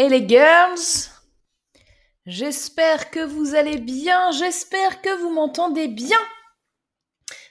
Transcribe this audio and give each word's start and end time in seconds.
Hey 0.00 0.08
les 0.10 0.28
girls 0.28 1.10
J'espère 2.24 3.10
que 3.10 3.18
vous 3.18 3.56
allez 3.56 3.78
bien, 3.78 4.30
j'espère 4.30 5.02
que 5.02 5.12
vous 5.20 5.30
m'entendez 5.30 5.88
bien. 5.88 6.20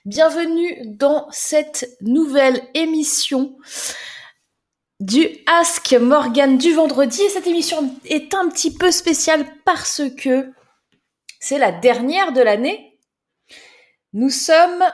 Bienvenue 0.05 0.79
dans 0.85 1.27
cette 1.29 1.97
nouvelle 1.99 2.61
émission 2.73 3.57
du 5.01 5.27
Ask 5.45 5.91
Morgan 5.99 6.57
du 6.57 6.71
vendredi. 6.71 7.21
Et 7.21 7.29
cette 7.29 7.47
émission 7.47 7.93
est 8.05 8.33
un 8.33 8.47
petit 8.47 8.73
peu 8.73 8.91
spéciale 8.91 9.45
parce 9.65 10.03
que 10.17 10.49
c'est 11.41 11.59
la 11.59 11.73
dernière 11.73 12.31
de 12.31 12.39
l'année. 12.39 12.97
Nous 14.13 14.29
sommes 14.29 14.85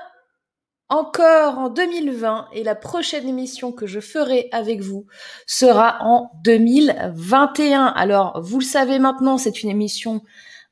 encore 0.94 1.58
en 1.58 1.70
2020 1.70 2.50
et 2.54 2.64
la 2.64 2.76
prochaine 2.76 3.28
émission 3.28 3.72
que 3.72 3.88
je 3.88 4.00
ferai 4.00 4.48
avec 4.52 4.82
vous 4.82 5.08
sera 5.48 5.98
en 6.02 6.30
2021. 6.44 7.86
Alors, 7.86 8.40
vous 8.44 8.60
le 8.60 8.66
savez 8.66 9.00
maintenant, 9.00 9.40
c'est 9.40 9.64
une 9.64 9.72
émission 9.72 10.22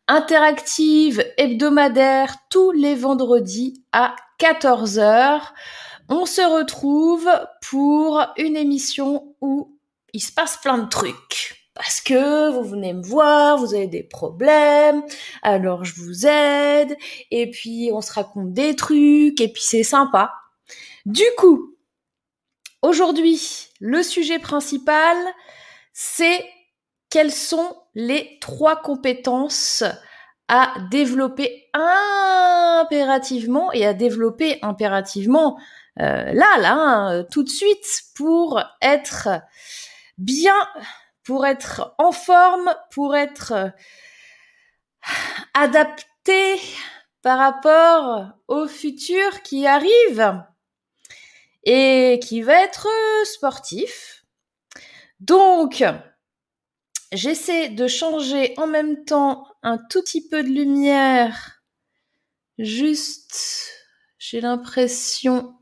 interactive, 0.08 1.26
hebdomadaire, 1.38 2.36
tous 2.52 2.72
les 2.72 2.94
vendredis 2.94 3.84
à 3.94 4.16
14h. 4.40 5.42
On 6.08 6.28
se 6.28 6.42
retrouve 6.42 7.28
pour 7.68 8.24
une 8.38 8.56
émission 8.56 9.36
où 9.42 9.80
il 10.14 10.22
se 10.22 10.32
passe 10.32 10.58
plein 10.58 10.78
de 10.78 10.88
trucs 10.88 11.61
parce 11.74 12.02
que 12.02 12.52
vous 12.52 12.64
venez 12.64 12.94
me 12.94 13.04
voir, 13.04 13.58
vous 13.58 13.74
avez 13.74 13.88
des 13.88 14.04
problèmes, 14.04 15.04
alors 15.42 15.86
je 15.86 15.96
vous 15.96 16.28
aide, 16.28 16.96
et 17.32 17.50
puis 17.50 17.92
on 17.94 18.02
se 18.02 18.12
raconte 18.12 18.54
des 18.54 18.76
trucs, 18.76 19.40
et 19.40 19.48
puis 19.48 19.64
c'est 19.64 19.84
sympa. 19.84 20.34
Du 21.06 21.24
coup, 21.38 21.76
aujourd'hui, 22.82 23.70
le 23.80 24.04
sujet 24.04 24.40
principal, 24.40 25.18
c'est 25.94 26.46
quelles 27.10 27.32
sont 27.32 27.76
les 27.96 28.38
trois 28.42 28.76
compétences 28.76 29.84
à 30.48 30.74
développer 30.92 31.70
impérativement 31.74 33.72
et 33.72 33.86
à 33.86 33.94
développer 33.94 34.60
impérativement 34.62 35.58
euh, 36.00 36.32
là, 36.34 36.58
là, 36.60 36.74
hein, 36.74 37.24
tout 37.32 37.44
de 37.44 37.50
suite 37.50 38.04
pour 38.16 38.62
être 38.82 39.30
bien 40.18 40.56
pour 41.24 41.46
être 41.46 41.94
en 41.98 42.12
forme, 42.12 42.76
pour 42.92 43.16
être 43.16 43.52
euh, 43.54 43.70
adapté 45.54 46.60
par 47.22 47.38
rapport 47.38 48.32
au 48.48 48.68
futur 48.68 49.42
qui 49.44 49.68
arrive 49.68 50.44
et 51.64 52.20
qui 52.24 52.42
va 52.42 52.64
être 52.64 52.88
sportif. 53.26 54.26
Donc, 55.20 55.84
j'essaie 57.12 57.70
de 57.70 57.88
changer 57.88 58.54
en 58.58 58.66
même 58.66 59.06
temps 59.06 59.48
un 59.62 59.78
tout 59.78 60.02
petit 60.02 60.28
peu 60.28 60.42
de 60.42 60.50
lumière. 60.50 61.62
Juste, 62.58 63.72
j'ai 64.18 64.42
l'impression. 64.42 65.56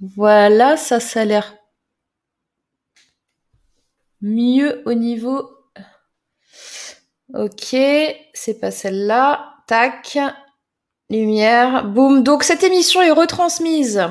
Voilà, 0.00 0.76
ça, 0.76 1.00
ça 1.00 1.22
a 1.22 1.24
l'air 1.24 1.56
mieux 4.26 4.82
au 4.86 4.92
niveau. 4.92 5.50
Ok, 7.34 7.74
c'est 8.34 8.60
pas 8.60 8.70
celle-là. 8.70 9.54
Tac. 9.66 10.18
Lumière. 11.08 11.84
Boum. 11.84 12.22
Donc 12.22 12.42
cette 12.42 12.64
émission 12.64 13.00
est 13.00 13.10
retransmise 13.10 14.02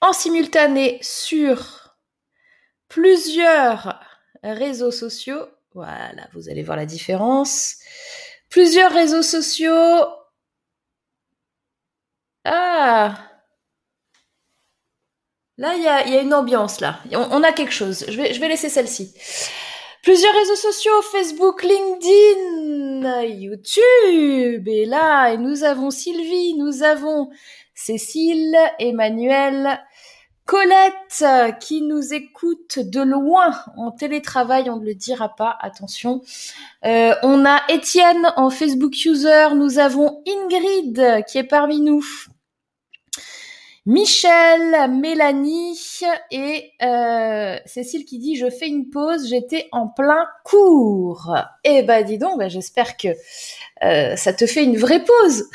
en 0.00 0.12
simultané 0.12 0.98
sur 1.02 1.96
plusieurs 2.88 4.00
réseaux 4.42 4.92
sociaux. 4.92 5.46
Voilà, 5.74 6.28
vous 6.32 6.48
allez 6.48 6.62
voir 6.62 6.76
la 6.76 6.86
différence. 6.86 7.76
Plusieurs 8.48 8.92
réseaux 8.92 9.22
sociaux. 9.22 10.06
Ah 12.44 13.27
Là, 15.58 15.74
il 15.74 15.82
y 15.82 15.88
a, 15.88 16.22
une 16.22 16.32
ambiance, 16.34 16.80
là. 16.80 17.00
On, 17.12 17.42
a 17.42 17.50
quelque 17.50 17.72
chose. 17.72 18.06
Je 18.08 18.16
vais, 18.16 18.48
laisser 18.48 18.68
celle-ci. 18.68 19.12
Plusieurs 20.04 20.32
réseaux 20.32 20.54
sociaux, 20.54 21.02
Facebook, 21.10 21.64
LinkedIn, 21.64 23.22
YouTube. 23.24 24.68
Et 24.68 24.86
là, 24.86 25.36
nous 25.36 25.64
avons 25.64 25.90
Sylvie, 25.90 26.54
nous 26.54 26.84
avons 26.84 27.30
Cécile, 27.74 28.56
Emmanuel, 28.78 29.80
Colette 30.44 31.24
qui 31.60 31.82
nous 31.82 32.14
écoute 32.14 32.78
de 32.78 33.02
loin 33.02 33.52
en 33.76 33.90
télétravail, 33.90 34.70
on 34.70 34.76
ne 34.76 34.86
le 34.86 34.94
dira 34.94 35.34
pas, 35.34 35.58
attention. 35.60 36.22
Euh, 36.86 37.14
on 37.24 37.44
a 37.44 37.60
Étienne 37.68 38.32
en 38.36 38.48
Facebook 38.50 38.92
user, 39.04 39.48
nous 39.56 39.80
avons 39.80 40.22
Ingrid 40.26 41.24
qui 41.26 41.38
est 41.38 41.44
parmi 41.44 41.80
nous. 41.80 42.04
Michel, 43.88 44.90
Mélanie 44.90 45.80
et 46.30 46.72
euh, 46.82 47.56
Cécile 47.64 48.04
qui 48.04 48.18
dit 48.18 48.36
je 48.36 48.50
fais 48.50 48.68
une 48.68 48.90
pause, 48.90 49.26
j'étais 49.30 49.66
en 49.72 49.88
plein 49.88 50.26
cours. 50.44 51.34
Eh 51.64 51.82
ben 51.84 52.04
dis 52.04 52.18
donc, 52.18 52.38
ben, 52.38 52.50
j'espère 52.50 52.98
que 52.98 53.08
euh, 53.82 54.14
ça 54.14 54.34
te 54.34 54.44
fait 54.44 54.62
une 54.62 54.76
vraie 54.76 55.02
pause. 55.02 55.48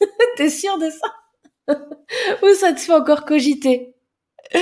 T'es 0.38 0.48
sûr 0.48 0.78
de 0.78 0.88
ça? 0.88 1.74
Ou 2.42 2.54
ça 2.54 2.72
te 2.72 2.80
fait 2.80 2.94
encore 2.94 3.26
cogiter? 3.26 3.94
Oh 4.54 4.58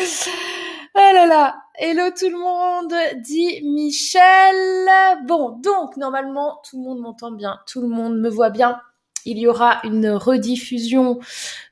là 1.14 1.26
là 1.26 1.62
Hello 1.76 2.10
tout 2.10 2.28
le 2.28 2.38
monde, 2.38 3.22
dit 3.22 3.62
Michel. 3.62 5.22
Bon, 5.28 5.50
donc 5.62 5.96
normalement 5.96 6.60
tout 6.68 6.76
le 6.76 6.82
monde 6.88 6.98
m'entend 6.98 7.30
bien, 7.30 7.60
tout 7.68 7.82
le 7.82 7.88
monde 7.88 8.18
me 8.18 8.28
voit 8.28 8.50
bien 8.50 8.80
il 9.24 9.38
y 9.38 9.46
aura 9.46 9.80
une 9.84 10.10
rediffusion 10.10 11.20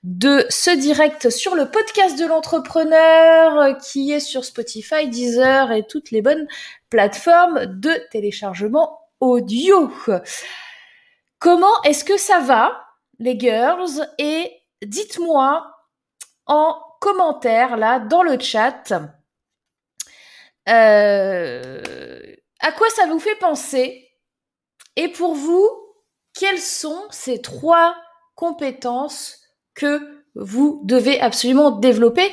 de 0.03 0.45
ce 0.49 0.71
direct 0.71 1.31
sur 1.31 1.55
le 1.55 1.71
podcast 1.71 2.19
de 2.19 2.27
l'entrepreneur 2.27 3.59
euh, 3.59 3.73
qui 3.75 4.13
est 4.13 4.21
sur 4.21 4.45
Spotify, 4.45 5.09
Deezer 5.09 5.73
et 5.73 5.87
toutes 5.87 6.11
les 6.11 6.23
bonnes 6.23 6.47
plateformes 6.91 7.67
de 7.67 7.93
téléchargement 8.11 9.01
audio. 9.21 9.93
Comment 11.39 11.83
est-ce 11.83 12.05
que 12.05 12.17
ça 12.17 12.41
va, 12.41 12.85
les 13.19 13.39
girls? 13.39 14.09
Et 14.19 14.53
dites-moi 14.85 15.75
en 16.47 16.77
commentaire, 17.01 17.77
là, 17.77 18.01
dans 18.01 18.23
le 18.23 18.39
chat, 18.41 18.93
euh, 20.69 22.37
à 22.61 22.73
quoi 22.73 22.89
ça 22.91 23.07
vous 23.07 23.19
fait 23.19 23.37
penser? 23.37 24.09
Et 24.97 25.09
pour 25.09 25.35
vous, 25.35 25.88
quelles 26.39 26.61
sont 26.61 27.03
ces 27.11 27.43
trois 27.43 27.97
compétences 28.37 29.41
que 29.75 30.01
vous 30.35 30.81
devez 30.85 31.21
absolument 31.21 31.73
développer? 31.73 32.31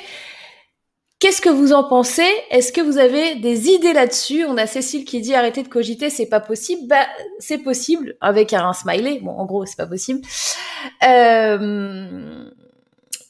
Qu'est-ce 1.20 1.42
que 1.42 1.50
vous 1.50 1.74
en 1.74 1.88
pensez? 1.88 2.30
Est-ce 2.52 2.72
que 2.72 2.82
vous 2.82 3.00
avez 3.00 3.36
des 3.36 3.70
idées 3.70 3.94
là-dessus? 3.94 4.46
On 4.46 4.58
a 4.58 4.68
Cécile 4.68 5.06
qui 5.06 5.22
dit 5.22 5.34
arrêtez 5.34 5.64
de 5.64 5.70
cogiter, 5.70 6.10
c'est 6.10 6.28
pas 6.28 6.40
possible. 6.40 6.88
Bah, 6.88 7.08
c'est 7.40 7.58
possible 7.58 8.16
avec 8.22 8.54
un 8.54 8.74
smiley. 8.74 9.20
Bon, 9.22 9.32
en 9.32 9.46
gros, 9.46 9.66
c'est 9.66 9.78
pas 9.78 9.88
possible. 9.88 10.22
Euh, 11.04 12.46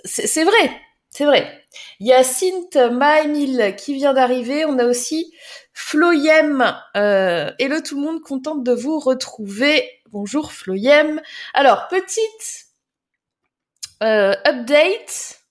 c'est 0.03 0.44
vrai, 0.44 0.72
c'est 1.09 1.25
vrai. 1.25 1.64
Il 2.00 2.08
y 2.08 2.14
a 2.14 2.23
Sint 2.23 2.91
Maemil 2.91 3.76
qui 3.78 3.94
vient 3.94 4.14
d'arriver. 4.14 4.66
On 4.66 4.78
a 4.78 4.85
aussi 4.85 5.32
Floyem. 5.73 6.76
Euh, 6.97 7.52
hello 7.59 7.79
tout 7.79 7.96
le 7.96 8.02
monde, 8.02 8.22
contente 8.22 8.64
de 8.64 8.73
vous 8.73 9.00
retrouver. 9.00 9.90
Bonjour 10.16 10.53
Floyem. 10.53 11.22
Alors, 11.53 11.90
petite 11.90 12.67
euh, 14.02 14.34
update 14.47 15.41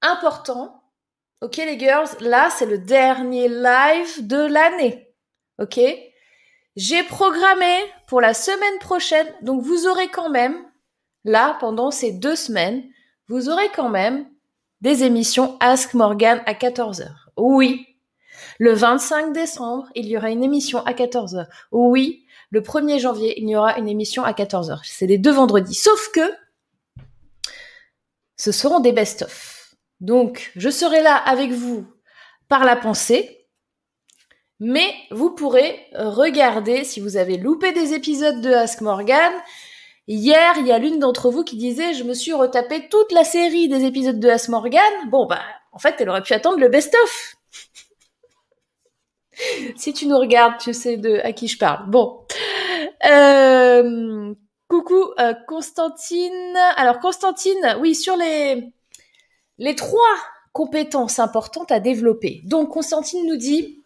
important. 0.00 0.82
Ok 1.42 1.58
les 1.58 1.78
girls, 1.78 2.08
là 2.20 2.48
c'est 2.48 2.64
le 2.64 2.78
dernier 2.78 3.50
live 3.50 4.26
de 4.26 4.38
l'année. 4.38 5.14
Ok? 5.58 5.78
J'ai 6.76 7.02
programmé 7.02 7.76
pour 8.06 8.22
la 8.22 8.32
semaine 8.32 8.78
prochaine, 8.80 9.30
donc 9.42 9.60
vous 9.60 9.86
aurez 9.86 10.08
quand 10.08 10.30
même, 10.30 10.56
là 11.24 11.58
pendant 11.60 11.90
ces 11.90 12.12
deux 12.12 12.36
semaines, 12.36 12.82
vous 13.28 13.50
aurez 13.50 13.68
quand 13.76 13.90
même 13.90 14.26
des 14.80 15.04
émissions 15.04 15.58
Ask 15.60 15.92
Morgan 15.92 16.42
à 16.46 16.54
14h. 16.54 17.06
Oui, 17.36 17.86
le 18.58 18.72
25 18.72 19.34
décembre, 19.34 19.88
il 19.94 20.06
y 20.06 20.16
aura 20.16 20.30
une 20.30 20.42
émission 20.42 20.78
à 20.86 20.94
14h. 20.94 21.46
Oui, 21.70 22.24
le 22.50 22.60
1er 22.60 22.98
janvier, 22.98 23.40
il 23.40 23.48
y 23.48 23.56
aura 23.56 23.78
une 23.78 23.88
émission 23.88 24.24
à 24.24 24.32
14h. 24.32 24.80
C'est 24.84 25.06
les 25.06 25.18
deux 25.18 25.30
vendredis. 25.30 25.74
Sauf 25.74 26.10
que 26.12 26.32
ce 28.36 28.52
seront 28.52 28.80
des 28.80 28.92
best-of. 28.92 29.76
Donc, 30.00 30.50
je 30.56 30.70
serai 30.70 31.02
là 31.02 31.14
avec 31.14 31.52
vous 31.52 31.86
par 32.48 32.64
la 32.64 32.76
pensée. 32.76 33.46
Mais 34.58 34.92
vous 35.10 35.30
pourrez 35.30 35.86
regarder 35.94 36.84
si 36.84 37.00
vous 37.00 37.16
avez 37.16 37.38
loupé 37.38 37.72
des 37.72 37.94
épisodes 37.94 38.40
de 38.40 38.50
Ask 38.50 38.82
Morgan. 38.82 39.32
Hier, 40.06 40.54
il 40.58 40.66
y 40.66 40.72
a 40.72 40.78
l'une 40.78 40.98
d'entre 40.98 41.30
vous 41.30 41.44
qui 41.44 41.56
disait 41.56 41.94
je 41.94 42.04
me 42.04 42.14
suis 42.14 42.32
retapé 42.32 42.88
toute 42.88 43.12
la 43.12 43.24
série 43.24 43.68
des 43.68 43.84
épisodes 43.84 44.18
de 44.18 44.28
Ask 44.28 44.48
Morgan. 44.48 44.82
Bon 45.08 45.26
bah 45.26 45.40
en 45.72 45.78
fait, 45.78 45.94
elle 45.98 46.10
aurait 46.10 46.22
pu 46.22 46.34
attendre 46.34 46.58
le 46.58 46.68
best-of. 46.68 47.36
Si 49.76 49.92
tu 49.92 50.06
nous 50.06 50.18
regardes, 50.18 50.58
tu 50.58 50.72
sais 50.74 50.96
de 50.96 51.20
à 51.24 51.32
qui 51.32 51.48
je 51.48 51.58
parle. 51.58 51.88
Bon. 51.88 52.24
Euh, 53.08 54.34
coucou 54.68 55.12
euh, 55.18 55.34
Constantine. 55.46 56.56
Alors 56.76 57.00
Constantine, 57.00 57.76
oui, 57.80 57.94
sur 57.94 58.16
les 58.16 58.72
les 59.58 59.74
trois 59.74 60.16
compétences 60.52 61.18
importantes 61.18 61.70
à 61.70 61.80
développer. 61.80 62.40
Donc 62.44 62.70
Constantine 62.70 63.26
nous 63.26 63.36
dit 63.36 63.82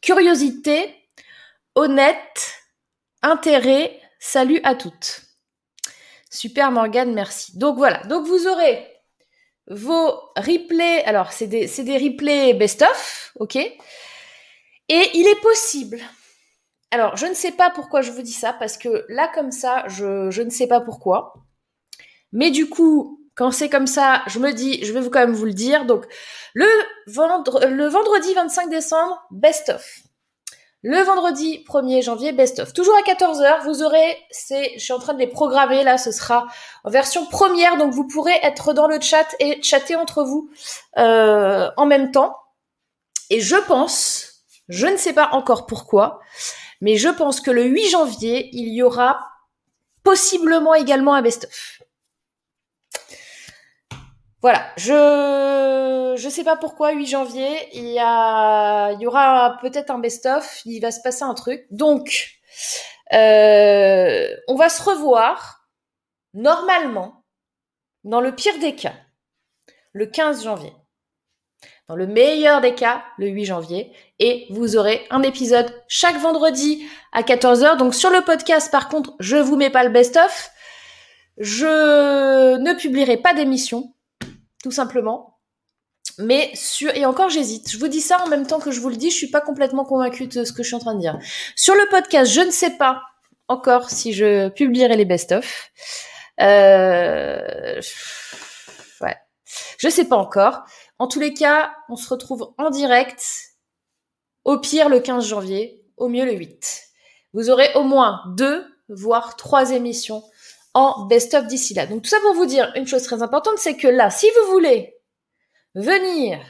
curiosité, 0.00 0.94
honnête, 1.74 2.54
intérêt, 3.22 4.00
salut 4.18 4.60
à 4.64 4.74
toutes. 4.74 5.22
Super 6.30 6.70
Morgane, 6.70 7.14
merci. 7.14 7.56
Donc 7.56 7.76
voilà, 7.76 8.02
donc 8.04 8.26
vous 8.26 8.46
aurez 8.48 8.86
vos 9.68 10.10
replays, 10.36 11.04
alors 11.04 11.32
c'est 11.32 11.46
des, 11.46 11.66
des 11.66 11.98
replays 11.98 12.54
best-of, 12.54 13.32
ok? 13.38 13.58
Et 14.88 15.10
il 15.14 15.26
est 15.26 15.40
possible, 15.40 16.00
alors 16.90 17.16
je 17.16 17.26
ne 17.26 17.34
sais 17.34 17.52
pas 17.52 17.70
pourquoi 17.70 18.02
je 18.02 18.12
vous 18.12 18.22
dis 18.22 18.32
ça, 18.32 18.52
parce 18.52 18.76
que 18.76 19.04
là 19.08 19.30
comme 19.34 19.50
ça, 19.50 19.84
je, 19.88 20.42
ne 20.42 20.50
sais 20.50 20.66
pas 20.66 20.80
pourquoi. 20.80 21.34
Mais 22.32 22.50
du 22.50 22.68
coup, 22.68 23.20
quand 23.34 23.50
c'est 23.50 23.68
comme 23.68 23.86
ça, 23.86 24.22
je 24.26 24.38
me 24.38 24.52
dis, 24.52 24.84
je 24.84 24.92
vais 24.92 25.00
vous 25.00 25.10
quand 25.10 25.20
même 25.20 25.32
vous 25.32 25.46
le 25.46 25.54
dire. 25.54 25.86
Donc, 25.86 26.04
le, 26.52 26.66
le 27.06 27.86
vendredi 27.88 28.32
25 28.34 28.68
décembre, 28.70 29.26
best 29.30 29.70
of. 29.70 30.04
Le 30.82 30.98
vendredi 30.98 31.64
1er 31.66 32.02
janvier, 32.02 32.32
best 32.32 32.58
of. 32.58 32.74
Toujours 32.74 32.94
à 32.94 33.00
14h, 33.00 33.64
vous 33.64 33.82
aurez, 33.82 34.18
c'est, 34.30 34.74
je 34.74 34.80
suis 34.80 34.92
en 34.92 34.98
train 34.98 35.14
de 35.14 35.18
les 35.18 35.26
programmer 35.26 35.82
là, 35.82 35.96
ce 35.96 36.12
sera 36.12 36.46
en 36.84 36.90
version 36.90 37.24
première, 37.26 37.78
donc 37.78 37.92
vous 37.94 38.06
pourrez 38.06 38.38
être 38.42 38.74
dans 38.74 38.86
le 38.86 39.00
chat 39.00 39.26
et 39.40 39.62
chatter 39.62 39.96
entre 39.96 40.22
vous 40.22 40.50
euh, 40.98 41.70
en 41.78 41.86
même 41.86 42.12
temps. 42.12 42.36
Et 43.30 43.40
je 43.40 43.56
pense, 43.56 44.33
je 44.68 44.86
ne 44.86 44.96
sais 44.96 45.12
pas 45.12 45.30
encore 45.32 45.66
pourquoi, 45.66 46.20
mais 46.80 46.96
je 46.96 47.08
pense 47.08 47.40
que 47.40 47.50
le 47.50 47.64
8 47.64 47.88
janvier, 47.90 48.50
il 48.52 48.72
y 48.72 48.82
aura 48.82 49.30
possiblement 50.02 50.74
également 50.74 51.14
un 51.14 51.22
best 51.22 51.44
of. 51.44 51.82
Voilà, 54.42 54.66
je 54.76 56.14
je 56.16 56.28
sais 56.28 56.44
pas 56.44 56.56
pourquoi 56.56 56.92
8 56.92 57.06
janvier, 57.06 57.50
il 57.72 57.88
y 57.88 57.98
a 57.98 58.92
il 58.92 59.00
y 59.00 59.06
aura 59.06 59.58
peut-être 59.62 59.90
un 59.90 59.98
best-of, 59.98 60.60
il 60.66 60.80
va 60.80 60.90
se 60.90 61.00
passer 61.00 61.22
un 61.22 61.34
truc. 61.34 61.66
Donc 61.70 62.38
euh, 63.12 64.28
on 64.48 64.54
va 64.56 64.68
se 64.68 64.82
revoir 64.82 65.66
normalement 66.34 67.24
dans 68.04 68.20
le 68.20 68.34
pire 68.34 68.58
des 68.58 68.74
cas 68.74 68.94
le 69.92 70.06
15 70.06 70.44
janvier. 70.44 70.72
Dans 71.88 71.96
le 71.96 72.06
meilleur 72.06 72.60
des 72.60 72.74
cas, 72.74 73.02
le 73.18 73.28
8 73.28 73.44
janvier. 73.44 73.92
Et 74.18 74.46
vous 74.50 74.76
aurez 74.76 75.06
un 75.10 75.22
épisode 75.22 75.70
chaque 75.86 76.18
vendredi 76.18 76.86
à 77.12 77.22
14h. 77.22 77.76
Donc 77.76 77.94
sur 77.94 78.10
le 78.10 78.22
podcast, 78.22 78.70
par 78.70 78.88
contre, 78.88 79.14
je 79.20 79.36
vous 79.36 79.56
mets 79.56 79.70
pas 79.70 79.84
le 79.84 79.90
best-of. 79.90 80.50
Je 81.38 82.56
ne 82.56 82.72
publierai 82.74 83.16
pas 83.18 83.34
d'émission 83.34 83.94
tout 84.64 84.70
simplement. 84.70 85.38
Mais 86.18 86.50
sur 86.54 86.94
et 86.96 87.04
encore 87.04 87.28
j'hésite. 87.28 87.70
Je 87.70 87.78
vous 87.78 87.88
dis 87.88 88.00
ça 88.00 88.22
en 88.22 88.28
même 88.28 88.46
temps 88.46 88.60
que 88.60 88.70
je 88.70 88.80
vous 88.80 88.88
le 88.88 88.96
dis, 88.96 89.10
je 89.10 89.16
suis 89.16 89.30
pas 89.30 89.42
complètement 89.42 89.84
convaincue 89.84 90.26
de 90.26 90.44
ce 90.44 90.52
que 90.52 90.62
je 90.62 90.68
suis 90.68 90.76
en 90.76 90.78
train 90.78 90.94
de 90.94 91.00
dire. 91.00 91.18
Sur 91.54 91.74
le 91.74 91.86
podcast, 91.90 92.32
je 92.32 92.40
ne 92.40 92.50
sais 92.50 92.70
pas 92.70 93.02
encore 93.48 93.90
si 93.90 94.14
je 94.14 94.48
publierai 94.48 94.96
les 94.96 95.04
best-of. 95.04 95.70
Euh... 96.40 97.80
Ouais, 99.02 99.16
je 99.78 99.88
sais 99.88 100.06
pas 100.06 100.16
encore. 100.16 100.62
En 101.04 101.06
tous 101.06 101.20
les 101.20 101.34
cas, 101.34 101.76
on 101.90 101.96
se 101.96 102.08
retrouve 102.08 102.54
en 102.56 102.70
direct. 102.70 103.22
Au 104.44 104.58
pire 104.58 104.88
le 104.88 105.00
15 105.00 105.26
janvier, 105.26 105.84
au 105.98 106.08
mieux 106.08 106.24
le 106.24 106.32
8. 106.32 106.82
Vous 107.34 107.50
aurez 107.50 107.74
au 107.74 107.82
moins 107.82 108.22
deux, 108.38 108.64
voire 108.88 109.36
trois 109.36 109.72
émissions 109.72 110.24
en 110.72 111.04
best-of 111.04 111.46
d'ici 111.46 111.74
là. 111.74 111.84
Donc 111.84 112.00
tout 112.00 112.08
ça 112.08 112.20
pour 112.20 112.32
vous 112.32 112.46
dire 112.46 112.72
une 112.74 112.86
chose 112.86 113.02
très 113.02 113.22
importante, 113.22 113.58
c'est 113.58 113.76
que 113.76 113.86
là, 113.86 114.08
si 114.08 114.26
vous 114.30 114.52
voulez 114.52 114.96
venir 115.74 116.40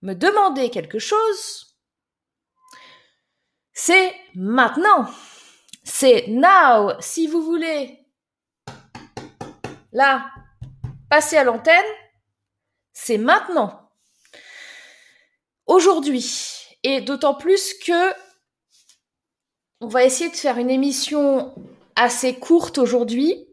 me 0.00 0.14
demander 0.14 0.68
quelque 0.70 0.98
chose, 0.98 1.76
c'est 3.72 4.12
maintenant. 4.34 5.06
C'est 5.84 6.26
now. 6.26 6.90
Si 6.98 7.28
vous 7.28 7.42
voulez, 7.42 8.04
là, 9.92 10.28
passer 11.08 11.36
à 11.36 11.44
l'antenne, 11.44 11.84
c'est 12.92 13.18
maintenant. 13.18 13.81
Aujourd'hui. 15.72 16.68
Et 16.82 17.00
d'autant 17.00 17.32
plus 17.34 17.72
que 17.74 18.12
on 19.80 19.88
va 19.88 20.04
essayer 20.04 20.28
de 20.28 20.36
faire 20.36 20.58
une 20.58 20.68
émission 20.68 21.54
assez 21.96 22.34
courte 22.34 22.76
aujourd'hui 22.76 23.48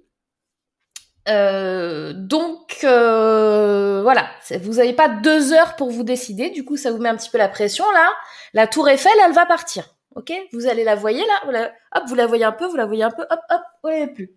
euh, 1.27 2.11
donc 2.15 2.79
euh, 2.83 4.01
voilà, 4.01 4.31
vous 4.61 4.75
n'avez 4.75 4.93
pas 4.93 5.09
deux 5.09 5.53
heures 5.53 5.75
pour 5.75 5.91
vous 5.91 6.03
décider. 6.03 6.49
Du 6.49 6.65
coup, 6.65 6.75
ça 6.75 6.91
vous 6.91 6.97
met 6.97 7.09
un 7.09 7.15
petit 7.15 7.29
peu 7.29 7.37
la 7.37 7.49
pression 7.49 7.85
là. 7.91 8.09
La 8.53 8.65
Tour 8.65 8.89
Eiffel, 8.89 9.11
elle 9.23 9.33
va 9.33 9.45
partir. 9.45 9.95
Ok? 10.15 10.33
Vous 10.51 10.65
allez 10.65 10.83
la 10.83 10.95
voyez 10.95 11.23
là. 11.23 11.71
Hop, 11.93 12.03
vous 12.07 12.15
la 12.15 12.25
voyez 12.25 12.45
un 12.45 12.51
peu, 12.51 12.65
vous 12.65 12.77
la 12.77 12.87
voyez 12.87 13.03
un 13.03 13.11
peu. 13.11 13.21
Hop, 13.29 13.39
hop, 13.49 13.61
vous 13.61 13.89
voyez 13.89 14.07
plus. 14.07 14.31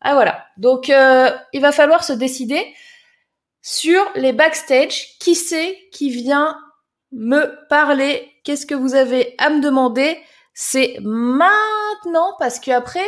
Ah 0.00 0.14
voilà. 0.14 0.46
Donc 0.56 0.88
euh, 0.88 1.30
il 1.52 1.60
va 1.60 1.72
falloir 1.72 2.04
se 2.04 2.14
décider 2.14 2.74
sur 3.60 4.02
les 4.14 4.32
backstage. 4.32 5.18
Qui 5.18 5.34
c'est 5.34 5.76
qui 5.92 6.08
vient 6.08 6.56
me 7.12 7.66
parler 7.68 8.30
Qu'est-ce 8.42 8.66
que 8.66 8.74
vous 8.74 8.94
avez 8.94 9.34
à 9.38 9.50
me 9.50 9.60
demander? 9.60 10.18
C'est 10.54 10.96
maintenant 11.02 12.34
parce 12.38 12.58
que 12.58 12.70
après 12.70 13.04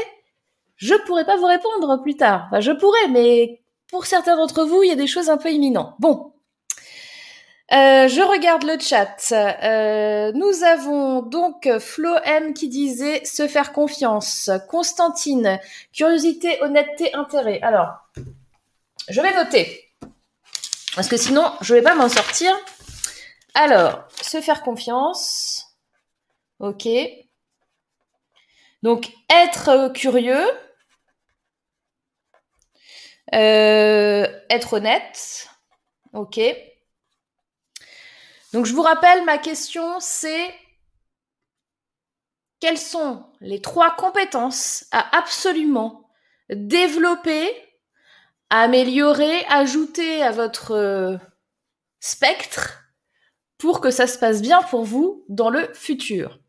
je 0.76 0.94
pourrais 1.06 1.24
pas 1.24 1.36
vous 1.36 1.46
répondre 1.46 2.02
plus 2.02 2.16
tard. 2.16 2.48
Je 2.60 2.72
pourrais, 2.72 3.06
mais 3.08 3.62
pour 3.88 4.04
certains 4.04 4.36
d'entre 4.36 4.64
vous, 4.64 4.82
il 4.82 4.88
y 4.88 4.92
a 4.92 4.96
des 4.96 5.06
choses 5.06 5.30
un 5.30 5.36
peu 5.36 5.50
imminentes. 5.50 5.94
Bon. 6.00 6.32
Euh, 7.72 8.08
je 8.08 8.20
regarde 8.20 8.64
le 8.64 8.78
chat. 8.80 9.32
Euh, 9.32 10.32
nous 10.34 10.64
avons 10.64 11.22
donc 11.22 11.70
Flo 11.78 12.10
M 12.24 12.52
qui 12.52 12.68
disait 12.68 13.24
se 13.24 13.46
faire 13.46 13.72
confiance. 13.72 14.50
Constantine, 14.68 15.60
curiosité, 15.92 16.60
honnêteté, 16.62 17.14
intérêt. 17.14 17.60
Alors, 17.62 17.92
je 19.08 19.20
vais 19.20 19.34
noter. 19.36 19.88
Parce 20.96 21.08
que 21.08 21.16
sinon, 21.16 21.44
je 21.60 21.74
vais 21.74 21.82
pas 21.82 21.94
m'en 21.94 22.08
sortir. 22.08 22.52
Alors, 23.54 24.08
se 24.20 24.40
faire 24.40 24.62
confiance. 24.62 25.76
Ok. 26.58 26.88
Donc, 28.82 29.12
être 29.30 29.92
curieux. 29.92 30.46
Euh, 33.34 34.26
être 34.50 34.74
honnête. 34.74 35.48
Ok. 36.12 36.40
Donc 38.52 38.66
je 38.66 38.74
vous 38.74 38.82
rappelle, 38.82 39.24
ma 39.24 39.38
question 39.38 39.98
c'est 39.98 40.54
quelles 42.60 42.78
sont 42.78 43.24
les 43.40 43.60
trois 43.60 43.96
compétences 43.96 44.84
à 44.92 45.16
absolument 45.16 46.08
développer, 46.50 47.50
améliorer, 48.50 49.44
ajouter 49.46 50.22
à 50.22 50.30
votre 50.32 50.72
euh, 50.72 51.16
spectre? 51.98 52.81
Pour 53.62 53.80
que 53.80 53.92
ça 53.92 54.08
se 54.08 54.18
passe 54.18 54.42
bien 54.42 54.60
pour 54.60 54.82
vous 54.82 55.24
dans 55.28 55.48
le 55.48 55.68
futur. 55.72 56.40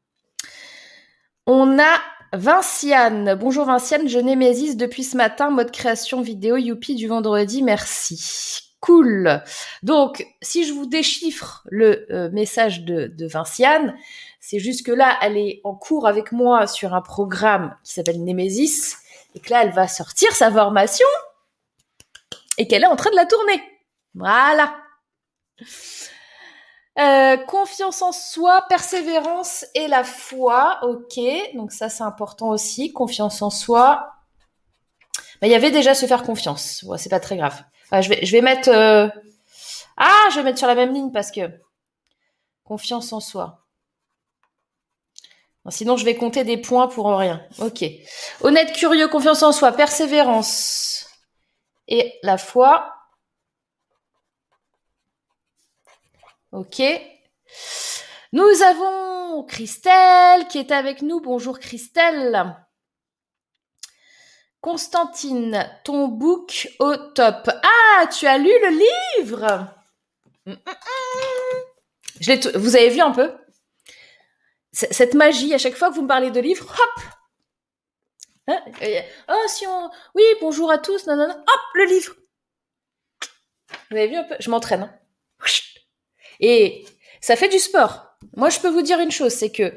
On 1.45 1.77
a 1.77 2.01
Vinciane, 2.33 3.35
bonjour 3.35 3.65
Vinciane, 3.65 4.07
je 4.07 4.17
Némésis 4.17 4.77
depuis 4.77 5.03
ce 5.03 5.15
matin, 5.15 5.51
mode 5.51 5.69
création 5.69 6.21
vidéo 6.21 6.57
Youpi 6.57 6.95
du 6.95 7.07
vendredi, 7.07 7.61
merci. 7.61 8.61
Cool. 8.79 9.43
Donc, 9.83 10.25
si 10.41 10.65
je 10.65 10.73
vous 10.73 10.87
déchiffre 10.87 11.61
le 11.69 12.07
euh, 12.11 12.31
message 12.31 12.81
de, 12.81 13.05
de 13.05 13.27
Vinciane, 13.27 13.95
c'est 14.39 14.57
juste 14.57 14.83
que 14.83 14.91
là, 14.91 15.15
elle 15.21 15.37
est 15.37 15.61
en 15.63 15.75
cours 15.75 16.07
avec 16.07 16.31
moi 16.31 16.65
sur 16.65 16.95
un 16.95 17.01
programme 17.01 17.75
qui 17.83 17.93
s'appelle 17.93 18.23
Némésis, 18.23 18.97
et 19.35 19.39
que 19.39 19.51
là, 19.51 19.61
elle 19.61 19.71
va 19.71 19.87
sortir 19.87 20.31
sa 20.31 20.51
formation, 20.51 21.07
et 22.57 22.67
qu'elle 22.67 22.81
est 22.81 22.87
en 22.87 22.95
train 22.95 23.11
de 23.11 23.15
la 23.15 23.27
tourner. 23.27 23.61
Voilà. 24.15 24.73
Euh, 26.99 27.37
confiance 27.37 28.03
en 28.03 28.11
soi, 28.11 28.65
persévérance 28.69 29.65
et 29.73 29.87
la 29.87 30.03
foi. 30.03 30.77
Ok, 30.83 31.19
donc 31.55 31.71
ça 31.71 31.89
c'est 31.89 32.03
important 32.03 32.49
aussi. 32.49 32.93
Confiance 32.93 33.41
en 33.41 33.49
soi. 33.49 34.13
Mais 35.41 35.47
il 35.47 35.51
y 35.51 35.55
avait 35.55 35.71
déjà 35.71 35.95
se 35.95 36.05
faire 36.05 36.23
confiance. 36.23 36.83
Ouais, 36.83 36.97
c'est 36.97 37.09
pas 37.09 37.19
très 37.19 37.35
grave. 37.35 37.63
je 37.91 38.09
vais, 38.09 38.25
je 38.25 38.31
vais 38.31 38.41
mettre. 38.41 38.69
Euh, 38.69 39.07
ah, 39.97 40.27
je 40.31 40.35
vais 40.35 40.43
mettre 40.43 40.59
sur 40.59 40.67
la 40.67 40.75
même 40.75 40.93
ligne 40.93 41.11
parce 41.11 41.31
que 41.31 41.41
confiance 42.63 43.11
en 43.11 43.19
soi. 43.19 43.65
sinon, 45.69 45.97
je 45.97 46.05
vais 46.05 46.15
compter 46.15 46.43
des 46.43 46.57
points 46.57 46.87
pour 46.87 47.07
rien. 47.17 47.41
Ok. 47.59 47.83
Honnête, 48.41 48.71
curieux, 48.73 49.07
confiance 49.07 49.41
en 49.43 49.51
soi, 49.51 49.71
persévérance 49.71 51.07
et 51.87 52.13
la 52.21 52.37
foi. 52.37 52.93
Ok. 56.53 56.83
Nous 58.31 58.61
avons 58.61 59.43
Christelle 59.43 60.47
qui 60.47 60.59
est 60.59 60.71
avec 60.71 61.01
nous. 61.01 61.19
Bonjour 61.19 61.57
Christelle. 61.57 62.55
Constantine, 64.61 65.67
ton 65.83 66.07
book 66.07 66.69
au 66.77 66.95
top. 66.95 67.49
Ah, 67.49 68.05
tu 68.05 68.27
as 68.27 68.37
lu 68.37 68.49
le 68.49 69.17
livre? 69.17 69.67
Je 72.19 72.57
Vous 72.59 72.75
avez 72.75 72.89
vu 72.89 73.01
un 73.01 73.11
peu? 73.11 73.35
Cette 74.71 75.15
magie, 75.15 75.55
à 75.55 75.57
chaque 75.57 75.75
fois 75.75 75.89
que 75.89 75.95
vous 75.95 76.03
me 76.03 76.07
parlez 76.07 76.29
de 76.29 76.39
livre, 76.39 76.71
hop 76.71 77.03
hein? 78.47 78.63
Oh, 79.27 79.45
si 79.47 79.65
on... 79.65 79.89
Oui, 80.13 80.23
bonjour 80.39 80.69
à 80.69 80.77
tous, 80.77 81.07
non. 81.07 81.31
Hop, 81.31 81.61
le 81.73 81.85
livre 81.85 82.13
Vous 83.89 83.97
avez 83.97 84.07
vu 84.07 84.15
un 84.17 84.23
peu? 84.23 84.35
Je 84.39 84.51
m'entraîne. 84.51 84.83
Hein. 84.83 84.99
Et 86.45 86.85
ça 87.21 87.37
fait 87.37 87.47
du 87.47 87.57
sport. 87.57 88.17
Moi, 88.35 88.49
je 88.49 88.59
peux 88.59 88.67
vous 88.67 88.81
dire 88.81 88.99
une 88.99 89.11
chose, 89.11 89.31
c'est 89.31 89.51
que 89.51 89.73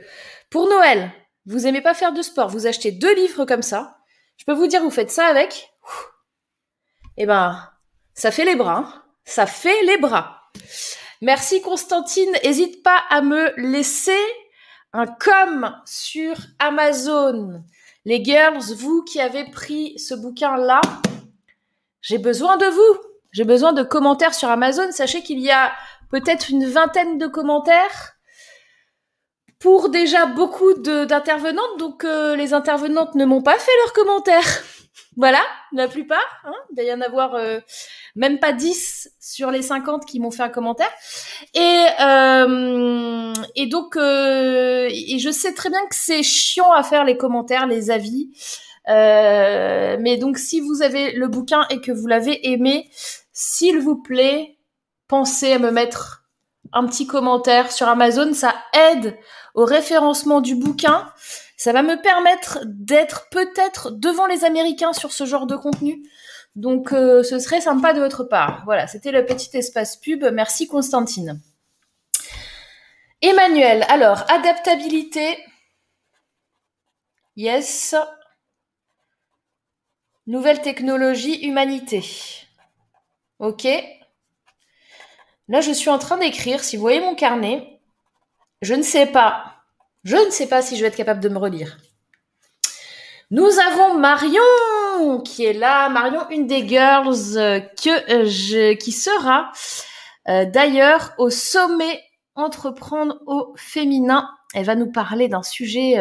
pour 0.50 0.68
Noël, 0.68 1.12
vous 1.46 1.68
aimez 1.68 1.80
pas 1.80 1.94
faire 1.94 2.12
de 2.12 2.23
sport, 2.23 2.49
vous 2.49 2.66
achetez 2.66 2.90
deux 2.90 3.14
livres 3.14 3.44
comme 3.44 3.62
ça. 3.62 3.99
Je 4.37 4.44
peux 4.44 4.52
vous 4.52 4.66
dire, 4.66 4.82
vous 4.82 4.90
faites 4.90 5.12
ça 5.12 5.26
avec. 5.26 5.70
Eh 7.16 7.25
ben, 7.25 7.56
ça 8.14 8.32
fait 8.32 8.44
les 8.44 8.56
bras. 8.56 8.78
Hein. 8.78 9.02
Ça 9.25 9.46
fait 9.46 9.80
les 9.85 9.96
bras. 9.96 10.42
Merci 11.23 11.62
Constantine. 11.62 12.30
N'hésite 12.42 12.82
pas 12.82 13.00
à 13.11 13.23
me 13.23 13.54
laisser 13.56 14.18
un 14.92 15.06
com 15.06 15.73
sur 15.85 16.37
Amazon. 16.58 17.62
Les 18.04 18.25
girls, 18.25 18.75
vous 18.75 19.04
qui 19.04 19.20
avez 19.20 19.49
pris 19.52 19.96
ce 20.00 20.14
bouquin-là, 20.14 20.80
j'ai 22.00 22.18
besoin 22.18 22.56
de 22.56 22.66
vous. 22.66 23.00
J'ai 23.30 23.44
besoin 23.44 23.73
de 23.73 23.82
commentaires 23.82 24.35
sur 24.35 24.49
Amazon. 24.49 24.90
Sachez 24.92 25.23
qu'il 25.23 25.40
y 25.40 25.50
a 25.50 25.73
peut-être 26.10 26.50
une 26.50 26.66
vingtaine 26.66 27.18
de 27.18 27.26
commentaires 27.26 28.16
pour 29.58 29.88
déjà 29.88 30.26
beaucoup 30.26 30.75
d'intervenantes. 30.75 31.78
Donc 31.78 32.04
euh, 32.04 32.36
les 32.36 32.54
intervenantes 32.54 33.14
ne 33.14 33.25
m'ont 33.25 33.42
pas 33.42 33.58
fait 33.58 33.72
leurs 33.84 33.92
commentaires. 33.92 34.62
voilà, 35.16 35.40
la 35.72 35.88
plupart. 35.88 36.42
Hein, 36.44 36.54
il 36.70 36.76
doit 36.76 36.84
y 36.84 36.92
en 36.92 37.00
avoir 37.00 37.34
euh, 37.34 37.58
même 38.14 38.38
pas 38.38 38.52
10 38.52 39.10
sur 39.20 39.50
les 39.50 39.62
50 39.62 40.04
qui 40.04 40.20
m'ont 40.20 40.30
fait 40.30 40.42
un 40.42 40.48
commentaire. 40.48 40.92
Et, 41.54 41.84
euh, 42.00 43.32
et 43.54 43.66
donc, 43.66 43.96
et 43.96 45.18
je 45.18 45.30
sais 45.30 45.54
très 45.54 45.70
bien 45.70 45.84
que 45.88 45.96
c'est 45.96 46.22
chiant 46.22 46.72
à 46.72 46.82
faire 46.82 47.04
les 47.04 47.16
commentaires, 47.16 47.66
les 47.66 47.90
avis. 47.90 48.30
mais 48.86 50.16
donc 50.18 50.38
si 50.38 50.60
vous 50.60 50.82
avez 50.82 51.12
le 51.12 51.28
bouquin 51.28 51.66
et 51.70 51.80
que 51.80 51.92
vous 51.92 52.06
l'avez 52.06 52.52
aimé, 52.52 52.90
s'il 53.32 53.80
vous 53.80 54.00
plaît, 54.00 54.55
pensez 55.08 55.52
à 55.52 55.58
me 55.58 55.70
mettre 55.70 56.25
un 56.72 56.86
petit 56.86 57.06
commentaire 57.06 57.72
sur 57.72 57.88
Amazon. 57.88 58.32
Ça 58.32 58.54
aide 58.72 59.16
au 59.54 59.64
référencement 59.64 60.40
du 60.40 60.54
bouquin. 60.54 61.12
Ça 61.56 61.72
va 61.72 61.82
me 61.82 62.00
permettre 62.00 62.60
d'être 62.64 63.28
peut-être 63.30 63.90
devant 63.90 64.26
les 64.26 64.44
Américains 64.44 64.92
sur 64.92 65.12
ce 65.12 65.25
genre 65.25 65.46
de 65.46 65.56
contenu. 65.56 66.02
Donc 66.54 66.92
euh, 66.92 67.22
ce 67.22 67.38
serait 67.38 67.60
sympa 67.60 67.92
de 67.92 68.00
votre 68.00 68.25
part. 68.25 68.62
Voilà, 68.64 68.86
c'était 68.86 69.12
le 69.12 69.25
petit 69.25 69.56
espace 69.56 69.96
pub. 69.96 70.25
Merci 70.32 70.66
Constantine. 70.66 71.40
Emmanuel, 73.22 73.84
alors, 73.88 74.25
adaptabilité. 74.30 75.38
Yes. 77.36 77.94
Nouvelle 80.26 80.60
technologie, 80.60 81.46
humanité. 81.46 82.04
Ok. 83.38 83.66
Là, 85.48 85.60
je 85.60 85.72
suis 85.72 85.90
en 85.90 85.98
train 85.98 86.18
d'écrire. 86.18 86.62
Si 86.64 86.76
vous 86.76 86.82
voyez 86.82 87.00
mon 87.00 87.14
carnet, 87.14 87.80
je 88.62 88.74
ne 88.74 88.82
sais 88.82 89.06
pas. 89.06 89.54
Je 90.04 90.16
ne 90.16 90.30
sais 90.30 90.48
pas 90.48 90.62
si 90.62 90.76
je 90.76 90.82
vais 90.82 90.88
être 90.88 90.96
capable 90.96 91.20
de 91.20 91.28
me 91.28 91.38
relire. 91.38 91.78
Nous 93.30 93.58
avons 93.58 93.98
Marion 93.98 95.20
qui 95.24 95.44
est 95.44 95.52
là. 95.52 95.88
Marion, 95.88 96.28
une 96.30 96.46
des 96.46 96.66
girls 96.66 97.36
euh, 97.36 97.60
que 97.60 98.12
euh, 98.12 98.24
je, 98.24 98.74
qui 98.74 98.92
sera 98.92 99.50
euh, 100.28 100.44
d'ailleurs 100.44 101.12
au 101.18 101.28
sommet 101.30 102.02
entreprendre 102.36 103.20
au 103.26 103.52
féminin. 103.56 104.30
Elle 104.54 104.64
va 104.64 104.76
nous 104.76 104.90
parler 104.90 105.28
d'un 105.28 105.42
sujet 105.42 105.96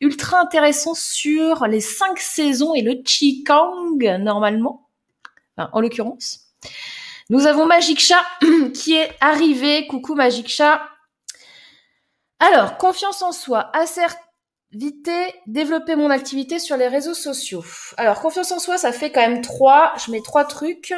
ultra 0.00 0.40
intéressant 0.40 0.94
sur 0.94 1.66
les 1.66 1.80
cinq 1.80 2.18
saisons 2.20 2.74
et 2.74 2.80
le 2.80 3.02
Qigong 3.02 4.18
normalement, 4.18 4.88
en 5.58 5.80
l'occurrence. 5.80 6.52
Nous 7.32 7.46
avons 7.46 7.64
Magic 7.64 7.98
Chat 7.98 8.22
qui 8.74 8.94
est 8.94 9.10
arrivé. 9.22 9.86
Coucou 9.86 10.14
Magic 10.14 10.48
Chat. 10.48 10.86
Alors, 12.40 12.76
confiance 12.76 13.22
en 13.22 13.32
soi, 13.32 13.70
assertivité, 13.74 15.34
développer 15.46 15.96
mon 15.96 16.10
activité 16.10 16.58
sur 16.58 16.76
les 16.76 16.88
réseaux 16.88 17.14
sociaux. 17.14 17.64
Alors, 17.96 18.20
confiance 18.20 18.52
en 18.52 18.58
soi, 18.58 18.76
ça 18.76 18.92
fait 18.92 19.10
quand 19.10 19.22
même 19.22 19.40
trois. 19.40 19.94
Je 19.96 20.10
mets 20.10 20.20
trois 20.20 20.44
trucs. 20.44 20.92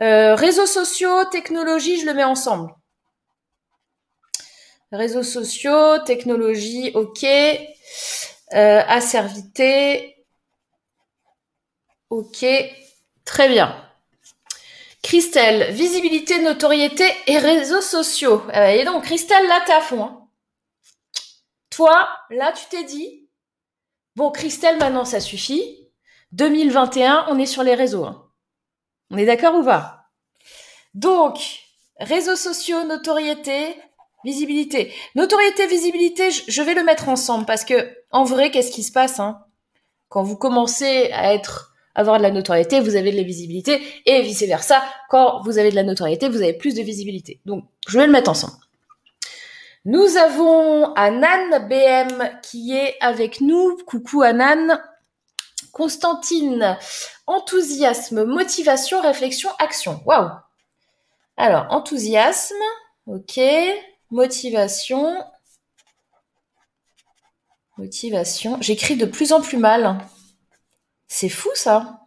Euh, 0.00 0.34
réseaux 0.36 0.64
sociaux, 0.64 1.26
technologie, 1.26 2.00
je 2.00 2.06
le 2.06 2.14
mets 2.14 2.24
ensemble. 2.24 2.72
Réseaux 4.90 5.22
sociaux, 5.22 5.98
technologie, 5.98 6.92
ok. 6.94 7.24
Euh, 8.54 8.82
asservité, 8.88 10.16
ok. 12.08 12.46
Très 13.26 13.50
bien. 13.50 13.85
Christelle, 15.06 15.72
visibilité, 15.72 16.40
notoriété 16.40 17.04
et 17.28 17.38
réseaux 17.38 17.80
sociaux. 17.80 18.42
Euh, 18.52 18.66
et 18.70 18.84
donc, 18.84 19.04
Christelle, 19.04 19.46
là, 19.46 19.62
t'es 19.64 19.72
à 19.72 19.80
fond. 19.80 20.02
Hein. 20.02 20.28
Toi, 21.70 22.08
là, 22.30 22.50
tu 22.50 22.64
t'es 22.68 22.82
dit, 22.82 23.28
bon, 24.16 24.32
Christelle, 24.32 24.78
maintenant, 24.78 25.04
ça 25.04 25.20
suffit. 25.20 25.88
2021, 26.32 27.26
on 27.28 27.38
est 27.38 27.46
sur 27.46 27.62
les 27.62 27.76
réseaux. 27.76 28.04
Hein. 28.04 28.28
On 29.12 29.16
est 29.16 29.26
d'accord 29.26 29.54
ou 29.54 29.62
pas? 29.62 30.08
Donc, 30.94 31.38
réseaux 32.00 32.34
sociaux, 32.34 32.82
notoriété, 32.82 33.80
visibilité. 34.24 34.92
Notoriété, 35.14 35.68
visibilité, 35.68 36.32
je 36.32 36.62
vais 36.62 36.74
le 36.74 36.82
mettre 36.82 37.08
ensemble 37.08 37.46
parce 37.46 37.64
que, 37.64 37.96
en 38.10 38.24
vrai, 38.24 38.50
qu'est-ce 38.50 38.72
qui 38.72 38.82
se 38.82 38.90
passe 38.90 39.20
hein? 39.20 39.38
Quand 40.08 40.24
vous 40.24 40.36
commencez 40.36 41.12
à 41.12 41.32
être 41.32 41.75
avoir 41.96 42.18
de 42.18 42.22
la 42.22 42.30
notoriété, 42.30 42.78
vous 42.78 42.94
avez 42.94 43.10
de 43.10 43.16
la 43.16 43.22
visibilité, 43.24 43.82
et 44.04 44.22
vice-versa, 44.22 44.80
quand 45.10 45.42
vous 45.42 45.58
avez 45.58 45.70
de 45.70 45.74
la 45.74 45.82
notoriété, 45.82 46.28
vous 46.28 46.42
avez 46.42 46.52
plus 46.52 46.74
de 46.74 46.82
visibilité. 46.82 47.40
Donc, 47.46 47.64
je 47.88 47.98
vais 47.98 48.06
le 48.06 48.12
mettre 48.12 48.30
ensemble. 48.30 48.54
Nous 49.86 50.16
avons 50.16 50.92
Anan 50.94 51.68
BM 51.68 52.40
qui 52.42 52.76
est 52.76 52.96
avec 53.00 53.40
nous. 53.40 53.78
Coucou 53.86 54.22
Anan. 54.22 54.78
Constantine, 55.72 56.78
enthousiasme, 57.26 58.24
motivation, 58.24 59.00
réflexion, 59.00 59.50
action. 59.58 60.00
Waouh. 60.06 60.30
Alors, 61.36 61.66
enthousiasme, 61.70 62.54
ok. 63.06 63.38
Motivation. 64.10 65.22
Motivation. 67.76 68.56
J'écris 68.60 68.96
de 68.96 69.04
plus 69.04 69.32
en 69.32 69.40
plus 69.40 69.58
mal. 69.58 69.98
C'est 71.08 71.28
fou 71.28 71.50
ça. 71.54 72.00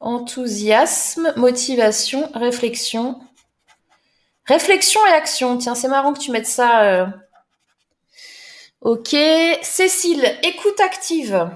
Enthousiasme, 0.00 1.32
motivation, 1.36 2.30
réflexion. 2.34 3.20
Réflexion 4.46 5.04
et 5.06 5.12
action. 5.12 5.58
Tiens, 5.58 5.74
c'est 5.74 5.88
marrant 5.88 6.12
que 6.12 6.18
tu 6.18 6.30
mettes 6.30 6.46
ça. 6.46 6.82
Euh. 6.82 7.06
Ok. 8.80 9.16
Cécile, 9.62 10.38
écoute 10.42 10.80
active. 10.80 11.50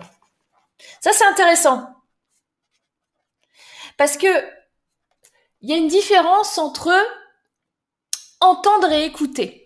Ça, 1.01 1.13
c'est 1.13 1.27
intéressant. 1.27 1.89
Parce 3.97 4.17
que 4.17 4.27
il 5.63 5.71
y 5.71 5.73
a 5.73 5.77
une 5.77 5.89
différence 5.89 6.59
entre 6.59 6.95
entendre 8.41 8.93
et 8.93 9.05
écouter. 9.05 9.66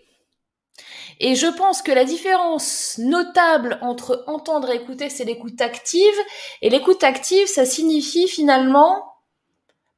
Et 1.20 1.34
je 1.34 1.46
pense 1.46 1.82
que 1.82 1.92
la 1.92 2.04
différence 2.04 2.96
notable 2.98 3.78
entre 3.82 4.24
entendre 4.26 4.70
et 4.70 4.76
écouter, 4.76 5.10
c'est 5.10 5.24
l'écoute 5.24 5.60
active. 5.60 6.14
Et 6.62 6.70
l'écoute 6.70 7.04
active, 7.04 7.46
ça 7.46 7.66
signifie 7.66 8.26
finalement 8.26 9.04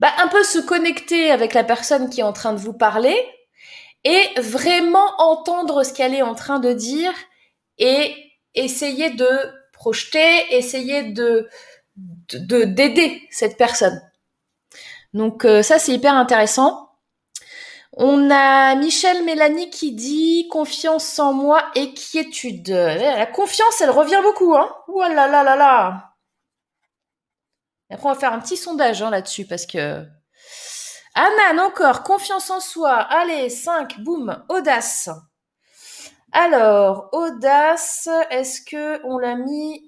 bah, 0.00 0.12
un 0.18 0.26
peu 0.26 0.42
se 0.42 0.58
connecter 0.58 1.30
avec 1.30 1.54
la 1.54 1.62
personne 1.62 2.10
qui 2.10 2.20
est 2.20 2.24
en 2.24 2.32
train 2.32 2.52
de 2.52 2.58
vous 2.58 2.72
parler 2.72 3.16
et 4.02 4.40
vraiment 4.40 5.12
entendre 5.18 5.84
ce 5.84 5.92
qu'elle 5.92 6.12
est 6.12 6.22
en 6.22 6.34
train 6.34 6.58
de 6.58 6.72
dire 6.72 7.12
et 7.78 8.12
essayer 8.56 9.10
de 9.10 9.28
projeter, 9.72 10.56
essayer 10.56 11.04
de 11.04 11.48
d'aider 11.96 13.22
cette 13.30 13.56
personne. 13.56 14.00
Donc 15.14 15.44
euh, 15.44 15.62
ça 15.62 15.78
c'est 15.78 15.92
hyper 15.92 16.14
intéressant. 16.14 16.81
On 17.94 18.30
a 18.30 18.74
Michel 18.74 19.22
Mélanie 19.22 19.68
qui 19.68 19.92
dit 19.92 20.48
confiance 20.48 21.18
en 21.18 21.34
moi 21.34 21.70
et 21.74 21.92
quiétude. 21.92 22.70
La 22.70 23.26
confiance, 23.26 23.82
elle 23.82 23.90
revient 23.90 24.20
beaucoup, 24.22 24.54
hein. 24.56 24.74
Ouh 24.88 25.02
là 25.02 25.28
là 25.28 25.42
là 25.42 25.56
là. 25.56 26.14
après, 27.90 28.08
on 28.08 28.12
va 28.12 28.18
faire 28.18 28.32
un 28.32 28.40
petit 28.40 28.56
sondage 28.56 29.02
hein, 29.02 29.10
là-dessus 29.10 29.46
parce 29.46 29.66
que. 29.66 30.06
Anan, 31.14 31.66
encore, 31.66 32.02
confiance 32.02 32.48
en 32.48 32.60
soi. 32.60 32.94
Allez, 32.94 33.50
5, 33.50 34.00
boum, 34.00 34.42
audace. 34.48 35.10
Alors, 36.32 37.10
audace, 37.12 38.08
est-ce 38.30 38.62
que 38.62 39.04
on 39.04 39.18
l'a 39.18 39.34
mis 39.34 39.86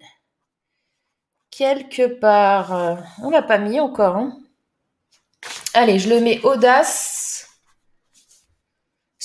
quelque 1.51 2.21
part? 2.21 2.99
On 3.23 3.31
l'a 3.31 3.41
pas 3.41 3.57
mis 3.57 3.81
encore. 3.81 4.17
Hein. 4.17 4.37
Allez, 5.73 5.99
je 5.99 6.11
le 6.11 6.21
mets 6.21 6.43
audace. 6.43 7.24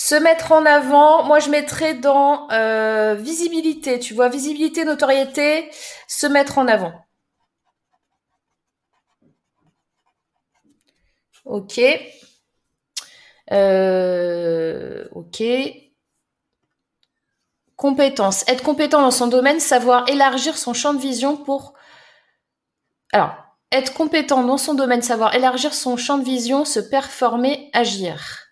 Se 0.01 0.15
mettre 0.15 0.53
en 0.53 0.65
avant, 0.65 1.23
moi 1.23 1.39
je 1.39 1.49
mettrais 1.49 1.93
dans 1.93 2.49
euh, 2.51 3.15
visibilité, 3.15 3.99
tu 3.99 4.13
vois, 4.13 4.29
visibilité, 4.29 4.85
notoriété, 4.85 5.69
se 6.07 6.25
mettre 6.25 6.57
en 6.57 6.69
avant. 6.69 6.93
Ok. 11.43 11.81
Euh, 13.51 15.05
ok. 15.11 15.43
Compétence. 17.75 18.47
Être 18.47 18.63
compétent 18.63 19.01
dans 19.01 19.11
son 19.11 19.27
domaine, 19.27 19.59
savoir 19.59 20.07
élargir 20.07 20.57
son 20.57 20.73
champ 20.73 20.93
de 20.93 21.01
vision 21.01 21.35
pour... 21.35 21.73
Alors, 23.11 23.35
être 23.73 23.93
compétent 23.93 24.43
dans 24.43 24.57
son 24.57 24.75
domaine, 24.75 25.01
savoir 25.01 25.35
élargir 25.35 25.73
son 25.73 25.97
champ 25.97 26.17
de 26.17 26.23
vision, 26.23 26.63
se 26.63 26.79
performer, 26.79 27.69
agir. 27.73 28.48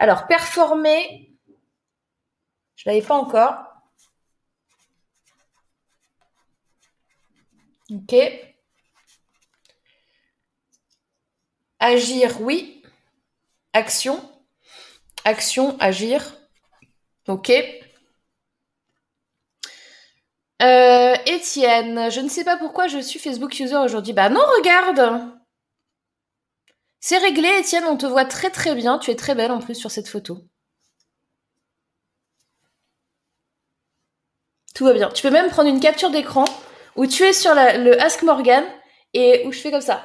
Alors, 0.00 0.26
performer, 0.26 1.30
je 2.74 2.88
l'avais 2.88 3.02
pas 3.02 3.16
encore. 3.16 3.62
Ok. 7.90 8.14
Agir, 11.80 12.40
oui. 12.40 12.82
Action. 13.74 14.18
Action, 15.26 15.76
agir. 15.80 16.34
Ok. 17.28 17.52
Euh, 20.62 21.14
Étienne, 21.26 22.10
je 22.10 22.20
ne 22.20 22.28
sais 22.30 22.44
pas 22.44 22.56
pourquoi 22.56 22.86
je 22.86 23.00
suis 23.00 23.18
Facebook 23.18 23.60
user 23.60 23.76
aujourd'hui. 23.76 24.14
Bah 24.14 24.30
non, 24.30 24.40
regarde 24.56 25.39
C'est 27.00 27.18
réglé, 27.18 27.48
Étienne, 27.58 27.84
on 27.84 27.96
te 27.96 28.06
voit 28.06 28.24
très 28.24 28.50
très 28.50 28.74
bien. 28.74 28.98
Tu 28.98 29.10
es 29.10 29.16
très 29.16 29.34
belle 29.34 29.50
en 29.52 29.58
plus 29.60 29.74
sur 29.74 29.90
cette 29.90 30.08
photo. 30.08 30.46
Tout 34.74 34.84
va 34.84 34.92
bien. 34.92 35.08
Tu 35.10 35.22
peux 35.22 35.30
même 35.30 35.50
prendre 35.50 35.68
une 35.68 35.80
capture 35.80 36.10
d'écran 36.10 36.44
où 36.96 37.06
tu 37.06 37.22
es 37.24 37.32
sur 37.32 37.54
le 37.54 38.00
Ask 38.00 38.22
Morgan 38.22 38.64
et 39.14 39.42
où 39.46 39.52
je 39.52 39.60
fais 39.60 39.70
comme 39.70 39.80
ça. 39.80 40.04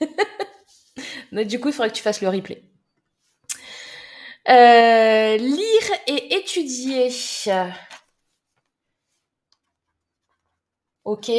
Du 1.32 1.60
coup, 1.60 1.68
il 1.68 1.74
faudrait 1.74 1.90
que 1.90 1.96
tu 1.96 2.02
fasses 2.02 2.20
le 2.20 2.28
replay. 2.28 2.62
Euh, 4.48 5.36
lire 5.36 5.90
et 6.06 6.34
étudier. 6.36 7.10
Ok. 11.04 11.30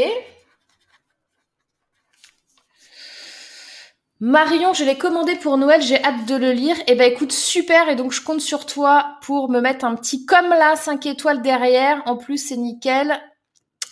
Marion, 4.21 4.73
je 4.73 4.85
l'ai 4.85 4.97
commandé 4.97 5.35
pour 5.35 5.57
Noël, 5.57 5.81
j'ai 5.81 6.01
hâte 6.01 6.25
de 6.25 6.35
le 6.35 6.51
lire. 6.53 6.77
Eh 6.87 6.95
ben 6.95 7.11
écoute, 7.11 7.33
super, 7.33 7.89
et 7.89 7.95
donc 7.95 8.13
je 8.13 8.21
compte 8.21 8.39
sur 8.39 8.65
toi 8.65 9.17
pour 9.21 9.49
me 9.49 9.59
mettre 9.59 9.83
un 9.83 9.95
petit 9.95 10.25
comme 10.25 10.49
là, 10.49 10.77
5 10.77 11.05
étoiles 11.05 11.41
derrière. 11.41 12.01
En 12.05 12.15
plus, 12.15 12.37
c'est 12.37 12.55
nickel. 12.55 13.21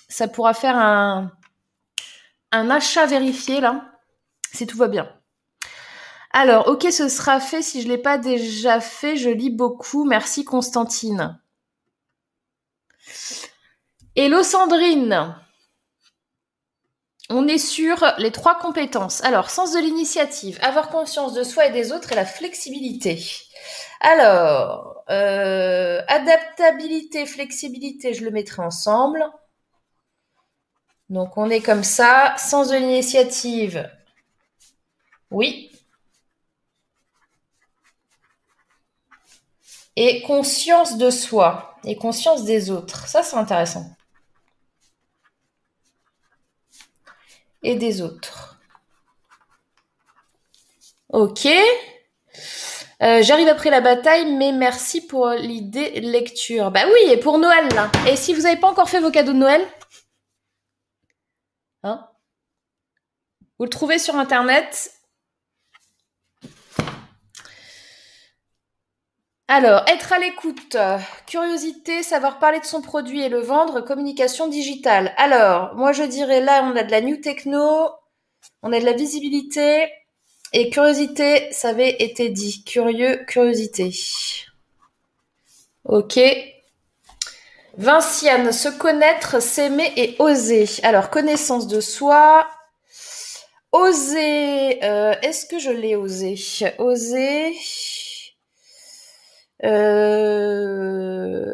Ça 0.08 0.30
pourra 0.30 0.54
faire 0.54 0.78
un, 0.78 1.32
un 2.52 2.70
achat 2.70 3.06
vérifié 3.06 3.60
là, 3.60 3.92
si 4.54 4.66
tout 4.66 4.78
va 4.78 4.88
bien. 4.88 5.10
Alors, 6.32 6.68
ok, 6.70 6.88
ce 6.92 7.10
sera 7.10 7.40
fait. 7.42 7.62
Si 7.62 7.82
je 7.82 7.88
ne 7.88 7.92
l'ai 7.94 7.98
pas 7.98 8.18
déjà 8.18 8.80
fait, 8.80 9.18
je 9.18 9.30
lis 9.30 9.52
beaucoup. 9.52 10.06
Merci 10.06 10.46
Constantine. 10.46 11.38
Hello 14.16 14.42
Sandrine. 14.42 15.36
On 17.30 17.48
est 17.48 17.58
sur 17.58 18.06
les 18.18 18.32
trois 18.32 18.60
compétences. 18.60 19.24
Alors, 19.24 19.50
sens 19.50 19.74
de 19.74 19.80
l'initiative, 19.80 20.60
avoir 20.62 20.90
conscience 20.90 21.34
de 21.34 21.44
soi 21.44 21.68
et 21.68 21.72
des 21.72 21.92
autres 21.92 22.12
et 22.12 22.16
la 22.16 22.26
flexibilité. 22.26 23.24
Alors, 24.02 25.04
euh, 25.10 26.02
adaptabilité, 26.08 27.26
flexibilité, 27.26 28.14
je 28.14 28.24
le 28.26 28.32
mettrai 28.32 28.62
ensemble. 28.62 29.26
Donc, 31.10 31.38
on 31.38 31.50
est 31.50 31.62
comme 31.62 31.84
ça. 31.84 32.36
Sens 32.38 32.70
de 32.70 32.76
l'initiative. 32.76 33.90
Oui, 35.32 35.72
Et 39.96 40.22
conscience 40.24 40.98
de 40.98 41.10
soi 41.10 41.76
et 41.84 41.96
conscience 41.96 42.44
des 42.44 42.72
autres. 42.72 43.08
Ça, 43.08 43.24
c'est 43.24 43.36
intéressant. 43.38 43.86
Et 47.64 47.76
des 47.76 48.02
autres. 48.02 48.60
Ok. 51.10 51.48
Euh, 53.02 53.22
j'arrive 53.22 53.48
après 53.48 53.70
la 53.70 53.82
bataille, 53.82 54.36
mais 54.36 54.52
merci 54.52 55.06
pour 55.06 55.30
l'idée 55.30 56.00
lecture. 56.02 56.72
Bah 56.72 56.86
oui, 56.86 57.12
et 57.12 57.18
pour 57.18 57.38
Noël. 57.38 57.68
Et 58.08 58.16
si 58.16 58.34
vous 58.34 58.42
n'avez 58.42 58.60
pas 58.60 58.70
encore 58.70 58.90
fait 58.90 59.00
vos 59.00 59.12
cadeaux 59.12 59.34
de 59.34 59.38
Noël, 59.38 59.66
hein 61.84 62.08
Vous 63.60 63.66
le 63.66 63.70
trouvez 63.70 64.00
sur 64.00 64.16
Internet. 64.16 64.92
Alors, 69.50 69.84
être 69.88 70.14
à 70.14 70.20
l'écoute, 70.20 70.78
curiosité, 71.28 72.02
savoir 72.02 72.40
parler 72.40 72.60
de 72.60 72.66
son 72.66 72.82
produit 72.82 73.22
et 73.24 73.30
le 73.30 73.42
vendre, 73.42 73.82
communication 73.82 74.48
digitale. 74.48 75.14
Alors, 75.18 75.76
moi 75.76 75.92
je 75.92 76.04
dirais 76.04 76.40
là, 76.40 76.64
on 76.64 76.76
a 76.76 76.84
de 76.84 76.92
la 76.92 77.02
new 77.02 77.18
techno, 77.18 77.90
on 78.64 78.72
a 78.72 78.80
de 78.80 78.86
la 78.86 78.94
visibilité 78.94 79.92
et 80.54 80.70
curiosité, 80.70 81.52
ça 81.52 81.70
avait 81.70 81.98
été 82.00 82.30
dit. 82.30 82.64
Curieux, 82.64 83.26
curiosité. 83.28 83.92
Ok. 85.84 86.20
Vinciane, 87.78 88.52
se 88.52 88.70
connaître, 88.70 89.42
s'aimer 89.42 89.92
et 89.98 90.16
oser. 90.20 90.70
Alors, 90.84 91.10
connaissance 91.10 91.68
de 91.68 91.82
soi. 91.82 92.48
Oser. 93.72 94.84
Euh, 94.84 95.16
est-ce 95.24 95.48
que 95.48 95.60
je 95.60 95.72
l'ai 95.72 95.96
osé? 95.96 96.36
Oser. 96.78 97.56
Euh... 99.64 101.54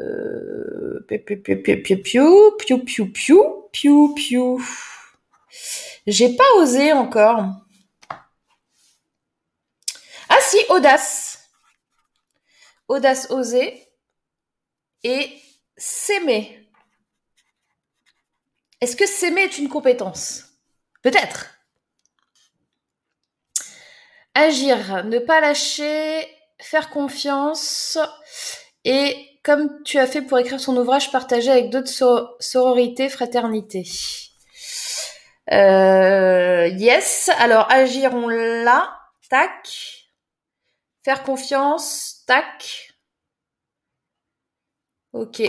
Piu, 1.08 1.19
piu, 1.19 1.38
piu, 1.38 1.62
piu, 3.72 4.13
piu, 4.15 4.58
J'ai 6.08 6.36
pas 6.36 6.52
osé 6.58 6.93
encore. 6.93 7.43
Ah 10.30 10.38
si, 10.41 10.58
audace. 10.69 11.50
Audace, 12.88 13.30
oser. 13.32 13.88
Et 15.04 15.32
s'aimer. 15.78 16.69
Est-ce 18.82 18.95
que 18.95 19.08
s'aimer 19.08 19.41
est 19.41 19.58
une 19.58 19.69
compétence? 19.69 20.45
Peut-être. 21.02 21.56
Agir, 24.36 25.04
ne 25.06 25.19
pas 25.19 25.41
lâcher, 25.41 26.28
faire 26.60 26.89
confiance 26.89 27.98
et 28.86 29.39
comme 29.43 29.84
tu 29.84 29.98
as 29.98 30.08
fait 30.08 30.22
pour 30.22 30.38
écrire 30.38 30.60
son 30.60 30.76
ouvrage, 30.78 31.12
partager 31.12 31.50
avec 31.50 31.69
d'autres 31.69 32.36
sororités, 32.39 33.10
fraternité. 33.10 33.86
Euh, 35.52 36.67
yes. 36.67 37.30
Alors 37.39 37.72
agir, 37.72 38.13
on 38.13 38.28
l'a. 38.28 38.95
Tac. 39.30 40.08
Faire 41.04 41.24
confiance. 41.24 42.24
Tac. 42.28 42.93
Ok. 45.13 45.41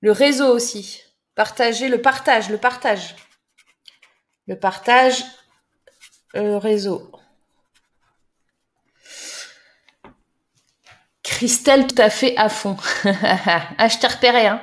Le 0.00 0.12
réseau 0.12 0.48
aussi. 0.54 1.02
Partager, 1.34 1.88
le 1.88 2.00
partage, 2.00 2.50
le 2.50 2.58
partage. 2.58 3.16
Le 4.46 4.58
partage, 4.58 5.24
le 6.34 6.56
réseau. 6.56 7.10
Christelle 11.32 11.86
tout 11.86 12.00
à 12.00 12.10
fait 12.10 12.36
à 12.36 12.50
fond. 12.50 12.76
ah, 13.04 13.88
je 13.88 14.06
repéré, 14.06 14.46
hein. 14.46 14.60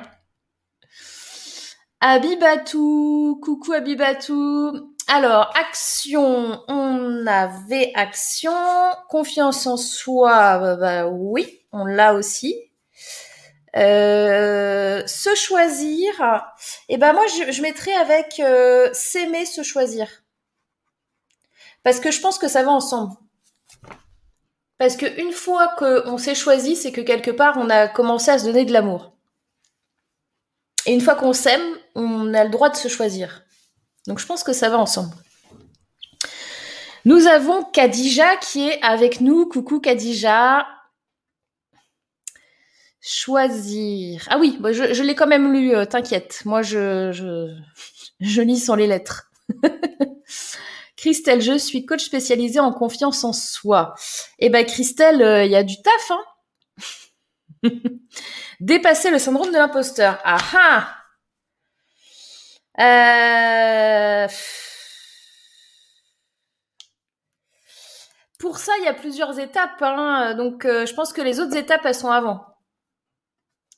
Abibatou, 2.00 3.40
coucou 3.42 3.72
Abibatou. 3.72 4.94
Alors, 5.08 5.52
action, 5.58 6.62
on 6.68 7.26
avait 7.26 7.90
action. 7.96 8.52
Confiance 9.08 9.66
en 9.66 9.76
soi, 9.76 10.58
bah, 10.60 10.76
bah 10.76 11.06
oui, 11.08 11.60
on 11.72 11.84
l'a 11.84 12.14
aussi. 12.14 12.54
Euh, 13.76 15.02
se 15.06 15.34
choisir, 15.34 16.10
et 16.88 16.94
eh 16.94 16.98
ben 16.98 17.12
moi 17.12 17.24
je, 17.28 17.52
je 17.52 17.62
mettrais 17.62 17.92
avec 17.92 18.40
euh, 18.40 18.88
s'aimer, 18.92 19.46
se 19.46 19.62
choisir. 19.62 20.08
Parce 21.84 22.00
que 22.00 22.10
je 22.10 22.20
pense 22.20 22.36
que 22.38 22.48
ça 22.48 22.64
va 22.64 22.72
ensemble. 22.72 23.14
Parce 24.80 24.96
qu'une 24.96 25.32
fois 25.32 25.68
qu'on 25.76 26.16
s'est 26.16 26.34
choisi, 26.34 26.74
c'est 26.74 26.90
que 26.90 27.02
quelque 27.02 27.30
part, 27.30 27.58
on 27.58 27.68
a 27.68 27.86
commencé 27.86 28.30
à 28.30 28.38
se 28.38 28.46
donner 28.46 28.64
de 28.64 28.72
l'amour. 28.72 29.12
Et 30.86 30.94
une 30.94 31.02
fois 31.02 31.16
qu'on 31.16 31.34
s'aime, 31.34 31.60
on 31.94 32.32
a 32.32 32.44
le 32.44 32.50
droit 32.50 32.70
de 32.70 32.76
se 32.76 32.88
choisir. 32.88 33.42
Donc 34.06 34.20
je 34.20 34.24
pense 34.24 34.42
que 34.42 34.54
ça 34.54 34.70
va 34.70 34.78
ensemble. 34.78 35.14
Nous 37.04 37.26
avons 37.26 37.62
Kadija 37.62 38.38
qui 38.38 38.70
est 38.70 38.82
avec 38.82 39.20
nous. 39.20 39.44
Coucou 39.44 39.80
Kadija. 39.80 40.66
Choisir. 43.02 44.26
Ah 44.30 44.38
oui, 44.38 44.56
bah, 44.60 44.72
je, 44.72 45.02
l'ai 45.02 45.14
quand 45.14 45.26
même 45.26 45.52
lu, 45.52 45.76
euh, 45.76 45.84
t'inquiète. 45.84 46.40
Moi, 46.46 46.62
je, 46.62 47.12
je, 47.12 48.40
lis 48.40 48.60
sans 48.60 48.76
les 48.76 48.86
lettres. 48.86 49.30
Christelle, 51.00 51.40
je 51.40 51.56
suis 51.56 51.86
coach 51.86 52.04
spécialisée 52.04 52.60
en 52.60 52.72
confiance 52.72 53.24
en 53.24 53.32
soi. 53.32 53.94
Eh 54.38 54.50
ben 54.50 54.66
Christelle, 54.66 55.22
euh, 55.22 55.46
il 55.46 55.50
y 55.50 55.56
a 55.56 55.62
du 55.62 55.80
taf, 55.80 56.10
hein 56.10 57.70
Dépasser 58.60 59.10
le 59.10 59.18
syndrome 59.18 59.48
de 59.48 59.56
l'imposteur. 59.56 60.18
Ah 60.24 60.36
ah 62.76 64.26
euh... 64.26 64.28
Pour 68.38 68.58
ça, 68.58 68.72
il 68.80 68.84
y 68.84 68.88
a 68.88 68.94
plusieurs 68.94 69.38
étapes. 69.38 69.80
Hein. 69.80 70.34
Donc, 70.34 70.66
euh, 70.66 70.84
je 70.84 70.92
pense 70.92 71.14
que 71.14 71.22
les 71.22 71.40
autres 71.40 71.56
étapes, 71.56 71.80
elles 71.86 71.94
sont 71.94 72.10
avant. 72.10 72.44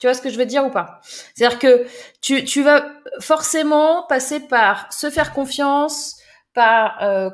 Tu 0.01 0.09
vois 0.09 0.15
ce 0.15 0.23
que 0.23 0.31
je 0.31 0.39
veux 0.39 0.47
dire 0.47 0.65
ou 0.65 0.71
pas? 0.71 0.99
C'est-à-dire 1.05 1.61
que 1.61 1.87
tu, 2.21 2.45
tu, 2.45 2.65
vas 2.65 2.85
forcément 3.21 4.09
passer 4.09 4.41
par 4.41 4.93
se 4.93 5.09
faire 5.09 5.33
confiance, 5.33 6.17
par 6.55 7.03
euh, 7.03 7.31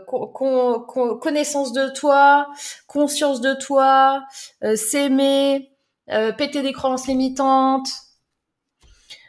connaissance 1.20 1.72
de 1.72 1.88
toi, 1.88 2.48
conscience 2.86 3.40
de 3.40 3.54
toi, 3.54 4.24
euh, 4.64 4.76
s'aimer, 4.76 5.72
péter 6.38 6.62
des 6.62 6.72
croyances 6.72 7.06
limitantes. 7.06 7.88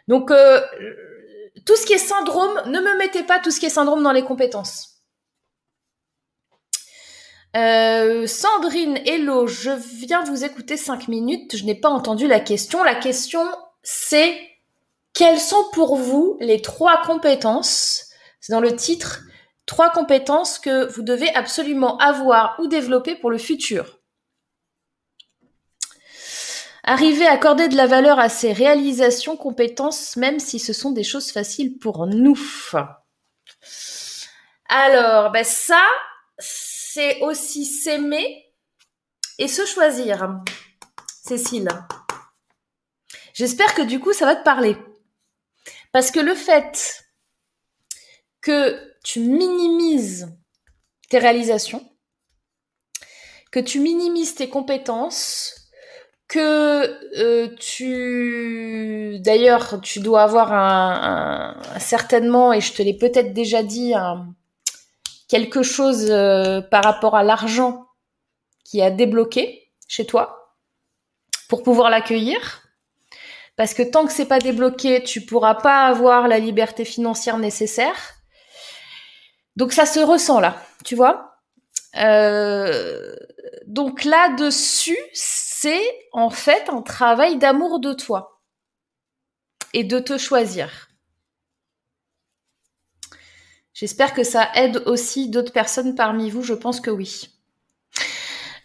Donc, 0.07 0.31
tout 1.65 1.75
ce 1.75 1.85
qui 1.85 1.93
est 1.93 1.97
syndrome, 1.97 2.61
ne 2.67 2.79
me 2.79 2.97
mettez 2.97 3.23
pas 3.23 3.39
tout 3.39 3.51
ce 3.51 3.59
qui 3.59 3.65
est 3.65 3.69
syndrome 3.69 4.01
dans 4.01 4.13
les 4.13 4.23
compétences. 4.23 4.89
Euh, 7.55 8.27
Sandrine, 8.27 8.99
hello, 9.05 9.47
je 9.47 9.71
viens 9.71 10.23
vous 10.23 10.43
écouter 10.43 10.77
cinq 10.77 11.07
minutes. 11.07 11.57
Je 11.57 11.65
n'ai 11.65 11.75
pas 11.75 11.89
entendu 11.89 12.27
la 12.27 12.39
question. 12.39 12.83
La 12.83 12.95
question, 12.95 13.43
c'est 13.81 14.39
quelles 15.13 15.39
sont 15.39 15.65
pour 15.73 15.95
vous 15.95 16.37
les 16.39 16.61
trois 16.61 17.01
compétences? 17.01 18.05
C'est 18.39 18.53
dans 18.53 18.61
le 18.61 18.75
titre. 18.75 19.21
Trois 19.69 19.91
compétences 19.91 20.57
que 20.57 20.91
vous 20.91 21.03
devez 21.03 21.31
absolument 21.35 21.99
avoir 21.99 22.59
ou 22.59 22.65
développer 22.65 23.15
pour 23.15 23.29
le 23.29 23.37
futur. 23.37 23.99
Arriver 26.83 27.27
à 27.27 27.33
accorder 27.33 27.67
de 27.67 27.75
la 27.75 27.85
valeur 27.85 28.17
à 28.17 28.29
ces 28.29 28.51
réalisations, 28.51 29.37
compétences, 29.37 30.15
même 30.15 30.39
si 30.39 30.57
ce 30.57 30.73
sont 30.73 30.89
des 30.89 31.03
choses 31.03 31.31
faciles 31.31 31.77
pour 31.77 32.07
nous. 32.07 32.39
Alors, 34.69 35.29
ben 35.29 35.43
ça, 35.43 35.85
c'est 36.39 37.21
aussi 37.21 37.63
s'aimer 37.63 38.51
et 39.37 39.47
se 39.47 39.67
choisir. 39.67 40.41
Cécile. 41.23 41.69
J'espère 43.35 43.75
que 43.75 43.83
du 43.83 43.99
coup, 43.99 44.13
ça 44.13 44.25
va 44.25 44.35
te 44.35 44.43
parler. 44.43 44.75
Parce 45.91 46.09
que 46.09 46.19
le 46.19 46.33
fait 46.33 47.05
que 48.41 48.88
tu 49.03 49.21
minimises 49.21 50.35
tes 51.09 51.19
réalisations, 51.19 51.83
que 53.51 53.59
tu 53.59 53.79
minimises 53.79 54.35
tes 54.35 54.49
compétences, 54.49 55.55
que 56.27 57.17
euh, 57.17 57.55
tu 57.59 59.19
d'ailleurs 59.19 59.81
tu 59.81 59.99
dois 59.99 60.21
avoir 60.21 60.53
un, 60.53 61.57
certainement 61.79 62.53
et 62.53 62.61
je 62.61 62.73
te 62.73 62.83
l'ai 62.83 62.93
peut-être 62.93 63.33
déjà 63.33 63.63
dit 63.63 63.93
quelque 65.27 65.63
chose 65.63 66.07
euh, 66.11 66.61
par 66.61 66.83
rapport 66.83 67.15
à 67.15 67.23
l'argent 67.23 67.87
qui 68.63 68.81
a 68.81 68.91
débloqué 68.91 69.71
chez 69.87 70.05
toi 70.05 70.55
pour 71.49 71.63
pouvoir 71.63 71.89
l'accueillir. 71.89 72.61
Parce 73.57 73.73
que 73.73 73.83
tant 73.83 74.05
que 74.05 74.13
c'est 74.13 74.27
pas 74.27 74.39
débloqué, 74.39 75.03
tu 75.03 75.25
pourras 75.25 75.55
pas 75.55 75.87
avoir 75.87 76.27
la 76.27 76.39
liberté 76.39 76.85
financière 76.85 77.37
nécessaire. 77.37 78.18
Donc 79.59 79.73
ça 79.73 79.85
se 79.85 79.99
ressent 79.99 80.39
là, 80.39 80.55
tu 80.85 80.95
vois. 80.95 81.35
Euh, 81.97 83.13
donc 83.67 84.05
là-dessus, 84.05 84.97
c'est 85.11 85.83
en 86.13 86.29
fait 86.29 86.69
un 86.69 86.81
travail 86.81 87.37
d'amour 87.37 87.81
de 87.81 87.91
toi 87.91 88.39
et 89.73 89.83
de 89.83 89.99
te 89.99 90.17
choisir. 90.17 90.87
J'espère 93.73 94.13
que 94.13 94.23
ça 94.23 94.49
aide 94.55 94.81
aussi 94.85 95.27
d'autres 95.27 95.51
personnes 95.51 95.93
parmi 95.93 96.29
vous, 96.29 96.41
je 96.41 96.53
pense 96.53 96.79
que 96.79 96.89
oui. 96.89 97.27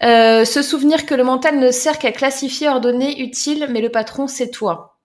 Euh, 0.04 0.44
se 0.44 0.62
souvenir 0.62 1.07
que 1.07 1.14
le 1.16 1.24
mental 1.24 1.59
ne 1.59 1.72
sert 1.72 1.98
qu'à 1.98 2.12
classifier, 2.12 2.68
ordonner, 2.68 3.20
utile, 3.20 3.66
mais 3.68 3.80
le 3.80 3.90
patron, 3.90 4.28
c'est 4.28 4.52
toi. 4.52 5.00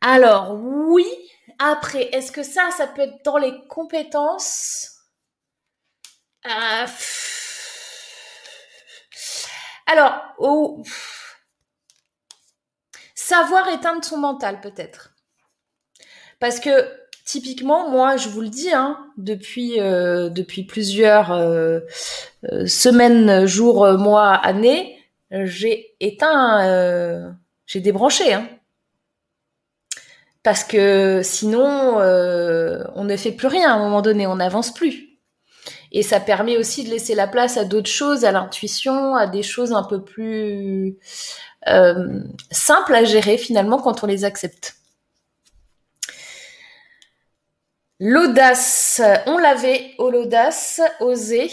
Alors, 0.00 0.54
oui. 0.62 1.23
Après, 1.58 2.04
est-ce 2.12 2.32
que 2.32 2.42
ça, 2.42 2.70
ça 2.76 2.86
peut 2.86 3.02
être 3.02 3.24
dans 3.24 3.36
les 3.38 3.54
compétences? 3.68 4.90
Euh, 6.46 6.86
Alors, 9.86 10.20
oh, 10.38 10.82
savoir 13.14 13.68
éteindre 13.68 14.04
son 14.04 14.18
mental, 14.18 14.60
peut-être. 14.60 15.14
Parce 16.40 16.60
que 16.60 17.04
Typiquement, 17.24 17.88
moi, 17.88 18.18
je 18.18 18.28
vous 18.28 18.42
le 18.42 18.50
dis, 18.50 18.70
hein, 18.70 18.98
depuis 19.16 19.80
euh, 19.80 20.28
depuis 20.28 20.64
plusieurs 20.64 21.32
euh, 21.32 21.80
semaines, 22.66 23.46
jours, 23.46 23.90
mois, 23.96 24.34
années, 24.34 24.98
j'ai 25.30 25.96
éteint, 26.00 27.34
j'ai 27.66 27.80
débranché, 27.80 28.34
hein. 28.34 28.46
Parce 30.44 30.62
que 30.62 31.22
sinon, 31.24 31.96
on 32.94 33.04
ne 33.04 33.16
fait 33.16 33.32
plus 33.32 33.48
rien 33.48 33.72
à 33.72 33.74
un 33.74 33.78
moment 33.78 34.02
donné, 34.02 34.28
on 34.28 34.36
n'avance 34.36 34.72
plus. 34.72 35.18
Et 35.90 36.02
ça 36.02 36.20
permet 36.20 36.56
aussi 36.56 36.84
de 36.84 36.90
laisser 36.90 37.14
la 37.14 37.26
place 37.26 37.56
à 37.56 37.64
d'autres 37.64 37.90
choses, 37.90 38.24
à 38.24 38.30
l'intuition, 38.30 39.16
à 39.16 39.26
des 39.26 39.42
choses 39.42 39.72
un 39.72 39.82
peu 39.82 40.04
plus 40.04 40.98
simples 42.50 42.94
à 42.94 43.04
gérer 43.04 43.38
finalement 43.38 43.80
quand 43.80 44.04
on 44.04 44.06
les 44.06 44.24
accepte. 44.24 44.76
L'audace, 48.00 49.00
on 49.26 49.38
l'avait, 49.38 49.94
oh 49.98 50.10
l'audace, 50.10 50.80
oser. 51.00 51.48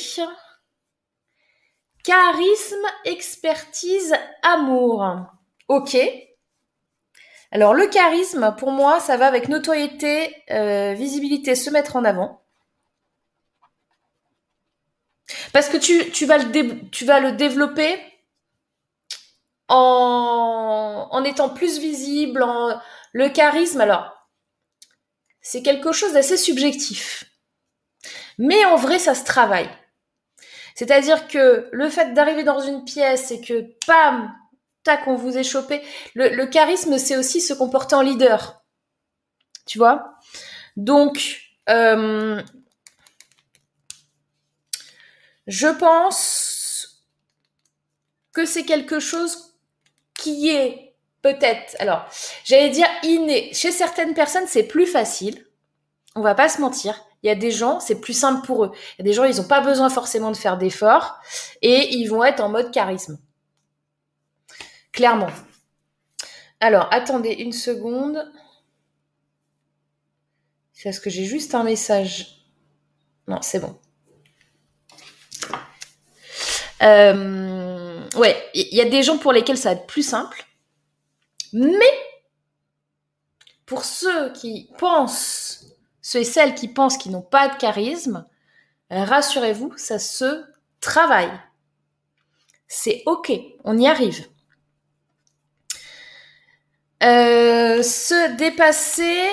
Charisme, 2.03 2.87
expertise, 3.05 4.13
amour. 4.41 5.05
Ok. 5.67 5.95
Alors 7.51 7.73
le 7.73 7.87
charisme, 7.87 8.55
pour 8.57 8.71
moi, 8.71 8.99
ça 8.99 9.17
va 9.17 9.27
avec 9.27 9.49
notoriété, 9.49 10.35
euh, 10.51 10.93
visibilité, 10.93 11.55
se 11.55 11.69
mettre 11.69 11.95
en 11.97 12.05
avant. 12.05 12.41
Parce 15.53 15.69
que 15.69 15.77
tu, 15.77 16.11
tu, 16.11 16.25
vas, 16.25 16.37
le 16.37 16.89
tu 16.89 17.05
vas 17.05 17.19
le 17.19 17.33
développer 17.33 17.99
en, 19.67 21.07
en 21.11 21.23
étant 21.23 21.49
plus 21.49 21.79
visible. 21.79 22.43
En, 22.43 22.79
le 23.13 23.29
charisme, 23.29 23.81
alors 23.81 24.29
c'est 25.41 25.63
quelque 25.63 25.91
chose 25.91 26.13
d'assez 26.13 26.37
subjectif. 26.37 27.25
Mais 28.37 28.63
en 28.65 28.75
vrai, 28.77 28.99
ça 28.99 29.15
se 29.15 29.25
travaille. 29.25 29.69
C'est-à-dire 30.75 31.27
que 31.27 31.69
le 31.71 31.89
fait 31.89 32.13
d'arriver 32.13 32.43
dans 32.43 32.61
une 32.61 32.85
pièce 32.85 33.31
et 33.31 33.41
que, 33.41 33.75
pam, 33.85 34.33
tac, 34.83 35.07
on 35.07 35.15
vous 35.15 35.37
est 35.37 35.43
chopé. 35.43 35.81
Le, 36.15 36.45
charisme, 36.45 36.97
c'est 36.97 37.17
aussi 37.17 37.41
se 37.41 37.53
comporter 37.53 37.95
en 37.95 38.01
leader. 38.01 38.63
Tu 39.65 39.77
vois? 39.77 40.15
Donc, 40.75 41.41
euh, 41.69 42.41
je 45.47 45.67
pense 45.67 47.05
que 48.33 48.45
c'est 48.45 48.63
quelque 48.63 48.99
chose 48.99 49.55
qui 50.13 50.49
est 50.49 50.95
peut-être, 51.21 51.75
alors, 51.79 52.05
j'allais 52.43 52.69
dire 52.69 52.87
inné. 53.03 53.53
Chez 53.53 53.71
certaines 53.71 54.13
personnes, 54.13 54.47
c'est 54.47 54.63
plus 54.63 54.87
facile. 54.87 55.45
On 56.15 56.21
va 56.21 56.35
pas 56.35 56.49
se 56.49 56.61
mentir. 56.61 57.03
Il 57.23 57.27
y 57.27 57.29
a 57.29 57.35
des 57.35 57.51
gens, 57.51 57.79
c'est 57.79 58.01
plus 58.01 58.17
simple 58.17 58.45
pour 58.45 58.65
eux. 58.65 58.71
Il 58.73 58.99
y 58.99 59.01
a 59.01 59.03
des 59.03 59.13
gens, 59.13 59.25
ils 59.25 59.37
n'ont 59.37 59.47
pas 59.47 59.61
besoin 59.61 59.89
forcément 59.89 60.31
de 60.31 60.37
faire 60.37 60.57
d'efforts 60.57 61.19
et 61.61 61.95
ils 61.95 62.07
vont 62.07 62.23
être 62.23 62.41
en 62.41 62.49
mode 62.49 62.71
charisme. 62.71 63.19
Clairement. 64.91 65.31
Alors, 66.59 66.87
attendez 66.91 67.31
une 67.31 67.53
seconde. 67.53 68.31
C'est 70.73 70.83
parce 70.83 70.99
que 70.99 71.09
j'ai 71.09 71.25
juste 71.25 71.55
un 71.55 71.63
message. 71.63 72.45
Non, 73.27 73.41
c'est 73.41 73.59
bon. 73.59 73.79
Euh, 76.81 78.01
ouais, 78.15 78.49
il 78.53 78.75
y 78.75 78.81
a 78.81 78.89
des 78.89 79.03
gens 79.03 79.17
pour 79.17 79.33
lesquels 79.33 79.57
ça 79.57 79.73
va 79.73 79.79
être 79.79 79.87
plus 79.87 80.07
simple. 80.07 80.45
Mais 81.53 81.93
pour 83.65 83.85
ceux 83.85 84.33
qui 84.33 84.69
pensent, 84.77 85.65
ceux 86.01 86.19
et 86.19 86.25
celles 86.25 86.55
qui 86.55 86.67
pensent 86.67 86.97
qu'ils 86.97 87.11
n'ont 87.11 87.21
pas 87.21 87.49
de 87.49 87.57
charisme, 87.57 88.27
rassurez-vous, 88.89 89.77
ça 89.77 89.99
se 89.99 90.43
travaille. 90.79 91.31
C'est 92.67 93.03
ok, 93.05 93.31
on 93.63 93.77
y 93.77 93.87
arrive. 93.87 94.27
Euh, 97.03 97.83
se 97.83 98.35
dépasser, 98.35 99.23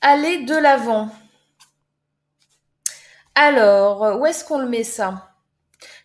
aller 0.00 0.44
de 0.44 0.56
l'avant. 0.56 1.10
Alors, 3.34 4.18
où 4.18 4.26
est-ce 4.26 4.44
qu'on 4.44 4.58
le 4.58 4.68
met 4.68 4.84
ça? 4.84 5.34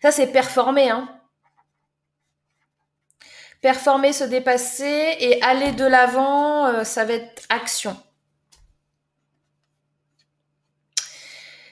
Ça, 0.02 0.12
c'est 0.12 0.28
performer. 0.28 0.90
Hein 0.90 1.08
performer, 3.64 4.12
se 4.12 4.24
dépasser 4.24 5.16
et 5.20 5.42
aller 5.42 5.72
de 5.72 5.86
l'avant, 5.86 6.66
euh, 6.66 6.84
ça 6.84 7.06
va 7.06 7.14
être 7.14 7.44
action. 7.48 7.96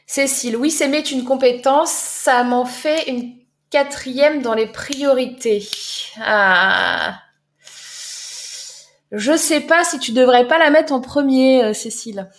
Cécile, 0.07 0.57
oui, 0.57 0.71
s'aimer 0.71 1.05
une 1.11 1.25
compétence, 1.25 1.93
ça 1.93 2.45
m'en 2.45 2.65
fait 2.65 3.11
une 3.11 3.37
quatrième 3.69 4.41
dans 4.41 4.55
les 4.55 4.69
priorités. 4.69 5.69
Ah. 6.19 7.22
Je 9.13 9.37
sais 9.37 9.61
pas 9.61 9.85
si 9.85 9.99
tu 9.99 10.13
devrais 10.13 10.49
pas 10.49 10.59
la 10.59 10.71
mettre 10.71 10.95
en 10.95 11.01
premier, 11.03 11.63
euh, 11.63 11.75
Cécile. 11.75 12.31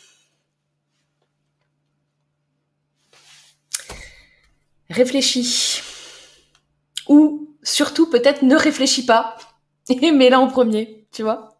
Réfléchis. 4.90 5.82
Ou 7.08 7.56
surtout 7.62 8.10
peut-être 8.10 8.42
ne 8.42 8.56
réfléchis 8.56 9.06
pas 9.06 9.38
et 9.90 10.12
mets-la 10.12 10.40
en 10.40 10.48
premier, 10.48 11.06
tu 11.12 11.22
vois. 11.22 11.60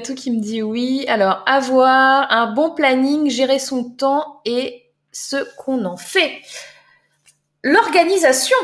tout 0.00 0.14
qui 0.14 0.30
me 0.30 0.40
dit 0.40 0.62
oui. 0.62 1.04
Alors, 1.08 1.42
avoir 1.46 2.30
un 2.30 2.52
bon 2.52 2.72
planning, 2.72 3.30
gérer 3.30 3.58
son 3.58 3.90
temps 3.90 4.42
et 4.44 4.84
ce 5.10 5.36
qu'on 5.56 5.84
en 5.84 5.96
fait. 5.96 6.40
L'organisation. 7.64 8.56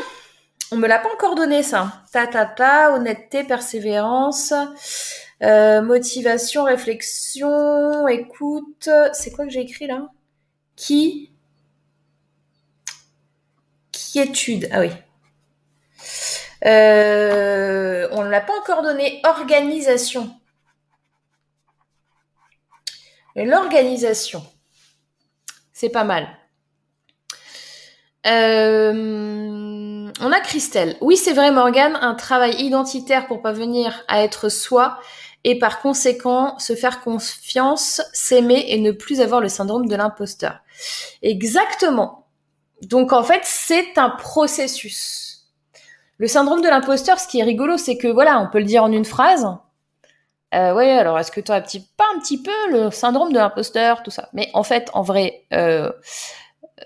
On 0.73 0.77
me 0.77 0.87
l'a 0.87 0.99
pas 0.99 1.11
encore 1.13 1.35
donné 1.35 1.63
ça. 1.63 2.03
Ta 2.13 2.27
ta 2.27 2.93
honnêteté, 2.93 3.43
persévérance, 3.43 4.53
euh, 5.43 5.81
motivation, 5.81 6.63
réflexion, 6.63 8.07
écoute. 8.07 8.89
C'est 9.11 9.31
quoi 9.31 9.45
que 9.45 9.51
j'ai 9.51 9.61
écrit 9.61 9.87
là? 9.87 10.07
Qui? 10.77 11.31
Quiétude. 13.91 14.69
Ah 14.71 14.79
oui. 14.79 14.91
Euh, 16.65 18.07
on 18.11 18.23
ne 18.23 18.29
l'a 18.29 18.41
pas 18.41 18.57
encore 18.57 18.81
donné. 18.81 19.21
Organisation. 19.25 20.33
L'organisation. 23.35 24.45
C'est 25.73 25.89
pas 25.89 26.03
mal. 26.05 26.27
Euh, 28.27 29.60
on 30.21 30.31
a 30.31 30.39
Christelle. 30.39 30.95
Oui, 31.01 31.17
c'est 31.17 31.33
vrai, 31.33 31.51
Morgane, 31.51 31.97
un 32.01 32.13
travail 32.13 32.55
identitaire 32.61 33.27
pour 33.27 33.41
pas 33.41 33.51
venir 33.51 34.03
à 34.07 34.23
être 34.23 34.49
soi 34.49 34.97
et 35.43 35.57
par 35.57 35.81
conséquent 35.81 36.57
se 36.59 36.75
faire 36.75 37.01
confiance, 37.01 38.01
s'aimer 38.13 38.65
et 38.67 38.79
ne 38.79 38.91
plus 38.91 39.21
avoir 39.21 39.41
le 39.41 39.49
syndrome 39.49 39.87
de 39.87 39.95
l'imposteur. 39.95 40.59
Exactement. 41.23 42.27
Donc 42.83 43.13
en 43.13 43.23
fait, 43.23 43.41
c'est 43.43 43.97
un 43.97 44.09
processus. 44.09 45.47
Le 46.17 46.27
syndrome 46.27 46.61
de 46.61 46.69
l'imposteur, 46.69 47.19
ce 47.19 47.27
qui 47.27 47.39
est 47.39 47.43
rigolo, 47.43 47.77
c'est 47.77 47.97
que 47.97 48.07
voilà, 48.07 48.39
on 48.39 48.49
peut 48.49 48.59
le 48.59 48.65
dire 48.65 48.83
en 48.83 48.91
une 48.91 49.05
phrase. 49.05 49.47
Euh, 50.53 50.73
ouais, 50.73 50.91
alors 50.91 51.17
est-ce 51.17 51.31
que 51.31 51.41
tu 51.41 51.51
as 51.51 51.61
petit, 51.61 51.79
pas 51.97 52.05
un 52.15 52.19
petit 52.19 52.41
peu 52.41 52.51
le 52.69 52.91
syndrome 52.91 53.33
de 53.33 53.39
l'imposteur, 53.39 54.03
tout 54.03 54.11
ça? 54.11 54.29
Mais 54.33 54.49
en 54.53 54.63
fait, 54.63 54.89
en 54.93 55.01
vrai, 55.01 55.45
euh, 55.53 55.91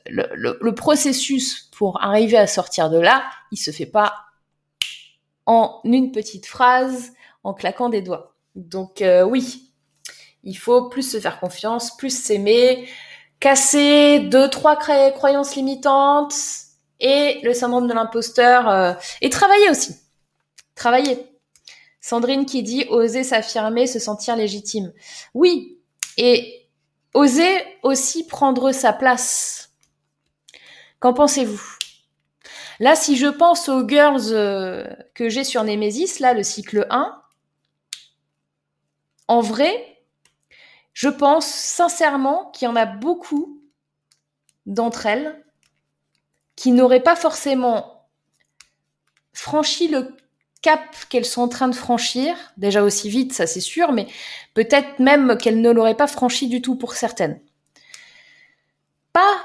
le, 0.05 0.71
processus 0.75 1.69
pour 1.75 2.01
arriver 2.01 2.38
à 2.38 2.47
sortir 2.47 2.89
de 2.89 2.99
là, 2.99 3.23
il 3.51 3.58
se 3.58 3.71
fait 3.71 3.86
pas 3.86 4.13
en 5.45 5.79
une 5.84 6.12
petite 6.12 6.45
phrase, 6.45 7.13
en 7.43 7.53
claquant 7.53 7.89
des 7.89 8.01
doigts. 8.01 8.36
Donc 8.55 9.01
euh, 9.01 9.23
oui, 9.23 9.71
il 10.43 10.55
faut 10.55 10.89
plus 10.89 11.10
se 11.10 11.19
faire 11.19 11.39
confiance, 11.39 11.95
plus 11.97 12.15
s'aimer, 12.17 12.88
casser 13.39 14.19
deux, 14.19 14.49
trois 14.49 14.75
croyances 14.77 15.55
limitantes 15.55 16.36
et 16.99 17.39
le 17.43 17.53
syndrome 17.53 17.88
de 17.88 17.93
l'imposteur 17.93 18.69
euh, 18.69 18.93
et 19.21 19.29
travailler 19.29 19.69
aussi. 19.69 19.95
Travailler. 20.75 21.27
Sandrine 22.01 22.45
qui 22.45 22.63
dit 22.63 22.86
oser 22.89 23.23
s'affirmer, 23.23 23.88
se 23.88 23.99
sentir 23.99 24.36
légitime. 24.36 24.93
Oui, 25.34 25.79
et 26.17 26.67
oser 27.13 27.63
aussi 27.81 28.27
prendre 28.27 28.71
sa 28.71 28.93
place 28.93 29.64
Qu'en 31.05 31.13
pensez-vous? 31.13 31.61
Là, 32.79 32.95
si 32.95 33.15
je 33.15 33.27
pense 33.27 33.69
aux 33.69 33.87
girls 33.87 34.31
euh, 34.31 34.87
que 35.13 35.29
j'ai 35.29 35.43
sur 35.43 35.63
Nemesis, 35.63 36.17
là, 36.19 36.33
le 36.33 36.41
cycle 36.41 36.87
1, 36.89 37.21
en 39.27 39.39
vrai, 39.39 40.01
je 40.93 41.07
pense 41.07 41.45
sincèrement 41.45 42.49
qu'il 42.55 42.65
y 42.65 42.71
en 42.71 42.75
a 42.75 42.87
beaucoup 42.87 43.61
d'entre 44.65 45.05
elles 45.05 45.45
qui 46.55 46.71
n'auraient 46.71 47.03
pas 47.03 47.15
forcément 47.15 48.09
franchi 49.31 49.87
le 49.87 50.17
cap 50.63 50.81
qu'elles 51.09 51.23
sont 51.23 51.43
en 51.43 51.49
train 51.49 51.67
de 51.67 51.75
franchir, 51.75 52.35
déjà 52.57 52.81
aussi 52.81 53.09
vite, 53.11 53.31
ça 53.31 53.45
c'est 53.45 53.61
sûr, 53.61 53.91
mais 53.91 54.07
peut-être 54.55 54.97
même 54.97 55.37
qu'elles 55.37 55.61
ne 55.61 55.69
l'auraient 55.69 55.93
pas 55.93 56.07
franchi 56.07 56.47
du 56.47 56.63
tout 56.63 56.75
pour 56.75 56.95
certaines. 56.95 57.39
Pas 59.13 59.37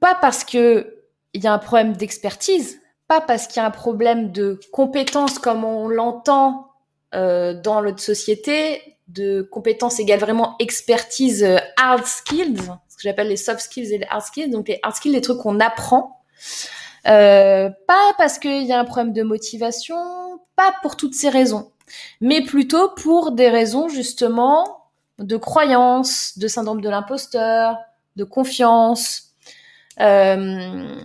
pas 0.00 0.14
parce 0.14 0.44
que 0.44 0.98
il 1.34 1.42
y 1.42 1.46
a 1.46 1.52
un 1.52 1.58
problème 1.58 1.94
d'expertise, 1.94 2.80
pas 3.08 3.20
parce 3.20 3.46
qu'il 3.46 3.60
y 3.60 3.64
a 3.64 3.66
un 3.66 3.70
problème 3.70 4.32
de 4.32 4.60
compétence 4.72 5.38
comme 5.38 5.64
on 5.64 5.88
l'entend 5.88 6.68
euh, 7.14 7.54
dans 7.54 7.82
notre 7.82 8.00
société, 8.00 8.98
de 9.08 9.42
compétences 9.42 10.00
égale 10.00 10.20
vraiment 10.20 10.56
expertise 10.58 11.42
euh, 11.42 11.58
hard 11.76 12.06
skills, 12.06 12.62
ce 12.88 12.96
que 12.96 13.02
j'appelle 13.02 13.28
les 13.28 13.36
soft 13.36 13.60
skills 13.60 13.92
et 13.92 13.98
les 13.98 14.06
hard 14.08 14.22
skills, 14.22 14.50
donc 14.50 14.68
les 14.68 14.78
hard 14.82 14.94
skills, 14.94 15.12
les 15.12 15.20
trucs 15.20 15.38
qu'on 15.38 15.60
apprend. 15.60 16.22
Euh, 17.08 17.68
pas 17.86 18.14
parce 18.16 18.38
qu'il 18.38 18.62
y 18.62 18.72
a 18.72 18.78
un 18.78 18.84
problème 18.84 19.12
de 19.12 19.22
motivation, 19.22 19.96
pas 20.56 20.74
pour 20.82 20.96
toutes 20.96 21.14
ces 21.14 21.28
raisons, 21.28 21.72
mais 22.20 22.42
plutôt 22.42 22.90
pour 22.90 23.32
des 23.32 23.48
raisons 23.48 23.88
justement 23.88 24.90
de 25.18 25.36
croyance, 25.36 26.38
de 26.38 26.48
syndrome 26.48 26.80
de 26.80 26.88
l'imposteur, 26.88 27.76
de 28.16 28.24
confiance, 28.24 29.31
euh, 30.00 30.98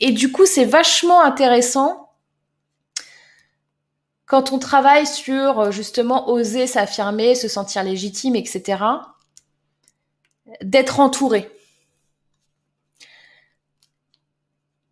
et, 0.00 0.12
du 0.12 0.32
coup, 0.32 0.46
c'est 0.46 0.64
vachement 0.64 1.22
intéressant 1.22 2.12
quand 4.26 4.52
on 4.52 4.58
travaille 4.58 5.06
sur 5.06 5.70
justement 5.70 6.28
oser 6.28 6.66
s'affirmer, 6.66 7.34
se 7.34 7.48
sentir 7.48 7.82
légitime, 7.84 8.36
etc., 8.36 8.82
d'être 10.62 11.00
entouré. 11.00 11.50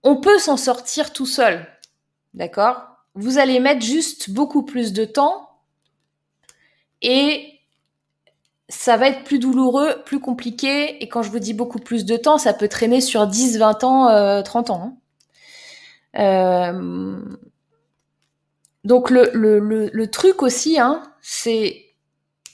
On 0.02 0.16
peut 0.16 0.38
s'en 0.38 0.56
sortir 0.56 1.12
tout 1.12 1.26
seul, 1.26 1.66
d'accord? 2.34 2.88
Vous 3.14 3.38
allez 3.38 3.60
mettre 3.60 3.82
juste 3.82 4.30
beaucoup 4.30 4.62
plus 4.62 4.92
de 4.92 5.04
temps 5.04 5.48
et 7.02 7.51
ça 8.68 8.96
va 8.96 9.08
être 9.08 9.24
plus 9.24 9.38
douloureux, 9.38 10.02
plus 10.04 10.20
compliqué. 10.20 11.02
Et 11.02 11.08
quand 11.08 11.22
je 11.22 11.30
vous 11.30 11.38
dis 11.38 11.54
beaucoup 11.54 11.78
plus 11.78 12.04
de 12.04 12.16
temps, 12.16 12.38
ça 12.38 12.54
peut 12.54 12.68
traîner 12.68 13.00
sur 13.00 13.26
10, 13.26 13.58
20 13.58 13.84
ans, 13.84 14.42
30 14.42 14.70
euh, 14.70 14.72
ans. 14.72 14.82
Hein. 14.84 14.96
Euh, 16.18 17.20
donc 18.84 19.10
le, 19.10 19.30
le, 19.32 19.58
le, 19.58 20.10
truc 20.10 20.42
aussi, 20.42 20.78
hein, 20.78 21.02
c'est 21.20 21.94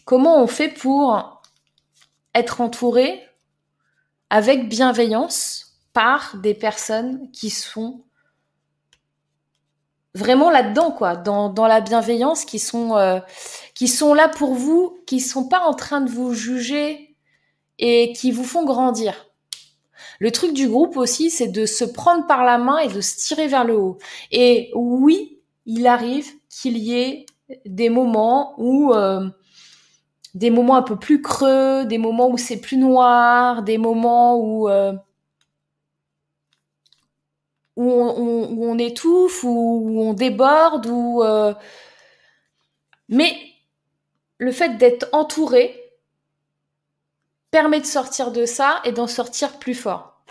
comment 0.05 0.43
on 0.43 0.47
fait 0.47 0.69
pour 0.69 1.43
être 2.35 2.61
entouré 2.61 3.23
avec 4.31 4.69
bienveillance 4.69 5.81
par 5.93 6.37
des 6.37 6.55
personnes 6.55 7.31
qui 7.33 7.51
sont 7.51 8.05
vraiment 10.15 10.51
là-dedans, 10.51 10.91
quoi, 10.91 11.17
dans, 11.17 11.49
dans 11.49 11.67
la 11.67 11.81
bienveillance, 11.81 12.45
qui 12.45 12.59
sont 12.59 12.97
euh, 12.97 13.21
qui 13.79 13.87
sont 13.87 14.13
là 14.13 14.29
pour 14.29 14.55
vous, 14.55 14.99
qui 15.07 15.21
sont 15.21 15.47
pas 15.47 15.61
en 15.61 15.73
train 15.73 16.01
de 16.01 16.11
vous 16.11 16.35
juger 16.35 17.15
et 17.79 18.13
qui 18.13 18.33
vous 18.33 18.43
font 18.43 18.65
grandir. 18.65 19.29
Le 20.19 20.33
truc 20.33 20.53
du 20.53 20.67
groupe 20.67 20.97
aussi, 20.97 21.31
c'est 21.31 21.47
de 21.47 21.65
se 21.65 21.85
prendre 21.85 22.27
par 22.27 22.43
la 22.43 22.59
main 22.59 22.79
et 22.79 22.89
de 22.89 23.01
se 23.01 23.17
tirer 23.19 23.47
vers 23.47 23.63
le 23.63 23.77
haut. 23.77 23.99
Et 24.33 24.73
oui, 24.75 25.39
il 25.65 25.87
arrive 25.87 26.29
qu'il 26.51 26.77
y 26.77 26.99
ait 26.99 27.27
des 27.67 27.89
moments 27.89 28.57
où 28.59 28.93
euh, 28.95 29.29
des 30.35 30.51
moments 30.51 30.75
un 30.75 30.83
peu 30.83 30.97
plus 30.97 31.23
creux, 31.23 31.85
des 31.85 31.99
moments 31.99 32.31
où 32.31 32.37
c'est 32.37 32.61
plus 32.61 32.79
noir, 32.79 33.63
des 33.63 33.79
moments 33.79 34.41
où 34.41 34.69
euh, 34.69 34.93
où 37.77 37.93
on, 37.93 38.77
étouffe, 38.77 39.45
où, 39.45 40.01
on 40.03 40.15
déborde, 40.15 40.89
ou 40.89 41.23
euh, 41.23 41.55
mais 43.09 43.48
le 44.39 44.53
fait 44.53 44.77
d'être 44.79 45.09
entouré 45.13 45.79
permet 47.51 47.81
de 47.81 47.87
sortir 47.87 48.31
de 48.31 48.47
ça 48.47 48.81
et 48.85 48.93
d'en 48.93 49.07
sortir 49.07 49.59
plus 49.59 49.75
fort. 49.75 50.23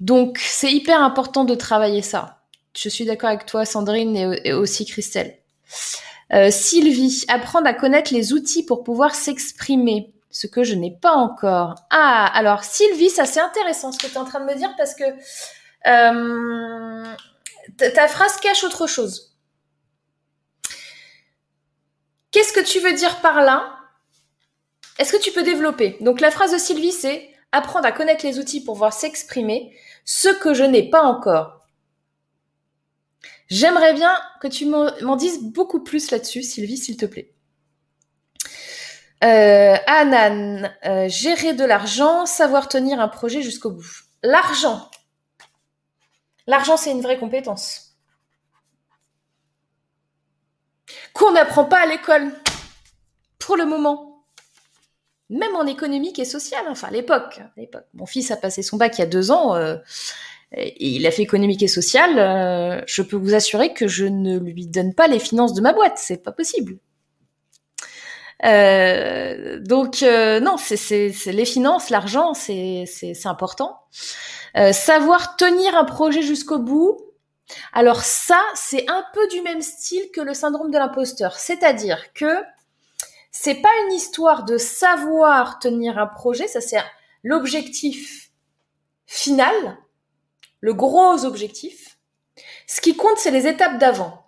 Donc 0.00 0.38
c'est 0.38 0.72
hyper 0.72 1.02
important 1.02 1.44
de 1.44 1.54
travailler 1.54 2.02
ça. 2.02 2.40
Je 2.76 2.88
suis 2.88 3.06
d'accord 3.06 3.30
avec 3.30 3.46
toi, 3.46 3.64
Sandrine, 3.64 4.16
et, 4.44 4.52
aussi 4.52 4.84
Christelle. 4.84 5.38
Euh, 6.32 6.50
Sylvie, 6.50 7.24
apprendre 7.28 7.66
à 7.66 7.72
connaître 7.72 8.12
les 8.12 8.32
outils 8.32 8.64
pour 8.64 8.84
pouvoir 8.84 9.14
s'exprimer, 9.14 10.12
ce 10.30 10.46
que 10.46 10.62
je 10.62 10.74
n'ai 10.74 10.90
pas 10.90 11.14
encore. 11.14 11.76
Ah, 11.90 12.30
alors 12.34 12.64
Sylvie, 12.64 13.08
ça 13.08 13.24
c'est 13.24 13.40
intéressant 13.40 13.92
ce 13.92 13.98
que 13.98 14.06
tu 14.06 14.14
es 14.14 14.18
en 14.18 14.24
train 14.24 14.40
de 14.40 14.44
me 14.44 14.54
dire 14.54 14.74
parce 14.76 14.94
que 14.94 15.04
euh, 15.86 17.14
ta 17.78 18.08
phrase 18.08 18.36
cache 18.36 18.64
autre 18.64 18.86
chose. 18.86 19.35
Qu'est-ce 22.30 22.52
que 22.52 22.60
tu 22.60 22.80
veux 22.80 22.92
dire 22.92 23.20
par 23.20 23.40
là? 23.40 23.78
Est-ce 24.98 25.12
que 25.12 25.22
tu 25.22 25.32
peux 25.32 25.42
développer? 25.42 25.96
Donc 26.00 26.20
la 26.20 26.30
phrase 26.30 26.52
de 26.52 26.58
Sylvie, 26.58 26.92
c'est 26.92 27.30
apprendre 27.52 27.86
à 27.86 27.92
connaître 27.92 28.24
les 28.26 28.38
outils 28.38 28.62
pour 28.62 28.74
pouvoir 28.74 28.92
s'exprimer, 28.92 29.74
ce 30.04 30.28
que 30.28 30.54
je 30.54 30.64
n'ai 30.64 30.88
pas 30.90 31.02
encore. 31.02 31.66
J'aimerais 33.48 33.94
bien 33.94 34.12
que 34.40 34.48
tu 34.48 34.66
m'en 34.66 35.16
dises 35.16 35.42
beaucoup 35.42 35.82
plus 35.82 36.10
là-dessus, 36.10 36.42
Sylvie, 36.42 36.76
s'il 36.76 36.96
te 36.96 37.06
plaît. 37.06 37.32
Euh, 39.24 39.76
Anan, 39.86 40.70
euh, 40.84 41.08
gérer 41.08 41.54
de 41.54 41.64
l'argent, 41.64 42.26
savoir 42.26 42.68
tenir 42.68 43.00
un 43.00 43.08
projet 43.08 43.42
jusqu'au 43.42 43.70
bout. 43.70 43.86
L'argent. 44.22 44.90
L'argent, 46.46 46.76
c'est 46.76 46.90
une 46.90 47.00
vraie 47.00 47.18
compétence. 47.18 47.85
Qu'on 51.16 51.32
n'apprend 51.32 51.64
pas 51.64 51.78
à 51.78 51.86
l'école. 51.86 52.30
Pour 53.38 53.56
le 53.56 53.64
moment. 53.64 54.24
Même 55.30 55.56
en 55.56 55.66
économique 55.66 56.18
et 56.18 56.24
social, 56.24 56.64
enfin 56.68 56.88
à 56.88 56.90
l'époque. 56.90 57.40
Mon 57.94 58.06
fils 58.06 58.30
a 58.30 58.36
passé 58.36 58.62
son 58.62 58.76
bac 58.76 58.98
il 58.98 59.00
y 59.00 59.04
a 59.04 59.06
deux 59.06 59.30
ans. 59.30 59.56
Euh, 59.56 59.76
il 60.56 61.06
a 61.06 61.10
fait 61.10 61.22
économique 61.22 61.62
et 61.62 61.68
social. 61.68 62.18
Euh, 62.18 62.80
je 62.86 63.02
peux 63.02 63.16
vous 63.16 63.34
assurer 63.34 63.72
que 63.72 63.88
je 63.88 64.04
ne 64.04 64.38
lui 64.38 64.66
donne 64.66 64.94
pas 64.94 65.08
les 65.08 65.18
finances 65.18 65.54
de 65.54 65.60
ma 65.60 65.72
boîte. 65.72 65.94
C'est 65.96 66.22
pas 66.22 66.32
possible. 66.32 66.78
Euh, 68.44 69.58
donc 69.60 70.02
non, 70.02 70.56
c'est 70.58 71.12
les 71.26 71.44
finances, 71.46 71.90
l'argent, 71.90 72.34
c'est 72.34 72.86
important. 73.24 73.80
Savoir 74.72 75.36
tenir 75.36 75.74
un 75.76 75.84
projet 75.84 76.22
jusqu'au 76.22 76.58
bout. 76.58 77.05
Alors 77.72 78.02
ça, 78.02 78.42
c'est 78.54 78.88
un 78.90 79.04
peu 79.14 79.26
du 79.28 79.40
même 79.42 79.62
style 79.62 80.10
que 80.12 80.20
le 80.20 80.34
syndrome 80.34 80.70
de 80.70 80.78
l'imposteur. 80.78 81.36
C'est-à-dire 81.36 82.12
que 82.12 82.42
c'est 83.30 83.56
pas 83.56 83.72
une 83.86 83.94
histoire 83.94 84.44
de 84.44 84.58
savoir 84.58 85.58
tenir 85.58 85.98
un 85.98 86.06
projet, 86.06 86.48
ça 86.48 86.60
c'est 86.60 86.82
l'objectif 87.22 88.30
final, 89.06 89.78
le 90.60 90.74
gros 90.74 91.24
objectif. 91.24 91.98
Ce 92.66 92.80
qui 92.80 92.96
compte, 92.96 93.18
c'est 93.18 93.30
les 93.30 93.46
étapes 93.46 93.78
d'avant. 93.78 94.26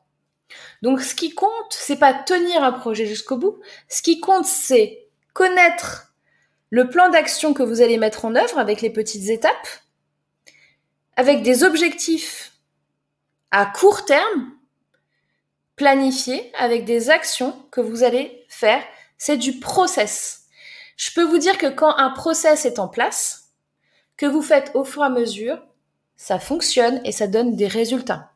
Donc, 0.83 1.01
ce 1.01 1.15
qui 1.15 1.35
compte, 1.35 1.51
c'est 1.71 1.99
pas 1.99 2.15
tenir 2.15 2.63
un 2.63 2.73
projet 2.73 3.07
jusqu'au 3.07 3.37
bout. 3.37 3.59
Ce 3.89 4.01
qui 4.01 4.21
compte, 4.21 4.47
c'est 4.47 5.09
connaître 5.33 6.15
le 6.71 6.89
plan 6.89 7.09
d'action 7.09 7.55
que 7.55 7.63
vous 7.63 7.81
allez 7.81 7.99
mettre 7.99 8.25
en 8.25 8.37
œuvre 8.37 8.59
avec 8.59 8.81
les 8.81 8.91
petites 8.91 9.29
étapes 9.29 9.69
avec 11.17 11.43
des 11.43 11.65
objectifs 11.65 12.53
à 13.51 13.67
court 13.67 14.05
terme, 14.05 14.53
planifiés, 15.77 16.53
avec 16.59 16.85
des 16.85 17.11
actions 17.11 17.55
que 17.71 17.81
vous 17.81 18.03
allez 18.03 18.45
faire. 18.49 18.83
C'est 19.17 19.37
du 19.37 19.59
process. 19.59 20.47
Je 20.97 21.11
peux 21.13 21.25
vous 21.25 21.39
dire 21.39 21.59
que 21.59 21.69
quand 21.69 21.97
un 21.97 22.11
process 22.11 22.67
est 22.67 22.79
en 22.79 22.89
place, 22.89 23.51
que 24.17 24.27
vous 24.27 24.43
faites 24.43 24.73
au 24.75 24.85
fur 24.85 25.03
et 25.03 25.07
à 25.07 25.11
mesure, 25.11 25.59
ça 26.17 26.39
fonctionne 26.39 27.01
et 27.05 27.13
ça 27.13 27.29
donne 27.29 27.55
des 27.57 27.69
résultats. 27.69 28.33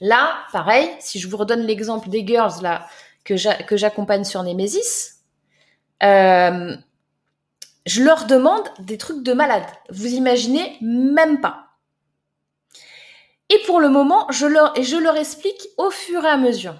Là, 0.00 0.44
pareil, 0.52 0.90
si 0.98 1.20
je 1.20 1.28
vous 1.28 1.36
redonne 1.36 1.62
l'exemple 1.62 2.08
des 2.08 2.26
girls 2.26 2.60
là 2.60 2.86
que 3.24 3.36
j'accompagne 3.76 4.24
sur 4.24 4.42
Nemesis, 4.42 5.22
euh, 6.02 6.76
je 7.86 8.02
leur 8.02 8.26
demande 8.26 8.68
des 8.80 8.98
trucs 8.98 9.22
de 9.22 9.32
malade. 9.32 9.64
Vous 9.90 10.08
imaginez 10.08 10.76
même 10.80 11.40
pas. 11.40 11.63
Et 13.50 13.58
pour 13.66 13.80
le 13.80 13.88
moment, 13.88 14.26
je 14.30 14.46
leur, 14.46 15.16
explique 15.16 15.68
au 15.76 15.90
fur 15.90 16.24
et 16.24 16.28
à 16.28 16.36
mesure. 16.36 16.76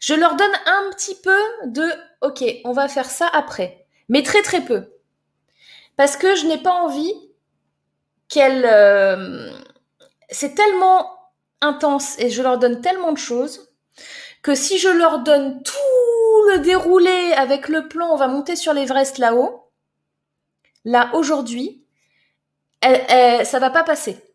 Je 0.00 0.14
leur 0.14 0.34
donne 0.34 0.54
un 0.66 0.90
petit 0.90 1.14
peu 1.14 1.38
de, 1.66 1.84
ok, 2.20 2.44
on 2.64 2.72
va 2.72 2.88
faire 2.88 3.08
ça 3.08 3.28
après, 3.32 3.86
mais 4.08 4.22
très 4.22 4.42
très 4.42 4.62
peu. 4.62 4.92
Parce 5.96 6.16
que 6.16 6.34
je 6.34 6.46
n'ai 6.46 6.58
pas 6.58 6.72
envie 6.72 7.14
qu'elles... 8.28 8.66
Euh, 8.66 9.50
c'est 10.28 10.54
tellement 10.54 11.16
intense 11.60 12.18
et 12.18 12.30
je 12.30 12.42
leur 12.42 12.58
donne 12.58 12.80
tellement 12.80 13.12
de 13.12 13.18
choses 13.18 13.72
que 14.42 14.54
si 14.54 14.78
je 14.78 14.88
leur 14.88 15.20
donne 15.20 15.62
tout 15.62 16.50
le 16.50 16.58
déroulé 16.58 17.32
avec 17.36 17.68
le 17.68 17.88
plan, 17.88 18.08
on 18.12 18.16
va 18.16 18.28
monter 18.28 18.56
sur 18.56 18.72
l'Everest 18.72 19.18
là-haut. 19.18 19.70
Là, 20.84 21.10
aujourd'hui, 21.14 21.84
ça 22.82 23.58
va 23.58 23.70
pas 23.70 23.82
passer. 23.82 24.25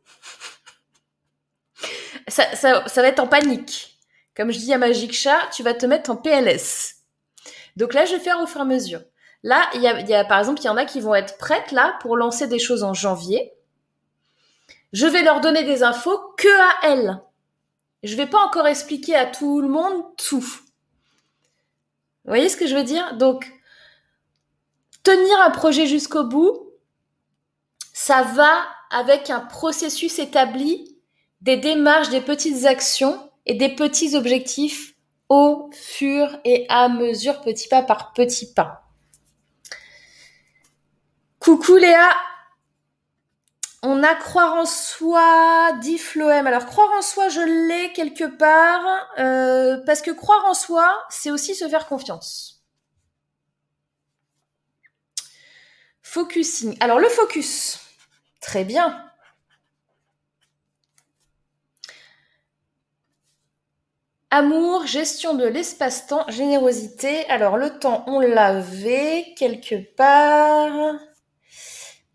Ça, 2.31 2.83
va 2.95 3.07
être 3.07 3.19
en 3.19 3.27
panique. 3.27 3.99
Comme 4.35 4.51
je 4.51 4.59
dis 4.59 4.73
à 4.73 4.77
Magic 4.77 5.13
Chat, 5.13 5.49
tu 5.53 5.63
vas 5.63 5.73
te 5.73 5.85
mettre 5.85 6.09
en 6.09 6.15
PLS. 6.15 6.95
Donc 7.75 7.93
là, 7.93 8.05
je 8.05 8.13
vais 8.13 8.19
faire 8.19 8.39
au 8.41 8.47
fur 8.47 8.59
et 8.59 8.63
à 8.63 8.65
mesure. 8.65 9.01
Là, 9.43 9.69
il 9.73 9.81
y 9.81 9.87
a, 9.87 10.25
par 10.25 10.39
exemple, 10.39 10.61
il 10.61 10.65
y 10.65 10.69
en 10.69 10.77
a 10.77 10.85
qui 10.85 11.01
vont 11.01 11.15
être 11.15 11.37
prêtes 11.37 11.71
là 11.71 11.97
pour 12.01 12.15
lancer 12.15 12.47
des 12.47 12.59
choses 12.59 12.83
en 12.83 12.93
janvier. 12.93 13.53
Je 14.93 15.07
vais 15.07 15.23
leur 15.23 15.41
donner 15.41 15.63
des 15.63 15.83
infos 15.83 16.17
que 16.37 16.59
à 16.59 16.91
elles. 16.91 17.21
Je 18.03 18.15
vais 18.15 18.27
pas 18.27 18.43
encore 18.43 18.67
expliquer 18.67 19.15
à 19.15 19.25
tout 19.25 19.61
le 19.61 19.67
monde 19.67 20.03
tout. 20.17 20.41
Vous 22.23 22.29
voyez 22.29 22.49
ce 22.49 22.57
que 22.57 22.67
je 22.67 22.75
veux 22.75 22.83
dire? 22.83 23.15
Donc, 23.17 23.51
tenir 25.03 25.41
un 25.41 25.51
projet 25.51 25.87
jusqu'au 25.87 26.23
bout, 26.23 26.71
ça 27.93 28.21
va 28.23 28.65
avec 28.89 29.29
un 29.29 29.39
processus 29.39 30.19
établi, 30.19 30.90
des 31.41 31.57
démarches, 31.57 32.09
des 32.09 32.21
petites 32.21 32.65
actions 32.65 33.29
et 33.45 33.55
des 33.55 33.69
petits 33.69 34.15
objectifs 34.15 34.93
au 35.29 35.69
fur 35.73 36.39
et 36.45 36.65
à 36.69 36.89
mesure, 36.89 37.41
petit 37.41 37.67
pas 37.67 37.81
par 37.81 38.13
petit 38.13 38.53
pas. 38.53 38.83
Coucou 41.39 41.75
Léa, 41.77 42.09
on 43.81 44.03
a 44.03 44.13
croire 44.13 44.53
en 44.55 44.65
soi, 44.65 45.71
dit 45.81 45.97
Floem. 45.97 46.45
Alors 46.45 46.67
croire 46.67 46.91
en 46.91 47.01
soi, 47.01 47.29
je 47.29 47.41
l'ai 47.41 47.91
quelque 47.93 48.25
part, 48.25 49.07
euh, 49.17 49.77
parce 49.85 50.03
que 50.03 50.11
croire 50.11 50.45
en 50.45 50.53
soi, 50.53 51.03
c'est 51.09 51.31
aussi 51.31 51.55
se 51.55 51.67
faire 51.67 51.87
confiance. 51.87 52.63
Focusing. 56.03 56.77
Alors 56.79 56.99
le 56.99 57.09
focus, 57.09 57.79
très 58.39 58.65
bien. 58.65 59.10
Amour, 64.33 64.87
gestion 64.87 65.33
de 65.33 65.45
l'espace-temps, 65.45 66.25
générosité. 66.29 67.27
Alors 67.27 67.57
le 67.57 67.77
temps, 67.79 68.05
on 68.07 68.21
l'avait 68.21 69.33
quelque 69.35 69.75
part. 69.95 70.95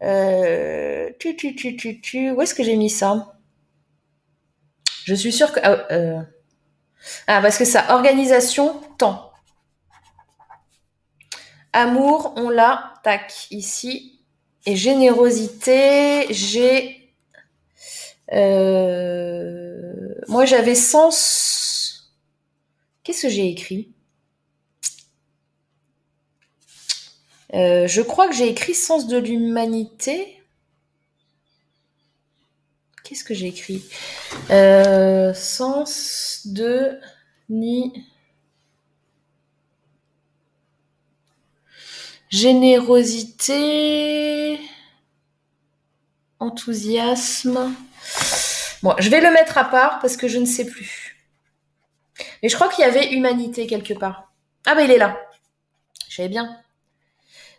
Euh, 0.03 1.11
tu, 1.19 1.37
tu, 1.37 1.55
tu, 1.55 1.77
tu, 1.77 2.01
tu. 2.01 2.31
Où 2.31 2.41
est-ce 2.41 2.55
que 2.55 2.65
j'ai 2.65 2.77
mis 2.77 2.89
ça? 2.89 3.37
Je 5.05 5.15
suis 5.15 5.31
sûre 5.31 5.53
que... 5.53 5.61
Ah, 5.63 5.87
euh, 5.91 6.23
ah, 7.27 7.43
parce 7.43 7.59
que 7.59 7.67
ça, 7.67 7.95
organisation, 7.95 8.81
temps. 8.97 9.31
Amour, 11.75 12.33
on 12.37 12.49
l'a, 12.49 12.95
tac, 13.05 13.47
ici. 13.51 14.23
Et 14.65 14.75
générosité, 14.75 16.27
j'ai... 16.31 17.13
Euh, 18.33 20.15
moi, 20.29 20.47
j'avais 20.47 20.75
sens... 20.75 21.96
Qu'est-ce 23.07 23.23
que 23.23 23.29
j'ai 23.29 23.49
écrit? 23.49 23.95
Euh, 27.55 27.87
je 27.87 28.03
crois 28.03 28.27
que 28.27 28.35
j'ai 28.35 28.49
écrit 28.49 28.75
Sens 28.75 29.07
de 29.07 29.17
l'humanité. 29.17 30.43
Qu'est-ce 33.05 33.23
que 33.23 33.33
j'ai 33.33 33.47
écrit? 33.47 33.85
Euh, 34.51 35.33
Sens 35.35 36.49
de 36.49 36.99
ni 37.49 37.93
générosité. 42.29 43.39
enthousiasme. 46.41 47.73
Bon, 48.83 48.97
je 48.99 49.09
vais 49.11 49.21
le 49.21 49.31
mettre 49.31 49.59
à 49.59 49.65
part 49.65 50.01
parce 50.01 50.17
que 50.17 50.27
je 50.27 50.39
ne 50.39 50.45
sais 50.45 50.67
plus. 50.67 51.06
Mais 52.43 52.49
je 52.49 52.55
crois 52.55 52.69
qu'il 52.69 52.85
y 52.85 52.89
avait 52.89 53.13
humanité 53.13 53.67
quelque 53.67 53.95
part. 53.95 54.33
Ah 54.67 54.75
bah 54.75 54.83
il 54.83 54.91
est 54.91 54.99
là. 54.99 55.19
Je 56.09 56.27
bien. 56.27 56.57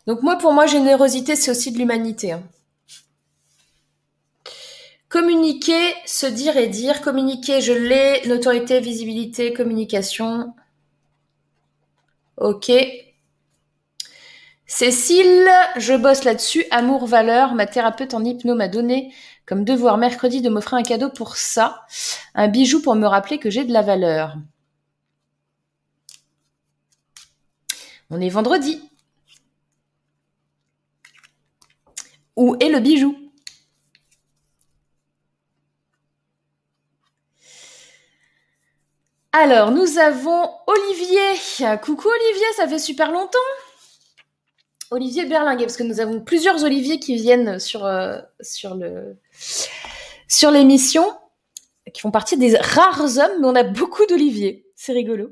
Donc 0.08 0.24
moi, 0.24 0.38
pour 0.38 0.54
moi, 0.54 0.66
générosité, 0.66 1.36
c'est 1.36 1.52
aussi 1.52 1.72
de 1.72 1.78
l'humanité. 1.78 2.32
Hein. 2.32 2.44
Communiquer, 5.10 5.94
se 6.06 6.26
dire 6.26 6.58
et 6.58 6.68
dire. 6.68 7.02
Communiquer, 7.02 7.62
je 7.62 7.74
l'ai. 7.74 8.26
Notoriété, 8.28 8.80
visibilité, 8.80 9.54
communication. 9.54 10.54
Ok. 12.38 12.72
Cécile, 14.66 15.50
je 15.78 15.94
bosse 15.94 16.24
là-dessus. 16.24 16.66
Amour, 16.72 17.06
valeur. 17.06 17.54
Ma 17.54 17.68
thérapeute 17.68 18.14
en 18.14 18.24
hypno 18.24 18.56
m'a 18.56 18.68
donné 18.68 19.14
comme 19.46 19.64
devoir 19.64 19.98
mercredi 19.98 20.42
de 20.42 20.50
m'offrir 20.50 20.78
un 20.78 20.84
cadeau 20.84 21.10
pour 21.10 21.38
ça. 21.38 21.86
Un 22.36 22.48
bijou 22.50 22.82
pour 22.82 22.96
me 22.96 23.08
rappeler 23.08 23.40
que 23.40 23.50
j'ai 23.50 23.64
de 23.64 23.72
la 23.72 23.82
valeur. 23.82 24.36
On 28.10 28.22
est 28.22 28.30
vendredi. 28.30 28.82
Où 32.36 32.56
est 32.60 32.70
le 32.70 32.80
bijou? 32.80 33.18
Alors, 39.34 39.72
nous 39.72 39.98
avons 39.98 40.50
Olivier. 40.68 41.78
Coucou 41.84 42.08
Olivier, 42.08 42.46
ça 42.56 42.68
fait 42.68 42.80
super 42.80 43.12
longtemps. 43.12 43.38
Olivier 44.90 45.26
Berlinguet, 45.26 45.66
parce 45.66 45.78
que 45.78 45.84
nous 45.84 46.00
avons 46.00 46.22
plusieurs 46.22 46.64
Olivier 46.64 47.00
qui 47.00 47.16
viennent 47.16 47.60
sur, 47.60 47.86
euh, 47.86 48.20
sur 48.42 48.78
sur 50.28 50.52
l'émission, 50.52 51.06
qui 51.94 52.02
font 52.02 52.12
partie 52.12 52.38
des 52.38 52.58
rares 52.58 53.18
hommes, 53.18 53.42
mais 53.42 53.48
on 53.48 53.56
a 53.56 53.64
beaucoup 53.64 54.06
d'Olivier. 54.06 54.66
C'est 54.76 54.94
rigolo. 54.94 55.30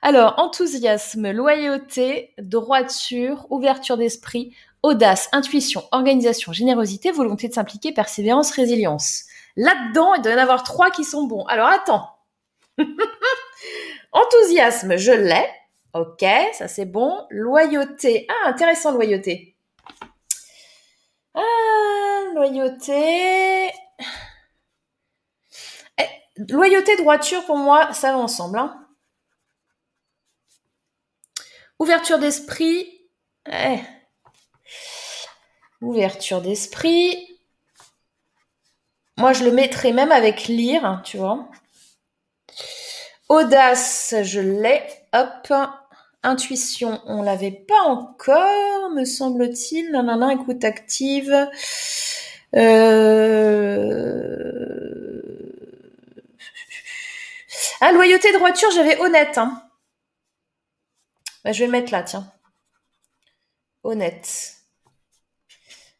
Alors, 0.00 0.34
enthousiasme, 0.38 1.32
loyauté, 1.32 2.32
droiture, 2.38 3.46
ouverture 3.50 3.96
d'esprit, 3.96 4.54
audace, 4.82 5.28
intuition, 5.32 5.82
organisation, 5.90 6.52
générosité, 6.52 7.10
volonté 7.10 7.48
de 7.48 7.54
s'impliquer, 7.54 7.92
persévérance, 7.92 8.52
résilience. 8.52 9.24
Là-dedans, 9.56 10.14
il 10.14 10.22
doit 10.22 10.32
y 10.32 10.34
en 10.36 10.38
avoir 10.38 10.62
trois 10.62 10.90
qui 10.90 11.02
sont 11.02 11.24
bons. 11.24 11.44
Alors, 11.46 11.68
attends. 11.68 12.08
enthousiasme, 14.12 14.96
je 14.96 15.12
l'ai. 15.12 15.46
Ok, 15.94 16.24
ça 16.52 16.68
c'est 16.68 16.84
bon. 16.84 17.26
Loyauté. 17.30 18.26
Ah, 18.28 18.50
intéressant, 18.50 18.92
loyauté. 18.92 19.56
Ah, 21.34 22.22
loyauté. 22.34 23.70
Eh, 25.98 26.44
loyauté, 26.48 26.96
droiture, 26.96 27.44
pour 27.46 27.56
moi, 27.56 27.92
ça 27.92 28.12
va 28.12 28.18
ensemble. 28.18 28.58
Hein. 28.58 28.87
Ouverture 31.78 32.18
d'esprit. 32.18 32.88
Ouverture 35.80 36.40
d'esprit. 36.40 37.38
Moi, 39.16 39.32
je 39.32 39.44
le 39.44 39.52
mettrais 39.52 39.92
même 39.92 40.12
avec 40.12 40.44
lire, 40.44 41.02
tu 41.04 41.16
vois. 41.18 41.48
Audace, 43.28 44.14
je 44.22 44.40
l'ai. 44.40 44.82
Hop. 45.12 45.52
Intuition, 46.24 47.00
on 47.06 47.22
l'avait 47.22 47.52
pas 47.52 47.80
encore, 47.82 48.90
me 48.90 49.04
semble-t-il. 49.04 49.92
Nanana, 49.92 50.32
écoute 50.34 50.64
active. 50.64 51.48
Euh... 52.56 53.78
Ah, 57.80 57.92
loyauté, 57.92 58.32
droiture, 58.32 58.70
j'avais 58.72 59.00
honnête. 59.00 59.38
Hein. 59.38 59.62
Bah, 61.44 61.52
je 61.52 61.64
vais 61.64 61.70
mettre 61.70 61.92
là, 61.92 62.02
tiens. 62.02 62.30
Honnête. 63.84 64.54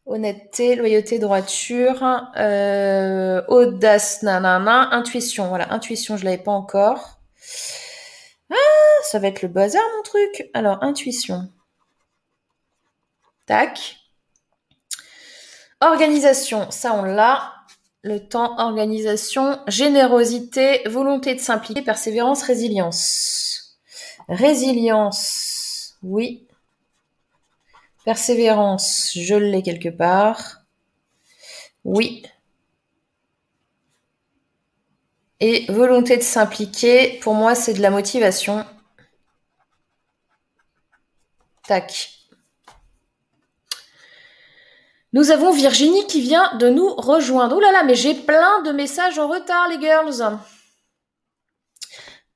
Honnêteté, 0.07 0.75
loyauté, 0.75 1.19
droiture, 1.19 2.03
euh, 2.37 3.43
audace, 3.49 4.23
nanana, 4.23 4.89
intuition. 4.95 5.49
Voilà, 5.49 5.73
intuition, 5.73 6.17
je 6.17 6.25
l'avais 6.25 6.39
pas 6.39 6.53
encore. 6.53 7.21
Ah, 8.51 9.03
ça 9.05 9.19
va 9.19 9.29
être 9.29 9.43
le 9.43 9.49
bazar, 9.49 9.83
mon 9.97 10.03
truc. 10.03 10.51
Alors, 10.55 10.83
intuition. 10.83 11.51
Tac. 13.47 13.97
Organisation, 15.81 16.71
ça 16.71 16.95
on 16.95 17.03
l'a. 17.03 17.55
Le 18.03 18.21
temps, 18.21 18.59
organisation, 18.59 19.59
générosité, 19.67 20.83
volonté 20.87 21.35
de 21.35 21.41
s'impliquer, 21.41 21.83
persévérance, 21.83 22.43
résilience. 22.43 23.58
Résilience, 24.29 25.97
oui. 26.03 26.47
Persévérance, 28.05 29.13
je 29.15 29.35
l'ai 29.35 29.63
quelque 29.63 29.89
part. 29.89 30.63
Oui. 31.85 32.23
Et 35.41 35.71
volonté 35.73 36.17
de 36.17 36.23
s'impliquer, 36.23 37.19
pour 37.21 37.35
moi, 37.35 37.55
c'est 37.55 37.75
de 37.75 37.81
la 37.81 37.91
motivation. 37.91 38.67
Tac. 41.67 42.11
Nous 45.15 45.31
avons 45.31 45.53
Virginie 45.53 46.07
qui 46.07 46.21
vient 46.21 46.55
de 46.57 46.69
nous 46.69 46.95
rejoindre. 46.95 47.57
Oh 47.57 47.61
là 47.61 47.73
là, 47.73 47.83
mais 47.85 47.95
j'ai 47.95 48.15
plein 48.15 48.63
de 48.63 48.73
messages 48.73 49.19
en 49.19 49.29
retard, 49.29 49.69
les 49.69 49.81
girls. 49.81 50.39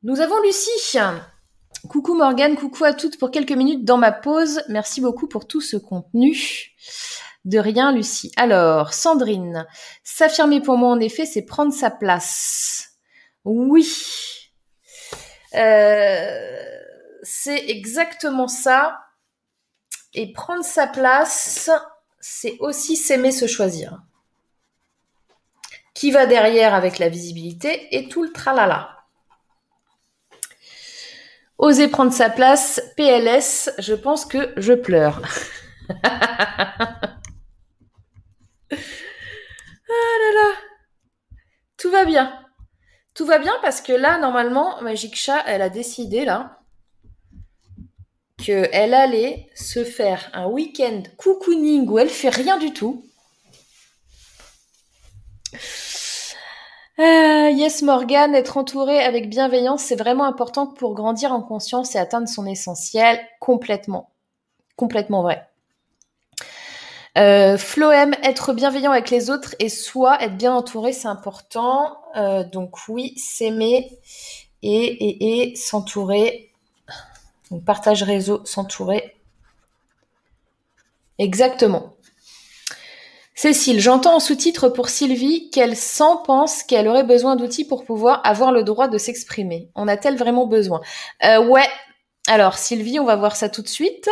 Nous 0.02 0.20
avons 0.20 0.40
Lucie. 0.42 0.70
Coucou 1.88 2.14
Morgane, 2.14 2.56
coucou 2.56 2.84
à 2.84 2.94
toutes 2.94 3.18
pour 3.18 3.32
quelques 3.32 3.52
minutes 3.52 3.84
dans 3.84 3.98
ma 3.98 4.12
pause. 4.12 4.62
Merci 4.68 5.00
beaucoup 5.00 5.26
pour 5.26 5.48
tout 5.48 5.60
ce 5.60 5.76
contenu. 5.76 6.72
De 7.44 7.58
rien, 7.58 7.90
Lucie. 7.90 8.30
Alors, 8.36 8.94
Sandrine, 8.94 9.66
s'affirmer 10.04 10.60
pour 10.60 10.76
moi, 10.76 10.90
en 10.90 11.00
effet, 11.00 11.26
c'est 11.26 11.42
prendre 11.42 11.72
sa 11.72 11.90
place. 11.90 12.90
Oui. 13.44 13.84
Euh, 15.54 16.56
c'est 17.24 17.68
exactement 17.68 18.46
ça. 18.46 19.00
Et 20.14 20.32
prendre 20.32 20.64
sa 20.64 20.86
place, 20.86 21.68
c'est 22.20 22.56
aussi 22.60 22.94
s'aimer 22.96 23.32
se 23.32 23.48
choisir. 23.48 24.02
Qui 25.94 26.12
va 26.12 26.26
derrière 26.26 26.74
avec 26.74 27.00
la 27.00 27.08
visibilité 27.08 27.88
et 27.96 28.08
tout 28.08 28.22
le 28.22 28.32
tralala. 28.32 29.01
Oser 31.62 31.86
prendre 31.86 32.12
sa 32.12 32.28
place, 32.28 32.82
PLS, 32.96 33.70
je 33.78 33.94
pense 33.94 34.26
que 34.26 34.52
je 34.56 34.72
pleure. 34.72 35.22
ah 35.90 36.08
là 39.88 40.32
là. 40.34 40.54
Tout 41.76 41.92
va 41.92 42.04
bien. 42.04 42.36
Tout 43.14 43.26
va 43.26 43.38
bien 43.38 43.54
parce 43.62 43.80
que 43.80 43.92
là, 43.92 44.18
normalement, 44.18 44.82
Magic 44.82 45.14
Chat, 45.14 45.40
elle 45.46 45.62
a 45.62 45.68
décidé, 45.68 46.24
là, 46.24 46.58
qu'elle 48.38 48.92
allait 48.92 49.48
se 49.54 49.84
faire 49.84 50.30
un 50.32 50.46
week-end 50.46 51.04
cocooning 51.16 51.88
où 51.88 51.96
elle 51.96 52.10
fait 52.10 52.30
rien 52.30 52.58
du 52.58 52.72
tout. 52.72 53.04
Euh, 56.98 57.48
yes 57.50 57.82
Morgan, 57.82 58.34
être 58.34 58.58
entourée 58.58 59.00
avec 59.00 59.30
bienveillance, 59.30 59.82
c'est 59.82 59.96
vraiment 59.96 60.24
important 60.24 60.66
pour 60.66 60.94
grandir 60.94 61.32
en 61.32 61.42
conscience 61.42 61.94
et 61.94 61.98
atteindre 61.98 62.28
son 62.28 62.46
essentiel 62.46 63.18
complètement. 63.40 64.10
Complètement 64.76 65.22
vrai. 65.22 65.48
Euh, 67.18 67.58
Floem, 67.58 68.14
être 68.22 68.54
bienveillant 68.54 68.90
avec 68.90 69.10
les 69.10 69.30
autres 69.30 69.54
et 69.58 69.68
soi, 69.68 70.20
être 70.22 70.36
bien 70.36 70.54
entouré, 70.54 70.92
c'est 70.92 71.08
important. 71.08 71.98
Euh, 72.16 72.42
donc 72.44 72.88
oui, 72.88 73.14
s'aimer 73.18 73.98
et, 74.62 74.84
et, 74.84 75.50
et 75.50 75.56
s'entourer. 75.56 76.50
Donc 77.50 77.64
partage 77.64 78.02
réseau, 78.02 78.40
s'entourer. 78.44 79.14
Exactement. 81.18 81.94
Cécile, 83.34 83.80
j'entends 83.80 84.16
en 84.16 84.20
sous-titre 84.20 84.68
pour 84.68 84.90
Sylvie 84.90 85.48
qu'elle 85.50 85.76
sent, 85.76 86.04
pense 86.26 86.62
qu'elle 86.62 86.86
aurait 86.86 87.04
besoin 87.04 87.34
d'outils 87.34 87.64
pour 87.64 87.84
pouvoir 87.84 88.20
avoir 88.24 88.52
le 88.52 88.62
droit 88.62 88.88
de 88.88 88.98
s'exprimer. 88.98 89.70
En 89.74 89.88
a-t-elle 89.88 90.16
vraiment 90.16 90.46
besoin? 90.46 90.80
Euh, 91.24 91.38
Ouais. 91.44 91.68
Alors 92.28 92.56
Sylvie, 92.56 93.00
on 93.00 93.04
va 93.04 93.16
voir 93.16 93.34
ça 93.34 93.48
tout 93.48 93.62
de 93.62 93.68
suite. 93.68 94.08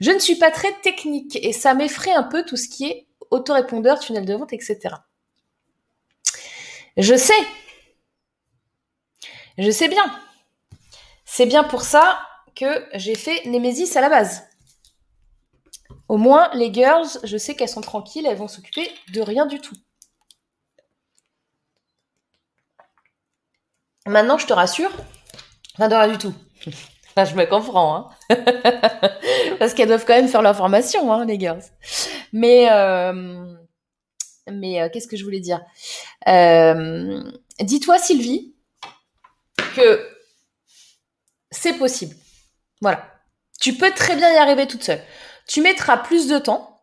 Je 0.00 0.10
ne 0.10 0.18
suis 0.18 0.34
pas 0.36 0.50
très 0.50 0.72
technique 0.82 1.38
et 1.40 1.52
ça 1.52 1.74
m'effraie 1.74 2.12
un 2.12 2.24
peu 2.24 2.44
tout 2.44 2.56
ce 2.56 2.68
qui 2.68 2.86
est 2.86 3.06
autorépondeur, 3.30 4.00
tunnel 4.00 4.24
de 4.24 4.34
vente, 4.34 4.52
etc. 4.52 4.78
Je 6.96 7.14
sais. 7.14 7.34
Je 9.58 9.70
sais 9.70 9.88
bien. 9.88 10.04
C'est 11.24 11.46
bien 11.46 11.62
pour 11.62 11.82
ça 11.82 12.18
que 12.56 12.84
j'ai 12.94 13.14
fait 13.14 13.44
Nemesis 13.46 13.96
à 13.96 14.00
la 14.00 14.08
base. 14.08 14.42
Au 16.08 16.16
moins, 16.16 16.50
les 16.54 16.72
girls, 16.72 17.08
je 17.24 17.36
sais 17.36 17.54
qu'elles 17.54 17.68
sont 17.68 17.80
tranquilles, 17.80 18.26
elles 18.26 18.36
vont 18.36 18.48
s'occuper 18.48 18.88
de 19.12 19.20
rien 19.20 19.46
du 19.46 19.60
tout. 19.60 19.74
Maintenant, 24.06 24.38
je 24.38 24.46
te 24.46 24.52
rassure, 24.52 24.90
enfin, 25.74 25.88
de 25.88 25.94
rien 25.94 26.08
du 26.08 26.18
tout. 26.18 26.34
Enfin, 27.10 27.24
je 27.24 27.34
me 27.34 27.44
comprends, 27.46 27.96
hein. 27.96 28.08
Parce 29.58 29.74
qu'elles 29.74 29.88
doivent 29.88 30.04
quand 30.04 30.14
même 30.14 30.28
faire 30.28 30.42
leur 30.42 30.56
formation, 30.56 31.12
hein, 31.12 31.24
les 31.24 31.40
girls. 31.40 31.62
Mais, 32.32 32.68
euh, 32.70 33.54
mais 34.50 34.80
euh, 34.80 34.88
qu'est-ce 34.92 35.08
que 35.08 35.16
je 35.16 35.24
voulais 35.24 35.40
dire? 35.40 35.60
Euh, 36.28 37.22
Dis-toi, 37.60 37.98
Sylvie, 37.98 38.54
que 39.74 40.06
c'est 41.50 41.72
possible. 41.74 42.14
Voilà. 42.80 43.12
Tu 43.60 43.72
peux 43.74 43.90
très 43.92 44.14
bien 44.14 44.32
y 44.32 44.36
arriver 44.36 44.66
toute 44.66 44.84
seule. 44.84 45.00
Tu 45.46 45.60
mettras 45.60 45.96
plus 45.98 46.28
de 46.28 46.38
temps. 46.38 46.82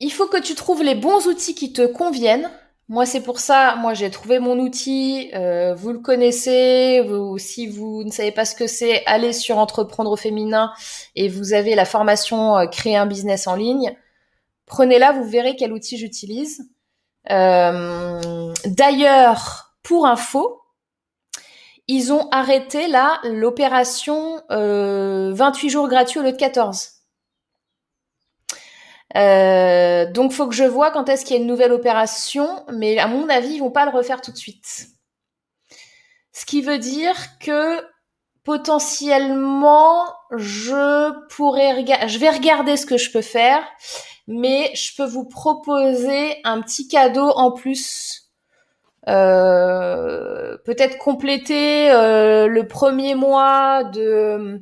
Il 0.00 0.12
faut 0.12 0.26
que 0.26 0.40
tu 0.40 0.54
trouves 0.54 0.82
les 0.82 0.94
bons 0.94 1.26
outils 1.26 1.54
qui 1.54 1.72
te 1.72 1.86
conviennent. 1.86 2.50
Moi, 2.88 3.04
c'est 3.04 3.22
pour 3.22 3.40
ça, 3.40 3.74
moi, 3.76 3.94
j'ai 3.94 4.10
trouvé 4.10 4.38
mon 4.38 4.58
outil. 4.60 5.30
Euh, 5.34 5.74
vous 5.74 5.92
le 5.92 5.98
connaissez. 5.98 7.00
Vous, 7.00 7.38
si 7.38 7.66
vous 7.66 8.04
ne 8.04 8.10
savez 8.10 8.30
pas 8.30 8.44
ce 8.44 8.54
que 8.54 8.66
c'est, 8.66 9.04
allez 9.06 9.32
sur 9.32 9.58
Entreprendre 9.58 10.10
au 10.10 10.16
féminin 10.16 10.72
et 11.16 11.28
vous 11.28 11.52
avez 11.52 11.74
la 11.74 11.84
formation 11.84 12.56
euh, 12.58 12.66
Créer 12.66 12.96
un 12.96 13.06
business 13.06 13.46
en 13.46 13.56
ligne. 13.56 13.96
Prenez-la, 14.66 15.12
vous 15.12 15.24
verrez 15.24 15.56
quel 15.56 15.72
outil 15.72 15.96
j'utilise. 15.96 16.68
Euh, 17.30 18.52
D'ailleurs, 18.66 19.74
pour 19.82 20.06
info, 20.06 20.60
ils 21.88 22.12
ont 22.12 22.28
arrêté 22.30 22.88
là 22.88 23.20
l'opération 23.24 24.42
euh, 24.50 25.32
28 25.34 25.68
jours 25.70 25.88
gratuits 25.88 26.18
au 26.18 26.22
lieu 26.22 26.32
de 26.32 26.36
14. 26.36 26.90
Euh, 29.16 30.10
donc 30.10 30.32
faut 30.32 30.48
que 30.48 30.54
je 30.54 30.64
vois 30.64 30.90
quand 30.90 31.08
est-ce 31.08 31.24
qu'il 31.24 31.36
y 31.36 31.38
a 31.38 31.42
une 31.42 31.48
nouvelle 31.48 31.72
opération, 31.72 32.64
mais 32.72 32.98
à 32.98 33.06
mon 33.06 33.28
avis 33.28 33.54
ils 33.54 33.60
vont 33.60 33.70
pas 33.70 33.84
le 33.84 33.96
refaire 33.96 34.20
tout 34.20 34.32
de 34.32 34.36
suite. 34.36 34.88
Ce 36.32 36.44
qui 36.44 36.60
veut 36.60 36.78
dire 36.78 37.16
que 37.38 37.82
potentiellement 38.44 40.04
je 40.36 41.12
pourrais 41.28 41.84
je 42.08 42.18
vais 42.18 42.30
regarder 42.30 42.76
ce 42.76 42.84
que 42.84 42.98
je 42.98 43.10
peux 43.10 43.22
faire, 43.22 43.64
mais 44.26 44.72
je 44.74 44.94
peux 44.96 45.06
vous 45.06 45.24
proposer 45.24 46.40
un 46.44 46.60
petit 46.60 46.88
cadeau 46.88 47.28
en 47.28 47.52
plus 47.52 48.25
euh, 49.08 50.56
peut-être 50.64 50.98
compléter 50.98 51.90
euh, 51.90 52.46
le 52.48 52.66
premier 52.66 53.14
mois 53.14 53.84
de... 53.84 54.60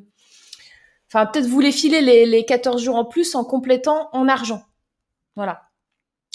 Enfin, 1.08 1.26
peut-être 1.26 1.46
vous 1.46 1.60
les 1.60 1.72
filer 1.72 2.00
les, 2.00 2.26
les 2.26 2.44
14 2.44 2.82
jours 2.82 2.96
en 2.96 3.04
plus 3.04 3.34
en 3.34 3.44
complétant 3.44 4.08
en 4.12 4.28
argent. 4.28 4.62
Voilà. 5.36 5.62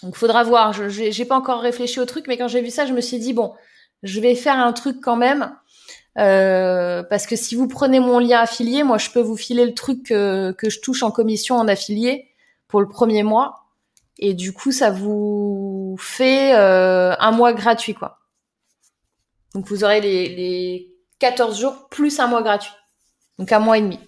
Donc, 0.03 0.15
faudra 0.15 0.43
voir. 0.43 0.73
Je 0.73 0.87
j'ai 0.87 1.25
pas 1.25 1.35
encore 1.35 1.59
réfléchi 1.59 1.99
au 1.99 2.05
truc, 2.05 2.25
mais 2.27 2.37
quand 2.37 2.47
j'ai 2.47 2.61
vu 2.61 2.69
ça, 2.69 2.85
je 2.85 2.93
me 2.93 3.01
suis 3.01 3.19
dit 3.19 3.33
bon, 3.33 3.53
je 4.03 4.19
vais 4.21 4.35
faire 4.35 4.57
un 4.57 4.73
truc 4.73 4.97
quand 5.01 5.17
même. 5.17 5.53
Euh, 6.17 7.03
parce 7.03 7.27
que 7.27 7.35
si 7.35 7.55
vous 7.55 7.67
prenez 7.67 7.99
mon 7.99 8.19
lien 8.19 8.39
affilié, 8.39 8.83
moi 8.83 8.97
je 8.97 9.09
peux 9.09 9.21
vous 9.21 9.37
filer 9.37 9.65
le 9.65 9.73
truc 9.73 10.03
que 10.05 10.55
je 10.61 10.79
touche 10.79 11.03
en 11.03 11.11
commission 11.11 11.55
en 11.55 11.67
affilié 11.67 12.29
pour 12.67 12.79
le 12.79 12.87
premier 12.87 13.23
mois. 13.23 13.65
Et 14.17 14.33
du 14.33 14.53
coup, 14.53 14.71
ça 14.71 14.91
vous 14.91 15.78
fait 15.97 16.55
euh, 16.55 17.15
un 17.19 17.31
mois 17.31 17.53
gratuit, 17.53 17.93
quoi. 17.93 18.19
Donc 19.53 19.67
vous 19.67 19.83
aurez 19.83 20.01
les, 20.01 20.29
les 20.29 20.95
14 21.19 21.59
jours 21.59 21.87
plus 21.89 22.19
un 22.19 22.27
mois 22.27 22.41
gratuit. 22.41 22.71
Donc 23.37 23.51
un 23.51 23.59
mois 23.59 23.77
et 23.77 23.81
demi. 23.81 23.99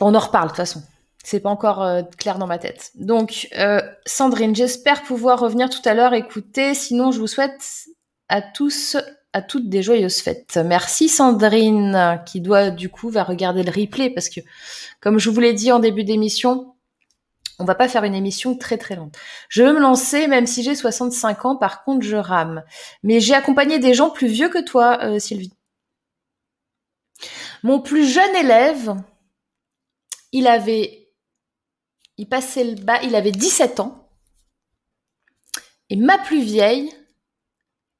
on 0.00 0.14
en 0.14 0.18
reparle 0.18 0.46
de 0.46 0.50
toute 0.50 0.56
façon. 0.58 0.82
C'est 1.24 1.40
pas 1.40 1.50
encore 1.50 1.82
euh, 1.82 2.02
clair 2.18 2.38
dans 2.38 2.46
ma 2.46 2.58
tête. 2.58 2.92
Donc, 2.94 3.48
euh, 3.58 3.80
Sandrine, 4.04 4.54
j'espère 4.54 5.02
pouvoir 5.02 5.40
revenir 5.40 5.68
tout 5.70 5.80
à 5.84 5.92
l'heure 5.92 6.14
écouter. 6.14 6.72
Sinon, 6.74 7.10
je 7.10 7.18
vous 7.18 7.26
souhaite 7.26 7.86
à 8.28 8.40
tous, 8.42 8.96
à 9.32 9.42
toutes 9.42 9.68
des 9.68 9.82
joyeuses 9.82 10.20
fêtes. 10.20 10.56
Merci 10.64 11.08
Sandrine, 11.08 12.20
qui 12.26 12.40
doit 12.40 12.70
du 12.70 12.90
coup 12.90 13.10
va 13.10 13.24
regarder 13.24 13.64
le 13.64 13.72
replay 13.72 14.10
parce 14.10 14.28
que, 14.28 14.40
comme 15.00 15.18
je 15.18 15.30
vous 15.30 15.40
l'ai 15.40 15.52
dit 15.52 15.72
en 15.72 15.80
début 15.80 16.04
d'émission, 16.04 16.75
on 17.58 17.64
va 17.64 17.74
pas 17.74 17.88
faire 17.88 18.04
une 18.04 18.14
émission 18.14 18.56
très 18.56 18.78
très 18.78 18.96
longue. 18.96 19.12
Je 19.48 19.62
veux 19.62 19.72
me 19.72 19.80
lancer, 19.80 20.26
même 20.26 20.46
si 20.46 20.62
j'ai 20.62 20.74
65 20.74 21.44
ans, 21.44 21.56
par 21.56 21.84
contre 21.84 22.04
je 22.04 22.16
rame. 22.16 22.62
Mais 23.02 23.20
j'ai 23.20 23.34
accompagné 23.34 23.78
des 23.78 23.94
gens 23.94 24.10
plus 24.10 24.28
vieux 24.28 24.48
que 24.48 24.62
toi, 24.62 24.98
euh, 25.02 25.18
Sylvie. 25.18 25.52
Mon 27.62 27.80
plus 27.80 28.06
jeune 28.06 28.36
élève, 28.36 28.94
il 30.32 30.46
avait, 30.46 31.08
il 32.18 32.28
passait 32.28 32.64
le 32.64 32.74
bas, 32.74 33.00
il 33.02 33.14
avait 33.14 33.32
17 33.32 33.80
ans. 33.80 34.08
Et 35.88 35.96
ma 35.96 36.18
plus 36.18 36.42
vieille, 36.42 36.90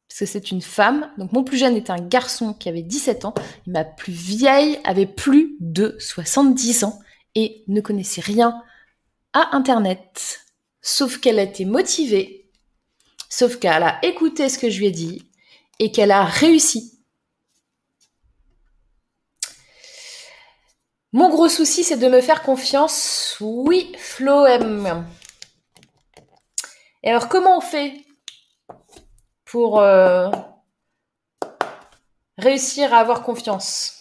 parce 0.09 0.21
que 0.21 0.27
c'est 0.27 0.51
une 0.51 0.63
femme, 0.63 1.11
donc 1.19 1.33
mon 1.33 1.45
plus 1.45 1.57
jeune 1.57 1.77
était 1.77 1.93
un 1.93 2.01
garçon 2.01 2.53
qui 2.53 2.69
avait 2.69 2.83
17 2.83 3.25
ans, 3.25 3.35
ma 3.67 3.85
plus 3.85 4.13
vieille 4.13 4.79
avait 4.85 5.07
plus 5.07 5.57
de 5.61 5.97
70 5.99 6.85
ans 6.85 6.99
et 7.35 7.65
ne 7.69 7.81
connaissait 7.81 8.21
rien 8.21 8.63
Internet. 9.53 10.41
Sauf 10.81 11.19
qu'elle 11.19 11.39
a 11.39 11.43
été 11.43 11.65
motivée, 11.65 12.51
sauf 13.29 13.59
qu'elle 13.59 13.83
a 13.83 14.05
écouté 14.05 14.49
ce 14.49 14.59
que 14.59 14.71
je 14.71 14.79
lui 14.79 14.87
ai 14.87 14.91
dit 14.91 15.31
et 15.79 15.91
qu'elle 15.91 16.13
a 16.13 16.25
réussi. 16.25 16.93
Mon 21.13 21.29
gros 21.29 21.49
souci, 21.49 21.83
c'est 21.83 21.97
de 21.97 22.09
me 22.09 22.21
faire 22.21 22.43
confiance. 22.43 23.37
Oui, 23.41 23.93
Flo. 23.99 24.47
Et 24.47 27.11
alors, 27.11 27.29
comment 27.29 27.59
on 27.59 27.61
fait 27.61 28.05
pour 29.45 29.81
euh, 29.81 30.31
réussir 32.39 32.93
à 32.93 32.99
avoir 32.99 33.23
confiance? 33.23 33.93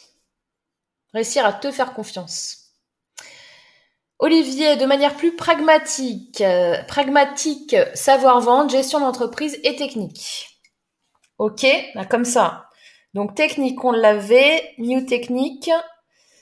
Réussir 1.13 1.45
à 1.45 1.53
te 1.53 1.71
faire 1.71 1.93
confiance 1.93 2.64
Olivier, 4.20 4.78
de 4.78 4.86
manière 4.86 5.16
plus 5.18 5.36
pragmatique, 5.36 6.39
euh, 6.41 6.82
pragmatique, 6.84 7.76
savoir 7.93 8.39
vendre, 8.39 8.70
gestion 8.70 8.99
d'entreprise 9.01 9.59
et 9.63 9.76
technique. 9.76 10.61
Ok, 11.38 11.66
bah, 11.95 12.05
comme 12.05 12.24
ça. 12.26 12.70
Donc 13.13 13.36
technique, 13.36 13.84
on 13.84 13.91
l'avait, 13.91 14.74
new 14.78 15.05
technique, 15.05 15.70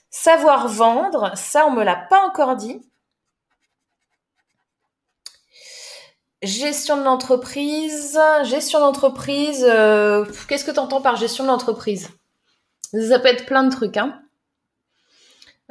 savoir 0.10 0.68
vendre, 0.68 1.32
ça 1.36 1.66
on 1.66 1.72
me 1.72 1.84
l'a 1.84 1.96
pas 1.96 2.24
encore 2.26 2.56
dit. 2.56 2.82
Gestion 6.44 6.98
de 6.98 7.04
l'entreprise, 7.04 8.20
gestion 8.44 8.80
d'entreprise, 8.82 9.66
euh, 9.68 10.26
qu'est-ce 10.48 10.66
que 10.66 10.72
tu 10.72 10.80
entends 10.80 11.02
par 11.02 11.16
gestion 11.16 11.44
de 11.44 11.50
l'entreprise? 11.50 12.10
Ça 12.92 13.20
peut 13.20 13.30
être 13.30 13.46
plein 13.46 13.64
de 13.64 13.72
trucs, 13.72 13.98
hein. 13.98 14.23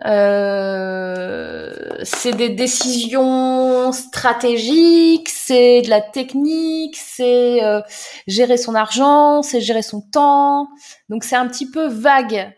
Euh, 0.05 1.71
c'est 2.03 2.33
des 2.33 2.49
décisions 2.49 3.93
stratégiques, 3.93 5.29
c'est 5.29 5.83
de 5.83 5.91
la 5.91 6.01
technique, 6.01 6.97
c'est 6.97 7.63
euh, 7.63 7.81
gérer 8.27 8.57
son 8.57 8.75
argent, 8.75 9.43
c'est 9.43 9.61
gérer 9.61 9.83
son 9.83 10.01
temps. 10.01 10.69
Donc 11.09 11.25
c'est 11.25 11.37
un 11.37 11.47
petit 11.47 11.71
peu 11.71 11.87
vague, 11.87 12.53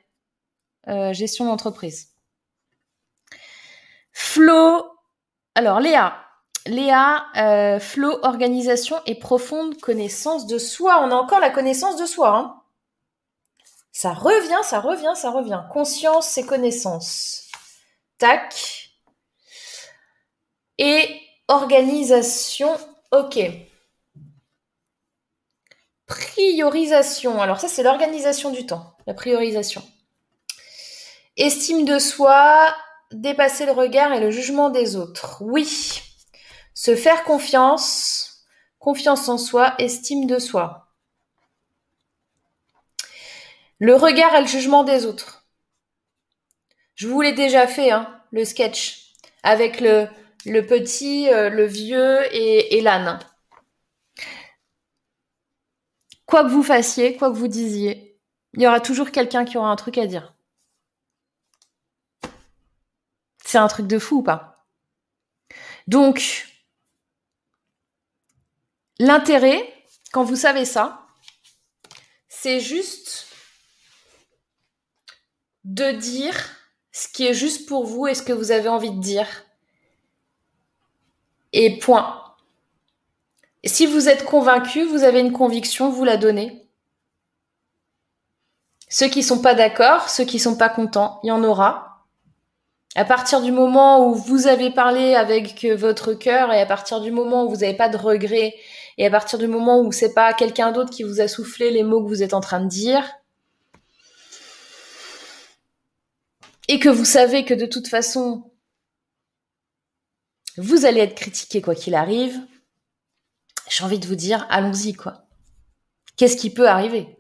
euh, 0.88 1.12
gestion 1.12 1.44
d'entreprise. 1.46 2.12
Flow, 4.12 4.84
alors 5.54 5.80
Léa, 5.80 6.16
Léa, 6.66 7.78
flow, 7.80 8.18
organisation 8.22 8.96
et 9.06 9.16
profonde 9.16 9.78
connaissance 9.80 10.46
de 10.46 10.56
soi. 10.58 11.02
On 11.04 11.10
a 11.10 11.14
encore 11.14 11.40
la 11.40 11.50
connaissance 11.50 11.96
de 12.00 12.06
soi. 12.06 12.30
Hein 12.36 12.63
ça 13.94 14.12
revient, 14.12 14.58
ça 14.64 14.80
revient, 14.80 15.12
ça 15.14 15.30
revient. 15.30 15.62
Conscience 15.72 16.36
et 16.36 16.44
connaissance. 16.44 17.48
Tac. 18.18 18.90
Et 20.78 21.20
organisation. 21.46 22.76
Ok. 23.12 23.38
Priorisation. 26.06 27.40
Alors 27.40 27.60
ça, 27.60 27.68
c'est 27.68 27.84
l'organisation 27.84 28.50
du 28.50 28.66
temps. 28.66 28.96
La 29.06 29.14
priorisation. 29.14 29.82
Estime 31.36 31.84
de 31.84 32.00
soi, 32.00 32.74
dépasser 33.12 33.64
le 33.64 33.72
regard 33.72 34.12
et 34.12 34.18
le 34.18 34.32
jugement 34.32 34.70
des 34.70 34.96
autres. 34.96 35.40
Oui. 35.40 36.02
Se 36.74 36.96
faire 36.96 37.22
confiance, 37.22 38.44
confiance 38.80 39.28
en 39.28 39.38
soi, 39.38 39.76
estime 39.78 40.26
de 40.26 40.40
soi. 40.40 40.83
Le 43.78 43.94
regard 43.94 44.34
et 44.34 44.40
le 44.40 44.46
jugement 44.46 44.84
des 44.84 45.06
autres. 45.06 45.46
Je 46.94 47.08
vous 47.08 47.20
l'ai 47.20 47.32
déjà 47.32 47.66
fait, 47.66 47.90
hein, 47.90 48.22
le 48.30 48.44
sketch, 48.44 49.12
avec 49.42 49.80
le, 49.80 50.08
petit, 50.44 51.28
euh, 51.28 51.50
le 51.50 51.66
vieux 51.66 52.22
et, 52.34 52.76
et 52.76 52.80
l'âne. 52.80 53.18
Quoi 56.26 56.44
que 56.44 56.50
vous 56.50 56.62
fassiez, 56.62 57.16
quoi 57.16 57.30
que 57.30 57.36
vous 57.36 57.48
disiez, 57.48 58.18
il 58.54 58.62
y 58.62 58.66
aura 58.66 58.80
toujours 58.80 59.10
quelqu'un 59.10 59.44
qui 59.44 59.58
aura 59.58 59.68
un 59.68 59.76
truc 59.76 59.98
à 59.98 60.06
dire. 60.06 60.34
C'est 63.44 63.58
un 63.58 63.68
truc 63.68 63.86
de 63.86 63.98
fou 63.98 64.18
ou 64.18 64.22
pas? 64.22 64.66
Donc, 65.86 66.48
l'intérêt, 68.98 69.72
quand 70.12 70.24
vous 70.24 70.36
savez 70.36 70.64
ça, 70.64 71.06
c'est 72.28 72.60
juste 72.60 73.33
de 75.64 75.92
dire 75.92 76.34
ce 76.92 77.08
qui 77.08 77.26
est 77.26 77.34
juste 77.34 77.68
pour 77.68 77.84
vous 77.84 78.06
et 78.06 78.14
ce 78.14 78.22
que 78.22 78.32
vous 78.32 78.52
avez 78.52 78.68
envie 78.68 78.90
de 78.90 79.00
dire. 79.00 79.26
Et 81.52 81.78
point. 81.78 82.20
si 83.64 83.86
vous 83.86 84.08
êtes 84.08 84.24
convaincu, 84.24 84.84
vous 84.84 85.04
avez 85.04 85.20
une 85.20 85.32
conviction, 85.32 85.90
vous 85.90 86.04
la 86.04 86.16
donnez. 86.16 86.68
Ceux 88.88 89.08
qui 89.08 89.22
sont 89.22 89.40
pas 89.40 89.54
d'accord, 89.54 90.08
ceux 90.08 90.24
qui 90.24 90.38
sont 90.38 90.56
pas 90.56 90.68
contents, 90.68 91.18
il 91.22 91.28
y 91.28 91.32
en 91.32 91.42
aura. 91.42 92.04
À 92.96 93.04
partir 93.04 93.40
du 93.40 93.50
moment 93.50 94.06
où 94.06 94.14
vous 94.14 94.46
avez 94.46 94.70
parlé 94.70 95.16
avec 95.16 95.64
votre 95.64 96.14
cœur 96.14 96.52
et 96.52 96.60
à 96.60 96.66
partir 96.66 97.00
du 97.00 97.10
moment 97.10 97.44
où 97.44 97.48
vous 97.48 97.56
n'avez 97.56 97.74
pas 97.74 97.88
de 97.88 97.96
regrets 97.96 98.54
et 98.98 99.06
à 99.06 99.10
partir 99.10 99.38
du 99.40 99.48
moment 99.48 99.80
où 99.80 99.90
c'est 99.90 100.14
pas 100.14 100.32
quelqu'un 100.32 100.70
d'autre 100.70 100.90
qui 100.90 101.02
vous 101.02 101.20
a 101.20 101.26
soufflé 101.26 101.72
les 101.72 101.82
mots 101.82 102.02
que 102.04 102.08
vous 102.08 102.22
êtes 102.22 102.34
en 102.34 102.40
train 102.40 102.60
de 102.60 102.68
dire, 102.68 103.04
et 106.68 106.78
que 106.78 106.88
vous 106.88 107.04
savez 107.04 107.44
que 107.44 107.54
de 107.54 107.66
toute 107.66 107.88
façon, 107.88 108.52
vous 110.56 110.84
allez 110.84 111.00
être 111.00 111.14
critiqué 111.14 111.60
quoi 111.60 111.74
qu'il 111.74 111.94
arrive, 111.94 112.38
j'ai 113.68 113.84
envie 113.84 113.98
de 113.98 114.06
vous 114.06 114.14
dire, 114.14 114.46
allons-y, 114.50 114.92
quoi. 114.94 115.26
Qu'est-ce 116.16 116.36
qui 116.36 116.50
peut 116.50 116.68
arriver? 116.68 117.18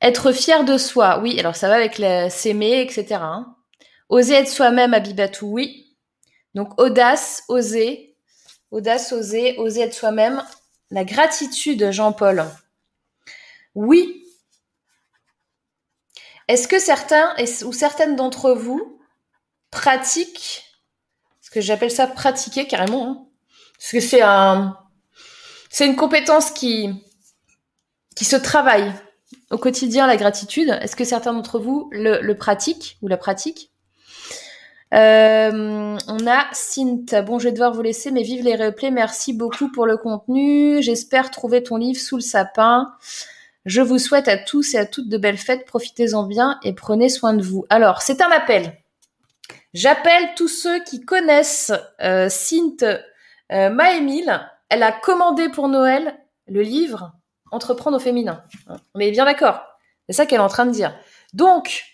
Être 0.00 0.32
fier 0.32 0.64
de 0.64 0.78
soi, 0.78 1.20
oui, 1.20 1.38
alors 1.40 1.56
ça 1.56 1.68
va 1.68 1.76
avec 1.76 1.96
s'aimer, 2.30 2.82
etc. 2.82 3.16
Hein. 3.20 3.56
Oser 4.08 4.34
être 4.34 4.48
soi-même, 4.48 4.94
Abibatou, 4.94 5.46
oui. 5.46 5.96
Donc 6.54 6.80
audace, 6.80 7.42
oser, 7.48 8.16
audace, 8.70 9.12
oser, 9.12 9.58
oser 9.58 9.80
être 9.82 9.94
soi-même. 9.94 10.44
La 10.90 11.04
gratitude, 11.04 11.90
Jean-Paul. 11.90 12.44
Oui, 13.74 14.25
est-ce 16.48 16.68
que 16.68 16.78
certains 16.78 17.34
ou 17.64 17.72
certaines 17.72 18.16
d'entre 18.16 18.52
vous 18.52 19.00
pratiquent, 19.70 20.64
ce 21.40 21.50
que 21.50 21.60
j'appelle 21.60 21.90
ça 21.90 22.06
pratiquer 22.06 22.66
carrément, 22.66 23.08
hein, 23.08 23.26
parce 23.78 23.92
que 23.92 24.00
c'est 24.00 24.22
un, 24.22 24.78
c'est 25.70 25.86
une 25.86 25.96
compétence 25.96 26.50
qui, 26.50 26.90
qui 28.14 28.24
se 28.24 28.36
travaille 28.36 28.92
au 29.50 29.58
quotidien, 29.58 30.06
la 30.06 30.16
gratitude. 30.16 30.70
Est-ce 30.80 30.96
que 30.96 31.04
certains 31.04 31.32
d'entre 31.32 31.58
vous 31.58 31.88
le, 31.92 32.32
pratiquent 32.32 32.98
ou 33.02 33.08
la 33.08 33.16
pratiquent? 33.16 33.70
Euh, 34.94 35.98
on 36.08 36.26
a 36.26 36.46
Sint. 36.52 37.22
Bon, 37.26 37.38
je 37.38 37.44
vais 37.44 37.52
devoir 37.52 37.72
vous 37.72 37.82
laisser, 37.82 38.10
mais 38.10 38.22
vive 38.22 38.44
les 38.44 38.56
replays. 38.56 38.90
Merci 38.90 39.32
beaucoup 39.32 39.70
pour 39.70 39.86
le 39.86 39.96
contenu. 39.96 40.80
J'espère 40.80 41.30
trouver 41.30 41.62
ton 41.62 41.76
livre 41.76 42.00
sous 42.00 42.16
le 42.16 42.22
sapin. 42.22 42.92
Je 43.66 43.80
vous 43.80 43.98
souhaite 43.98 44.28
à 44.28 44.38
tous 44.38 44.74
et 44.74 44.78
à 44.78 44.86
toutes 44.86 45.08
de 45.08 45.18
belles 45.18 45.36
fêtes, 45.36 45.66
profitez-en 45.66 46.22
bien 46.22 46.60
et 46.62 46.72
prenez 46.72 47.08
soin 47.08 47.34
de 47.34 47.42
vous. 47.42 47.66
Alors, 47.68 48.00
c'est 48.00 48.22
un 48.22 48.30
appel. 48.30 48.78
J'appelle 49.74 50.34
tous 50.36 50.46
ceux 50.46 50.82
qui 50.84 51.00
connaissent 51.00 51.72
euh, 52.00 52.28
Sint 52.28 52.76
euh, 53.50 53.70
Maëmile. 53.70 54.48
Elle 54.68 54.84
a 54.84 54.92
commandé 54.92 55.48
pour 55.48 55.68
Noël 55.68 56.16
le 56.46 56.62
livre 56.62 57.12
Entreprendre 57.50 57.96
au 57.96 58.00
féminin. 58.00 58.44
Est 58.98 59.10
bien 59.10 59.24
d'accord. 59.24 59.60
C'est 60.06 60.14
ça 60.14 60.26
qu'elle 60.26 60.38
est 60.38 60.44
en 60.44 60.48
train 60.48 60.66
de 60.66 60.70
dire. 60.70 60.96
Donc, 61.32 61.84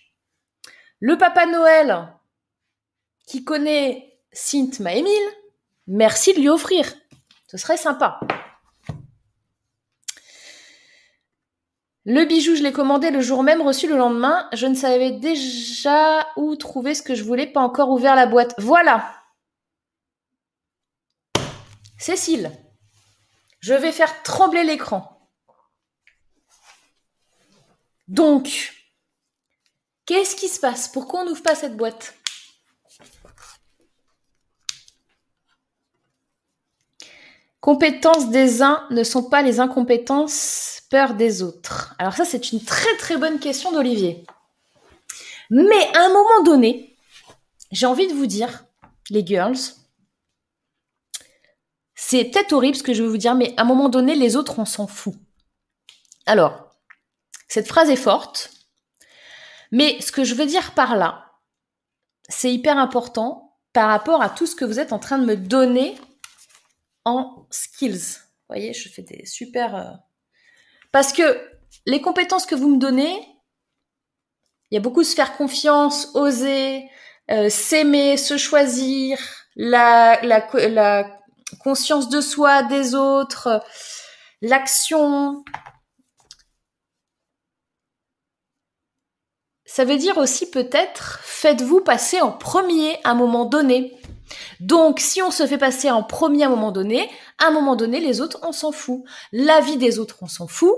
le 1.01 1.17
papa 1.17 1.47
Noël 1.47 2.09
qui 3.27 3.45
connaît 3.45 4.19
Sint 4.33 4.71
Maëmile, 4.81 5.31
merci 5.87 6.35
de 6.35 6.41
lui 6.41 6.51
offrir. 6.51 6.93
Ce 7.51 7.57
serait 7.57 7.79
sympa. 7.79 8.21
Le 12.05 12.25
bijou, 12.25 12.57
je 12.57 12.63
l'ai 12.63 12.73
commandé 12.73 13.11
le 13.11 13.21
jour 13.21 13.45
même, 13.45 13.63
reçu 13.63 13.87
le 13.87 13.97
lendemain. 13.97 14.49
Je 14.53 14.67
ne 14.67 14.75
savais 14.75 15.13
déjà 15.13 16.27
où 16.37 16.57
trouver 16.57 16.95
ce 16.95 17.03
que 17.03 17.15
je 17.15 17.23
voulais, 17.23 17.47
pas 17.47 17.61
encore 17.61 17.91
ouvert 17.91 18.17
la 18.17 18.27
boîte. 18.27 18.55
Voilà. 18.59 19.23
Cécile, 21.99 22.51
je 23.61 23.75
vais 23.75 23.93
faire 23.93 24.23
trembler 24.25 24.65
l'écran. 24.65 25.31
Donc, 28.09 28.75
qu'est-ce 30.05 30.35
qui 30.35 30.49
se 30.49 30.59
passe? 30.59 30.89
Pourquoi 30.89 31.21
on 31.21 31.27
n'ouvre 31.27 31.45
pas 31.45 31.55
cette 31.55 31.77
boîte? 31.77 32.15
Compétences 37.63 38.29
des 38.31 38.61
uns 38.61 38.85
ne 38.91 39.05
sont 39.05 39.23
pas 39.23 39.41
les 39.41 39.61
incompétences 39.61 40.83
peur 40.91 41.15
des 41.15 41.45
autres. 41.45 41.95
Alors 41.97 42.15
ça, 42.15 42.25
c'est 42.25 42.51
une 42.51 42.61
très 42.63 42.97
très 42.97 43.17
bonne 43.17 43.39
question 43.39 43.71
d'Olivier. 43.71 44.27
Mais 45.49 45.97
à 45.97 46.07
un 46.07 46.09
moment 46.09 46.43
donné, 46.45 46.97
j'ai 47.71 47.87
envie 47.87 48.09
de 48.09 48.15
vous 48.15 48.27
dire, 48.27 48.65
les 49.11 49.25
girls, 49.25 49.57
c'est 51.95 52.25
peut-être 52.25 52.53
horrible 52.53 52.77
ce 52.77 52.83
que 52.83 52.95
je 52.95 53.05
vais 53.05 53.09
vous 53.09 53.17
dire, 53.17 53.37
mais 53.37 53.55
à 53.57 53.63
un 53.63 53.65
moment 53.65 53.89
donné, 53.89 54.17
les 54.17 54.35
autres, 54.35 54.59
on 54.59 54.65
s'en 54.65 54.89
fout. 54.89 55.15
Alors, 56.27 56.75
cette 57.47 57.69
phrase 57.69 57.91
est 57.91 57.97
forte, 57.97 58.51
mais 59.71 60.01
ce 60.01 60.11
que 60.11 60.25
je 60.25 60.35
veux 60.35 60.47
dire 60.47 60.75
par 60.75 60.97
là, 60.97 61.31
c'est 62.29 62.53
hyper 62.53 62.77
important 62.77 63.57
par 63.73 63.89
rapport 63.89 64.21
à 64.21 64.31
tout 64.31 64.47
ce 64.47 64.57
que 64.57 64.65
vous 64.65 64.81
êtes 64.81 64.93
en 64.93 64.99
train 64.99 65.19
de 65.19 65.27
me 65.27 65.37
donner 65.37 65.95
en 67.05 67.47
skills. 67.51 68.19
Vous 68.19 68.55
voyez, 68.55 68.73
je 68.73 68.89
fais 68.89 69.03
des 69.03 69.27
super. 69.27 69.75
Euh, 69.75 69.91
parce 70.93 71.13
que 71.13 71.41
les 71.87 72.01
compétences 72.01 72.47
que 72.47 72.55
vous 72.55 72.69
me 72.69 72.79
donnez, 72.79 73.27
il 74.71 74.75
y 74.75 74.79
a 74.79 74.81
beaucoup 74.81 75.05
se 75.05 75.15
faire 75.15 75.37
confiance, 75.37 76.11
oser, 76.15 76.89
euh, 77.31 77.49
s'aimer, 77.49 78.17
se 78.17 78.37
choisir, 78.37 79.19
la 79.55 80.17
conscience 81.61 82.09
de 82.09 82.21
soi, 82.21 82.63
des 82.63 82.95
autres, 82.95 83.63
l'action. 84.41 85.45
Ça 89.65 89.85
veut 89.85 89.97
dire 89.97 90.19
aussi 90.19 90.51
peut-être 90.51 91.21
faites-vous 91.23 91.81
passer 91.81 92.21
en 92.21 92.31
premier 92.31 92.99
à 93.05 93.11
un 93.11 93.15
moment 93.15 93.47
donné. 93.47 93.97
Donc, 94.61 95.01
si 95.01 95.23
on 95.23 95.31
se 95.31 95.47
fait 95.47 95.59
passer 95.59 95.91
en 95.91 96.03
premier 96.03 96.45
à 96.45 96.47
un 96.47 96.51
moment 96.51 96.73
donné, 96.73 97.11
à 97.39 97.47
un 97.47 97.51
moment 97.51 97.77
donné, 97.77 98.01
les 98.01 98.21
autres, 98.21 98.39
on 98.43 98.53
s'en 98.53 98.73
fout. 98.73 99.05
La 99.33 99.61
vie 99.61 99.77
des 99.77 99.99
autres, 99.99 100.19
on 100.23 100.29
s'en 100.29 100.47
fout. 100.47 100.77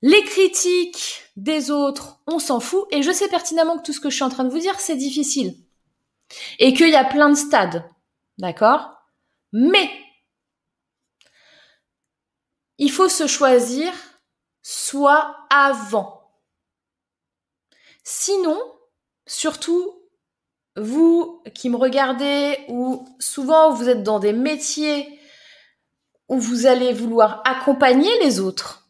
Les 0.00 0.22
critiques 0.24 1.22
des 1.36 1.70
autres, 1.70 2.20
on 2.26 2.38
s'en 2.38 2.60
fout. 2.60 2.86
Et 2.90 3.02
je 3.02 3.10
sais 3.10 3.28
pertinemment 3.28 3.78
que 3.78 3.82
tout 3.82 3.92
ce 3.92 4.00
que 4.00 4.10
je 4.10 4.14
suis 4.14 4.24
en 4.24 4.30
train 4.30 4.44
de 4.44 4.50
vous 4.50 4.60
dire, 4.60 4.78
c'est 4.78 4.96
difficile. 4.96 5.54
Et 6.58 6.72
qu'il 6.72 6.90
y 6.90 6.96
a 6.96 7.04
plein 7.04 7.30
de 7.30 7.34
stades. 7.34 7.84
D'accord? 8.38 8.92
Mais, 9.52 9.90
il 12.78 12.92
faut 12.92 13.08
se 13.08 13.26
choisir 13.26 13.92
soit 14.62 15.36
avant. 15.50 16.30
Sinon, 18.04 18.58
surtout 19.26 19.97
vous 20.78 21.42
qui 21.54 21.70
me 21.70 21.76
regardez 21.76 22.58
ou 22.68 23.08
souvent 23.18 23.72
vous 23.72 23.88
êtes 23.88 24.02
dans 24.02 24.18
des 24.18 24.32
métiers 24.32 25.18
où 26.28 26.38
vous 26.38 26.66
allez 26.66 26.92
vouloir 26.92 27.42
accompagner 27.44 28.10
les 28.22 28.40
autres 28.40 28.88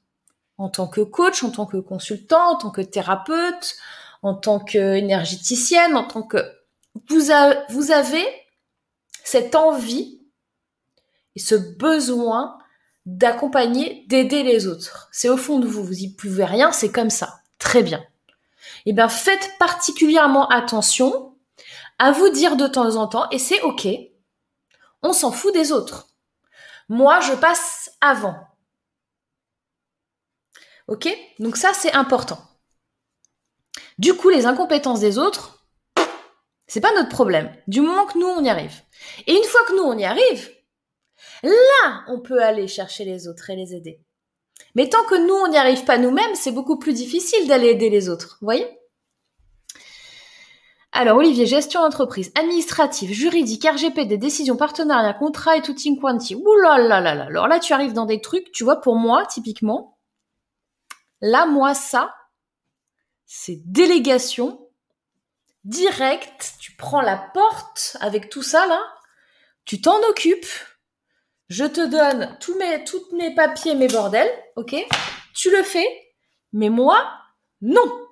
en 0.58 0.68
tant 0.68 0.88
que 0.88 1.00
coach, 1.00 1.44
en 1.44 1.50
tant 1.50 1.66
que 1.66 1.76
consultant, 1.76 2.52
en 2.52 2.56
tant 2.56 2.70
que 2.70 2.80
thérapeute, 2.80 3.76
en 4.22 4.34
tant 4.34 4.58
qu'énergéticienne, 4.58 5.96
en 5.96 6.04
tant 6.04 6.22
que 6.22 6.38
vous, 7.08 7.30
vous 7.70 7.90
avez 7.92 8.24
cette 9.24 9.54
envie 9.54 10.20
et 11.36 11.40
ce 11.40 11.54
besoin 11.54 12.58
d'accompagner, 13.06 14.04
d'aider 14.08 14.42
les 14.42 14.66
autres. 14.66 15.08
C'est 15.12 15.28
au 15.28 15.36
fond 15.36 15.60
de 15.60 15.66
vous, 15.66 15.84
vous 15.84 16.00
y 16.00 16.12
pouvez 16.12 16.44
rien, 16.44 16.72
c'est 16.72 16.90
comme 16.90 17.10
ça. 17.10 17.40
Très 17.58 17.82
bien. 17.82 18.04
Eh 18.84 18.92
bien, 18.92 19.08
faites 19.08 19.52
particulièrement 19.58 20.48
attention 20.48 21.27
à 21.98 22.12
vous 22.12 22.28
dire 22.30 22.56
de 22.56 22.66
temps 22.66 22.96
en 22.96 23.08
temps, 23.08 23.28
et 23.30 23.38
c'est 23.38 23.60
ok, 23.62 23.88
on 25.02 25.12
s'en 25.12 25.32
fout 25.32 25.52
des 25.52 25.72
autres. 25.72 26.08
Moi, 26.88 27.20
je 27.20 27.34
passe 27.34 27.90
avant. 28.00 28.36
Ok? 30.86 31.08
Donc 31.38 31.56
ça, 31.56 31.72
c'est 31.74 31.92
important. 31.92 32.38
Du 33.98 34.14
coup, 34.14 34.30
les 34.30 34.46
incompétences 34.46 35.00
des 35.00 35.18
autres, 35.18 35.66
c'est 36.66 36.80
pas 36.80 36.94
notre 36.94 37.08
problème. 37.08 37.54
Du 37.66 37.80
moment 37.80 38.06
que 38.06 38.18
nous, 38.18 38.26
on 38.26 38.44
y 38.44 38.48
arrive. 38.48 38.80
Et 39.26 39.34
une 39.34 39.44
fois 39.44 39.64
que 39.66 39.76
nous, 39.76 39.82
on 39.82 39.98
y 39.98 40.04
arrive, 40.04 40.50
là, 41.42 42.04
on 42.08 42.20
peut 42.20 42.42
aller 42.42 42.68
chercher 42.68 43.04
les 43.04 43.26
autres 43.28 43.50
et 43.50 43.56
les 43.56 43.74
aider. 43.74 44.00
Mais 44.74 44.88
tant 44.88 45.04
que 45.04 45.14
nous, 45.14 45.34
on 45.34 45.48
n'y 45.48 45.58
arrive 45.58 45.84
pas 45.84 45.98
nous-mêmes, 45.98 46.34
c'est 46.34 46.52
beaucoup 46.52 46.78
plus 46.78 46.92
difficile 46.92 47.48
d'aller 47.48 47.68
aider 47.68 47.90
les 47.90 48.08
autres. 48.08 48.38
Vous 48.40 48.46
voyez? 48.46 48.77
Alors, 51.00 51.18
Olivier, 51.18 51.46
gestion 51.46 51.82
d'entreprise, 51.82 52.32
administrative, 52.34 53.12
juridique, 53.12 53.64
RGPD, 53.64 54.18
décision, 54.18 54.56
partenariat, 54.56 55.14
contrat 55.14 55.56
et 55.56 55.62
tout 55.62 55.76
quanti. 56.00 56.34
Ouh 56.34 56.56
là 56.60 56.76
là 56.76 57.00
là 57.00 57.14
là. 57.14 57.26
Alors 57.26 57.46
là, 57.46 57.60
tu 57.60 57.72
arrives 57.72 57.92
dans 57.92 58.04
des 58.04 58.20
trucs, 58.20 58.50
tu 58.50 58.64
vois, 58.64 58.80
pour 58.80 58.96
moi, 58.96 59.24
typiquement, 59.26 59.96
là, 61.20 61.46
moi, 61.46 61.72
ça, 61.74 62.16
c'est 63.26 63.62
délégation 63.64 64.68
direct. 65.62 66.54
Tu 66.58 66.74
prends 66.74 67.00
la 67.00 67.16
porte 67.16 67.96
avec 68.00 68.28
tout 68.28 68.42
ça, 68.42 68.66
là, 68.66 68.82
tu 69.64 69.80
t'en 69.80 70.02
occupes, 70.10 70.48
je 71.48 71.64
te 71.64 71.86
donne 71.86 72.36
tous 72.40 72.58
mes, 72.58 72.82
tous 72.82 73.06
mes 73.12 73.32
papiers, 73.36 73.76
mes 73.76 73.86
bordels, 73.86 74.32
ok? 74.56 74.74
Tu 75.32 75.52
le 75.52 75.62
fais, 75.62 75.86
mais 76.52 76.70
moi, 76.70 77.08
non. 77.60 78.07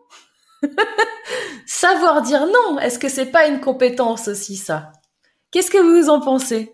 Savoir 1.67 2.23
dire 2.23 2.47
non, 2.47 2.79
est-ce 2.79 2.99
que 2.99 3.09
c'est 3.09 3.27
pas 3.27 3.47
une 3.47 3.61
compétence 3.61 4.29
aussi 4.29 4.57
ça? 4.57 4.93
Qu'est-ce 5.51 5.71
que 5.71 5.79
vous 5.79 6.09
en 6.09 6.21
pensez? 6.21 6.73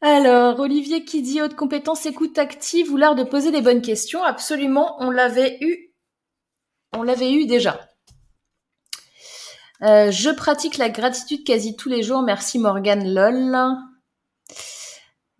Alors, 0.00 0.60
Olivier 0.60 1.04
qui 1.04 1.22
dit 1.22 1.42
haute 1.42 1.56
compétence, 1.56 2.06
écoute 2.06 2.38
active 2.38 2.92
ou 2.92 2.96
l'art 2.96 3.16
de 3.16 3.24
poser 3.24 3.50
des 3.50 3.62
bonnes 3.62 3.82
questions. 3.82 4.22
Absolument, 4.22 4.96
on 5.00 5.10
l'avait 5.10 5.58
eu. 5.60 5.92
On 6.96 7.02
l'avait 7.02 7.32
eu 7.32 7.46
déjà. 7.46 7.80
Euh, 9.82 10.10
je 10.10 10.30
pratique 10.30 10.78
la 10.78 10.88
gratitude 10.88 11.44
quasi 11.44 11.76
tous 11.76 11.88
les 11.88 12.02
jours. 12.02 12.22
Merci 12.22 12.58
Morgane 12.58 13.12
lol. 13.12 13.56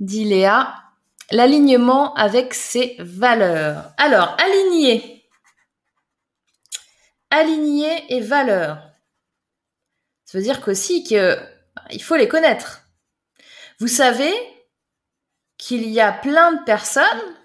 Dit 0.00 0.24
Léa. 0.24 0.74
L'alignement 1.30 2.14
avec 2.14 2.54
ses 2.54 2.96
valeurs. 2.98 3.92
Alors, 3.96 4.36
aligner. 4.38 5.17
Aligner 7.30 8.14
et 8.14 8.20
valeurs. 8.20 8.82
Ça 10.24 10.38
veut 10.38 10.44
dire 10.44 10.60
qu'aussi 10.60 11.04
que 11.04 11.38
il 11.90 12.02
faut 12.02 12.16
les 12.16 12.28
connaître. 12.28 12.88
Vous 13.78 13.88
savez 13.88 14.32
qu'il 15.56 15.88
y 15.88 16.00
a 16.00 16.12
plein 16.12 16.52
de 16.52 16.64
personnes 16.64 17.36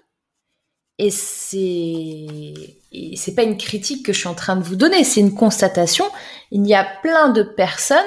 et 0.98 1.10
c'est 1.10 2.80
c'est 3.16 3.34
pas 3.34 3.42
une 3.42 3.58
critique 3.58 4.04
que 4.06 4.12
je 4.12 4.20
suis 4.20 4.28
en 4.28 4.34
train 4.34 4.56
de 4.56 4.62
vous 4.62 4.76
donner, 4.76 5.04
c'est 5.04 5.20
une 5.20 5.34
constatation. 5.34 6.04
Il 6.50 6.66
y 6.66 6.74
a 6.74 6.84
plein 6.84 7.30
de 7.30 7.42
personnes 7.42 7.98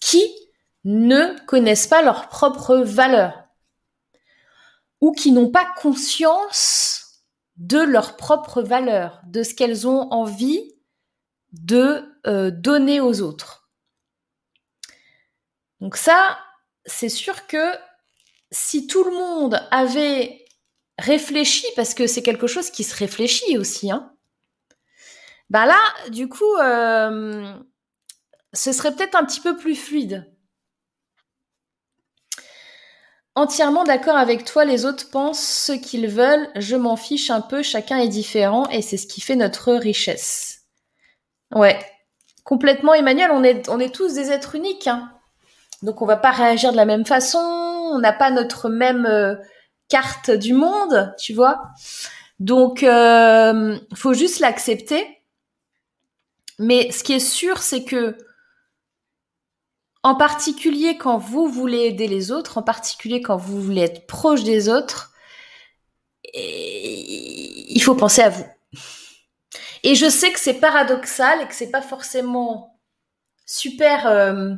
qui 0.00 0.24
ne 0.84 1.38
connaissent 1.46 1.86
pas 1.86 2.02
leurs 2.02 2.28
propres 2.28 2.76
valeurs 2.78 3.44
ou 5.00 5.12
qui 5.12 5.32
n'ont 5.32 5.50
pas 5.50 5.66
conscience 5.80 7.24
de 7.56 7.78
leurs 7.78 8.16
propres 8.16 8.62
valeurs, 8.62 9.20
de 9.26 9.42
ce 9.42 9.54
qu'elles 9.54 9.86
ont 9.86 10.10
envie 10.10 10.73
de 11.54 12.04
euh, 12.26 12.50
donner 12.50 13.00
aux 13.00 13.22
autres. 13.22 13.68
Donc 15.80 15.96
ça, 15.96 16.38
c'est 16.84 17.08
sûr 17.08 17.46
que 17.46 17.72
si 18.50 18.86
tout 18.86 19.04
le 19.04 19.12
monde 19.12 19.60
avait 19.70 20.44
réfléchi, 20.98 21.66
parce 21.76 21.94
que 21.94 22.06
c'est 22.06 22.22
quelque 22.22 22.46
chose 22.46 22.70
qui 22.70 22.84
se 22.84 22.94
réfléchit 22.94 23.58
aussi, 23.58 23.90
hein, 23.90 24.12
bah 25.50 25.66
là, 25.66 25.78
du 26.10 26.28
coup, 26.28 26.56
euh, 26.56 27.54
ce 28.52 28.72
serait 28.72 28.94
peut-être 28.94 29.14
un 29.14 29.24
petit 29.24 29.40
peu 29.40 29.56
plus 29.56 29.76
fluide. 29.76 30.30
Entièrement 33.36 33.84
d'accord 33.84 34.16
avec 34.16 34.44
toi, 34.44 34.64
les 34.64 34.86
autres 34.86 35.10
pensent 35.10 35.44
ce 35.44 35.72
qu'ils 35.72 36.08
veulent, 36.08 36.48
je 36.56 36.76
m'en 36.76 36.96
fiche 36.96 37.30
un 37.30 37.40
peu, 37.40 37.62
chacun 37.62 37.98
est 37.98 38.08
différent 38.08 38.68
et 38.70 38.80
c'est 38.80 38.96
ce 38.96 39.08
qui 39.08 39.20
fait 39.20 39.36
notre 39.36 39.72
richesse. 39.74 40.53
Ouais, 41.52 41.78
complètement 42.44 42.94
Emmanuel, 42.94 43.30
on 43.32 43.42
est, 43.44 43.94
tous 43.94 44.14
des 44.14 44.30
êtres 44.30 44.54
uniques. 44.54 44.86
Hein. 44.86 45.10
Donc 45.82 46.02
on 46.02 46.06
va 46.06 46.16
pas 46.16 46.30
réagir 46.30 46.72
de 46.72 46.76
la 46.76 46.84
même 46.84 47.04
façon, 47.04 47.38
on 47.38 47.98
n'a 47.98 48.12
pas 48.12 48.30
notre 48.30 48.68
même 48.68 49.06
euh, 49.06 49.34
carte 49.88 50.30
du 50.30 50.52
monde, 50.52 51.14
tu 51.18 51.34
vois. 51.34 51.62
Donc 52.40 52.82
euh, 52.82 53.78
faut 53.94 54.14
juste 54.14 54.40
l'accepter 54.40 55.06
mais 56.58 56.90
ce 56.92 57.02
qui 57.02 57.14
est 57.14 57.20
sûr, 57.20 57.58
c'est 57.58 57.84
que, 57.84 58.16
en 60.02 60.14
particulier 60.14 60.98
quand 60.98 61.18
vous 61.18 61.48
voulez 61.48 61.86
aider 61.86 62.06
les 62.06 62.30
autres, 62.30 62.58
en 62.58 62.62
particulier 62.62 63.22
quand 63.22 63.36
vous 63.36 63.60
voulez 63.60 63.82
être 63.82 64.06
proche 64.06 64.44
des 64.44 64.68
autres, 64.68 65.12
il 66.34 67.80
faut 67.82 67.94
penser 67.94 68.22
à 68.22 68.28
vous. 68.28 68.46
Et 69.84 69.94
je 69.94 70.08
sais 70.08 70.32
que 70.32 70.40
c'est 70.40 70.54
paradoxal 70.54 71.42
et 71.42 71.46
que 71.46 71.54
c'est 71.54 71.70
pas 71.70 71.82
forcément 71.82 72.80
super 73.44 74.06
euh, 74.06 74.54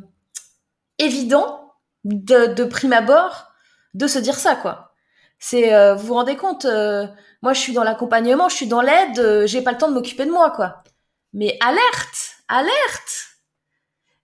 évident 0.99 1.75
de, 2.05 2.63
prime 2.65 2.93
abord 2.93 3.51
de 3.95 4.07
se 4.07 4.21
dire 4.21 4.37
ça, 4.37 4.55
quoi. 4.55 4.95
C'est, 5.41 5.75
euh, 5.75 5.97
vous 5.97 6.07
vous 6.07 6.15
rendez 6.15 6.37
compte, 6.37 6.65
euh, 6.65 7.09
moi 7.43 7.53
je 7.55 7.61
suis 7.61 7.73
dans 7.73 7.83
l'accompagnement, 7.83 8.49
je 8.49 8.55
suis 8.55 8.69
dans 8.69 8.81
l'aide, 8.81 9.47
j'ai 9.47 9.63
pas 9.63 9.73
le 9.73 9.79
temps 9.79 9.89
de 9.89 9.95
m'occuper 9.95 10.27
de 10.27 10.31
moi, 10.31 10.53
quoi. 10.53 10.85
Mais 11.33 11.59
alerte, 11.61 12.37
alerte 12.47 13.41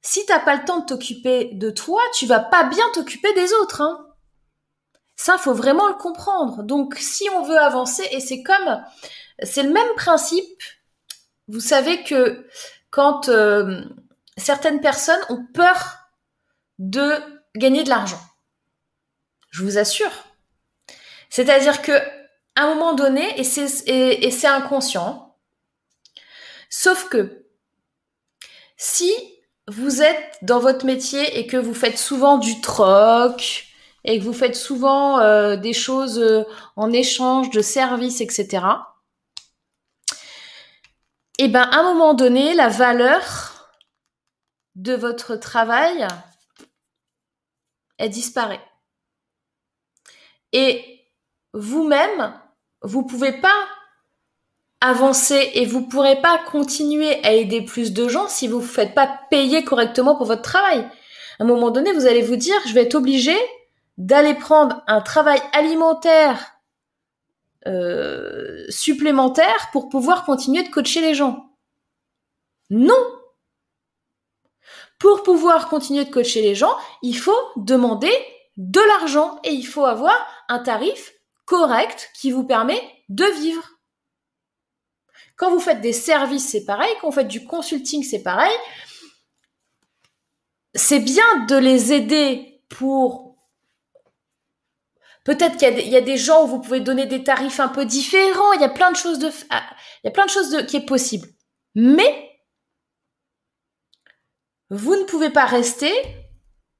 Si 0.02 0.24
t'as 0.24 0.38
pas 0.38 0.54
le 0.54 0.64
temps 0.64 0.78
de 0.78 0.86
t'occuper 0.86 1.50
de 1.54 1.70
toi, 1.70 2.00
tu 2.14 2.26
vas 2.26 2.40
pas 2.40 2.62
bien 2.62 2.84
t'occuper 2.94 3.32
des 3.34 3.52
autres. 3.54 3.80
Hein. 3.80 4.06
Ça, 5.16 5.36
faut 5.36 5.52
vraiment 5.52 5.88
le 5.88 5.94
comprendre. 5.94 6.62
Donc, 6.62 6.94
si 6.94 7.28
on 7.30 7.42
veut 7.42 7.58
avancer, 7.58 8.06
et 8.12 8.20
c'est 8.20 8.44
comme, 8.44 8.84
c'est 9.42 9.64
le 9.64 9.72
même 9.72 9.94
principe. 9.96 10.62
Vous 11.52 11.60
savez 11.60 12.02
que 12.02 12.44
quand 12.90 13.28
euh, 13.28 13.82
certaines 14.36 14.80
personnes 14.80 15.20
ont 15.28 15.46
peur 15.54 15.98
de 16.80 17.14
gagner 17.54 17.84
de 17.84 17.88
l'argent, 17.88 18.20
je 19.50 19.62
vous 19.62 19.78
assure. 19.78 20.10
C'est-à-dire 21.30 21.80
que 21.82 21.92
à 22.56 22.64
un 22.64 22.74
moment 22.74 22.94
donné, 22.94 23.38
et 23.38 23.44
c'est 23.44 24.46
inconscient, 24.46 25.32
Sauf 26.74 27.10
que 27.10 27.44
si 28.78 29.12
vous 29.68 30.00
êtes 30.00 30.38
dans 30.40 30.58
votre 30.58 30.86
métier 30.86 31.38
et 31.38 31.46
que 31.46 31.58
vous 31.58 31.74
faites 31.74 31.98
souvent 31.98 32.38
du 32.38 32.62
troc 32.62 33.66
et 34.04 34.18
que 34.18 34.24
vous 34.24 34.32
faites 34.32 34.56
souvent 34.56 35.20
euh, 35.20 35.56
des 35.56 35.74
choses 35.74 36.18
euh, 36.18 36.44
en 36.76 36.90
échange 36.90 37.50
de 37.50 37.60
services, 37.60 38.22
etc. 38.22 38.64
Et 41.38 41.44
eh 41.44 41.48
ben 41.48 41.62
à 41.62 41.80
un 41.80 41.82
moment 41.82 42.14
donné, 42.14 42.54
la 42.54 42.68
valeur 42.68 43.78
de 44.74 44.94
votre 44.94 45.36
travail, 45.36 46.06
elle 47.98 48.10
disparaît. 48.10 48.60
Et 50.52 51.00
vous-même, 51.54 52.34
vous 52.82 53.04
pouvez 53.04 53.32
pas 53.32 53.66
avancer 54.82 55.52
et 55.54 55.64
vous 55.64 55.82
pourrez 55.86 56.20
pas 56.20 56.38
continuer 56.50 57.24
à 57.24 57.32
aider 57.32 57.62
plus 57.62 57.92
de 57.92 58.08
gens 58.08 58.28
si 58.28 58.48
vous 58.48 58.60
ne 58.60 58.66
faites 58.66 58.94
pas 58.94 59.20
payer 59.30 59.64
correctement 59.64 60.16
pour 60.16 60.26
votre 60.26 60.42
travail. 60.42 60.80
À 61.38 61.44
un 61.44 61.46
moment 61.46 61.70
donné, 61.70 61.92
vous 61.92 62.06
allez 62.06 62.22
vous 62.22 62.36
dire, 62.36 62.56
je 62.66 62.74
vais 62.74 62.82
être 62.82 62.96
obligé 62.96 63.36
d'aller 63.96 64.34
prendre 64.34 64.82
un 64.86 65.00
travail 65.00 65.40
alimentaire 65.52 66.56
euh, 67.66 68.64
supplémentaire 68.68 69.68
pour 69.72 69.88
pouvoir 69.88 70.24
continuer 70.24 70.62
de 70.62 70.68
coacher 70.68 71.00
les 71.00 71.14
gens. 71.14 71.50
Non. 72.70 73.20
Pour 74.98 75.22
pouvoir 75.22 75.68
continuer 75.68 76.04
de 76.04 76.10
coacher 76.10 76.42
les 76.42 76.54
gens, 76.54 76.76
il 77.02 77.16
faut 77.16 77.38
demander 77.56 78.12
de 78.56 78.80
l'argent 78.80 79.40
et 79.44 79.50
il 79.50 79.66
faut 79.66 79.84
avoir 79.84 80.14
un 80.48 80.58
tarif 80.58 81.12
correct 81.44 82.10
qui 82.14 82.30
vous 82.30 82.44
permet 82.44 82.80
de 83.08 83.24
vivre. 83.24 83.68
Quand 85.36 85.50
vous 85.50 85.60
faites 85.60 85.80
des 85.80 85.92
services, 85.92 86.48
c'est 86.48 86.64
pareil. 86.64 86.92
Quand 87.00 87.08
vous 87.08 87.14
faites 87.14 87.28
du 87.28 87.44
consulting, 87.44 88.02
c'est 88.02 88.22
pareil. 88.22 88.54
C'est 90.74 91.00
bien 91.00 91.46
de 91.46 91.56
les 91.56 91.92
aider 91.92 92.62
pour... 92.68 93.31
Peut-être 95.24 95.56
qu'il 95.56 95.88
y, 95.88 95.96
a 95.96 96.00
des 96.00 96.16
gens 96.16 96.44
où 96.44 96.46
vous 96.48 96.60
pouvez 96.60 96.80
donner 96.80 97.06
des 97.06 97.22
tarifs 97.22 97.60
un 97.60 97.68
peu 97.68 97.84
différents. 97.84 98.52
Il 98.54 98.60
y 98.60 98.64
a 98.64 98.68
plein 98.68 98.90
de 98.90 98.96
choses 98.96 99.20
de, 99.20 99.30
ah, 99.50 99.62
il 100.02 100.08
y 100.08 100.08
a 100.08 100.12
plein 100.12 100.24
de 100.26 100.30
choses 100.30 100.50
de, 100.50 100.62
qui 100.62 100.76
est 100.76 100.84
possible. 100.84 101.28
Mais 101.76 102.30
vous 104.70 104.96
ne 104.96 105.04
pouvez 105.04 105.30
pas 105.30 105.44
rester 105.44 105.92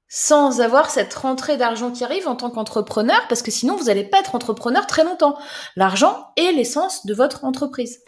sans 0.09 0.59
avoir 0.61 0.91
cette 0.91 1.13
rentrée 1.13 1.57
d'argent 1.57 1.91
qui 1.91 2.03
arrive 2.03 2.27
en 2.27 2.35
tant 2.35 2.51
qu'entrepreneur, 2.51 3.27
parce 3.29 3.41
que 3.41 3.49
sinon 3.49 3.77
vous 3.77 3.85
n'allez 3.85 4.03
pas 4.03 4.19
être 4.19 4.35
entrepreneur 4.35 4.85
très 4.87 5.03
longtemps. 5.03 5.39
L'argent 5.75 6.31
est 6.35 6.51
l'essence 6.51 7.05
de 7.05 7.13
votre 7.13 7.45
entreprise. 7.45 8.03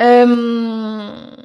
Euh, 0.00 1.36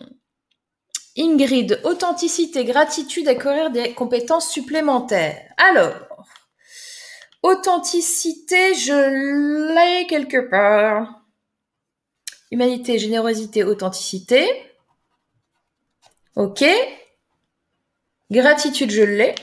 Ingrid, 1.17 1.79
authenticité, 1.85 2.65
gratitude, 2.65 3.27
acquérir 3.27 3.69
des 3.69 3.93
compétences 3.93 4.49
supplémentaires. 4.49 5.53
Alors, 5.57 5.93
authenticité, 7.41 8.75
je 8.75 9.73
l'ai 9.73 10.07
quelque 10.07 10.49
part. 10.49 11.21
Humanité, 12.51 12.99
générosité, 12.99 13.63
authenticité. 13.63 14.45
Ok. 16.35 16.65
Gratitude, 18.29 18.91
je 18.91 19.03
l'ai. 19.03 19.35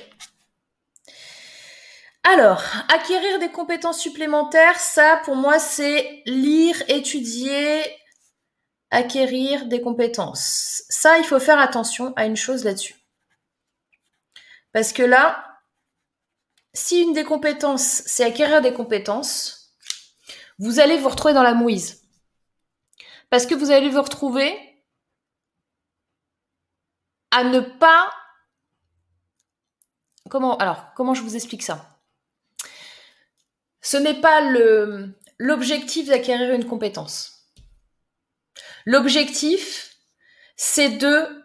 Alors, 2.24 2.62
acquérir 2.88 3.38
des 3.38 3.50
compétences 3.50 3.98
supplémentaires, 3.98 4.78
ça 4.78 5.20
pour 5.24 5.34
moi 5.34 5.58
c'est 5.58 6.22
lire, 6.24 6.80
étudier, 6.88 7.82
acquérir 8.92 9.66
des 9.66 9.80
compétences. 9.80 10.84
Ça, 10.88 11.18
il 11.18 11.24
faut 11.24 11.40
faire 11.40 11.58
attention 11.58 12.12
à 12.14 12.26
une 12.26 12.36
chose 12.36 12.62
là-dessus. 12.62 12.94
Parce 14.72 14.92
que 14.92 15.02
là, 15.02 15.60
si 16.74 17.02
une 17.02 17.14
des 17.14 17.24
compétences, 17.24 18.02
c'est 18.06 18.24
acquérir 18.24 18.60
des 18.62 18.74
compétences, 18.74 19.74
vous 20.58 20.78
allez 20.78 20.98
vous 20.98 21.08
retrouver 21.08 21.34
dans 21.34 21.42
la 21.42 21.54
mouise. 21.54 22.02
Parce 23.30 23.46
que 23.46 23.54
vous 23.54 23.70
allez 23.70 23.88
vous 23.88 24.02
retrouver 24.02 24.56
à 27.30 27.44
ne 27.44 27.60
pas... 27.60 28.12
Comment 30.28 30.56
Alors, 30.58 30.92
comment 30.94 31.14
je 31.14 31.22
vous 31.22 31.34
explique 31.34 31.62
ça? 31.62 31.98
Ce 33.80 33.96
n'est 33.96 34.20
pas 34.20 34.42
l'objectif 35.38 36.08
d'acquérir 36.08 36.54
une 36.54 36.66
compétence. 36.66 37.31
L'objectif, 38.86 39.96
c'est 40.56 40.90
de 40.90 41.42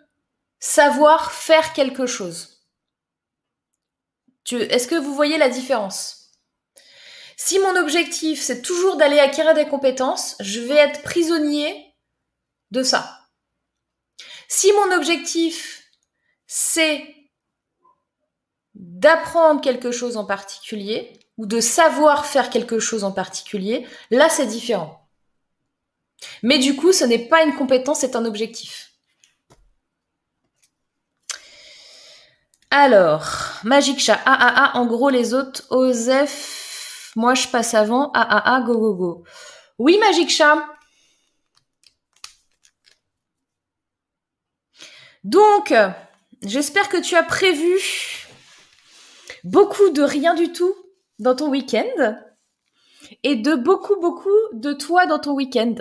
savoir 0.59 1.31
faire 1.31 1.73
quelque 1.73 2.05
chose. 2.05 2.65
Est-ce 4.51 4.87
que 4.87 4.95
vous 4.95 5.13
voyez 5.13 5.37
la 5.37 5.49
différence? 5.49 6.31
Si 7.35 7.59
mon 7.59 7.75
objectif, 7.75 8.41
c'est 8.41 8.61
toujours 8.61 8.97
d'aller 8.97 9.19
acquérir 9.19 9.53
des 9.53 9.67
compétences, 9.67 10.35
je 10.39 10.59
vais 10.59 10.75
être 10.75 11.03
prisonnier 11.03 11.95
de 12.71 12.83
ça. 12.83 13.21
Si 14.47 14.71
mon 14.73 14.91
objectif, 14.95 15.83
c'est 16.47 17.15
d'apprendre 18.73 19.61
quelque 19.61 19.91
chose 19.91 20.17
en 20.17 20.25
particulier 20.25 21.19
ou 21.37 21.45
de 21.45 21.59
savoir 21.59 22.25
faire 22.25 22.49
quelque 22.49 22.79
chose 22.79 23.03
en 23.03 23.11
particulier, 23.11 23.87
là 24.11 24.29
c'est 24.29 24.47
différent. 24.47 25.06
Mais 26.43 26.59
du 26.59 26.75
coup, 26.75 26.91
ce 26.91 27.03
n'est 27.03 27.27
pas 27.27 27.43
une 27.43 27.55
compétence, 27.55 27.99
c'est 27.99 28.15
un 28.15 28.25
objectif. 28.25 28.91
Alors, 32.69 33.25
Magic 33.63 33.99
Chat, 33.99 34.19
ah 34.25 34.37
ah 34.39 34.53
ah, 34.73 34.77
en 34.77 34.85
gros 34.85 35.09
les 35.09 35.33
autres, 35.33 35.63
Osef, 35.69 37.13
moi 37.15 37.33
je 37.33 37.47
passe 37.47 37.73
avant, 37.73 38.11
ah 38.13 38.27
ah 38.29 38.55
ah, 38.55 38.61
go 38.61 38.77
go 38.77 38.93
go. 38.93 39.23
Oui, 39.79 39.97
Magic 39.99 40.29
Chat. 40.29 40.65
Donc, 45.23 45.73
j'espère 46.41 46.89
que 46.89 46.97
tu 46.97 47.15
as 47.15 47.23
prévu 47.23 47.77
beaucoup 49.43 49.89
de 49.89 50.01
rien 50.01 50.35
du 50.35 50.51
tout 50.51 50.75
dans 51.19 51.35
ton 51.35 51.49
week-end 51.49 52.17
et 53.23 53.35
de 53.35 53.55
beaucoup 53.55 53.99
beaucoup 53.99 54.29
de 54.53 54.73
toi 54.73 55.05
dans 55.05 55.19
ton 55.19 55.33
week-end. 55.33 55.75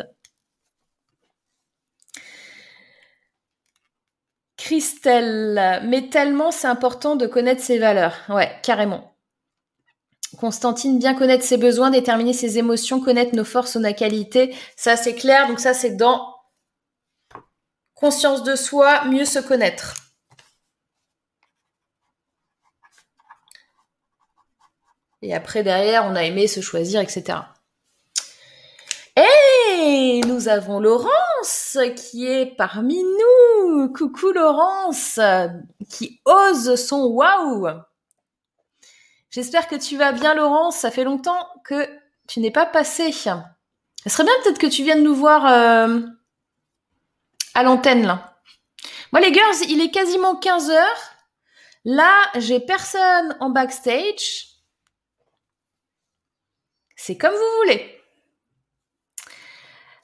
Christelle, 4.67 5.81
mais 5.85 6.09
tellement 6.09 6.51
c'est 6.51 6.67
important 6.67 7.15
de 7.15 7.29
connaître 7.29 7.63
ses 7.63 7.79
valeurs. 7.79 8.17
Ouais, 8.29 8.51
carrément. 8.65 9.17
Constantine, 10.41 10.99
bien 10.99 11.15
connaître 11.15 11.45
ses 11.45 11.57
besoins, 11.57 11.91
déterminer 11.91 12.33
ses 12.33 12.59
émotions, 12.59 13.01
connaître 13.01 13.37
nos 13.37 13.45
forces, 13.45 13.77
nos 13.77 13.95
qualités. 13.95 14.57
Ça, 14.75 14.97
c'est 14.97 15.15
clair. 15.15 15.47
Donc 15.47 15.61
ça, 15.61 15.73
c'est 15.73 15.95
dans 15.95 16.35
conscience 17.95 18.43
de 18.43 18.57
soi, 18.57 19.05
mieux 19.05 19.25
se 19.25 19.39
connaître. 19.39 19.95
Et 25.23 25.33
après, 25.33 25.63
derrière, 25.63 26.07
on 26.07 26.17
a 26.17 26.25
aimé 26.25 26.49
se 26.49 26.61
choisir, 26.61 27.01
etc. 27.01 27.39
Et 29.99 30.21
nous 30.27 30.49
avons 30.49 30.79
Laurence 30.79 31.79
qui 31.97 32.27
est 32.27 32.45
parmi 32.45 33.03
nous. 33.03 33.91
Coucou 33.95 34.31
Laurence, 34.31 35.19
qui 35.89 36.21
ose 36.27 36.75
son 36.75 37.07
waouh. 37.07 37.67
J'espère 39.31 39.67
que 39.67 39.77
tu 39.77 39.97
vas 39.97 40.13
bien 40.13 40.35
Laurence. 40.35 40.77
Ça 40.77 40.91
fait 40.91 41.05
longtemps 41.05 41.49
que 41.65 41.89
tu 42.29 42.41
n'es 42.41 42.51
pas 42.51 42.67
passé. 42.67 43.11
Ce 43.11 43.31
serait 44.05 44.25
bien 44.25 44.35
peut-être 44.45 44.59
que 44.59 44.67
tu 44.67 44.83
viennes 44.83 45.03
nous 45.03 45.15
voir 45.15 45.47
euh, 45.47 46.01
à 47.55 47.63
l'antenne 47.63 48.07
là. 48.07 48.39
Moi 49.13 49.23
les 49.23 49.33
girls, 49.33 49.71
il 49.71 49.81
est 49.81 49.91
quasiment 49.91 50.37
15 50.37 50.69
heures. 50.73 51.11
Là, 51.87 52.13
j'ai 52.35 52.61
personne 52.61 53.35
en 53.41 53.49
backstage. 53.49 54.49
C'est 56.97 57.17
comme 57.17 57.33
vous 57.33 57.63
voulez. 57.63 57.96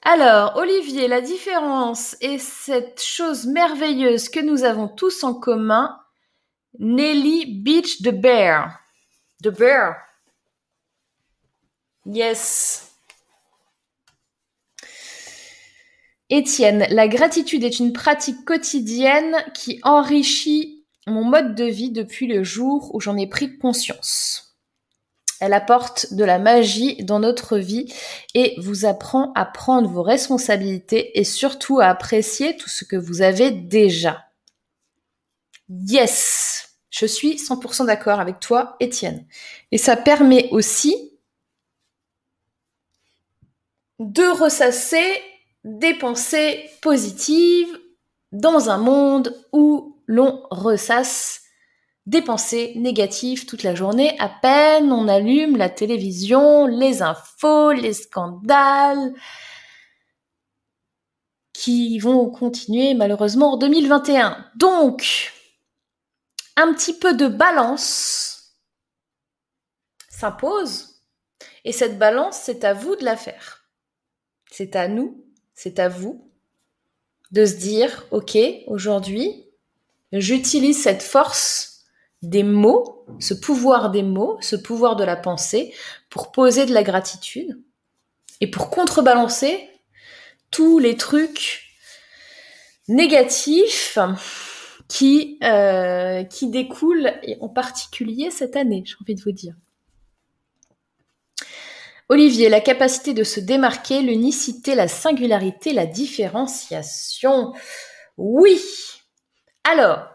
Alors, 0.05 0.57
Olivier, 0.57 1.07
la 1.07 1.21
différence 1.21 2.17
est 2.19 2.37
cette 2.37 3.01
chose 3.01 3.45
merveilleuse 3.45 4.27
que 4.27 4.41
nous 4.41 4.65
avons 4.65 4.89
tous 4.89 5.23
en 5.23 5.33
commun. 5.33 5.97
Nelly 6.77 7.45
Beach 7.45 8.01
the 8.01 8.09
Bear. 8.09 8.79
The 9.41 9.47
Bear. 9.47 9.95
Yes. 12.05 12.91
Étienne, 16.29 16.85
la 16.89 17.07
gratitude 17.07 17.63
est 17.63 17.79
une 17.79 17.93
pratique 17.93 18.43
quotidienne 18.43 19.37
qui 19.53 19.79
enrichit 19.83 20.85
mon 21.07 21.23
mode 21.23 21.55
de 21.55 21.65
vie 21.65 21.91
depuis 21.91 22.27
le 22.27 22.43
jour 22.43 22.93
où 22.93 22.99
j'en 22.99 23.15
ai 23.15 23.27
pris 23.27 23.57
conscience. 23.57 24.42
Elle 25.43 25.51
apporte 25.51 26.13
de 26.13 26.23
la 26.23 26.39
magie 26.39 27.03
dans 27.03 27.19
notre 27.19 27.57
vie 27.57 27.93
et 28.33 28.55
vous 28.61 28.85
apprend 28.85 29.33
à 29.33 29.43
prendre 29.43 29.89
vos 29.89 30.01
responsabilités 30.01 31.19
et 31.19 31.25
surtout 31.25 31.81
à 31.81 31.87
apprécier 31.87 32.55
tout 32.55 32.69
ce 32.69 32.85
que 32.85 32.95
vous 32.95 33.21
avez 33.21 33.51
déjà. 33.51 34.23
Yes, 35.67 36.77
je 36.89 37.05
suis 37.05 37.35
100% 37.35 37.87
d'accord 37.87 38.21
avec 38.21 38.39
toi, 38.39 38.77
Étienne. 38.79 39.27
Et 39.73 39.77
ça 39.77 39.97
permet 39.97 40.47
aussi 40.51 41.11
de 43.99 44.41
ressasser 44.41 45.21
des 45.65 45.93
pensées 45.93 46.69
positives 46.81 47.77
dans 48.31 48.69
un 48.69 48.77
monde 48.77 49.45
où 49.51 49.97
l'on 50.07 50.47
ressasse 50.51 51.42
des 52.05 52.21
pensées 52.21 52.73
négatives 52.75 53.45
toute 53.45 53.63
la 53.63 53.75
journée. 53.75 54.15
À 54.19 54.29
peine 54.29 54.91
on 54.91 55.07
allume 55.07 55.57
la 55.57 55.69
télévision, 55.69 56.67
les 56.67 57.01
infos, 57.01 57.71
les 57.71 57.93
scandales 57.93 59.13
qui 61.53 61.97
vont 61.99 62.29
continuer 62.29 62.93
malheureusement 62.93 63.53
en 63.53 63.57
2021. 63.57 64.45
Donc, 64.55 65.31
un 66.57 66.73
petit 66.73 66.97
peu 66.97 67.15
de 67.15 67.27
balance 67.27 68.59
s'impose. 70.09 71.01
Et 71.65 71.71
cette 71.71 71.97
balance, 71.97 72.37
c'est 72.37 72.63
à 72.63 72.73
vous 72.73 72.95
de 72.95 73.05
la 73.05 73.15
faire. 73.15 73.65
C'est 74.51 74.75
à 74.75 74.87
nous, 74.87 75.25
c'est 75.53 75.79
à 75.79 75.89
vous 75.89 76.29
de 77.31 77.45
se 77.45 77.55
dire, 77.55 78.05
OK, 78.11 78.37
aujourd'hui, 78.67 79.45
j'utilise 80.11 80.81
cette 80.81 81.01
force 81.01 81.72
des 82.23 82.43
mots, 82.43 83.05
ce 83.19 83.33
pouvoir 83.33 83.91
des 83.91 84.01
mots, 84.01 84.37
ce 84.41 84.55
pouvoir 84.55 84.95
de 84.95 85.03
la 85.03 85.15
pensée, 85.15 85.73
pour 86.09 86.31
poser 86.31 86.65
de 86.65 86.73
la 86.73 86.83
gratitude 86.83 87.61
et 88.41 88.49
pour 88.49 88.69
contrebalancer 88.69 89.69
tous 90.49 90.79
les 90.79 90.95
trucs 90.95 91.63
négatifs 92.87 93.97
qui, 94.87 95.37
euh, 95.43 96.23
qui 96.23 96.49
découlent, 96.49 97.13
et 97.23 97.37
en 97.41 97.49
particulier 97.49 98.31
cette 98.31 98.55
année, 98.55 98.83
j'ai 98.85 98.95
envie 99.01 99.15
de 99.15 99.21
vous 99.21 99.31
dire. 99.31 99.55
Olivier, 102.09 102.49
la 102.49 102.61
capacité 102.61 103.13
de 103.13 103.23
se 103.23 103.39
démarquer, 103.39 104.01
l'unicité, 104.01 104.75
la 104.75 104.87
singularité, 104.87 105.73
la 105.73 105.85
différenciation. 105.85 107.53
Oui. 108.17 108.61
Alors, 109.63 110.12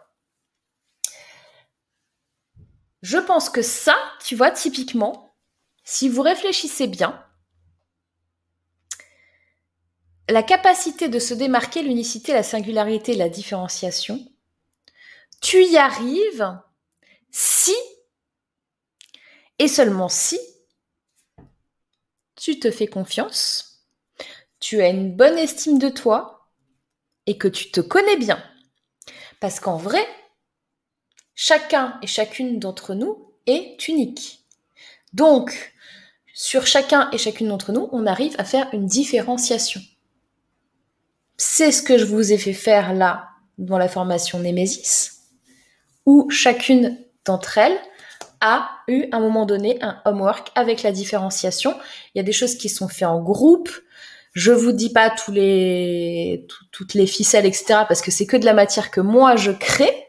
je 3.09 3.17
pense 3.17 3.49
que 3.49 3.63
ça, 3.63 3.97
tu 4.23 4.37
vois, 4.37 4.51
typiquement, 4.51 5.35
si 5.83 6.11
vous 6.11 6.21
réfléchissez 6.21 6.87
bien, 6.87 7.25
la 10.29 10.43
capacité 10.43 11.09
de 11.09 11.19
se 11.19 11.33
démarquer, 11.33 11.83
l'unicité, 11.83 12.35
la 12.35 12.43
singularité, 12.43 13.15
la 13.15 13.31
différenciation, 13.31 14.31
tu 15.41 15.65
y 15.65 15.79
arrives 15.79 16.61
si, 17.31 17.75
et 19.59 19.69
seulement 19.69 20.11
si, 20.11 20.39
tu 22.37 22.61
te 22.61 22.71
fais 22.71 22.89
confiance, 22.89 23.89
tu 24.61 24.83
as 24.83 24.89
une 24.89 25.17
bonne 25.17 25.39
estime 25.39 25.79
de 25.79 25.89
toi 25.89 26.51
et 27.25 27.39
que 27.39 27.49
tu 27.49 27.71
te 27.71 27.81
connais 27.81 28.19
bien. 28.19 28.45
Parce 29.41 29.61
qu'en 29.61 29.79
vrai, 29.79 30.07
chacun 31.41 32.01
et 32.03 32.09
chacune 32.09 32.59
d'entre 32.59 32.95
nous 32.95 33.31
est 33.47 33.87
unique. 33.87 34.41
Donc, 35.13 35.73
sur 36.35 36.67
chacun 36.67 37.09
et 37.13 37.19
chacune 37.19 37.47
d'entre 37.47 37.71
nous, 37.71 37.89
on 37.93 38.07
arrive 38.07 38.35
à 38.39 38.45
faire 38.45 38.69
une 38.73 38.87
différenciation. 38.87 39.81
C'est 41.37 41.71
ce 41.71 41.81
que 41.81 41.97
je 41.97 42.05
vous 42.05 42.33
ai 42.33 42.39
fait 42.39 42.53
faire 42.53 42.93
là 42.93 43.29
dans 43.57 43.79
la 43.79 43.89
formation 43.89 44.41
Némésis, 44.41 45.13
où 46.07 46.29
chacune 46.29 46.99
d'entre 47.25 47.57
elles 47.57 47.79
a 48.41 48.69
eu 48.89 49.07
à 49.13 49.19
un 49.19 49.21
moment 49.21 49.47
donné 49.47 49.79
un 49.81 50.03
homework 50.07 50.51
avec 50.57 50.83
la 50.83 50.91
différenciation. 50.91 51.79
Il 52.15 52.19
y 52.19 52.21
a 52.21 52.25
des 52.25 52.33
choses 52.33 52.57
qui 52.57 52.69
sont 52.69 52.89
faites 52.89 53.07
en 53.07 53.23
groupe. 53.23 53.71
Je 54.33 54.51
vous 54.51 54.73
dis 54.73 54.91
pas 54.91 55.11
tous 55.11 55.31
les, 55.31 56.49
toutes 56.73 56.95
les 56.95 57.07
ficelles, 57.07 57.47
etc. 57.47 57.83
parce 57.87 58.03
que 58.03 58.11
c'est 58.11 58.27
que 58.27 58.37
de 58.37 58.45
la 58.45 58.55
matière 58.55 58.91
que 58.91 59.01
moi 59.01 59.37
je 59.37 59.53
crée. 59.53 60.08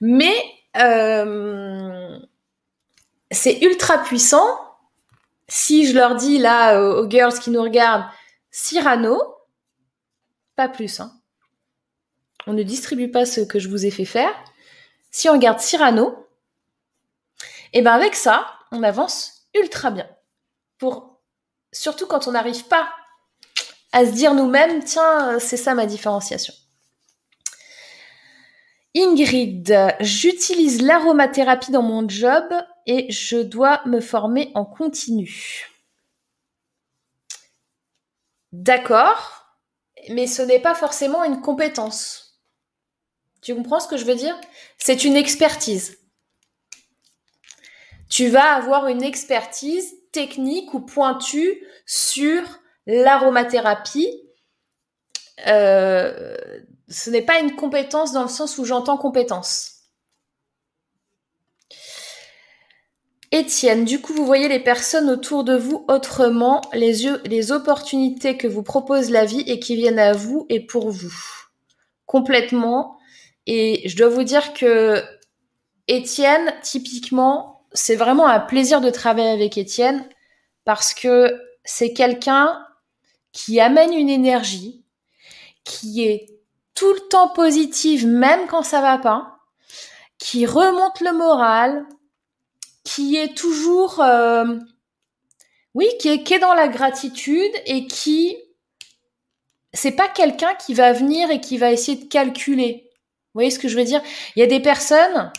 Mais 0.00 0.34
euh, 0.76 2.18
c'est 3.30 3.58
ultra 3.62 3.98
puissant. 3.98 4.46
Si 5.48 5.86
je 5.86 5.94
leur 5.94 6.16
dis 6.16 6.38
là 6.38 6.80
aux 6.80 7.08
girls 7.08 7.38
qui 7.38 7.50
nous 7.50 7.62
regardent 7.62 8.06
Cyrano, 8.50 9.20
pas 10.56 10.68
plus. 10.68 11.00
Hein. 11.00 11.12
On 12.46 12.52
ne 12.52 12.62
distribue 12.62 13.10
pas 13.10 13.26
ce 13.26 13.40
que 13.40 13.58
je 13.58 13.68
vous 13.68 13.86
ai 13.86 13.90
fait 13.90 14.04
faire. 14.04 14.32
Si 15.10 15.28
on 15.28 15.32
regarde 15.32 15.60
Cyrano, 15.60 16.26
et 17.72 17.82
ben 17.82 17.92
avec 17.92 18.14
ça, 18.14 18.46
on 18.72 18.82
avance 18.82 19.48
ultra 19.54 19.90
bien. 19.90 20.08
Surtout 21.72 22.06
quand 22.06 22.28
on 22.28 22.32
n'arrive 22.32 22.64
pas 22.64 22.88
à 23.92 24.04
se 24.06 24.10
dire 24.10 24.34
nous-mêmes, 24.34 24.82
tiens, 24.84 25.38
c'est 25.38 25.56
ça 25.56 25.74
ma 25.74 25.86
différenciation. 25.86 26.54
Ingrid, 28.96 29.94
j'utilise 30.00 30.80
l'aromathérapie 30.80 31.70
dans 31.70 31.82
mon 31.82 32.08
job 32.08 32.44
et 32.86 33.10
je 33.10 33.36
dois 33.36 33.82
me 33.86 34.00
former 34.00 34.50
en 34.54 34.64
continu. 34.64 35.68
D'accord, 38.52 39.46
mais 40.08 40.26
ce 40.26 40.40
n'est 40.40 40.60
pas 40.60 40.74
forcément 40.74 41.24
une 41.24 41.42
compétence. 41.42 42.40
Tu 43.42 43.54
comprends 43.54 43.80
ce 43.80 43.88
que 43.88 43.98
je 43.98 44.06
veux 44.06 44.14
dire? 44.14 44.40
C'est 44.78 45.04
une 45.04 45.16
expertise 45.16 45.98
tu 48.08 48.28
vas 48.28 48.54
avoir 48.54 48.88
une 48.88 49.02
expertise 49.02 49.94
technique 50.12 50.72
ou 50.74 50.80
pointue 50.80 51.62
sur 51.84 52.42
l'aromathérapie. 52.86 54.22
Euh, 55.46 56.36
ce 56.88 57.10
n'est 57.10 57.22
pas 57.22 57.40
une 57.40 57.56
compétence 57.56 58.12
dans 58.12 58.22
le 58.22 58.28
sens 58.28 58.58
où 58.58 58.64
j'entends 58.64 58.96
compétence. 58.96 59.72
Étienne, 63.32 63.84
du 63.84 64.00
coup, 64.00 64.12
vous 64.12 64.24
voyez 64.24 64.48
les 64.48 64.60
personnes 64.60 65.10
autour 65.10 65.42
de 65.42 65.56
vous 65.56 65.84
autrement, 65.88 66.62
les, 66.72 67.04
yeux, 67.04 67.20
les 67.24 67.50
opportunités 67.50 68.36
que 68.36 68.46
vous 68.46 68.62
propose 68.62 69.10
la 69.10 69.24
vie 69.24 69.40
et 69.46 69.58
qui 69.58 69.74
viennent 69.74 69.98
à 69.98 70.12
vous 70.12 70.46
et 70.48 70.60
pour 70.60 70.90
vous. 70.90 71.14
Complètement. 72.06 72.98
Et 73.46 73.88
je 73.88 73.96
dois 73.96 74.08
vous 74.08 74.22
dire 74.22 74.54
que 74.54 75.02
Étienne, 75.88 76.54
typiquement, 76.62 77.66
c'est 77.72 77.96
vraiment 77.96 78.28
un 78.28 78.40
plaisir 78.40 78.80
de 78.80 78.90
travailler 78.90 79.30
avec 79.30 79.58
Étienne 79.58 80.08
parce 80.64 80.94
que 80.94 81.36
c'est 81.64 81.92
quelqu'un 81.92 82.64
qui 83.32 83.60
amène 83.60 83.92
une 83.92 84.08
énergie, 84.08 84.84
qui 85.64 86.04
est 86.04 86.35
tout 86.76 86.92
le 86.92 87.00
temps 87.08 87.28
positive, 87.28 88.06
même 88.06 88.46
quand 88.46 88.62
ça 88.62 88.80
va 88.80 88.98
pas, 88.98 89.38
qui 90.18 90.46
remonte 90.46 91.00
le 91.00 91.12
moral, 91.12 91.84
qui 92.84 93.16
est 93.16 93.36
toujours, 93.36 94.00
euh, 94.00 94.44
oui, 95.74 95.88
qui 95.98 96.08
est, 96.08 96.22
qui 96.22 96.34
est 96.34 96.38
dans 96.38 96.54
la 96.54 96.68
gratitude 96.68 97.52
et 97.66 97.88
qui, 97.88 98.36
c'est 99.72 99.92
pas 99.92 100.06
quelqu'un 100.06 100.54
qui 100.54 100.74
va 100.74 100.92
venir 100.92 101.30
et 101.30 101.40
qui 101.40 101.58
va 101.58 101.72
essayer 101.72 101.98
de 101.98 102.08
calculer. 102.08 102.84
Vous 103.34 103.40
voyez 103.40 103.50
ce 103.50 103.58
que 103.58 103.68
je 103.68 103.76
veux 103.76 103.84
dire? 103.84 104.02
Il 104.36 104.40
y 104.40 104.42
a 104.42 104.46
des 104.46 104.60
personnes, 104.60 105.32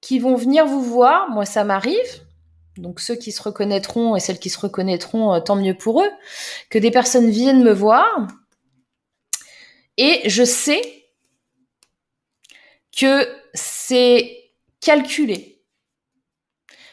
qui 0.00 0.18
vont 0.18 0.34
venir 0.34 0.66
vous 0.66 0.82
voir. 0.82 1.28
Moi, 1.30 1.44
ça 1.44 1.64
m'arrive. 1.64 2.22
Donc 2.76 3.00
ceux 3.00 3.16
qui 3.16 3.32
se 3.32 3.42
reconnaîtront 3.42 4.16
et 4.16 4.20
celles 4.20 4.38
qui 4.38 4.50
se 4.50 4.58
reconnaîtront, 4.58 5.34
euh, 5.34 5.40
tant 5.40 5.56
mieux 5.56 5.74
pour 5.74 6.02
eux, 6.02 6.10
que 6.70 6.78
des 6.78 6.90
personnes 6.90 7.28
viennent 7.28 7.62
me 7.62 7.72
voir. 7.72 8.06
Et 10.02 10.30
je 10.30 10.44
sais 10.44 11.04
que 12.96 13.28
c'est 13.52 14.50
calculé. 14.80 15.62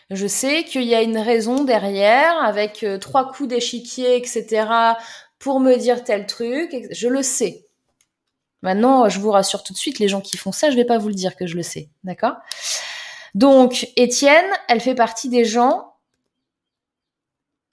Je 0.09 0.27
sais 0.27 0.65
qu'il 0.65 0.83
y 0.83 0.93
a 0.93 1.01
une 1.01 1.17
raison 1.17 1.63
derrière, 1.63 2.37
avec 2.43 2.83
euh, 2.83 2.97
trois 2.97 3.31
coups 3.31 3.47
d'échiquier, 3.47 4.17
etc., 4.17 4.67
pour 5.39 5.61
me 5.61 5.77
dire 5.77 6.03
tel 6.03 6.27
truc. 6.27 6.75
Je 6.91 7.07
le 7.07 7.23
sais. 7.23 7.65
Maintenant, 8.61 9.07
je 9.07 9.21
vous 9.21 9.31
rassure 9.31 9.63
tout 9.63 9.71
de 9.71 9.77
suite, 9.77 9.99
les 9.99 10.09
gens 10.09 10.19
qui 10.19 10.35
font 10.35 10.51
ça, 10.51 10.69
je 10.69 10.75
vais 10.75 10.83
pas 10.83 10.97
vous 10.97 11.07
le 11.07 11.13
dire 11.13 11.37
que 11.37 11.47
je 11.47 11.55
le 11.55 11.63
sais. 11.63 11.87
D'accord? 12.03 12.35
Donc, 13.35 13.87
Étienne, 13.95 14.51
elle 14.67 14.81
fait 14.81 14.95
partie 14.95 15.29
des 15.29 15.45
gens 15.45 15.93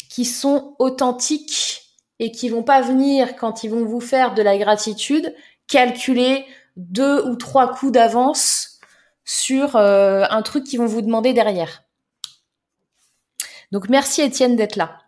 qui 0.09 0.25
sont 0.25 0.77
authentiques 0.79 1.74
et 2.19 2.31
qui 2.31 2.49
vont 2.49 2.63
pas 2.63 2.81
venir 2.81 3.37
quand 3.37 3.65
ils 3.65 3.71
vont 3.71 3.85
vous 3.85 4.01
faire 4.01 4.35
de 4.35 4.43
la 4.43 4.57
gratitude 4.57 5.35
calculer 5.67 6.45
deux 6.77 7.23
ou 7.27 7.37
trois 7.37 7.73
coups 7.75 7.93
d'avance 7.93 8.79
sur 9.25 9.77
euh, 9.77 10.25
un 10.31 10.43
truc 10.43 10.65
qu'ils 10.65 10.79
vont 10.79 10.87
vous 10.87 11.03
demander 11.03 11.33
derrière. 11.33 11.83
Donc 13.73 13.89
merci 13.89 14.23
Étienne 14.23 14.57
d'être 14.57 14.77
là 14.77 15.01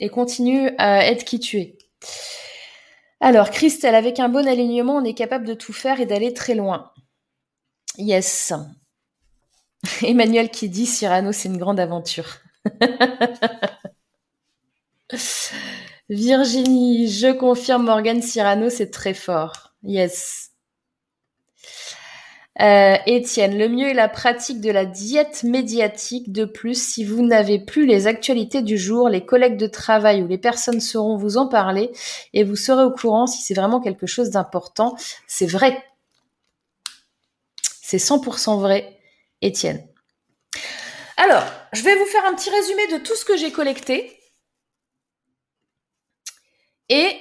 et 0.00 0.08
continue 0.08 0.70
à 0.78 1.06
être 1.06 1.24
qui 1.24 1.40
tu 1.40 1.58
es. 1.58 1.78
Alors 3.20 3.50
Christelle, 3.50 3.94
avec 3.94 4.18
un 4.18 4.28
bon 4.28 4.46
alignement, 4.46 4.96
on 4.96 5.04
est 5.04 5.14
capable 5.14 5.46
de 5.46 5.54
tout 5.54 5.72
faire 5.72 6.00
et 6.00 6.06
d'aller 6.06 6.32
très 6.32 6.54
loin. 6.54 6.92
Yes. 7.98 8.52
Emmanuel 10.02 10.50
qui 10.50 10.68
dit 10.68 10.86
Cyrano, 10.86 11.32
c'est 11.32 11.48
une 11.48 11.58
grande 11.58 11.80
aventure. 11.80 12.38
Virginie, 16.10 17.08
je 17.08 17.30
confirme 17.30 17.84
Morgan 17.84 18.20
Cyrano, 18.20 18.68
c'est 18.68 18.90
très 18.90 19.14
fort. 19.14 19.74
Yes. 19.84 20.50
Euh, 22.60 22.96
Étienne, 23.06 23.56
le 23.56 23.68
mieux 23.68 23.86
est 23.86 23.94
la 23.94 24.08
pratique 24.08 24.60
de 24.60 24.72
la 24.72 24.86
diète 24.86 25.44
médiatique. 25.44 26.32
De 26.32 26.44
plus, 26.44 26.82
si 26.82 27.04
vous 27.04 27.24
n'avez 27.24 27.60
plus 27.60 27.86
les 27.86 28.08
actualités 28.08 28.60
du 28.60 28.76
jour, 28.76 29.08
les 29.08 29.24
collègues 29.24 29.56
de 29.56 29.68
travail 29.68 30.20
ou 30.20 30.26
les 30.26 30.36
personnes 30.36 30.80
sauront 30.80 31.16
vous 31.16 31.36
en 31.36 31.46
parler 31.46 31.92
et 32.34 32.42
vous 32.42 32.56
serez 32.56 32.82
au 32.82 32.90
courant 32.90 33.28
si 33.28 33.40
c'est 33.40 33.54
vraiment 33.54 33.80
quelque 33.80 34.08
chose 34.08 34.30
d'important. 34.30 34.96
C'est 35.28 35.46
vrai. 35.46 35.80
C'est 37.82 37.98
100% 37.98 38.58
vrai. 38.58 38.98
Étienne. 39.42 39.86
Alors, 41.16 41.44
je 41.72 41.82
vais 41.82 41.94
vous 41.94 42.04
faire 42.06 42.26
un 42.26 42.34
petit 42.34 42.50
résumé 42.50 42.88
de 42.88 42.98
tout 42.98 43.14
ce 43.14 43.24
que 43.24 43.36
j'ai 43.36 43.52
collecté. 43.52 44.19
Et 46.90 47.18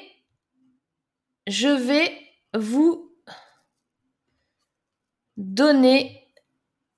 je 1.47 1.67
vais 1.67 2.11
vous 2.55 3.15
donner 5.37 6.27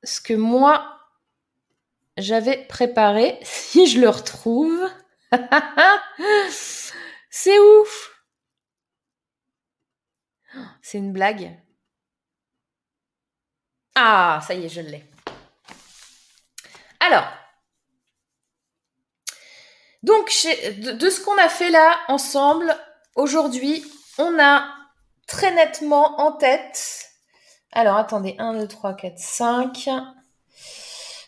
ce 0.04 0.22
que 0.22 0.34
moi 0.34 0.98
j'avais 2.18 2.66
préparé, 2.66 3.38
si 3.44 3.88
je 3.88 4.00
le 4.00 4.10
retrouve. 4.10 4.90
C'est 7.30 7.60
ouf. 7.60 8.24
C'est 10.82 10.98
une 10.98 11.14
blague. 11.14 11.58
Ah, 13.96 14.42
ça 14.46 14.54
y 14.54 14.66
est, 14.66 14.70
je 14.70 14.82
l'ai. 14.82 15.06
Alors, 17.00 17.26
donc, 20.04 20.32
de, 20.78 21.10
ce 21.10 21.22
qu'on 21.22 21.38
a 21.38 21.50
fait 21.50 21.70
là 21.70 22.00
ensemble, 22.08 22.76
aujourd'hui, 23.16 23.86
on 24.18 24.40
a 24.40 24.66
très 25.28 25.54
nettement 25.54 26.20
en 26.20 26.32
tête. 26.32 27.10
Alors, 27.72 27.98
attendez, 27.98 28.36
1, 28.40 28.56
2, 28.56 28.68
3, 28.68 28.94
4, 28.96 29.18
5. 29.18 29.90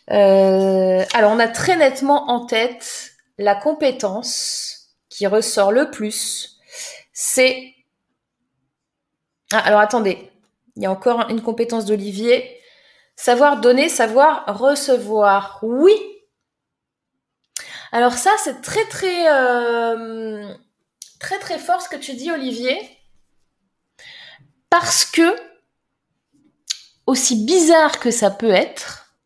alors, 0.08 1.32
on 1.32 1.38
a 1.38 1.48
très 1.48 1.76
nettement 1.76 2.30
en 2.30 2.46
tête 2.46 3.12
la 3.38 3.54
compétence 3.54 4.90
qui 5.08 5.26
ressort 5.26 5.70
le 5.70 5.90
plus. 5.90 6.58
C'est. 7.12 7.72
Ah, 9.52 9.58
alors, 9.58 9.80
attendez. 9.80 10.30
Il 10.76 10.82
y 10.82 10.86
a 10.86 10.90
encore 10.90 11.30
une 11.30 11.40
compétence 11.40 11.84
d'Olivier. 11.84 12.60
Savoir 13.14 13.60
donner, 13.60 13.88
savoir 13.88 14.44
recevoir. 14.58 15.60
Oui. 15.62 15.92
Alors 17.94 18.14
ça, 18.14 18.32
c'est 18.42 18.60
très 18.60 18.84
très... 18.86 19.32
Euh, 19.32 20.52
très 21.20 21.38
très 21.38 21.60
fort 21.60 21.80
ce 21.80 21.88
que 21.88 21.94
tu 21.94 22.14
dis, 22.14 22.32
Olivier, 22.32 22.76
parce 24.68 25.04
que, 25.04 25.36
aussi 27.06 27.44
bizarre 27.44 28.00
que 28.00 28.10
ça 28.10 28.32
peut 28.32 28.50
être, 28.50 29.16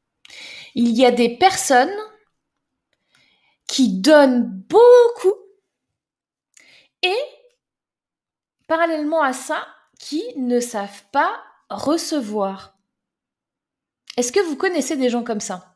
il 0.74 0.90
y 0.90 1.06
a 1.06 1.10
des 1.10 1.38
personnes 1.38 1.96
qui 3.66 4.00
donnent 4.00 4.44
beaucoup 4.44 5.34
et, 7.02 7.16
parallèlement 8.66 9.22
à 9.22 9.32
ça, 9.32 9.66
qui 9.98 10.22
ne 10.36 10.60
savent 10.60 11.04
pas 11.10 11.42
recevoir. 11.70 12.76
Est-ce 14.18 14.30
que 14.30 14.40
vous 14.40 14.56
connaissez 14.56 14.98
des 14.98 15.08
gens 15.08 15.24
comme 15.24 15.40
ça? 15.40 15.74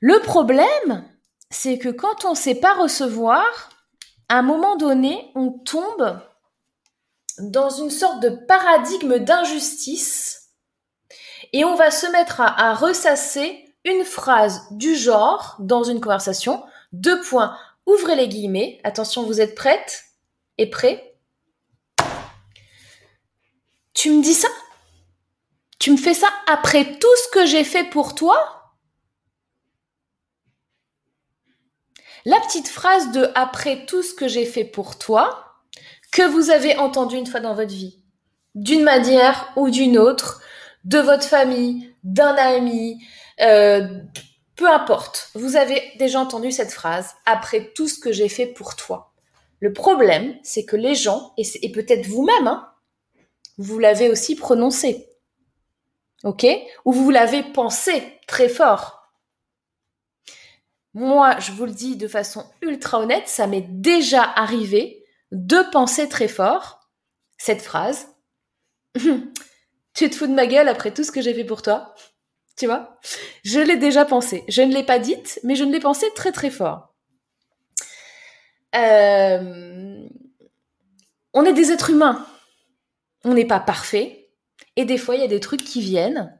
Le 0.00 0.20
problème, 0.20 1.17
c'est 1.50 1.78
que 1.78 1.88
quand 1.88 2.24
on 2.24 2.30
ne 2.30 2.36
sait 2.36 2.54
pas 2.54 2.74
recevoir, 2.74 3.70
à 4.28 4.38
un 4.38 4.42
moment 4.42 4.76
donné, 4.76 5.30
on 5.34 5.50
tombe 5.50 6.20
dans 7.38 7.70
une 7.70 7.90
sorte 7.90 8.20
de 8.20 8.30
paradigme 8.30 9.18
d'injustice 9.18 10.50
et 11.52 11.64
on 11.64 11.74
va 11.74 11.90
se 11.90 12.06
mettre 12.08 12.40
à, 12.40 12.74
ressasser 12.74 13.64
une 13.84 14.04
phrase 14.04 14.66
du 14.72 14.94
genre 14.94 15.56
dans 15.60 15.84
une 15.84 16.00
conversation. 16.00 16.62
Deux 16.92 17.20
points. 17.22 17.56
Ouvrez 17.86 18.16
les 18.16 18.28
guillemets. 18.28 18.80
Attention, 18.84 19.22
vous 19.22 19.40
êtes 19.40 19.54
prête 19.54 20.04
et 20.58 20.68
prêt 20.68 21.16
Tu 23.94 24.10
me 24.10 24.22
dis 24.22 24.34
ça? 24.34 24.48
Tu 25.78 25.92
me 25.92 25.96
fais 25.96 26.14
ça 26.14 26.28
après 26.48 26.98
tout 26.98 27.16
ce 27.24 27.28
que 27.32 27.46
j'ai 27.46 27.64
fait 27.64 27.84
pour 27.84 28.14
toi? 28.14 28.57
La 32.28 32.40
petite 32.40 32.68
phrase 32.68 33.10
de 33.12 33.30
après 33.34 33.86
tout 33.86 34.02
ce 34.02 34.12
que 34.12 34.28
j'ai 34.28 34.44
fait 34.44 34.64
pour 34.64 34.98
toi, 34.98 35.54
que 36.12 36.20
vous 36.20 36.50
avez 36.50 36.76
entendu 36.76 37.16
une 37.16 37.26
fois 37.26 37.40
dans 37.40 37.54
votre 37.54 37.72
vie, 37.72 38.02
d'une 38.54 38.82
manière 38.82 39.50
ou 39.56 39.70
d'une 39.70 39.96
autre, 39.96 40.42
de 40.84 40.98
votre 40.98 41.24
famille, 41.24 41.90
d'un 42.04 42.34
ami, 42.34 43.02
euh, 43.40 43.88
peu 44.56 44.68
importe. 44.68 45.30
Vous 45.36 45.56
avez 45.56 45.82
déjà 45.98 46.20
entendu 46.20 46.52
cette 46.52 46.70
phrase 46.70 47.14
après 47.24 47.72
tout 47.74 47.88
ce 47.88 47.98
que 47.98 48.12
j'ai 48.12 48.28
fait 48.28 48.46
pour 48.46 48.76
toi. 48.76 49.14
Le 49.60 49.72
problème, 49.72 50.36
c'est 50.42 50.66
que 50.66 50.76
les 50.76 50.94
gens, 50.94 51.32
et, 51.38 51.72
peut-être 51.72 52.06
vous-même, 52.06 52.46
hein, 52.46 52.68
vous 53.56 53.78
l'avez 53.78 54.10
aussi 54.10 54.36
prononcé. 54.36 55.08
OK? 56.24 56.46
Ou 56.84 56.92
vous 56.92 57.10
l'avez 57.10 57.42
pensé 57.42 58.18
très 58.26 58.50
fort. 58.50 58.97
Moi, 60.98 61.38
je 61.38 61.52
vous 61.52 61.64
le 61.64 61.70
dis 61.70 61.94
de 61.94 62.08
façon 62.08 62.44
ultra 62.60 62.98
honnête, 62.98 63.28
ça 63.28 63.46
m'est 63.46 63.68
déjà 63.68 64.20
arrivé 64.20 65.04
de 65.30 65.58
penser 65.70 66.08
très 66.08 66.26
fort 66.26 66.90
cette 67.36 67.62
phrase. 67.62 68.08
tu 69.94 70.10
te 70.10 70.16
fous 70.16 70.26
de 70.26 70.34
ma 70.34 70.48
gueule 70.48 70.66
après 70.66 70.92
tout 70.92 71.04
ce 71.04 71.12
que 71.12 71.20
j'ai 71.20 71.34
fait 71.34 71.44
pour 71.44 71.62
toi. 71.62 71.94
Tu 72.56 72.66
vois? 72.66 72.98
Je 73.44 73.60
l'ai 73.60 73.76
déjà 73.76 74.04
pensé. 74.04 74.42
Je 74.48 74.60
ne 74.60 74.74
l'ai 74.74 74.82
pas 74.82 74.98
dite, 74.98 75.38
mais 75.44 75.54
je 75.54 75.62
ne 75.62 75.70
l'ai 75.70 75.78
pensé 75.78 76.04
très 76.16 76.32
très 76.32 76.50
fort. 76.50 76.92
Euh, 78.74 80.04
on 81.32 81.44
est 81.44 81.52
des 81.52 81.70
êtres 81.70 81.90
humains. 81.90 82.26
On 83.22 83.34
n'est 83.34 83.46
pas 83.46 83.60
parfait. 83.60 84.32
Et 84.74 84.84
des 84.84 84.98
fois, 84.98 85.14
il 85.14 85.20
y 85.20 85.24
a 85.24 85.28
des 85.28 85.38
trucs 85.38 85.62
qui 85.62 85.80
viennent 85.80 86.37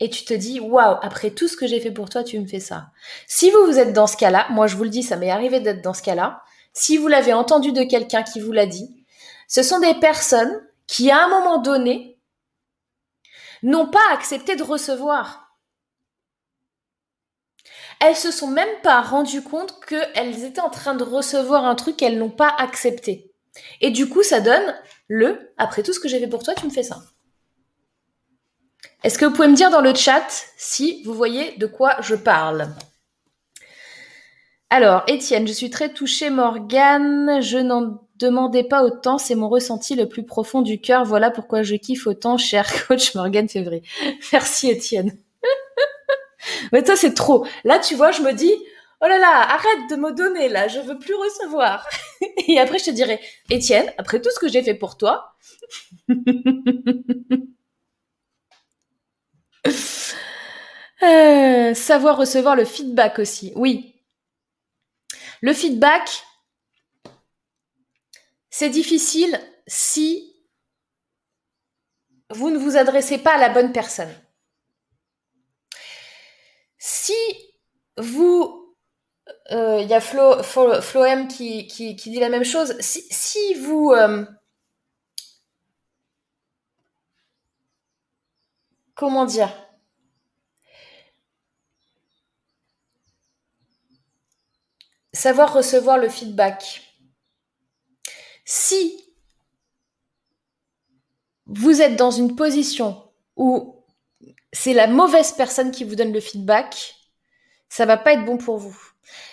et 0.00 0.10
tu 0.10 0.24
te 0.24 0.34
dis 0.34 0.60
waouh, 0.60 0.98
après 1.02 1.30
tout 1.30 1.48
ce 1.48 1.56
que 1.56 1.66
j'ai 1.66 1.80
fait 1.80 1.90
pour 1.90 2.08
toi, 2.08 2.22
tu 2.22 2.38
me 2.38 2.46
fais 2.46 2.60
ça. 2.60 2.90
Si 3.26 3.50
vous 3.50 3.64
vous 3.66 3.78
êtes 3.78 3.92
dans 3.92 4.06
ce 4.06 4.16
cas-là, 4.16 4.46
moi 4.50 4.66
je 4.66 4.76
vous 4.76 4.84
le 4.84 4.90
dis, 4.90 5.02
ça 5.02 5.16
m'est 5.16 5.30
arrivé 5.30 5.60
d'être 5.60 5.82
dans 5.82 5.94
ce 5.94 6.02
cas-là. 6.02 6.42
Si 6.72 6.98
vous 6.98 7.08
l'avez 7.08 7.32
entendu 7.32 7.72
de 7.72 7.82
quelqu'un 7.84 8.22
qui 8.22 8.40
vous 8.40 8.52
l'a 8.52 8.66
dit, 8.66 9.04
ce 9.48 9.62
sont 9.62 9.78
des 9.78 9.94
personnes 9.94 10.60
qui 10.86 11.10
à 11.10 11.24
un 11.24 11.28
moment 11.28 11.58
donné 11.58 12.18
n'ont 13.62 13.86
pas 13.86 14.12
accepté 14.12 14.56
de 14.56 14.62
recevoir. 14.62 15.56
Elles 18.00 18.16
se 18.16 18.30
sont 18.30 18.48
même 18.48 18.80
pas 18.82 19.00
rendues 19.00 19.42
compte 19.42 19.80
qu'elles 19.86 20.44
étaient 20.44 20.60
en 20.60 20.68
train 20.68 20.94
de 20.94 21.02
recevoir 21.04 21.64
un 21.64 21.74
truc 21.74 21.96
qu'elles 21.96 22.18
n'ont 22.18 22.28
pas 22.30 22.54
accepté. 22.58 23.32
Et 23.80 23.90
du 23.90 24.08
coup, 24.08 24.22
ça 24.22 24.40
donne 24.40 24.74
le 25.08 25.54
après 25.56 25.82
tout 25.82 25.94
ce 25.94 26.00
que 26.00 26.08
j'ai 26.08 26.20
fait 26.20 26.28
pour 26.28 26.42
toi, 26.42 26.54
tu 26.54 26.66
me 26.66 26.70
fais 26.70 26.82
ça. 26.82 27.02
Est-ce 29.06 29.18
que 29.18 29.24
vous 29.24 29.30
pouvez 29.30 29.46
me 29.46 29.54
dire 29.54 29.70
dans 29.70 29.82
le 29.82 29.94
chat 29.94 30.26
si 30.56 31.04
vous 31.04 31.14
voyez 31.14 31.56
de 31.58 31.66
quoi 31.66 31.94
je 32.00 32.16
parle 32.16 32.70
Alors, 34.68 35.04
Étienne, 35.06 35.46
je 35.46 35.52
suis 35.52 35.70
très 35.70 35.92
touchée, 35.92 36.28
Morgane. 36.28 37.40
Je 37.40 37.58
n'en 37.58 38.00
demandais 38.16 38.64
pas 38.64 38.82
autant, 38.82 39.18
c'est 39.18 39.36
mon 39.36 39.48
ressenti 39.48 39.94
le 39.94 40.08
plus 40.08 40.24
profond 40.24 40.60
du 40.60 40.80
cœur. 40.80 41.04
Voilà 41.04 41.30
pourquoi 41.30 41.62
je 41.62 41.76
kiffe 41.76 42.08
autant, 42.08 42.36
cher 42.36 42.66
coach 42.88 43.14
Morgane 43.14 43.48
Février. 43.48 43.84
Merci, 44.32 44.70
Étienne. 44.70 45.16
Mais 46.72 46.82
toi, 46.82 46.96
c'est 46.96 47.14
trop. 47.14 47.46
Là, 47.62 47.78
tu 47.78 47.94
vois, 47.94 48.10
je 48.10 48.22
me 48.22 48.32
dis, 48.32 48.54
oh 49.02 49.06
là 49.06 49.18
là, 49.18 49.40
arrête 49.52 49.88
de 49.88 49.94
me 49.94 50.10
donner, 50.14 50.48
là, 50.48 50.66
je 50.66 50.80
veux 50.80 50.98
plus 50.98 51.14
recevoir. 51.14 51.88
Et 52.48 52.58
après, 52.58 52.80
je 52.80 52.86
te 52.86 52.90
dirais, 52.90 53.20
Étienne, 53.50 53.86
après 53.98 54.20
tout 54.20 54.30
ce 54.34 54.40
que 54.40 54.48
j'ai 54.48 54.64
fait 54.64 54.74
pour 54.74 54.96
toi, 54.96 55.36
Euh, 61.02 61.74
savoir 61.74 62.16
recevoir 62.16 62.56
le 62.56 62.64
feedback 62.64 63.18
aussi. 63.18 63.52
Oui. 63.54 63.94
Le 65.42 65.52
feedback, 65.52 66.24
c'est 68.48 68.70
difficile 68.70 69.38
si 69.66 70.34
vous 72.30 72.50
ne 72.50 72.58
vous 72.58 72.76
adressez 72.76 73.18
pas 73.18 73.34
à 73.34 73.38
la 73.38 73.50
bonne 73.50 73.72
personne. 73.72 74.12
Si 76.78 77.14
vous... 77.98 78.74
Euh, 79.50 79.80
il 79.82 79.88
y 79.88 79.94
a 79.94 80.00
Flo, 80.00 80.42
Flo, 80.42 80.72
qui, 81.28 81.66
qui, 81.66 81.94
dit 81.94 82.20
la 82.20 82.28
même 82.28 82.44
chose. 82.44 82.74
Si, 82.80 83.02
si 83.10 83.54
vous... 83.54 83.92
Euh, 83.92 84.24
comment 88.96 89.24
dire? 89.24 89.52
Savoir 95.12 95.52
recevoir 95.54 95.98
le 95.98 96.08
feedback. 96.08 96.82
Si 98.44 99.14
vous 101.46 101.80
êtes 101.80 101.96
dans 101.96 102.10
une 102.10 102.34
position 102.34 103.10
où 103.36 103.84
c'est 104.52 104.74
la 104.74 104.88
mauvaise 104.88 105.32
personne 105.32 105.70
qui 105.70 105.84
vous 105.84 105.94
donne 105.94 106.12
le 106.12 106.20
feedback, 106.20 106.96
ça 107.68 107.86
va 107.86 107.96
pas 107.96 108.14
être 108.14 108.24
bon 108.24 108.36
pour 108.36 108.58
vous. 108.58 108.76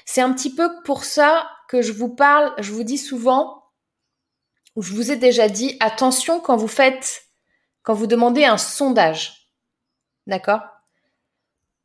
C'est 0.05 0.21
un 0.21 0.33
petit 0.33 0.53
peu 0.53 0.69
pour 0.83 1.03
ça 1.03 1.49
que 1.67 1.81
je 1.81 1.91
vous 1.91 2.13
parle, 2.13 2.53
je 2.59 2.71
vous 2.71 2.83
dis 2.83 2.97
souvent, 2.97 3.63
ou 4.75 4.81
je 4.81 4.93
vous 4.93 5.11
ai 5.11 5.15
déjà 5.15 5.49
dit, 5.49 5.77
attention 5.79 6.39
quand 6.39 6.57
vous 6.57 6.67
faites, 6.67 7.23
quand 7.81 7.93
vous 7.93 8.07
demandez 8.07 8.45
un 8.45 8.57
sondage. 8.57 9.42
D'accord 10.27 10.61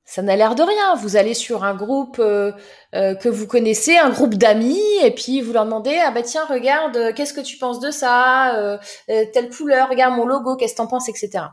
ça 0.08 0.22
n'a 0.22 0.36
l'air 0.36 0.54
de 0.54 0.62
rien. 0.62 0.94
Vous 0.94 1.16
allez 1.16 1.34
sur 1.34 1.64
un 1.64 1.74
groupe 1.74 2.18
euh, 2.18 2.50
euh, 2.94 3.14
que 3.14 3.28
vous 3.28 3.46
connaissez, 3.46 3.98
un 3.98 4.08
groupe 4.08 4.36
d'amis, 4.36 4.80
et 5.02 5.10
puis 5.10 5.42
vous 5.42 5.52
leur 5.52 5.66
demandez 5.66 5.98
ah 5.98 6.10
bah 6.10 6.22
tiens 6.22 6.46
regarde, 6.46 6.96
euh, 6.96 7.12
qu'est-ce 7.12 7.34
que 7.34 7.42
tu 7.42 7.58
penses 7.58 7.78
de 7.78 7.90
ça, 7.90 8.80
telle 9.06 9.50
couleur, 9.50 9.90
regarde 9.90 10.14
mon 10.14 10.24
logo, 10.24 10.56
qu'est-ce 10.56 10.72
que 10.72 10.78
t'en 10.78 10.86
penses, 10.86 11.10
etc. 11.10 11.44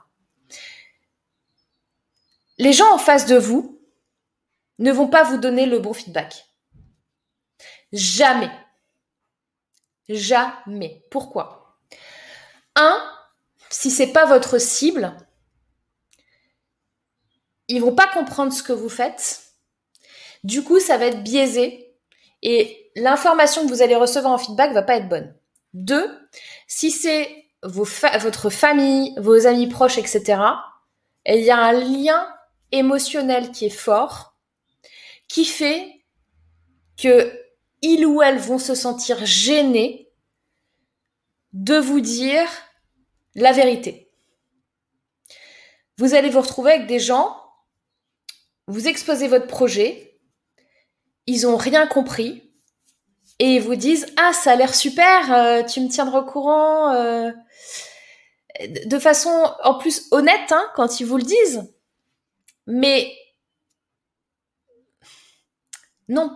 Les 2.58 2.72
gens 2.72 2.90
en 2.94 2.98
face 2.98 3.26
de 3.26 3.36
vous 3.36 3.78
ne 4.80 4.94
vont 4.94 5.10
pas 5.10 5.24
vous 5.24 5.38
donner 5.38 5.66
le 5.66 5.80
bon 5.80 5.92
feedback. 5.92 6.46
Jamais. 7.92 8.52
Jamais. 10.08 11.04
Pourquoi? 11.12 11.78
Un, 12.78 13.04
si 13.70 13.92
c'est 13.92 14.14
pas 14.14 14.26
votre 14.26 14.60
cible, 14.60 15.14
ils 17.68 17.82
vont 17.82 17.96
pas 17.96 18.08
comprendre 18.08 18.54
ce 18.54 18.64
que 18.64 18.74
vous 18.74 18.90
faites. 18.90 19.42
Du 20.44 20.64
coup, 20.64 20.80
ça 20.80 20.98
va 20.98 21.06
être 21.06 21.24
biaisé 21.24 21.94
et 22.42 22.92
l'information 22.96 23.64
que 23.64 23.70
vous 23.70 23.82
allez 23.82 23.96
recevoir 23.96 24.34
en 24.34 24.38
feedback 24.38 24.74
va 24.74 24.84
pas 24.84 24.98
être 24.98 25.10
bonne. 25.10 25.36
Deux, 25.74 26.08
si 26.68 26.92
c'est 26.92 27.46
votre 27.64 28.50
famille, 28.50 29.14
vos 29.18 29.48
amis 29.48 29.68
proches, 29.68 29.98
etc., 29.98 30.40
il 31.26 31.42
y 31.42 31.50
a 31.50 31.58
un 31.58 31.74
lien 31.74 32.28
émotionnel 32.72 33.52
qui 33.52 33.66
est 33.66 33.70
fort, 33.70 34.36
qui 35.28 35.46
fait 35.46 36.06
que 36.98 37.34
ils 37.82 38.06
ou 38.06 38.22
elles 38.22 38.38
vont 38.38 38.58
se 38.58 38.76
sentir 38.76 39.26
gênés 39.26 40.12
de 41.54 41.78
vous 41.78 42.00
dire 42.00 42.48
la 43.34 43.52
vérité. 43.52 44.12
Vous 45.98 46.14
allez 46.14 46.30
vous 46.30 46.42
retrouver 46.42 46.74
avec 46.74 46.88
des 46.88 47.00
gens 47.00 47.45
vous 48.68 48.88
exposez 48.88 49.28
votre 49.28 49.48
projet, 49.48 50.20
ils 51.28 51.42
n'ont 51.42 51.58
rien 51.58 51.88
compris, 51.88 52.46
et 53.40 53.56
ils 53.56 53.62
vous 53.62 53.76
disent 53.76 54.06
ah 54.18 54.34
ça 54.34 54.54
a 54.54 54.56
l'air 54.56 54.74
super, 54.74 55.34
euh, 55.34 55.64
tu 55.64 55.82
me 55.82 55.90
tiendras 55.90 56.20
au 56.20 56.26
courant 56.26 56.94
euh, 56.94 57.32
de 58.86 59.00
façon 59.00 59.52
en 59.64 59.78
plus 59.78 60.08
honnête 60.12 60.52
hein, 60.52 60.66
quand 60.76 61.00
ils 61.00 61.06
vous 61.06 61.18
le 61.18 61.24
disent. 61.24 61.74
Mais 62.68 63.14
non, 66.08 66.32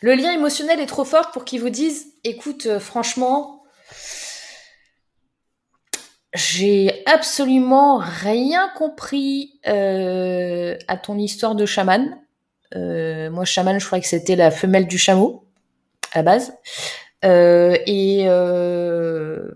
le 0.00 0.14
lien 0.14 0.32
émotionnel 0.32 0.80
est 0.80 0.86
trop 0.86 1.04
fort 1.04 1.30
pour 1.30 1.44
qu'ils 1.44 1.60
vous 1.60 1.70
disent 1.70 2.14
écoute 2.24 2.66
euh, 2.66 2.80
franchement 2.80 3.57
j'ai 6.34 7.02
absolument 7.06 7.98
rien 7.98 8.70
compris 8.76 9.60
à 9.64 10.96
ton 10.96 11.18
histoire 11.18 11.54
de 11.54 11.66
chaman. 11.66 12.18
moi, 12.74 13.44
chaman, 13.44 13.78
je 13.78 13.86
croyais 13.86 14.02
que 14.02 14.08
c'était 14.08 14.36
la 14.36 14.50
femelle 14.50 14.86
du 14.86 14.98
chameau 14.98 15.44
à 16.12 16.18
la 16.18 16.22
base. 16.22 16.52
Euh, 17.24 17.76
et 17.86 18.28
euh, 18.28 19.48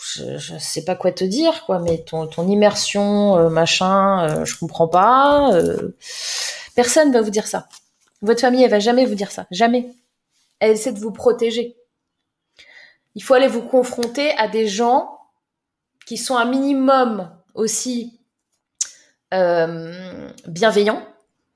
je, 0.00 0.38
je 0.38 0.58
sais 0.58 0.84
pas 0.84 0.96
quoi 0.96 1.12
te 1.12 1.24
dire, 1.24 1.64
quoi, 1.64 1.78
mais 1.78 1.98
ton, 1.98 2.26
ton 2.26 2.48
immersion, 2.48 3.36
euh, 3.36 3.48
machin, 3.48 4.28
euh, 4.28 4.44
je 4.44 4.58
comprends 4.58 4.88
pas. 4.88 5.52
Euh, 5.54 5.96
personne 6.74 7.12
va 7.12 7.20
vous 7.20 7.30
dire 7.30 7.46
ça. 7.46 7.68
Votre 8.22 8.40
famille, 8.40 8.62
elle 8.62 8.70
va 8.70 8.80
jamais 8.80 9.06
vous 9.06 9.14
dire 9.14 9.30
ça. 9.30 9.46
Jamais. 9.50 9.90
Elle 10.60 10.72
essaie 10.72 10.92
de 10.92 10.98
vous 10.98 11.12
protéger. 11.12 11.76
Il 13.14 13.22
faut 13.22 13.34
aller 13.34 13.48
vous 13.48 13.62
confronter 13.62 14.30
à 14.38 14.48
des 14.48 14.66
gens 14.66 15.18
qui 16.06 16.16
sont 16.16 16.36
un 16.36 16.44
minimum 16.44 17.30
aussi 17.54 18.20
bienveillants. 20.46 21.02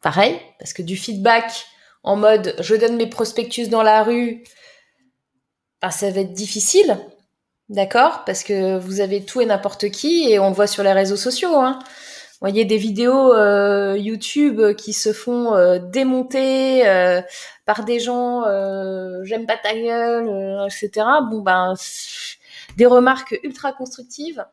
Pareil, 0.03 0.41
parce 0.59 0.73
que 0.73 0.83
du 0.83 0.97
feedback, 0.97 1.67
en 2.03 2.17
mode 2.17 2.55
je 2.59 2.75
donne 2.75 2.97
mes 2.97 3.09
prospectus 3.09 3.69
dans 3.69 3.83
la 3.83 4.03
rue, 4.03 4.43
ben, 5.81 5.91
ça 5.91 6.11
va 6.11 6.21
être 6.21 6.33
difficile, 6.33 6.99
d'accord 7.69 8.25
Parce 8.25 8.43
que 8.43 8.79
vous 8.79 9.01
avez 9.01 9.25
tout 9.25 9.41
et 9.41 9.47
n'importe 9.47 9.91
qui 9.91 10.31
et 10.31 10.39
on 10.39 10.49
le 10.49 10.55
voit 10.55 10.67
sur 10.67 10.83
les 10.83 10.93
réseaux 10.93 11.17
sociaux. 11.17 11.57
Hein. 11.57 11.79
Vous 12.41 12.47
voyez 12.47 12.65
des 12.65 12.77
vidéos 12.77 13.35
euh, 13.35 13.97
YouTube 13.99 14.61
qui 14.77 14.93
se 14.93 15.13
font 15.13 15.57
euh, 15.57 15.81
démonter 15.81 16.87
euh, 16.87 17.21
par 17.67 17.85
des 17.85 17.99
gens 17.99 18.45
j'aime 19.25 19.47
pas 19.47 19.57
ta 19.57 19.75
gueule, 19.75 20.67
etc. 20.67 21.05
Bon 21.31 21.41
ben 21.41 21.75
des 22.77 22.87
remarques 22.87 23.39
ultra 23.43 23.73
constructives, 23.73 24.45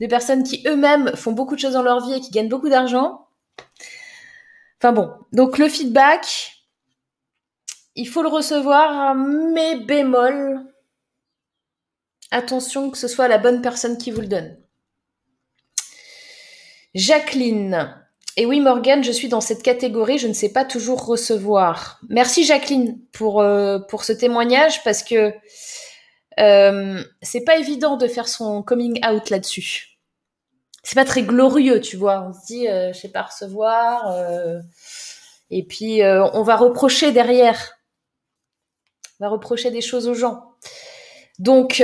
des 0.00 0.08
personnes 0.08 0.44
qui 0.44 0.62
eux-mêmes 0.66 1.14
font 1.16 1.32
beaucoup 1.32 1.54
de 1.54 1.60
choses 1.60 1.72
dans 1.72 1.82
leur 1.82 2.06
vie 2.06 2.14
et 2.14 2.20
qui 2.20 2.30
gagnent 2.30 2.48
beaucoup 2.48 2.68
d'argent 2.68 3.28
Enfin 4.80 4.92
bon, 4.92 5.10
donc 5.32 5.58
le 5.58 5.68
feedback, 5.68 6.52
il 7.96 8.08
faut 8.08 8.22
le 8.22 8.28
recevoir, 8.28 9.14
mais 9.14 9.80
bémol. 9.80 10.60
Attention 12.30 12.90
que 12.90 12.98
ce 12.98 13.08
soit 13.08 13.26
la 13.26 13.38
bonne 13.38 13.60
personne 13.60 13.98
qui 13.98 14.12
vous 14.12 14.20
le 14.20 14.28
donne. 14.28 14.56
Jacqueline. 16.94 17.96
Et 18.36 18.46
oui, 18.46 18.60
Morgane, 18.60 19.02
je 19.02 19.10
suis 19.10 19.28
dans 19.28 19.40
cette 19.40 19.64
catégorie, 19.64 20.18
je 20.18 20.28
ne 20.28 20.32
sais 20.32 20.52
pas 20.52 20.64
toujours 20.64 21.04
recevoir. 21.04 21.98
Merci 22.08 22.44
Jacqueline 22.44 23.00
pour, 23.10 23.40
euh, 23.40 23.80
pour 23.80 24.04
ce 24.04 24.12
témoignage 24.12 24.84
parce 24.84 25.02
que 25.02 25.34
euh, 26.38 27.02
c'est 27.22 27.44
pas 27.44 27.58
évident 27.58 27.96
de 27.96 28.06
faire 28.06 28.28
son 28.28 28.62
coming 28.62 29.00
out 29.06 29.30
là-dessus 29.30 29.94
c'est 30.84 30.94
pas 30.94 31.04
très 31.04 31.22
glorieux, 31.22 31.80
tu 31.82 31.98
vois. 31.98 32.22
On 32.22 32.32
se 32.32 32.46
dit, 32.46 32.66
euh, 32.66 32.94
je 32.94 32.98
sais 32.98 33.10
pas 33.10 33.22
recevoir, 33.22 34.10
euh, 34.10 34.58
et 35.50 35.62
puis 35.62 36.00
on 36.02 36.42
va 36.42 36.56
reprocher 36.56 37.12
derrière, 37.12 37.78
on 39.20 39.26
va 39.26 39.28
reprocher 39.28 39.70
des 39.70 39.82
choses 39.82 40.08
aux 40.08 40.14
gens. 40.14 40.54
Donc 41.38 41.82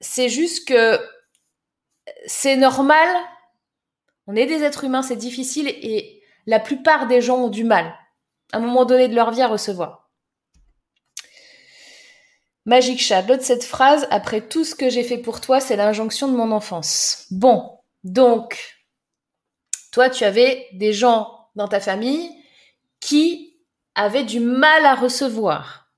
c'est 0.00 0.28
juste 0.28 0.68
que 0.68 1.00
c'est 2.26 2.56
normal. 2.56 3.08
On 4.26 4.36
est 4.36 4.46
des 4.46 4.62
êtres 4.62 4.84
humains, 4.84 5.02
c'est 5.02 5.16
difficile, 5.16 5.68
et 5.68 6.22
la 6.46 6.60
plupart 6.60 7.06
des 7.06 7.22
gens 7.22 7.38
ont 7.38 7.48
du 7.48 7.64
mal 7.64 7.94
à 8.52 8.58
un 8.58 8.60
moment 8.60 8.84
donné 8.84 9.08
de 9.08 9.14
leur 9.14 9.30
vie 9.30 9.42
à 9.42 9.48
recevoir. 9.48 10.07
Magic 12.68 13.00
Chat, 13.00 13.22
l'autre 13.22 13.44
cette 13.44 13.64
phrase, 13.64 14.06
après 14.10 14.42
tout 14.42 14.62
ce 14.62 14.74
que 14.74 14.90
j'ai 14.90 15.02
fait 15.02 15.16
pour 15.16 15.40
toi, 15.40 15.58
c'est 15.58 15.74
l'injonction 15.74 16.28
de 16.28 16.36
mon 16.36 16.52
enfance. 16.52 17.24
Bon, 17.30 17.78
donc, 18.04 18.78
toi, 19.90 20.10
tu 20.10 20.22
avais 20.24 20.66
des 20.74 20.92
gens 20.92 21.48
dans 21.56 21.66
ta 21.66 21.80
famille 21.80 22.30
qui 23.00 23.56
avaient 23.94 24.22
du 24.22 24.38
mal 24.38 24.84
à 24.84 24.94
recevoir. 24.94 25.88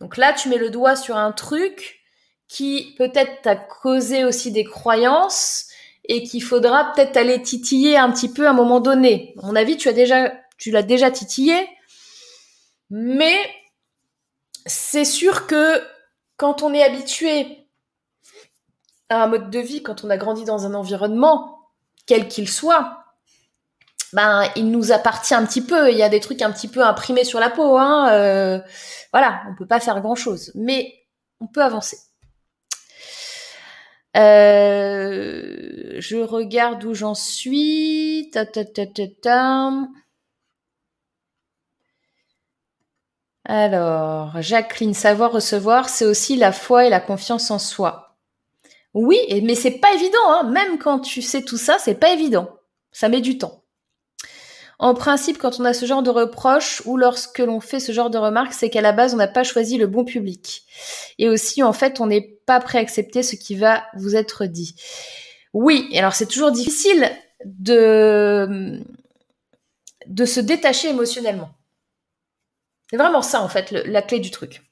Donc 0.00 0.16
là, 0.16 0.32
tu 0.32 0.48
mets 0.48 0.56
le 0.56 0.70
doigt 0.70 0.94
sur 0.94 1.16
un 1.16 1.32
truc 1.32 1.98
qui 2.46 2.94
peut-être 2.96 3.42
t'a 3.42 3.56
causé 3.56 4.24
aussi 4.24 4.52
des 4.52 4.62
croyances 4.62 5.66
et 6.04 6.22
qu'il 6.22 6.44
faudra 6.44 6.92
peut-être 6.92 7.16
aller 7.16 7.42
titiller 7.42 7.96
un 7.96 8.12
petit 8.12 8.32
peu 8.32 8.46
à 8.46 8.50
un 8.50 8.54
moment 8.54 8.78
donné. 8.78 9.34
À 9.42 9.46
mon 9.46 9.56
avis, 9.56 9.76
tu 9.76 9.88
as 9.88 9.92
déjà, 9.92 10.32
tu 10.58 10.70
l'as 10.70 10.84
déjà 10.84 11.10
titillé, 11.10 11.56
mais 12.88 13.36
c'est 14.68 15.04
sûr 15.04 15.46
que 15.46 15.82
quand 16.36 16.62
on 16.62 16.72
est 16.72 16.82
habitué 16.82 17.66
à 19.08 19.24
un 19.24 19.26
mode 19.26 19.50
de 19.50 19.58
vie, 19.58 19.82
quand 19.82 20.04
on 20.04 20.10
a 20.10 20.16
grandi 20.16 20.44
dans 20.44 20.66
un 20.66 20.74
environnement, 20.74 21.70
quel 22.06 22.28
qu'il 22.28 22.48
soit, 22.48 23.04
ben 24.12 24.44
il 24.56 24.70
nous 24.70 24.92
appartient 24.92 25.34
un 25.34 25.44
petit 25.44 25.62
peu. 25.62 25.90
Il 25.90 25.98
y 25.98 26.02
a 26.02 26.08
des 26.08 26.20
trucs 26.20 26.42
un 26.42 26.52
petit 26.52 26.68
peu 26.68 26.82
imprimés 26.82 27.24
sur 27.24 27.40
la 27.40 27.50
peau. 27.50 27.78
Hein, 27.78 28.10
euh, 28.12 28.60
voilà, 29.12 29.42
on 29.50 29.54
peut 29.56 29.66
pas 29.66 29.80
faire 29.80 30.00
grand 30.00 30.14
chose, 30.14 30.52
mais 30.54 30.94
on 31.40 31.46
peut 31.46 31.62
avancer. 31.62 31.98
Euh, 34.16 35.96
je 35.98 36.16
regarde 36.16 36.82
où 36.84 36.94
j'en 36.94 37.14
suis 37.14 38.30
ta, 38.32 38.44
Alors, 43.48 44.42
Jacqueline, 44.42 44.92
savoir 44.92 45.32
recevoir, 45.32 45.88
c'est 45.88 46.04
aussi 46.04 46.36
la 46.36 46.52
foi 46.52 46.84
et 46.84 46.90
la 46.90 47.00
confiance 47.00 47.50
en 47.50 47.58
soi. 47.58 48.18
Oui, 48.92 49.18
mais 49.42 49.54
c'est 49.54 49.78
pas 49.78 49.94
évident, 49.94 50.18
hein. 50.28 50.50
même 50.50 50.78
quand 50.78 51.00
tu 51.00 51.22
sais 51.22 51.42
tout 51.42 51.56
ça, 51.56 51.78
c'est 51.78 51.94
pas 51.94 52.12
évident. 52.12 52.50
Ça 52.92 53.08
met 53.08 53.22
du 53.22 53.38
temps. 53.38 53.64
En 54.78 54.92
principe, 54.92 55.38
quand 55.38 55.58
on 55.58 55.64
a 55.64 55.72
ce 55.72 55.86
genre 55.86 56.02
de 56.02 56.10
reproche 56.10 56.82
ou 56.84 56.98
lorsque 56.98 57.38
l'on 57.38 57.60
fait 57.60 57.80
ce 57.80 57.90
genre 57.90 58.10
de 58.10 58.18
remarques, 58.18 58.52
c'est 58.52 58.68
qu'à 58.68 58.82
la 58.82 58.92
base, 58.92 59.14
on 59.14 59.16
n'a 59.16 59.26
pas 59.26 59.44
choisi 59.44 59.78
le 59.78 59.86
bon 59.86 60.04
public. 60.04 60.64
Et 61.18 61.28
aussi, 61.28 61.62
en 61.62 61.72
fait, 61.72 62.00
on 62.00 62.06
n'est 62.06 62.38
pas 62.44 62.60
prêt 62.60 62.78
à 62.78 62.82
accepter 62.82 63.22
ce 63.22 63.34
qui 63.34 63.56
va 63.56 63.84
vous 63.96 64.14
être 64.14 64.44
dit. 64.44 64.74
Oui, 65.54 65.90
alors 65.96 66.14
c'est 66.14 66.26
toujours 66.26 66.52
difficile 66.52 67.10
de, 67.46 68.78
de 70.06 70.24
se 70.26 70.38
détacher 70.38 70.90
émotionnellement. 70.90 71.50
C'est 72.90 72.96
vraiment 72.96 73.22
ça 73.22 73.42
en 73.42 73.48
fait 73.48 73.70
la 73.70 74.02
clé 74.02 74.18
du 74.18 74.30
truc. 74.30 74.62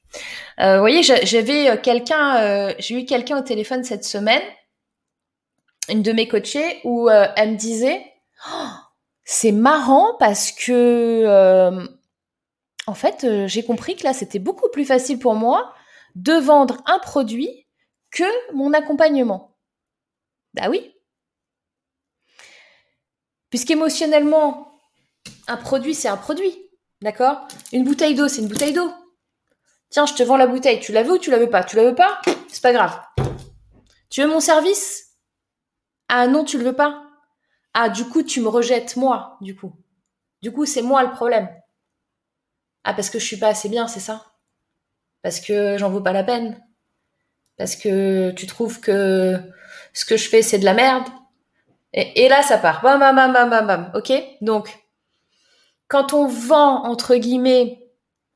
Euh, 0.60 0.74
vous 0.74 0.80
voyez, 0.80 1.02
j'avais 1.02 1.70
euh, 1.70 1.76
quelqu'un, 1.76 2.36
euh, 2.42 2.74
j'ai 2.78 3.00
eu 3.00 3.04
quelqu'un 3.04 3.38
au 3.38 3.42
téléphone 3.42 3.84
cette 3.84 4.04
semaine, 4.04 4.42
une 5.88 6.02
de 6.02 6.12
mes 6.12 6.26
coachées, 6.28 6.80
où 6.84 7.08
elle 7.08 7.52
me 7.52 7.56
disait, 7.56 8.02
oh, 8.50 8.68
c'est 9.24 9.52
marrant 9.52 10.16
parce 10.18 10.50
que 10.52 11.86
en 12.88 12.94
fait, 12.94 13.46
j'ai 13.46 13.64
compris 13.64 13.96
que 13.96 14.04
là, 14.04 14.12
c'était 14.12 14.38
beaucoup 14.38 14.68
plus 14.70 14.84
facile 14.84 15.18
pour 15.18 15.34
moi 15.34 15.74
de 16.14 16.32
vendre 16.32 16.82
un 16.86 16.98
produit 16.98 17.66
que 18.10 18.54
mon 18.54 18.72
accompagnement. 18.72 19.56
Bah 20.54 20.68
oui. 20.70 20.94
Puisqu'émotionnellement, 23.50 24.80
un 25.46 25.56
produit, 25.56 25.94
c'est 25.94 26.08
un 26.08 26.16
produit. 26.16 26.65
D'accord? 27.02 27.46
Une 27.72 27.84
bouteille 27.84 28.14
d'eau, 28.14 28.28
c'est 28.28 28.40
une 28.42 28.48
bouteille 28.48 28.72
d'eau. 28.72 28.92
Tiens, 29.90 30.06
je 30.06 30.14
te 30.14 30.22
vends 30.22 30.36
la 30.36 30.46
bouteille. 30.46 30.80
Tu 30.80 30.92
la 30.92 31.02
veux 31.02 31.14
ou 31.14 31.18
tu 31.18 31.30
la 31.30 31.38
veux 31.38 31.50
pas? 31.50 31.62
Tu 31.64 31.76
la 31.76 31.84
veux 31.84 31.94
pas? 31.94 32.20
C'est 32.48 32.62
pas 32.62 32.72
grave. 32.72 32.98
Tu 34.10 34.22
veux 34.22 34.28
mon 34.28 34.40
service? 34.40 35.14
Ah 36.08 36.26
non, 36.26 36.44
tu 36.44 36.58
le 36.58 36.64
veux 36.64 36.76
pas 36.76 37.02
Ah, 37.74 37.88
du 37.88 38.04
coup, 38.04 38.22
tu 38.22 38.40
me 38.40 38.48
rejettes 38.48 38.96
moi, 38.96 39.36
du 39.40 39.54
coup. 39.56 39.72
Du 40.42 40.52
coup, 40.52 40.64
c'est 40.64 40.82
moi 40.82 41.02
le 41.02 41.10
problème. 41.10 41.48
Ah, 42.84 42.94
parce 42.94 43.10
que 43.10 43.18
je 43.18 43.24
suis 43.24 43.36
pas 43.36 43.48
assez 43.48 43.68
bien, 43.68 43.88
c'est 43.88 44.00
ça? 44.00 44.24
Parce 45.22 45.40
que 45.40 45.76
j'en 45.78 45.90
vaux 45.90 46.00
pas 46.00 46.12
la 46.12 46.24
peine 46.24 46.62
Parce 47.58 47.76
que 47.76 48.30
tu 48.32 48.46
trouves 48.46 48.80
que 48.80 49.40
ce 49.92 50.04
que 50.04 50.16
je 50.16 50.28
fais, 50.28 50.42
c'est 50.42 50.58
de 50.58 50.64
la 50.64 50.74
merde 50.74 51.08
et, 51.92 52.24
et 52.24 52.28
là, 52.28 52.42
ça 52.42 52.58
part. 52.58 52.82
Bam, 52.82 53.00
bam, 53.00 53.16
bam, 53.16 53.32
bam, 53.32 53.50
bam, 53.50 53.66
bam. 53.66 53.92
Ok? 53.94 54.12
Donc, 54.42 54.85
quand 55.88 56.12
on 56.12 56.26
vend, 56.26 56.84
entre 56.84 57.16
guillemets, 57.16 57.86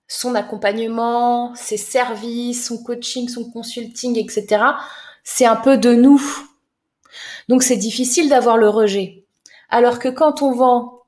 son 0.09 0.35
accompagnement, 0.35 1.55
ses 1.55 1.77
services, 1.77 2.67
son 2.67 2.83
coaching, 2.83 3.29
son 3.29 3.51
consulting, 3.51 4.19
etc., 4.19 4.65
c'est 5.23 5.47
un 5.47 5.57
peu 5.57 5.79
de 5.79 5.95
nous. 5.95 6.21
Donc 7.49 7.63
c'est 7.63 7.77
difficile 7.77 8.29
d'avoir 8.29 8.57
le 8.57 8.69
rejet. 8.69 9.25
Alors 9.69 9.99
que 9.99 10.09
quand 10.09 10.43
on 10.43 10.53
vend 10.53 11.03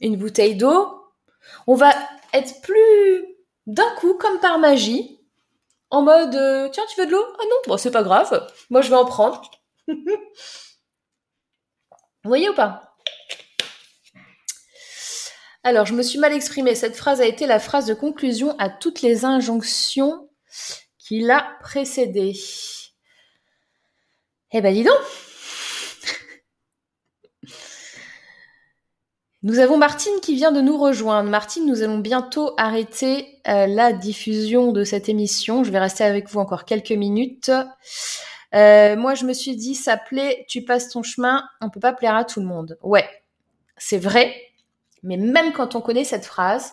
une 0.00 0.16
bouteille 0.16 0.56
d'eau, 0.56 1.02
on 1.66 1.74
va 1.74 1.92
être 2.32 2.60
plus 2.62 3.24
d'un 3.66 3.90
coup, 3.96 4.14
comme 4.14 4.38
par 4.40 4.58
magie, 4.58 5.18
en 5.90 6.02
mode 6.02 6.34
euh, 6.34 6.68
tiens, 6.70 6.84
tu 6.88 7.00
veux 7.00 7.06
de 7.06 7.12
l'eau? 7.12 7.24
Ah 7.38 7.44
non, 7.44 7.56
bon, 7.66 7.76
c'est 7.76 7.90
pas 7.90 8.02
grave, 8.02 8.48
moi 8.70 8.82
je 8.82 8.90
vais 8.90 8.96
en 8.96 9.04
prendre. 9.04 9.42
Vous 9.88 9.90
voyez 12.24 12.48
ou 12.48 12.54
pas? 12.54 12.96
Alors, 15.66 15.86
je 15.86 15.94
me 15.94 16.02
suis 16.02 16.18
mal 16.18 16.34
exprimée. 16.34 16.74
Cette 16.74 16.94
phrase 16.94 17.22
a 17.22 17.26
été 17.26 17.46
la 17.46 17.58
phrase 17.58 17.86
de 17.86 17.94
conclusion 17.94 18.54
à 18.58 18.68
toutes 18.68 19.00
les 19.00 19.24
injonctions 19.24 20.28
qui 20.98 21.20
l'a 21.20 21.56
précédée. 21.62 22.34
Eh 24.52 24.60
ben, 24.60 24.74
dis 24.74 24.84
donc 24.84 24.92
Nous 29.42 29.58
avons 29.58 29.78
Martine 29.78 30.20
qui 30.20 30.34
vient 30.34 30.52
de 30.52 30.60
nous 30.60 30.76
rejoindre. 30.76 31.30
Martine, 31.30 31.64
nous 31.64 31.80
allons 31.80 31.98
bientôt 31.98 32.52
arrêter 32.58 33.40
euh, 33.48 33.66
la 33.66 33.94
diffusion 33.94 34.70
de 34.70 34.84
cette 34.84 35.08
émission. 35.08 35.64
Je 35.64 35.70
vais 35.70 35.78
rester 35.78 36.04
avec 36.04 36.28
vous 36.28 36.40
encore 36.40 36.66
quelques 36.66 36.90
minutes. 36.90 37.50
Euh, 38.54 38.96
moi, 38.96 39.14
je 39.14 39.24
me 39.24 39.32
suis 39.32 39.56
dit, 39.56 39.74
ça 39.74 39.96
plaît, 39.96 40.44
tu 40.46 40.62
passes 40.62 40.90
ton 40.90 41.02
chemin, 41.02 41.42
on 41.62 41.70
peut 41.70 41.80
pas 41.80 41.94
plaire 41.94 42.16
à 42.16 42.24
tout 42.24 42.40
le 42.40 42.46
monde. 42.46 42.78
Ouais, 42.82 43.08
c'est 43.78 43.98
vrai, 43.98 44.53
mais 45.04 45.16
même 45.16 45.52
quand 45.52 45.76
on 45.76 45.80
connaît 45.80 46.04
cette 46.04 46.24
phrase, 46.24 46.72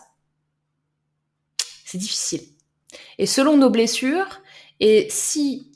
c'est 1.84 1.98
difficile. 1.98 2.42
Et 3.18 3.26
selon 3.26 3.56
nos 3.56 3.70
blessures, 3.70 4.40
et 4.80 5.06
si, 5.10 5.70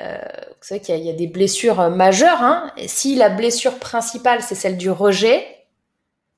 euh, 0.00 0.18
vous 0.48 0.62
savez 0.62 0.80
qu'il 0.80 0.98
y, 0.98 1.10
a 1.10 1.12
des 1.12 1.26
blessures 1.26 1.90
majeures, 1.90 2.42
hein, 2.42 2.72
si 2.86 3.14
la 3.14 3.28
blessure 3.28 3.78
principale, 3.78 4.42
c'est 4.42 4.54
celle 4.54 4.78
du 4.78 4.90
rejet, 4.90 5.46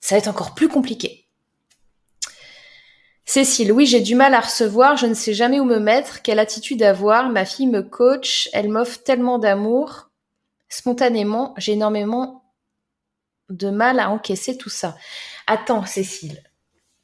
ça 0.00 0.16
va 0.16 0.18
être 0.18 0.28
encore 0.28 0.54
plus 0.54 0.68
compliqué. 0.68 1.28
Cécile, 3.24 3.72
oui, 3.72 3.86
j'ai 3.86 4.00
du 4.00 4.16
mal 4.16 4.34
à 4.34 4.40
recevoir, 4.40 4.96
je 4.96 5.06
ne 5.06 5.14
sais 5.14 5.32
jamais 5.32 5.60
où 5.60 5.64
me 5.64 5.78
mettre, 5.78 6.20
quelle 6.20 6.38
attitude 6.38 6.82
avoir. 6.82 7.30
Ma 7.30 7.46
fille 7.46 7.68
me 7.68 7.82
coach, 7.82 8.50
elle 8.52 8.68
m'offre 8.68 9.02
tellement 9.02 9.38
d'amour. 9.38 10.10
Spontanément, 10.68 11.54
j'ai 11.56 11.72
énormément 11.72 12.44
de 13.48 13.70
mal 13.70 14.00
à 14.00 14.10
encaisser 14.10 14.58
tout 14.58 14.68
ça. 14.70 14.96
Attends, 15.46 15.84
Cécile, 15.84 16.42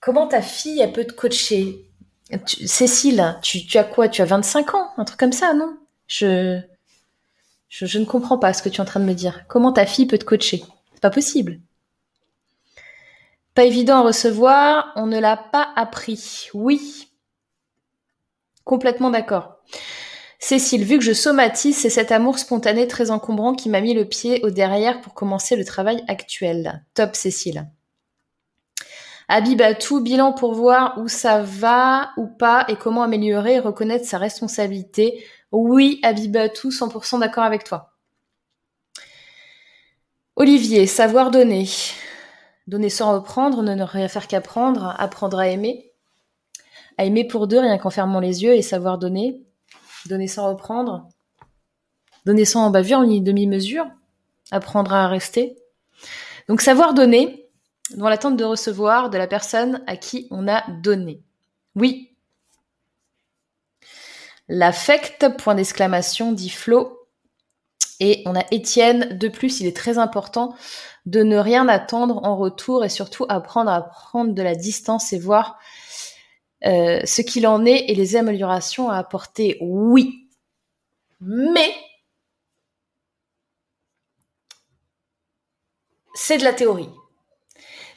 comment 0.00 0.26
ta 0.26 0.42
fille, 0.42 0.86
peut 0.92 1.04
te 1.04 1.12
coacher? 1.12 1.86
Cécile, 2.46 3.38
tu, 3.42 3.76
as 3.76 3.84
quoi? 3.84 4.08
Tu 4.08 4.22
as 4.22 4.26
25 4.26 4.74
ans? 4.74 4.90
Un 4.96 5.04
truc 5.04 5.18
comme 5.18 5.32
ça, 5.32 5.52
non? 5.52 5.76
Je, 6.06 6.60
je, 7.68 7.86
je 7.86 7.98
ne 7.98 8.04
comprends 8.04 8.38
pas 8.38 8.52
ce 8.52 8.62
que 8.62 8.68
tu 8.68 8.76
es 8.76 8.80
en 8.80 8.84
train 8.84 9.00
de 9.00 9.04
me 9.04 9.14
dire. 9.14 9.44
Comment 9.48 9.72
ta 9.72 9.86
fille 9.86 10.06
peut 10.06 10.18
te 10.18 10.24
coacher? 10.24 10.62
C'est 10.94 11.00
pas 11.00 11.10
possible. 11.10 11.60
Pas 13.54 13.64
évident 13.64 13.98
à 13.98 14.02
recevoir, 14.02 14.92
on 14.96 15.06
ne 15.06 15.18
l'a 15.18 15.36
pas 15.36 15.72
appris. 15.76 16.48
Oui. 16.54 17.08
Complètement 18.64 19.10
d'accord. 19.10 19.58
Cécile, 20.38 20.84
vu 20.84 20.98
que 20.98 21.04
je 21.04 21.12
somatise, 21.12 21.76
c'est 21.76 21.90
cet 21.90 22.12
amour 22.12 22.38
spontané 22.38 22.86
très 22.86 23.10
encombrant 23.10 23.54
qui 23.54 23.68
m'a 23.68 23.80
mis 23.80 23.92
le 23.92 24.06
pied 24.06 24.40
au 24.44 24.50
derrière 24.50 25.00
pour 25.00 25.12
commencer 25.12 25.56
le 25.56 25.64
travail 25.64 26.02
actuel. 26.08 26.84
Top 26.94 27.14
Cécile. 27.14 27.68
Abibatou, 29.32 30.00
bilan 30.00 30.32
pour 30.32 30.54
voir 30.54 30.98
où 30.98 31.06
ça 31.06 31.40
va 31.40 32.10
ou 32.16 32.26
pas 32.26 32.64
et 32.66 32.74
comment 32.74 33.04
améliorer 33.04 33.54
et 33.54 33.60
reconnaître 33.60 34.04
sa 34.04 34.18
responsabilité. 34.18 35.24
Oui, 35.52 36.00
Abibatou, 36.02 36.70
100% 36.70 37.20
d'accord 37.20 37.44
avec 37.44 37.62
toi. 37.62 37.92
Olivier, 40.34 40.84
savoir 40.88 41.30
donner. 41.30 41.68
Donner 42.66 42.88
sans 42.88 43.12
reprendre, 43.12 43.62
ne 43.62 43.80
rien 43.84 44.08
faire 44.08 44.26
qu'apprendre, 44.26 44.96
apprendre 44.98 45.38
à 45.38 45.46
aimer. 45.46 45.92
À 46.98 47.04
aimer 47.04 47.24
pour 47.24 47.46
deux, 47.46 47.60
rien 47.60 47.78
qu'en 47.78 47.90
fermant 47.90 48.18
les 48.18 48.42
yeux 48.42 48.54
et 48.54 48.62
savoir 48.62 48.98
donner. 48.98 49.44
Donner 50.06 50.26
sans 50.26 50.48
reprendre. 50.48 51.08
Donner 52.26 52.44
sans 52.44 52.64
en 52.64 52.70
bavure, 52.70 53.02
ni 53.02 53.20
demi-mesure. 53.20 53.86
Apprendre 54.50 54.92
à 54.92 55.06
rester. 55.06 55.56
Donc 56.48 56.62
savoir 56.62 56.94
donner, 56.94 57.39
dans 57.96 58.08
l'attente 58.08 58.36
de 58.36 58.44
recevoir 58.44 59.10
de 59.10 59.18
la 59.18 59.26
personne 59.26 59.82
à 59.86 59.96
qui 59.96 60.26
on 60.30 60.48
a 60.48 60.64
donné. 60.70 61.22
Oui. 61.74 62.10
L'affect, 64.48 65.36
point 65.36 65.54
d'exclamation, 65.54 66.32
dit 66.32 66.50
Flo. 66.50 67.06
Et 68.00 68.22
on 68.26 68.34
a 68.34 68.44
Étienne. 68.50 69.16
De 69.18 69.28
plus, 69.28 69.60
il 69.60 69.66
est 69.66 69.76
très 69.76 69.98
important 69.98 70.54
de 71.06 71.22
ne 71.22 71.36
rien 71.36 71.68
attendre 71.68 72.24
en 72.24 72.36
retour 72.36 72.84
et 72.84 72.88
surtout 72.88 73.26
apprendre 73.28 73.70
à 73.70 73.82
prendre 73.82 74.34
de 74.34 74.42
la 74.42 74.54
distance 74.54 75.12
et 75.12 75.18
voir 75.18 75.58
euh, 76.66 77.00
ce 77.04 77.22
qu'il 77.22 77.46
en 77.46 77.64
est 77.64 77.90
et 77.90 77.94
les 77.94 78.16
améliorations 78.16 78.90
à 78.90 78.96
apporter. 78.96 79.56
Oui, 79.60 80.28
mais 81.20 81.74
c'est 86.14 86.38
de 86.38 86.44
la 86.44 86.52
théorie. 86.52 86.88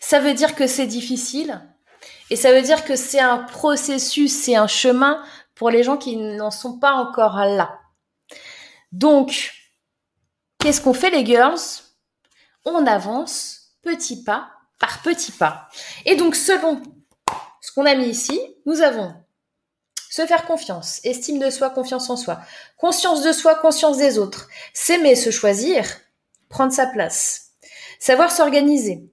Ça 0.05 0.19
veut 0.19 0.33
dire 0.33 0.53
que 0.53 0.67
c'est 0.67 0.85
difficile 0.85 1.61
et 2.29 2.35
ça 2.35 2.51
veut 2.51 2.61
dire 2.61 2.83
que 2.83 2.97
c'est 2.97 3.21
un 3.21 3.37
processus, 3.37 4.33
c'est 4.37 4.57
un 4.57 4.67
chemin 4.67 5.23
pour 5.55 5.69
les 5.69 5.81
gens 5.81 5.95
qui 5.95 6.17
n'en 6.17 6.51
sont 6.51 6.77
pas 6.77 6.91
encore 6.91 7.37
là. 7.37 7.79
Donc, 8.91 9.53
qu'est-ce 10.59 10.81
qu'on 10.81 10.93
fait 10.93 11.09
les 11.09 11.25
girls? 11.25 11.57
On 12.65 12.85
avance 12.85 13.77
petit 13.81 14.25
pas 14.25 14.51
par 14.77 15.01
petit 15.03 15.31
pas. 15.31 15.69
Et 16.05 16.17
donc, 16.17 16.35
selon 16.35 16.83
ce 17.61 17.71
qu'on 17.71 17.85
a 17.85 17.95
mis 17.95 18.09
ici, 18.09 18.41
nous 18.65 18.81
avons 18.81 19.15
se 20.09 20.25
faire 20.25 20.45
confiance, 20.45 20.99
estime 21.05 21.39
de 21.39 21.49
soi, 21.49 21.69
confiance 21.69 22.09
en 22.09 22.17
soi, 22.17 22.41
conscience 22.77 23.23
de 23.23 23.31
soi, 23.31 23.55
conscience 23.55 23.99
des 23.99 24.19
autres, 24.19 24.49
s'aimer, 24.73 25.15
se 25.15 25.31
choisir, 25.31 25.85
prendre 26.49 26.73
sa 26.73 26.87
place, 26.87 27.53
savoir 27.99 28.31
s'organiser, 28.31 29.12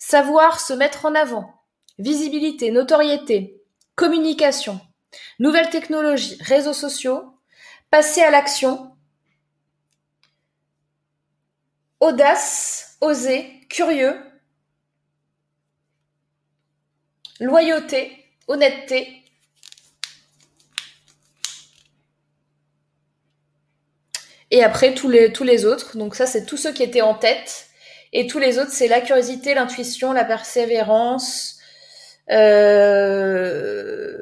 savoir 0.00 0.58
se 0.58 0.72
mettre 0.72 1.04
en 1.04 1.14
avant, 1.14 1.62
visibilité, 2.00 2.72
notoriété, 2.72 3.62
communication, 3.94 4.80
nouvelles 5.38 5.70
technologies, 5.70 6.36
réseaux 6.40 6.72
sociaux, 6.72 7.22
passer 7.90 8.22
à 8.22 8.32
l'action, 8.32 8.96
audace, 12.00 12.96
oser, 13.00 13.60
curieux, 13.68 14.18
loyauté, 17.38 18.24
honnêteté. 18.48 19.16
Et 24.52 24.64
après, 24.64 24.94
tous 24.94 25.08
les, 25.08 25.64
autres. 25.64 25.96
Donc 25.96 26.16
ça, 26.16 26.26
c'est 26.26 26.44
tous 26.44 26.56
ceux 26.56 26.72
qui 26.72 26.82
étaient 26.82 27.02
en 27.02 27.14
tête. 27.14 27.69
Et 28.12 28.26
tous 28.26 28.38
les 28.38 28.58
autres, 28.58 28.72
c'est 28.72 28.88
la 28.88 29.00
curiosité, 29.00 29.54
l'intuition, 29.54 30.12
la 30.12 30.24
persévérance, 30.24 31.58
euh, 32.30 34.16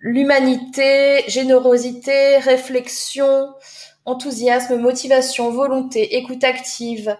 l'humanité, 0.00 1.24
générosité, 1.28 2.38
réflexion, 2.38 3.54
enthousiasme, 4.04 4.76
motivation, 4.76 5.52
volonté, 5.52 6.16
écoute 6.16 6.42
active, 6.42 7.16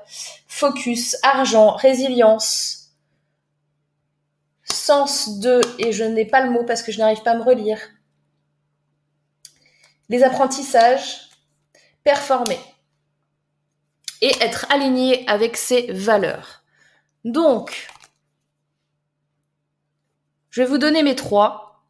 focus, 0.49 1.17
argent, 1.23 1.77
résilience, 1.77 2.91
sens 4.65 5.39
de, 5.39 5.61
et 5.79 5.93
je 5.93 6.05
n'ai 6.05 6.25
pas 6.25 6.41
le 6.41 6.51
mot 6.51 6.65
parce 6.65 6.83
que 6.83 6.91
je 6.91 6.99
n'arrive 6.99 7.23
pas 7.23 7.33
à 7.33 7.37
me 7.37 7.43
relire, 7.43 7.79
les 10.09 10.25
apprentissages, 10.25 11.29
performer 12.03 12.59
et 14.21 14.33
être 14.41 14.67
aligné 14.71 15.29
avec 15.29 15.57
ses 15.57 15.93
valeurs. 15.93 16.63
Donc, 17.25 17.89
je 20.51 20.63
vais 20.63 20.69
vous 20.69 20.79
donner 20.79 21.03
mes 21.03 21.15
trois. 21.15 21.85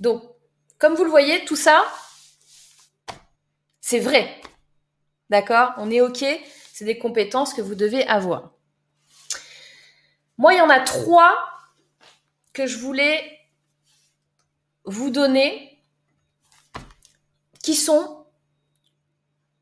Donc, 0.00 0.22
comme 0.78 0.94
vous 0.94 1.04
le 1.04 1.10
voyez, 1.10 1.44
tout 1.44 1.56
ça, 1.56 1.84
c'est 3.80 4.00
vrai. 4.00 4.40
D'accord? 5.30 5.72
On 5.76 5.90
est 5.90 6.00
OK? 6.00 6.24
C'est 6.72 6.84
des 6.84 6.98
compétences 6.98 7.54
que 7.54 7.62
vous 7.62 7.74
devez 7.74 8.06
avoir. 8.06 8.52
Moi, 10.38 10.54
il 10.54 10.58
y 10.58 10.60
en 10.60 10.70
a 10.70 10.80
trois 10.80 11.36
que 12.52 12.66
je 12.66 12.78
voulais 12.78 13.38
vous 14.84 15.10
donner 15.10 15.84
qui 17.62 17.74
sont 17.74 18.17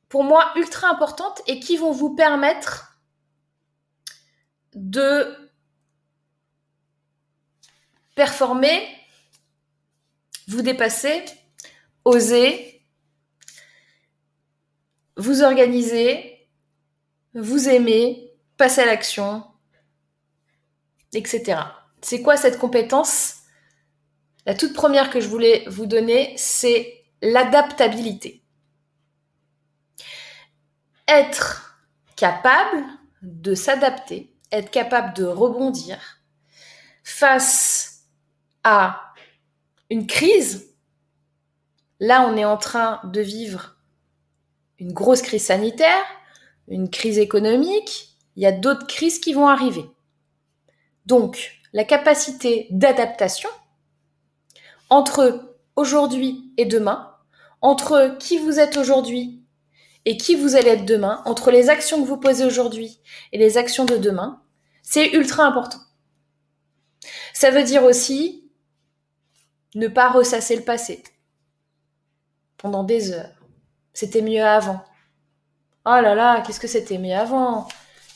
pour 0.09 0.25
moi 0.25 0.53
ultra 0.57 0.89
importantes 0.89 1.43
et 1.47 1.61
qui 1.61 1.77
vont 1.77 1.93
vous 1.93 2.15
permettre 2.15 2.99
de 4.75 5.51
performer, 8.15 8.87
vous 10.49 10.63
dépasser, 10.63 11.25
oser, 12.05 12.85
vous 15.17 15.43
organisez, 15.43 16.49
vous 17.35 17.69
aimez, 17.69 18.33
passez 18.57 18.83
à 18.83 18.87
l'action 18.87 19.45
etc. 21.17 21.61
C'est 22.03 22.23
quoi 22.23 22.37
cette 22.37 22.59
compétence? 22.59 23.37
La 24.45 24.55
toute 24.55 24.75
première 24.75 25.11
que 25.11 25.21
je 25.21 25.29
voulais 25.29 25.65
vous 25.67 25.87
donner, 25.87 26.35
c'est 26.37 27.05
l'adaptabilité. 27.21 28.43
Être 31.09 31.85
capable 32.17 32.85
de 33.23 33.55
s'adapter, 33.55 34.35
être 34.53 34.71
capable 34.71 35.15
de 35.15 35.25
rebondir 35.25 35.99
face 37.05 38.05
à 38.65 39.13
une 39.91 40.07
crise. 40.07 40.75
Là, 42.01 42.23
on 42.23 42.37
est 42.37 42.45
en 42.45 42.57
train 42.57 43.01
de 43.05 43.21
vivre 43.21 43.77
une 44.79 44.93
grosse 44.93 45.23
crise 45.23 45.47
sanitaire, 45.47 46.05
une 46.69 46.91
crise 46.91 47.19
économique, 47.19 48.17
il 48.37 48.43
y 48.43 48.47
a 48.47 48.53
d'autres 48.53 48.87
crises 48.87 49.19
qui 49.19 49.33
vont 49.33 49.49
arriver. 49.49 49.89
Donc, 51.07 51.61
la 51.73 51.85
capacité 51.85 52.67
d'adaptation 52.71 53.49
entre 54.91 55.57
aujourd'hui 55.77 56.53
et 56.57 56.65
demain, 56.65 57.15
entre 57.61 58.17
qui 58.19 58.39
vous 58.39 58.59
êtes 58.59 58.77
aujourd'hui 58.77 59.46
et 60.07 60.17
qui 60.17 60.37
vous 60.37 60.55
allez 60.55 60.71
être 60.71 60.87
demain, 60.87 61.21
entre 61.27 61.51
les 61.51 61.69
actions 61.69 62.01
que 62.01 62.07
vous 62.07 62.17
posez 62.17 62.45
aujourd'hui 62.45 63.01
et 63.33 63.39
les 63.39 63.59
actions 63.59 63.85
de 63.85 63.97
demain, 63.97 64.41
c'est 64.83 65.13
ultra 65.13 65.45
important. 65.45 65.81
Ça 67.35 67.51
veut 67.51 67.65
dire 67.65 67.85
aussi 67.85 68.49
ne 69.75 69.89
pas 69.89 70.09
ressasser 70.09 70.57
le 70.57 70.63
passé 70.63 71.03
pendant 72.57 72.85
des 72.85 73.13
heures. 73.13 73.35
C'était 73.93 74.23
mieux 74.23 74.45
avant. 74.45 74.83
Oh 75.85 76.01
là 76.01 76.15
là, 76.15 76.41
qu'est-ce 76.41 76.61
que 76.61 76.69
c'était 76.69 76.99
mieux 76.99 77.15
avant? 77.15 77.67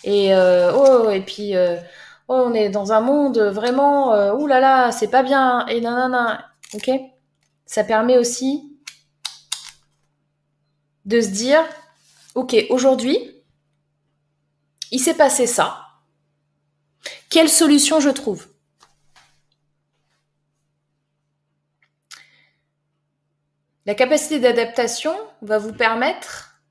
Et 0.04 0.32
euh, 0.32 0.72
oh 0.72 1.10
et 1.10 1.20
puis 1.20 1.56
euh, 1.56 1.76
oh, 2.28 2.44
on 2.46 2.54
est 2.54 2.70
dans 2.70 2.92
un 2.92 3.00
monde 3.00 3.38
vraiment 3.38 4.14
euh, 4.14 4.32
ouh 4.32 4.46
là 4.46 4.60
là, 4.60 4.92
c'est 4.92 5.10
pas 5.10 5.24
bien 5.24 5.66
et 5.66 5.80
nanana. 5.80 6.46
OK? 6.74 6.88
Ça 7.66 7.82
permet 7.82 8.16
aussi 8.16 8.69
de 11.10 11.20
se 11.20 11.28
dire 11.28 11.62
OK, 12.34 12.56
aujourd'hui 12.70 13.18
il 14.92 15.00
s'est 15.00 15.14
passé 15.14 15.46
ça. 15.46 15.86
Quelle 17.28 17.48
solution 17.48 18.00
je 18.00 18.10
trouve? 18.10 18.48
La 23.86 23.94
capacité 23.94 24.38
d'adaptation 24.38 25.14
va 25.42 25.58
vous 25.58 25.72
permettre 25.72 26.62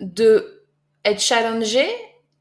de 0.00 0.64
être 1.04 1.20
challengé, 1.20 1.88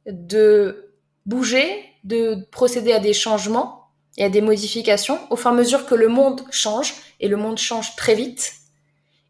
de 0.05 0.93
bouger, 1.25 1.83
de 2.03 2.45
procéder 2.51 2.93
à 2.93 2.99
des 2.99 3.13
changements 3.13 3.89
et 4.17 4.23
à 4.23 4.29
des 4.29 4.41
modifications 4.41 5.19
au 5.31 5.35
fur 5.35 5.49
et 5.49 5.53
à 5.53 5.57
mesure 5.57 5.85
que 5.87 5.95
le 5.95 6.09
monde 6.09 6.43
change 6.51 6.93
et 7.19 7.27
le 7.27 7.37
monde 7.37 7.57
change 7.57 7.95
très 7.95 8.13
vite. 8.13 8.53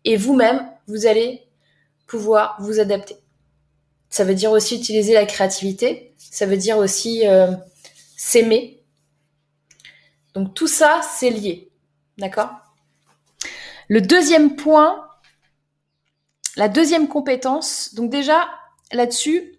Et 0.04 0.18
vous-même, 0.18 0.70
vous 0.88 1.06
allez 1.06 1.47
pouvoir 2.08 2.58
vous 2.60 2.80
adapter. 2.80 3.18
Ça 4.10 4.24
veut 4.24 4.36
dire 4.36 4.52
aussi 4.52 4.78
utiliser 4.78 5.14
la 5.14 5.26
créativité. 5.26 6.16
Ça 6.18 6.46
veut 6.46 6.58
dire 6.58 6.78
aussi 6.78 7.28
euh, 7.28 7.52
s'aimer. 8.16 8.84
Donc 10.34 10.54
tout 10.54 10.68
ça, 10.68 11.02
c'est 11.04 11.30
lié. 11.30 11.72
D'accord? 12.18 12.50
Le 13.90 14.02
deuxième 14.02 14.56
point, 14.56 15.08
la 16.56 16.70
deuxième 16.70 17.08
compétence, 17.08 17.94
donc 17.94 18.10
déjà 18.10 18.50
là-dessus, 18.92 19.56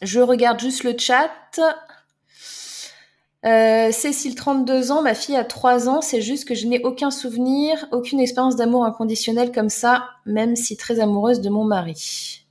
je 0.00 0.20
regarde 0.20 0.60
juste 0.60 0.84
le 0.84 0.96
chat. 0.98 1.30
Euh, 3.44 3.90
Cécile, 3.90 4.36
32 4.36 4.92
ans, 4.92 5.02
ma 5.02 5.14
fille 5.14 5.36
a 5.36 5.44
3 5.44 5.88
ans, 5.88 6.00
c'est 6.00 6.22
juste 6.22 6.46
que 6.46 6.54
je 6.54 6.66
n'ai 6.66 6.80
aucun 6.84 7.10
souvenir, 7.10 7.88
aucune 7.90 8.20
expérience 8.20 8.54
d'amour 8.54 8.84
inconditionnel 8.84 9.50
comme 9.50 9.68
ça, 9.68 10.10
même 10.26 10.54
si 10.54 10.76
très 10.76 11.00
amoureuse 11.00 11.40
de 11.40 11.50
mon 11.50 11.64
mari. 11.64 12.46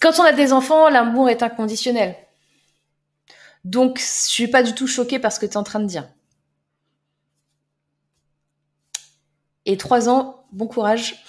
Quand 0.00 0.20
on 0.20 0.22
a 0.22 0.32
des 0.32 0.52
enfants, 0.52 0.88
l'amour 0.88 1.28
est 1.30 1.42
inconditionnel. 1.42 2.14
Donc, 3.64 3.98
je 3.98 4.04
suis 4.04 4.48
pas 4.48 4.62
du 4.62 4.74
tout 4.74 4.86
choquée 4.86 5.18
par 5.18 5.32
ce 5.32 5.40
que 5.40 5.46
tu 5.46 5.52
es 5.52 5.56
en 5.56 5.62
train 5.62 5.80
de 5.80 5.86
dire. 5.86 6.06
Et 9.66 9.78
trois 9.78 10.08
ans, 10.08 10.44
bon 10.52 10.66
courage. 10.66 11.24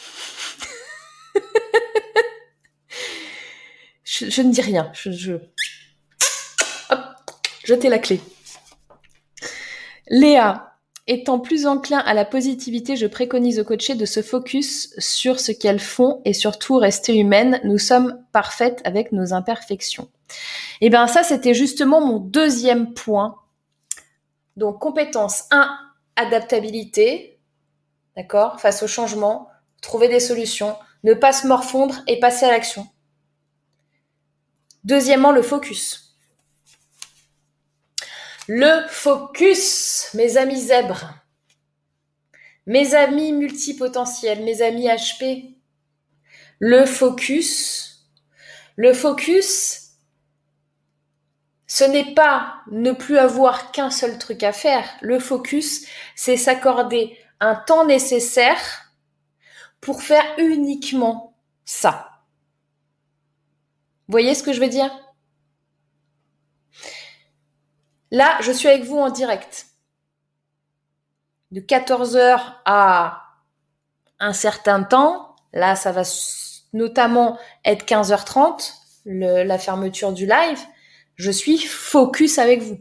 Je, 4.19 4.41
ne 4.41 4.51
dis 4.51 4.61
rien. 4.61 4.91
Je, 4.93 5.11
je... 5.11 5.33
Hop, 6.89 6.99
la 7.67 7.99
clé. 7.99 8.21
Léa, 10.07 10.75
Étant 11.07 11.37
plus 11.37 11.67
enclin 11.67 11.99
à 11.99 12.15
la 12.15 12.25
positivité, 12.25 12.95
je 12.95 13.05
préconise 13.05 13.59
aux 13.59 13.63
coachés 13.63 13.93
de 13.93 14.05
se 14.05 14.23
focus 14.23 14.91
sur 14.97 15.39
ce 15.39 15.51
qu'elles 15.51 15.79
font 15.79 16.19
et 16.25 16.33
surtout 16.33 16.77
rester 16.77 17.15
humaines. 17.15 17.61
Nous 17.63 17.77
sommes 17.77 18.23
parfaites 18.31 18.81
avec 18.85 19.11
nos 19.11 19.31
imperfections. 19.31 20.09
Et 20.81 20.87
eh 20.87 20.89
bien 20.89 21.05
ça, 21.05 21.21
c'était 21.21 21.53
justement 21.53 22.01
mon 22.01 22.17
deuxième 22.17 22.95
point. 22.95 23.35
Donc 24.57 24.79
compétence 24.79 25.43
1, 25.51 25.77
adaptabilité, 26.15 27.39
d'accord, 28.17 28.59
face 28.59 28.81
au 28.81 28.87
changement, 28.87 29.47
trouver 29.81 30.07
des 30.07 30.19
solutions, 30.19 30.75
ne 31.03 31.13
pas 31.13 31.33
se 31.33 31.45
morfondre 31.45 32.01
et 32.07 32.19
passer 32.19 32.47
à 32.47 32.51
l'action. 32.51 32.87
Deuxièmement, 34.85 35.31
le 35.31 35.41
focus. 35.41 36.15
Le 38.47 38.87
focus, 38.87 40.09
mes 40.13 40.37
amis 40.37 40.61
zèbres, 40.61 41.15
mes 42.67 42.93
amis 42.93 43.31
multipotentiels, 43.31 44.43
mes 44.43 44.61
amis 44.61 44.87
HP. 44.87 45.55
Le 46.59 46.85
focus, 46.85 48.07
le 48.75 48.93
focus, 48.93 49.93
ce 51.65 51.83
n'est 51.83 52.13
pas 52.13 52.61
ne 52.69 52.91
plus 52.91 53.17
avoir 53.17 53.71
qu'un 53.71 53.89
seul 53.89 54.19
truc 54.19 54.43
à 54.43 54.53
faire. 54.53 54.87
Le 55.01 55.19
focus, 55.19 55.87
c'est 56.15 56.37
s'accorder 56.37 57.17
un 57.39 57.55
temps 57.55 57.85
nécessaire 57.85 58.93
pour 59.81 60.03
faire 60.03 60.25
uniquement 60.37 61.35
ça. 61.65 62.14
Vous 64.07 64.11
voyez 64.11 64.35
ce 64.35 64.43
que 64.43 64.53
je 64.53 64.59
veux 64.59 64.67
dire? 64.67 64.91
Là, 68.11 68.37
je 68.41 68.51
suis 68.51 68.67
avec 68.67 68.83
vous 68.83 68.97
en 68.97 69.09
direct. 69.09 69.67
De 71.51 71.59
14h 71.59 72.39
à 72.65 73.23
un 74.19 74.33
certain 74.33 74.83
temps, 74.83 75.35
là, 75.53 75.75
ça 75.75 75.91
va 75.91 76.03
notamment 76.73 77.39
être 77.63 77.85
15h30, 77.85 78.73
la 79.05 79.57
fermeture 79.57 80.13
du 80.13 80.25
live. 80.25 80.59
Je 81.15 81.31
suis 81.31 81.57
focus 81.57 82.37
avec 82.37 82.61
vous. 82.61 82.79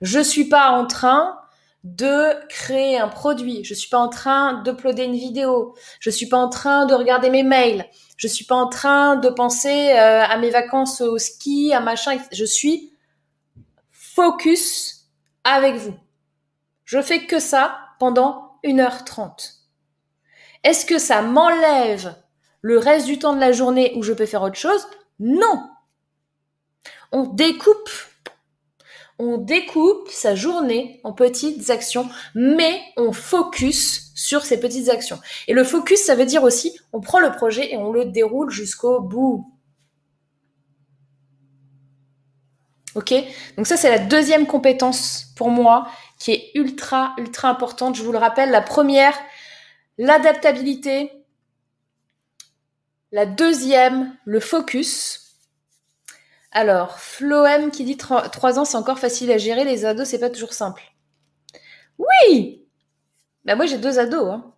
Je 0.00 0.20
suis 0.20 0.44
pas 0.44 0.70
en 0.70 0.86
train 0.86 1.40
de 1.84 2.46
créer 2.48 2.98
un 2.98 3.08
produit. 3.08 3.64
Je 3.64 3.74
suis 3.74 3.88
pas 3.88 3.98
en 3.98 4.08
train 4.08 4.62
d'uploader 4.62 5.04
une 5.04 5.16
vidéo. 5.16 5.74
Je 6.00 6.10
suis 6.10 6.26
pas 6.26 6.36
en 6.36 6.48
train 6.48 6.86
de 6.86 6.94
regarder 6.94 7.30
mes 7.30 7.42
mails. 7.42 7.86
Je 8.16 8.26
suis 8.26 8.44
pas 8.44 8.56
en 8.56 8.68
train 8.68 9.16
de 9.16 9.28
penser 9.28 9.92
euh, 9.92 10.24
à 10.24 10.36
mes 10.38 10.50
vacances 10.50 11.00
au 11.00 11.18
ski, 11.18 11.72
à 11.72 11.80
machin. 11.80 12.18
Je 12.32 12.44
suis 12.44 12.92
focus 13.92 15.06
avec 15.44 15.76
vous. 15.76 15.94
Je 16.84 17.00
fais 17.00 17.26
que 17.26 17.38
ça 17.38 17.78
pendant 17.98 18.58
1h30. 18.64 19.54
Est-ce 20.64 20.84
que 20.84 20.98
ça 20.98 21.22
m'enlève 21.22 22.14
le 22.60 22.78
reste 22.78 23.06
du 23.06 23.18
temps 23.18 23.34
de 23.34 23.40
la 23.40 23.52
journée 23.52 23.92
où 23.96 24.02
je 24.02 24.12
peux 24.12 24.26
faire 24.26 24.42
autre 24.42 24.58
chose? 24.58 24.84
Non. 25.20 25.70
On 27.12 27.24
découpe. 27.24 27.90
On 29.18 29.36
découpe 29.36 30.08
sa 30.10 30.34
journée 30.34 31.00
en 31.02 31.12
petites 31.12 31.70
actions, 31.70 32.08
mais 32.34 32.80
on 32.96 33.12
focus 33.12 34.12
sur 34.14 34.44
ces 34.44 34.60
petites 34.60 34.88
actions. 34.88 35.18
Et 35.48 35.54
le 35.54 35.64
focus, 35.64 36.04
ça 36.04 36.14
veut 36.14 36.24
dire 36.24 36.44
aussi, 36.44 36.78
on 36.92 37.00
prend 37.00 37.18
le 37.18 37.32
projet 37.32 37.72
et 37.72 37.76
on 37.76 37.90
le 37.90 38.04
déroule 38.04 38.50
jusqu'au 38.50 39.00
bout. 39.00 39.52
Ok? 42.94 43.14
Donc 43.56 43.66
ça, 43.66 43.76
c'est 43.76 43.90
la 43.90 43.98
deuxième 43.98 44.46
compétence 44.46 45.32
pour 45.36 45.50
moi 45.50 45.88
qui 46.18 46.32
est 46.32 46.50
ultra, 46.54 47.14
ultra 47.18 47.48
importante. 47.48 47.94
Je 47.94 48.02
vous 48.02 48.12
le 48.12 48.18
rappelle, 48.18 48.50
la 48.50 48.60
première, 48.60 49.16
l'adaptabilité. 49.98 51.12
La 53.12 53.24
deuxième, 53.24 54.16
le 54.24 54.40
focus. 54.40 55.27
Alors, 56.50 56.98
Floem 56.98 57.70
qui 57.70 57.84
dit 57.84 57.96
3 57.96 58.58
ans, 58.58 58.64
c'est 58.64 58.76
encore 58.76 58.98
facile 58.98 59.30
à 59.30 59.38
gérer. 59.38 59.64
Les 59.64 59.84
ados, 59.84 60.08
c'est 60.08 60.18
pas 60.18 60.30
toujours 60.30 60.52
simple. 60.52 60.82
Oui 61.98 62.64
bah 63.44 63.54
Moi, 63.54 63.66
j'ai 63.66 63.78
deux 63.78 63.98
ados. 63.98 64.30
Hein. 64.30 64.54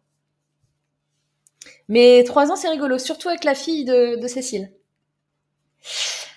Mais 1.90 2.22
trois 2.22 2.52
ans, 2.52 2.56
c'est 2.56 2.68
rigolo, 2.68 2.98
surtout 2.98 3.28
avec 3.28 3.42
la 3.42 3.56
fille 3.56 3.84
de, 3.84 4.26
Cécile. 4.28 4.72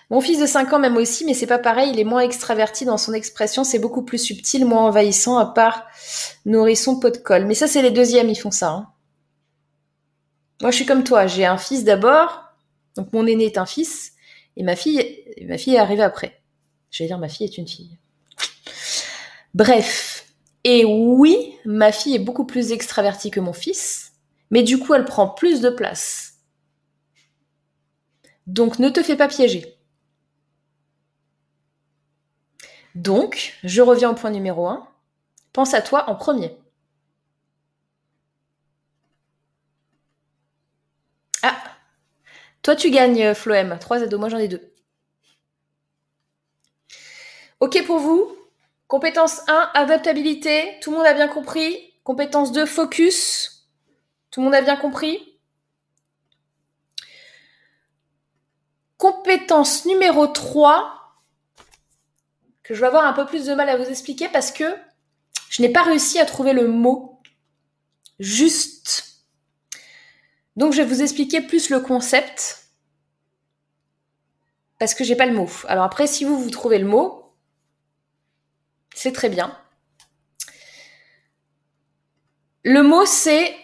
Mon 0.10 0.20
fils 0.20 0.40
de 0.40 0.48
5 0.48 0.74
ans 0.74 0.80
m'aime 0.80 0.98
aussi, 0.98 1.26
mais 1.26 1.36
c'est 1.36 1.48
pas 1.48 1.60
pareil, 1.60 1.92
il 1.92 2.00
est 2.00 2.04
moins 2.04 2.22
extraverti 2.22 2.86
dans 2.86 2.98
son 2.98 3.14
expression, 3.14 3.64
c'est 3.64 3.80
beaucoup 3.80 4.04
plus 4.04 4.18
subtil, 4.18 4.66
moins 4.66 4.86
envahissant, 4.86 5.38
à 5.38 5.46
part 5.46 5.86
nourrisson 6.46 7.00
pot 7.00 7.14
de 7.14 7.18
colle. 7.18 7.46
Mais 7.46 7.54
ça, 7.54 7.68
c'est 7.68 7.84
les 7.84 7.92
deuxièmes, 7.92 8.30
ils 8.30 8.36
font 8.36 8.52
ça. 8.52 8.70
Hein. 8.70 8.88
Moi, 10.62 10.72
je 10.72 10.78
suis 10.78 10.86
comme 10.88 11.04
toi, 11.04 11.28
j'ai 11.28 11.46
un 11.46 11.58
fils 11.58 11.84
d'abord, 11.84 12.46
donc 12.96 13.14
mon 13.14 13.28
aîné 13.28 13.46
est 13.46 13.58
un 13.60 13.68
fils, 13.68 14.13
et 14.56 14.64
ma 14.64 14.76
fille, 14.76 15.24
ma 15.48 15.56
est 15.56 15.78
arrivée 15.78 16.04
après. 16.04 16.42
Je 16.92 17.04
vais 17.04 17.08
dire, 17.08 17.18
ma 17.18 17.30
fille 17.30 17.46
est 17.46 17.58
une 17.58 17.68
fille. 17.68 17.98
Bref. 19.54 20.34
Et 20.64 20.86
oui, 20.86 21.56
ma 21.66 21.92
fille 21.92 22.16
est 22.16 22.20
beaucoup 22.20 22.46
plus 22.46 22.72
extravertie 22.72 23.32
que 23.32 23.40
mon 23.42 23.54
fils, 23.54 24.14
mais 24.50 24.64
du 24.64 24.80
coup, 24.80 24.94
elle 24.94 25.06
prend 25.06 25.28
plus 25.28 25.60
de 25.60 25.70
place. 25.70 26.40
Donc, 28.48 28.80
ne 28.80 28.90
te 28.90 29.04
fais 29.04 29.18
pas 29.18 29.28
piéger. 29.28 29.78
Donc, 32.96 33.58
je 33.64 33.82
reviens 33.82 34.12
au 34.12 34.16
point 34.16 34.30
numéro 34.30 34.68
1. 34.68 34.88
Pense 35.52 35.74
à 35.74 35.82
toi 35.82 36.10
en 36.10 36.16
premier. 36.16 36.56
Ah 41.42 41.56
Toi, 42.64 42.76
tu 42.76 42.90
gagnes, 42.90 43.34
Floem. 43.34 43.78
3 43.80 44.08
2. 44.08 44.18
Moi, 44.18 44.30
j'en 44.30 44.38
ai 44.38 44.48
2. 44.48 44.74
Ok 47.60 47.86
pour 47.86 48.00
vous 48.00 48.36
Compétence 48.88 49.42
1, 49.48 49.72
adaptabilité. 49.74 50.78
Tout 50.82 50.92
le 50.92 50.98
monde 50.98 51.06
a 51.06 51.14
bien 51.14 51.28
compris. 51.28 51.94
Compétence 52.04 52.52
2, 52.52 52.66
focus. 52.66 53.70
Tout 54.32 54.42
le 54.42 54.46
monde 54.46 54.56
a 54.56 54.62
bien 54.62 54.76
compris 54.76 55.30
Compétence 58.98 59.86
numéro 59.86 60.28
3, 60.28 61.22
que 62.64 62.74
je 62.74 62.80
vais 62.80 62.88
avoir 62.88 63.06
un 63.06 63.12
peu 63.12 63.26
plus 63.26 63.46
de 63.46 63.54
mal 63.54 63.68
à 63.68 63.76
vous 63.76 63.90
expliquer 63.90 64.30
parce 64.30 64.52
que 64.52 64.64
je 65.50 65.62
n'ai 65.62 65.70
pas 65.70 65.84
réussi 65.84 66.20
à 66.20 66.26
trouver 66.26 66.54
le 66.54 66.68
mot 66.68 67.22
juste. 68.20 69.13
Donc 70.56 70.74
je 70.74 70.82
vais 70.82 70.88
vous 70.88 71.02
expliquer 71.02 71.42
plus 71.42 71.70
le 71.70 71.80
concept 71.80 72.68
parce 74.80 74.94
que 74.94 75.04
j'ai 75.04 75.16
pas 75.16 75.26
le 75.26 75.34
mot. 75.34 75.50
Alors 75.68 75.86
après, 75.86 76.08
si 76.08 76.26
vous 76.26 76.38
vous 76.38 76.50
trouvez 76.50 76.78
le 76.78 76.88
mot, 76.88 77.34
c'est 78.94 79.14
très 79.14 79.30
bien. 79.30 79.58
Le 82.64 82.84
mot, 82.84 83.06
c'est 83.06 83.56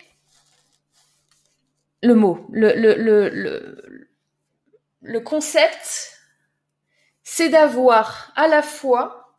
le 2.01 2.15
mot. 2.15 2.45
Le, 2.51 2.73
le, 2.73 2.95
le, 2.95 4.09
le 5.01 5.19
concept, 5.19 6.17
c'est 7.23 7.49
d'avoir 7.49 8.31
à 8.35 8.47
la 8.47 8.61
fois 8.61 9.37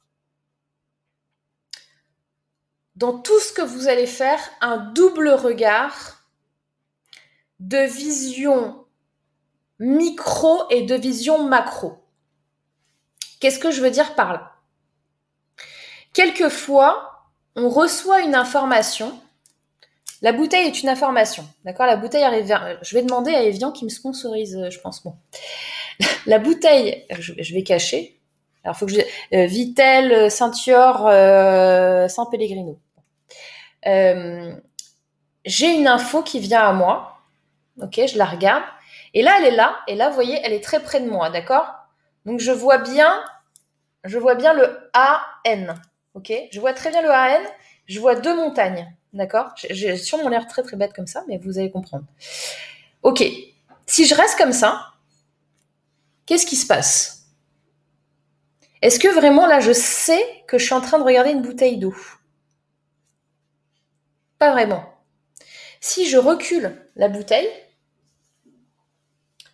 dans 2.95 3.19
tout 3.19 3.39
ce 3.41 3.53
que 3.53 3.63
vous 3.63 3.89
allez 3.89 4.07
faire 4.07 4.41
un 4.61 4.77
double 4.77 5.31
regard 5.31 6.20
de 7.61 7.79
vision 7.79 8.85
micro 9.79 10.65
et 10.71 10.83
de 10.83 10.95
vision 10.95 11.45
macro. 11.45 11.95
Qu'est-ce 13.41 13.59
que 13.59 13.71
je 13.71 13.81
veux 13.81 13.91
dire 13.91 14.15
par 14.15 14.33
là? 14.33 14.53
Quelquefois, 16.13 17.31
on 17.57 17.69
reçoit 17.69 18.21
une 18.21 18.35
information. 18.35 19.19
La 20.23 20.33
bouteille 20.33 20.67
est 20.67 20.83
une 20.83 20.89
information, 20.89 21.47
d'accord? 21.65 21.87
La 21.87 21.97
bouteille 21.97 22.25
arrive 22.25 22.47
Je 22.83 22.95
vais 22.95 23.03
demander 23.03 23.35
à 23.35 23.43
Evian 23.43 23.73
qui 23.73 23.85
me 23.85 23.91
sponsorise, 23.91 24.69
je 24.71 24.79
pense. 24.81 25.03
Bon 25.03 25.15
la 26.27 26.39
bouteille, 26.39 27.07
je, 27.11 27.55
vais 27.55 27.63
cacher. 27.63 28.21
Alors, 28.65 28.77
faut 28.77 28.87
que 28.87 28.93
je. 28.93 29.01
Euh, 29.35 29.47
Vitel, 29.47 30.13
euh, 30.13 30.29
San 30.29 30.53
Pellegrino. 32.31 32.79
Euh, 33.87 34.55
j'ai 35.45 35.75
une 35.75 35.89
info 35.89 36.23
qui 36.23 36.39
vient 36.41 36.69
à 36.69 36.73
moi. 36.73 37.20
Ok, 37.83 38.01
je 38.07 38.19
la 38.19 38.25
regarde. 38.25 38.65
Et 39.15 39.23
là, 39.23 39.37
elle 39.39 39.47
est 39.47 39.57
là. 39.57 39.81
Et 39.87 39.95
là, 39.95 40.09
vous 40.09 40.15
voyez, 40.15 40.39
elle 40.43 40.53
est 40.53 40.63
très 40.63 40.81
près 40.83 41.01
de 41.01 41.09
moi, 41.09 41.31
d'accord? 41.31 41.67
Donc, 42.27 42.41
je 42.41 42.53
vois 42.53 42.79
bien, 42.79 43.23
je 44.05 44.19
vois 44.19 44.35
bien 44.35 44.53
le 44.53 44.91
AN. 44.93 45.75
Ok, 46.15 46.33
je 46.53 46.61
vois 46.61 46.73
très 46.73 46.91
bien 46.91 47.03
le 47.03 47.11
AN. 47.11 47.43
Je 47.87 47.99
vois 47.99 48.15
deux 48.15 48.35
montagnes, 48.35 48.93
d'accord? 49.13 49.53
J'ai 49.57 49.97
sûrement 49.97 50.29
l'air 50.29 50.47
très 50.47 50.63
très 50.63 50.77
bête 50.77 50.93
comme 50.93 51.07
ça, 51.07 51.25
mais 51.29 51.39
vous 51.39 51.59
allez 51.59 51.71
comprendre. 51.71 52.05
Ok, 53.03 53.25
si 53.87 54.07
je 54.07 54.15
reste 54.15 54.39
comme 54.39 54.53
ça, 54.53 54.93
qu'est-ce 56.27 56.47
qui 56.47 56.57
se 56.57 56.67
passe? 56.67 57.27
Est-ce 58.83 58.99
que 58.99 59.09
vraiment 59.09 59.47
là, 59.47 59.61
je 59.61 59.73
sais 59.73 60.25
que 60.47 60.59
je 60.59 60.65
suis 60.65 60.75
en 60.75 60.81
train 60.81 60.99
de 60.99 61.05
regarder 61.05 61.31
une 61.31 61.43
bouteille 61.43 61.79
d'eau? 61.79 61.95
Pas 64.39 64.53
vraiment. 64.53 64.85
Si 65.81 66.09
je 66.09 66.17
recule 66.17 66.77
la 66.97 67.09
bouteille, 67.09 67.49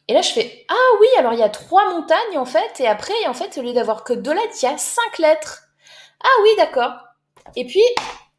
et 0.09 0.15
là 0.15 0.23
je 0.23 0.33
fais 0.33 0.65
Ah 0.69 0.97
oui, 1.01 1.07
alors 1.19 1.33
il 1.33 1.39
y 1.39 1.43
a 1.43 1.49
trois 1.49 1.91
montagnes 1.91 2.39
en 2.39 2.45
fait, 2.45 2.81
et 2.81 2.87
après, 2.87 3.15
en 3.27 3.35
fait, 3.35 3.59
au 3.59 3.63
lieu 3.63 3.73
d'avoir 3.73 4.05
que 4.05 4.13
deux 4.13 4.33
lettres, 4.33 4.55
il 4.63 4.67
y 4.67 4.69
a 4.69 4.79
cinq 4.79 5.19
lettres. 5.19 5.65
Ah 6.23 6.43
oui, 6.43 6.51
d'accord. 6.57 6.93
Et 7.55 7.67
puis, 7.67 7.83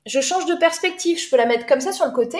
je 0.06 0.20
change 0.20 0.46
de 0.46 0.56
perspective. 0.56 1.20
Je 1.20 1.30
peux 1.30 1.38
la 1.38 1.46
mettre 1.46 1.66
comme 1.66 1.82
ça 1.82 1.92
sur 1.92 2.06
le 2.06 2.12
côté, 2.12 2.40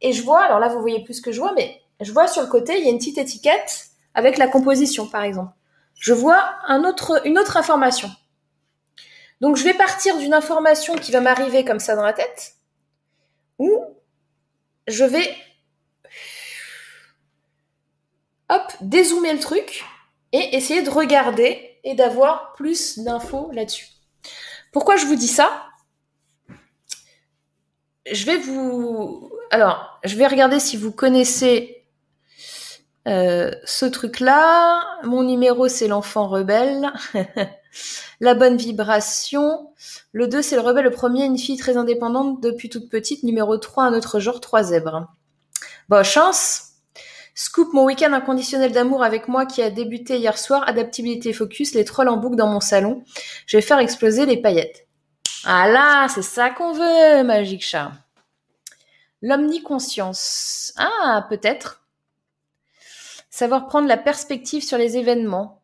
et 0.00 0.12
je 0.12 0.22
vois, 0.22 0.42
alors 0.42 0.58
là 0.58 0.68
vous 0.68 0.80
voyez 0.80 1.02
plus 1.04 1.14
ce 1.14 1.22
que 1.22 1.32
je 1.32 1.40
vois, 1.40 1.52
mais 1.54 1.80
je 2.00 2.12
vois 2.12 2.28
sur 2.28 2.42
le 2.42 2.48
côté, 2.48 2.78
il 2.78 2.84
y 2.84 2.88
a 2.88 2.90
une 2.90 2.98
petite 2.98 3.18
étiquette 3.18 3.86
avec 4.14 4.38
la 4.38 4.48
composition, 4.48 5.06
par 5.06 5.22
exemple. 5.22 5.52
Je 5.98 6.12
vois 6.12 6.56
un 6.66 6.84
autre, 6.84 7.26
une 7.26 7.38
autre 7.38 7.56
information. 7.56 8.10
Donc, 9.40 9.56
je 9.56 9.64
vais 9.64 9.74
partir 9.74 10.16
d'une 10.18 10.34
information 10.34 10.94
qui 10.96 11.12
va 11.12 11.20
m'arriver 11.20 11.64
comme 11.64 11.78
ça 11.78 11.94
dans 11.94 12.04
la 12.04 12.12
tête, 12.12 12.54
ou 13.58 13.84
je 14.86 15.04
vais 15.04 15.34
hop, 18.50 18.72
dézoomer 18.80 19.32
le 19.32 19.40
truc 19.40 19.84
et 20.32 20.56
essayer 20.56 20.82
de 20.82 20.90
regarder 20.90 21.78
et 21.84 21.94
d'avoir 21.94 22.52
plus 22.54 22.98
d'infos 22.98 23.50
là-dessus. 23.52 23.88
Pourquoi 24.72 24.96
je 24.96 25.06
vous 25.06 25.16
dis 25.16 25.28
ça? 25.28 25.66
Je 28.10 28.24
vais 28.26 28.36
vous... 28.36 29.30
Alors, 29.50 29.98
je 30.04 30.16
vais 30.16 30.26
regarder 30.26 30.60
si 30.60 30.76
vous 30.76 30.92
connaissez 30.92 31.76
euh, 33.06 33.52
ce 33.64 33.86
truc-là, 33.86 34.82
mon 35.04 35.22
numéro 35.22 35.68
c'est 35.68 35.88
l'enfant 35.88 36.28
rebelle. 36.28 36.92
la 38.20 38.34
bonne 38.34 38.56
vibration. 38.56 39.72
Le 40.12 40.26
2 40.26 40.42
c'est 40.42 40.56
le 40.56 40.62
rebelle. 40.62 40.84
Le 40.84 40.90
premier, 40.90 41.24
une 41.24 41.38
fille 41.38 41.56
très 41.56 41.76
indépendante 41.76 42.42
depuis 42.42 42.68
toute 42.68 42.88
petite. 42.90 43.22
Numéro 43.22 43.56
3, 43.56 43.84
un 43.84 43.94
autre 43.94 44.18
genre, 44.18 44.40
trois 44.40 44.64
zèbres. 44.64 45.06
Bon, 45.88 46.02
chance. 46.02 46.65
Scoop, 47.38 47.74
mon 47.74 47.84
week-end 47.84 48.14
inconditionnel 48.14 48.72
d'amour 48.72 49.04
avec 49.04 49.28
moi 49.28 49.44
qui 49.44 49.62
a 49.62 49.68
débuté 49.68 50.16
hier 50.16 50.38
soir. 50.38 50.66
Adaptabilité 50.66 51.34
focus, 51.34 51.74
les 51.74 51.84
trolls 51.84 52.08
en 52.08 52.16
boucle 52.16 52.34
dans 52.34 52.48
mon 52.48 52.60
salon. 52.60 53.04
Je 53.46 53.58
vais 53.58 53.62
faire 53.62 53.78
exploser 53.78 54.24
les 54.24 54.38
paillettes. 54.38 54.88
Ah 55.44 55.68
là, 55.68 56.08
c'est 56.08 56.22
ça 56.22 56.48
qu'on 56.48 56.72
veut, 56.72 57.22
Magic 57.24 57.62
Chat. 57.62 57.92
L'omniconscience. 59.20 60.72
Ah, 60.78 61.26
peut-être. 61.28 61.84
Savoir 63.28 63.66
prendre 63.66 63.86
la 63.86 63.98
perspective 63.98 64.64
sur 64.64 64.78
les 64.78 64.96
événements. 64.96 65.60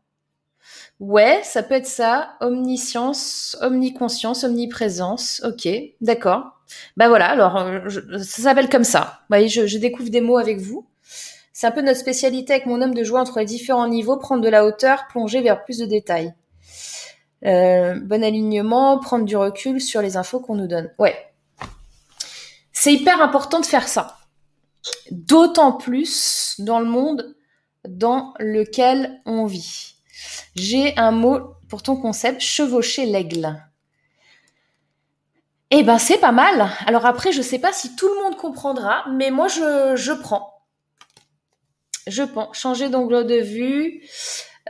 Ouais, 1.01 1.41
ça 1.43 1.63
peut 1.63 1.75
être 1.75 1.87
ça. 1.87 2.37
Omniscience, 2.41 3.57
omniconscience, 3.63 4.45
omniprésence. 4.45 5.43
Ok, 5.43 5.67
d'accord. 6.03 6.61
Ben 6.99 7.09
voilà, 7.09 7.31
alors 7.31 7.57
euh, 7.57 7.89
ça 8.19 8.43
s'appelle 8.43 8.69
comme 8.69 8.85
ça. 8.85 9.21
Vous 9.23 9.27
voyez, 9.37 9.49
je, 9.49 9.79
découvre 9.79 10.11
des 10.11 10.21
mots 10.21 10.37
avec 10.37 10.59
vous. 10.59 10.87
C'est 11.63 11.69
un 11.69 11.71
peu 11.71 11.83
notre 11.83 12.01
spécialité 12.01 12.55
avec 12.55 12.67
mon 12.67 12.83
homme 12.83 12.93
de 12.93 13.05
jouer 13.05 13.21
entre 13.21 13.39
les 13.39 13.45
différents 13.45 13.87
niveaux, 13.87 14.17
prendre 14.17 14.43
de 14.43 14.49
la 14.49 14.67
hauteur, 14.67 15.07
plonger 15.07 15.43
vers 15.43 15.63
plus 15.63 15.79
de 15.79 15.87
détails. 15.87 16.35
Euh, 17.45 18.01
bon 18.03 18.25
alignement, 18.25 18.99
prendre 18.99 19.25
du 19.25 19.37
recul 19.37 19.81
sur 19.81 20.03
les 20.03 20.17
infos 20.17 20.41
qu'on 20.41 20.57
nous 20.57 20.67
donne. 20.67 20.93
Ouais. 20.99 21.33
C'est 22.73 22.93
hyper 22.93 23.23
important 23.23 23.61
de 23.61 23.65
faire 23.65 23.87
ça. 23.87 24.19
D'autant 25.13 25.71
plus 25.71 26.57
dans 26.59 26.81
le 26.81 26.87
monde 26.87 27.37
dans 27.87 28.35
lequel 28.41 29.21
on 29.25 29.47
vit. 29.47 29.95
J'ai 30.57 30.99
un 30.99 31.13
mot 31.13 31.55
pour 31.69 31.85
ton 31.85 31.95
concept, 31.95 32.41
chevaucher 32.41 33.07
l'aigle. 33.07 33.63
Eh 35.71 35.85
ben 35.85 35.99
c'est 35.99 36.19
pas 36.19 36.33
mal. 36.33 36.73
Alors 36.89 37.07
après, 37.07 37.31
je 37.31 37.41
sais 37.41 37.61
pas 37.61 37.73
si 37.73 37.95
tout 37.95 38.09
le 38.09 38.21
monde 38.25 38.37
comprendra, 38.37 39.05
mais 39.13 39.31
moi 39.31 39.47
je, 39.47 39.95
je 39.95 40.11
prends. 40.11 40.52
Je 42.07 42.23
prends. 42.23 42.53
Changer 42.53 42.89
d'angle 42.89 43.27
de 43.27 43.37
vue, 43.37 44.03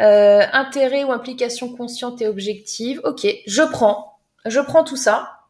euh, 0.01 0.43
intérêt 0.53 1.05
ou 1.05 1.13
implication 1.13 1.75
consciente 1.75 2.21
et 2.23 2.29
objective. 2.29 3.01
Ok, 3.05 3.27
je 3.47 3.63
prends. 3.63 4.21
Je 4.45 4.61
prends 4.61 4.85
tout 4.85 4.97
ça. 4.97 5.43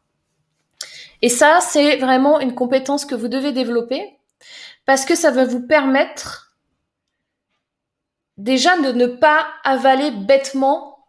Et 1.21 1.29
ça, 1.29 1.59
c'est 1.61 1.97
vraiment 1.97 2.39
une 2.39 2.53
compétence 2.53 3.05
que 3.05 3.15
vous 3.15 3.29
devez 3.29 3.53
développer 3.53 4.19
Parce 4.85 5.05
que 5.05 5.15
ça 5.15 5.31
va 5.31 5.45
vous 5.45 5.65
permettre 5.65 6.57
déjà 8.37 8.77
de 8.77 8.91
ne 8.91 9.07
pas 9.07 9.47
avaler 9.63 10.11
bêtement 10.11 11.05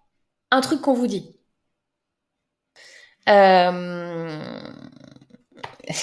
un 0.50 0.60
truc 0.60 0.80
qu'on 0.80 0.94
vous 0.94 1.08
dit. 1.08 1.34
Euh, 3.28 4.38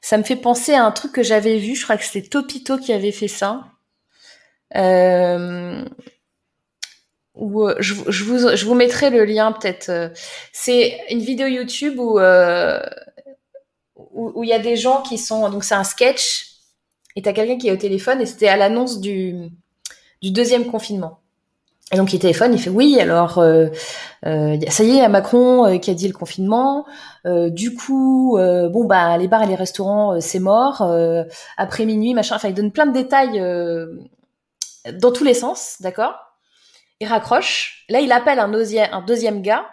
ça 0.00 0.18
me 0.18 0.22
fait 0.22 0.36
penser 0.36 0.74
à 0.74 0.84
un 0.84 0.92
truc 0.92 1.12
que 1.12 1.22
j'avais 1.22 1.58
vu, 1.58 1.74
je 1.74 1.82
crois 1.84 1.96
que 1.96 2.04
c'était 2.04 2.28
Topito 2.28 2.78
qui 2.78 2.92
avait 2.92 3.12
fait 3.12 3.28
ça. 3.28 3.64
Euh, 4.76 5.84
ou 7.34 7.68
je, 7.78 7.94
vous, 7.94 8.56
je 8.56 8.64
vous 8.64 8.74
mettrai 8.74 9.10
le 9.10 9.24
lien 9.24 9.52
peut-être. 9.52 10.12
C'est 10.52 10.98
une 11.10 11.20
vidéo 11.20 11.46
YouTube 11.46 11.98
où 11.98 12.18
euh, 12.18 12.80
où 13.94 14.42
il 14.42 14.48
y 14.48 14.54
a 14.54 14.58
des 14.58 14.76
gens 14.76 15.02
qui 15.02 15.18
sont 15.18 15.48
donc 15.50 15.64
c'est 15.64 15.74
un 15.74 15.84
sketch 15.84 16.46
et 17.14 17.22
t'as 17.22 17.32
quelqu'un 17.32 17.58
qui 17.58 17.68
est 17.68 17.72
au 17.72 17.76
téléphone 17.76 18.20
et 18.20 18.26
c'était 18.26 18.48
à 18.48 18.56
l'annonce 18.56 19.00
du 19.00 19.50
du 20.22 20.30
deuxième 20.30 20.66
confinement. 20.66 21.18
Et 21.92 21.96
donc 21.96 22.12
il 22.12 22.18
téléphone, 22.18 22.52
il 22.52 22.58
fait 22.58 22.70
oui, 22.70 22.98
alors 22.98 23.38
euh, 23.38 23.68
euh, 24.26 24.58
ça 24.68 24.82
y 24.82 24.88
est, 24.88 24.94
il 24.94 24.96
y 24.96 25.00
a 25.02 25.08
Macron 25.08 25.66
euh, 25.66 25.78
qui 25.78 25.90
a 25.92 25.94
dit 25.94 26.08
le 26.08 26.14
confinement. 26.14 26.84
Euh, 27.26 27.48
du 27.48 27.76
coup, 27.76 28.36
euh, 28.38 28.68
bon 28.68 28.84
bah 28.86 29.16
les 29.18 29.28
bars 29.28 29.44
et 29.44 29.46
les 29.46 29.54
restaurants, 29.54 30.20
c'est 30.20 30.40
mort. 30.40 30.82
après 31.56 31.84
minuit, 31.86 32.12
machin. 32.12 32.34
Enfin, 32.36 32.48
il 32.48 32.54
donne 32.54 32.72
plein 32.72 32.86
de 32.86 32.92
détails 32.92 33.40
dans 34.92 35.12
tous 35.12 35.24
les 35.24 35.34
sens, 35.34 35.76
d'accord? 35.80 36.14
Il 37.00 37.08
raccroche. 37.08 37.84
Là, 37.88 38.00
il 38.00 38.12
appelle 38.12 38.38
un 38.38 38.48
deuxième, 38.48 38.92
un 38.92 39.02
deuxième 39.02 39.42
gars. 39.42 39.68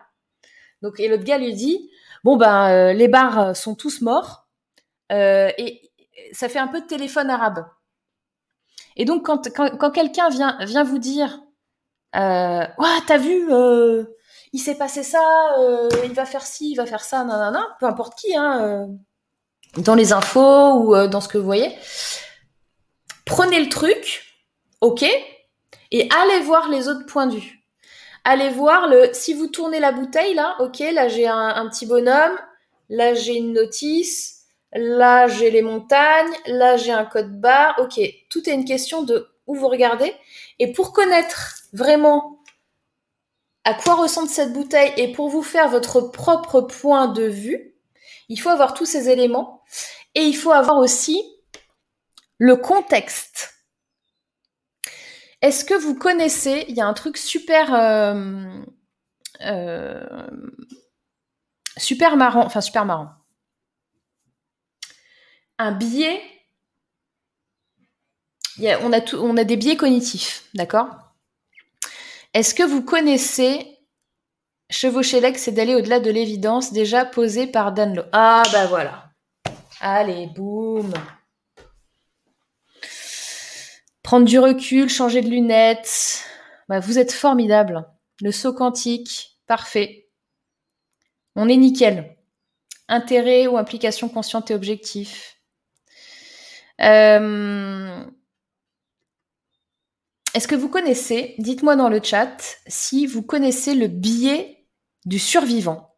Donc 0.82 1.00
et 1.00 1.08
l'autre 1.08 1.24
gars 1.24 1.38
lui 1.38 1.54
dit 1.54 1.90
bon 2.24 2.36
ben 2.36 2.92
les 2.94 3.08
bars 3.08 3.56
sont 3.56 3.74
tous 3.74 4.02
morts 4.02 4.48
et 5.10 5.92
ça 6.34 6.50
fait 6.50 6.60
un 6.60 6.68
peu 6.68 6.82
de 6.82 6.86
téléphone 6.88 7.30
arabe. 7.30 7.66
Et 8.98 9.06
donc 9.06 9.26
quand 9.26 9.48
quand, 9.56 9.92
quelqu'un 9.92 10.30
vient 10.30 10.58
vient 10.66 10.84
vous 10.84 11.00
dire 11.00 11.40
euh, 12.16 12.66
t'as 13.08 13.18
vu, 13.18 13.52
euh, 13.52 14.04
il 14.54 14.60
s'est 14.60 14.76
passé 14.76 15.02
ça, 15.04 15.56
euh, 15.60 15.90
il 16.06 16.14
va 16.14 16.26
faire 16.26 16.46
ci, 16.46 16.72
il 16.72 16.76
va 16.76 16.86
faire 16.86 17.04
ça, 17.04 17.24
nanana, 17.24 17.76
peu 17.80 17.88
importe 17.88 18.18
qui, 18.18 18.36
hein, 18.36 18.62
euh, 18.62 19.82
dans 19.82 19.96
les 19.96 20.14
infos 20.14 20.74
ou 20.76 20.96
euh, 20.96 21.08
dans 21.08 21.22
ce 21.22 21.28
que 21.28 21.40
vous 21.40 21.46
voyez. 21.46 21.76
Prenez 23.26 23.60
le 23.60 23.70
truc, 23.70 24.33
ok, 24.84 25.06
et 25.92 26.10
allez 26.12 26.44
voir 26.44 26.70
les 26.70 26.90
autres 26.90 27.06
points 27.06 27.28
de 27.28 27.38
vue. 27.38 27.64
Allez 28.26 28.50
voir 28.50 28.88
le, 28.88 29.10
si 29.14 29.34
vous 29.34 29.48
tournez 29.48 29.80
la 29.80 29.94
bouteille 29.94 30.34
là, 30.34 30.58
ok, 30.60 30.80
là 30.80 31.08
j'ai 31.08 31.26
un, 31.26 31.48
un 31.48 31.70
petit 31.70 31.86
bonhomme, 31.86 32.38
là 32.90 33.14
j'ai 33.14 33.36
une 33.36 33.54
notice, 33.54 34.44
là 34.74 35.28
j'ai 35.28 35.52
les 35.52 35.62
montagnes, 35.62 36.34
là 36.48 36.76
j'ai 36.76 36.92
un 36.92 37.06
code 37.06 37.40
barre, 37.40 37.76
ok, 37.80 38.00
tout 38.30 38.50
est 38.50 38.54
une 38.54 38.66
question 38.66 39.04
de 39.04 39.30
où 39.48 39.56
vous 39.56 39.70
regardez. 39.70 40.14
Et 40.60 40.74
pour 40.74 40.92
connaître 40.92 41.64
vraiment 41.72 42.44
à 43.64 43.74
quoi 43.74 43.96
ressemble 43.96 44.28
cette 44.28 44.52
bouteille 44.52 44.92
et 44.98 45.14
pour 45.14 45.30
vous 45.30 45.44
faire 45.44 45.70
votre 45.70 46.02
propre 46.02 46.60
point 46.60 47.08
de 47.08 47.24
vue, 47.24 47.74
il 48.28 48.38
faut 48.38 48.50
avoir 48.50 48.74
tous 48.74 48.86
ces 48.86 49.10
éléments 49.10 49.64
et 50.16 50.24
il 50.24 50.36
faut 50.36 50.52
avoir 50.52 50.78
aussi 50.78 51.24
le 52.38 52.58
contexte. 52.58 53.53
Est-ce 55.44 55.66
que 55.66 55.74
vous 55.74 55.94
connaissez, 55.94 56.64
il 56.70 56.76
y 56.76 56.80
a 56.80 56.88
un 56.88 56.94
truc 56.94 57.18
super 57.18 57.74
euh, 57.74 58.62
euh, 59.42 60.28
super 61.76 62.16
marrant, 62.16 62.46
enfin 62.46 62.62
super 62.62 62.86
marrant. 62.86 63.10
Un 65.60 65.74
biais, 65.74 66.22
on, 68.58 68.94
a 69.38 69.44
des 69.44 69.58
biais 69.58 69.76
cognitifs, 69.76 70.46
d'accord? 70.54 70.88
Est-ce 72.34 72.56
que 72.56 72.64
vous 72.64 72.82
connaissez 72.82 73.68
Chevaucher 74.70 75.20
l'ex, 75.20 75.44
c'est 75.44 75.52
d'aller 75.52 75.76
au-delà 75.76 76.00
de 76.00 76.10
l'évidence 76.10 76.72
déjà 76.72 77.04
posée 77.04 77.48
par 77.48 77.74
Danlo? 77.74 78.04
Ah 78.14 78.44
bah 78.54 78.66
voilà. 78.68 79.10
Allez, 79.82 80.28
boum. 80.28 80.94
Prendre 84.14 84.28
du 84.28 84.38
recul, 84.38 84.90
changer 84.90 85.24
de 85.24 85.28
lunettes. 85.28 86.24
Bah, 86.70 86.80
vous 86.80 87.00
êtes 87.00 87.12
formidable. 87.12 87.84
Le 88.22 88.32
saut 88.32 88.54
quantique, 88.54 89.40
parfait. 89.48 90.08
On 91.36 91.50
est 91.50 91.58
nickel. 91.58 92.16
Intérêt 92.88 93.48
ou 93.48 93.58
implication 93.58 94.10
consciente 94.10 94.52
et 94.52 94.54
objectif. 94.54 95.40
Euh, 96.80 98.06
est-ce 100.36 100.48
que 100.48 100.54
vous 100.54 100.70
connaissez, 100.70 101.34
dites-moi 101.40 101.76
dans 101.76 101.90
le 101.90 102.00
chat, 102.04 102.38
si 102.68 103.08
vous 103.08 103.24
connaissez 103.24 103.74
le 103.74 103.88
biais 103.88 104.68
du 105.06 105.18
survivant? 105.18 105.96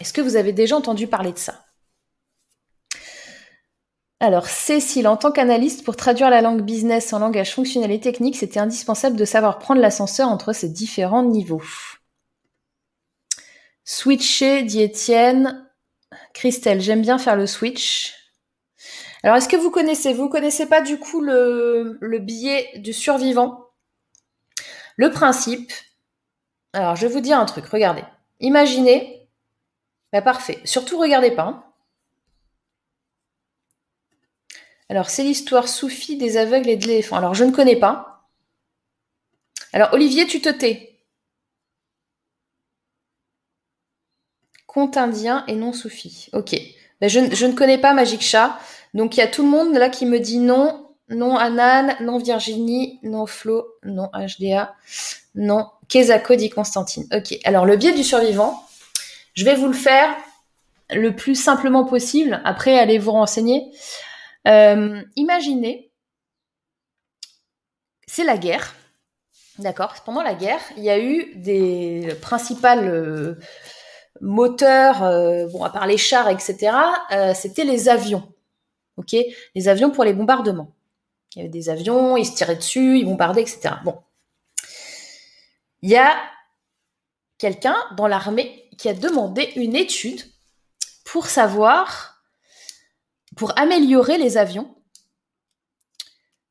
Est-ce 0.00 0.12
que 0.12 0.20
vous 0.20 0.36
avez 0.36 0.52
déjà 0.52 0.76
entendu 0.76 1.06
parler 1.06 1.32
de 1.32 1.38
ça? 1.38 1.64
Alors, 4.22 4.46
Cécile, 4.46 5.08
en 5.08 5.16
tant 5.16 5.32
qu'analyste, 5.32 5.84
pour 5.84 5.96
traduire 5.96 6.30
la 6.30 6.42
langue 6.42 6.62
business 6.62 7.12
en 7.12 7.18
langage 7.18 7.52
fonctionnel 7.52 7.90
et 7.90 7.98
technique, 7.98 8.36
c'était 8.36 8.60
indispensable 8.60 9.16
de 9.16 9.24
savoir 9.24 9.58
prendre 9.58 9.80
l'ascenseur 9.80 10.28
entre 10.28 10.52
ces 10.52 10.68
différents 10.68 11.24
niveaux. 11.24 11.60
Switcher, 13.84 14.62
dit 14.62 14.80
Étienne. 14.80 15.68
Christelle, 16.34 16.80
j'aime 16.80 17.02
bien 17.02 17.18
faire 17.18 17.34
le 17.34 17.48
switch. 17.48 18.14
Alors, 19.24 19.38
est-ce 19.38 19.48
que 19.48 19.56
vous 19.56 19.72
connaissez 19.72 20.12
Vous 20.12 20.28
connaissez 20.28 20.66
pas 20.66 20.82
du 20.82 21.00
coup 21.00 21.20
le, 21.20 21.98
le 22.00 22.18
biais 22.20 22.70
du 22.76 22.92
survivant? 22.92 23.70
Le 24.94 25.10
principe. 25.10 25.72
Alors, 26.74 26.94
je 26.94 27.08
vais 27.08 27.12
vous 27.12 27.20
dire 27.20 27.40
un 27.40 27.44
truc. 27.44 27.66
Regardez. 27.66 28.04
Imaginez. 28.38 29.28
Bah, 30.12 30.22
parfait. 30.22 30.60
Surtout, 30.64 30.96
regardez 31.00 31.32
pas. 31.32 31.42
Hein. 31.42 31.71
Alors, 34.92 35.08
c'est 35.08 35.24
l'histoire 35.24 35.68
Soufi 35.68 36.18
des 36.18 36.36
aveugles 36.36 36.68
et 36.68 36.76
de 36.76 36.86
l'éléphant. 36.86 37.16
Alors, 37.16 37.32
je 37.32 37.44
ne 37.44 37.50
connais 37.50 37.76
pas. 37.76 38.28
Alors, 39.72 39.88
Olivier, 39.94 40.26
tu 40.26 40.42
te 40.42 40.50
tais. 40.50 40.98
Conte 44.66 44.98
indien 44.98 45.44
et 45.48 45.54
non 45.54 45.72
Soufi. 45.72 46.28
Ok. 46.34 46.54
Ben, 47.00 47.08
je, 47.08 47.20
je, 47.34 47.46
ne 47.46 47.54
connais 47.54 47.78
pas 47.78 47.94
Magic 47.94 48.20
Chat. 48.20 48.58
Donc 48.92 49.16
il 49.16 49.20
y 49.20 49.22
a 49.22 49.28
tout 49.28 49.42
le 49.42 49.48
monde 49.48 49.72
là 49.72 49.88
qui 49.88 50.04
me 50.04 50.20
dit 50.20 50.36
non, 50.36 50.90
non 51.08 51.38
Anan, 51.38 51.96
non 52.02 52.18
Virginie, 52.18 53.00
non 53.02 53.24
Flo, 53.24 53.68
non 53.84 54.10
HDA, 54.12 54.74
non 55.34 55.68
Kezako 55.88 56.34
dit 56.34 56.50
Constantine. 56.50 57.06
Ok, 57.14 57.38
alors 57.44 57.64
le 57.64 57.78
biais 57.78 57.94
du 57.94 58.04
survivant, 58.04 58.62
je 59.32 59.46
vais 59.46 59.54
vous 59.54 59.68
le 59.68 59.72
faire 59.72 60.14
le 60.90 61.16
plus 61.16 61.34
simplement 61.34 61.86
possible. 61.86 62.42
Après, 62.44 62.78
allez 62.78 62.98
vous 62.98 63.12
renseigner. 63.12 63.72
Euh, 64.48 65.02
imaginez, 65.16 65.92
c'est 68.06 68.24
la 68.24 68.36
guerre. 68.36 68.74
D'accord? 69.58 69.94
Pendant 70.04 70.22
la 70.22 70.34
guerre, 70.34 70.62
il 70.76 70.82
y 70.82 70.90
a 70.90 70.98
eu 70.98 71.34
des 71.36 72.16
principales 72.22 72.88
euh, 72.88 73.38
moteurs, 74.20 75.02
euh, 75.02 75.46
bon, 75.48 75.62
à 75.62 75.70
part 75.70 75.86
les 75.86 75.98
chars, 75.98 76.28
etc., 76.28 76.72
c'était 77.34 77.64
les 77.64 77.88
avions 77.88 78.32
ok? 78.96 79.16
Les 79.54 79.68
avions 79.68 79.90
pour 79.90 80.04
les 80.04 80.12
bombardements. 80.12 80.74
Il 81.34 81.38
y 81.38 81.40
avait 81.42 81.50
des 81.50 81.70
avions, 81.70 82.16
ils 82.16 82.26
se 82.26 82.34
tiraient 82.34 82.56
dessus, 82.56 82.98
ils 82.98 83.04
bombardaient, 83.04 83.42
etc. 83.42 83.74
Bon. 83.84 83.98
Il 85.82 85.90
y 85.90 85.96
a 85.96 86.14
quelqu'un 87.38 87.76
dans 87.96 88.06
l'armée 88.06 88.68
qui 88.78 88.88
a 88.88 88.94
demandé 88.94 89.50
une 89.56 89.74
étude 89.74 90.22
pour 91.04 91.26
savoir, 91.26 92.11
pour 93.36 93.58
améliorer 93.58 94.18
les 94.18 94.36
avions, 94.36 94.74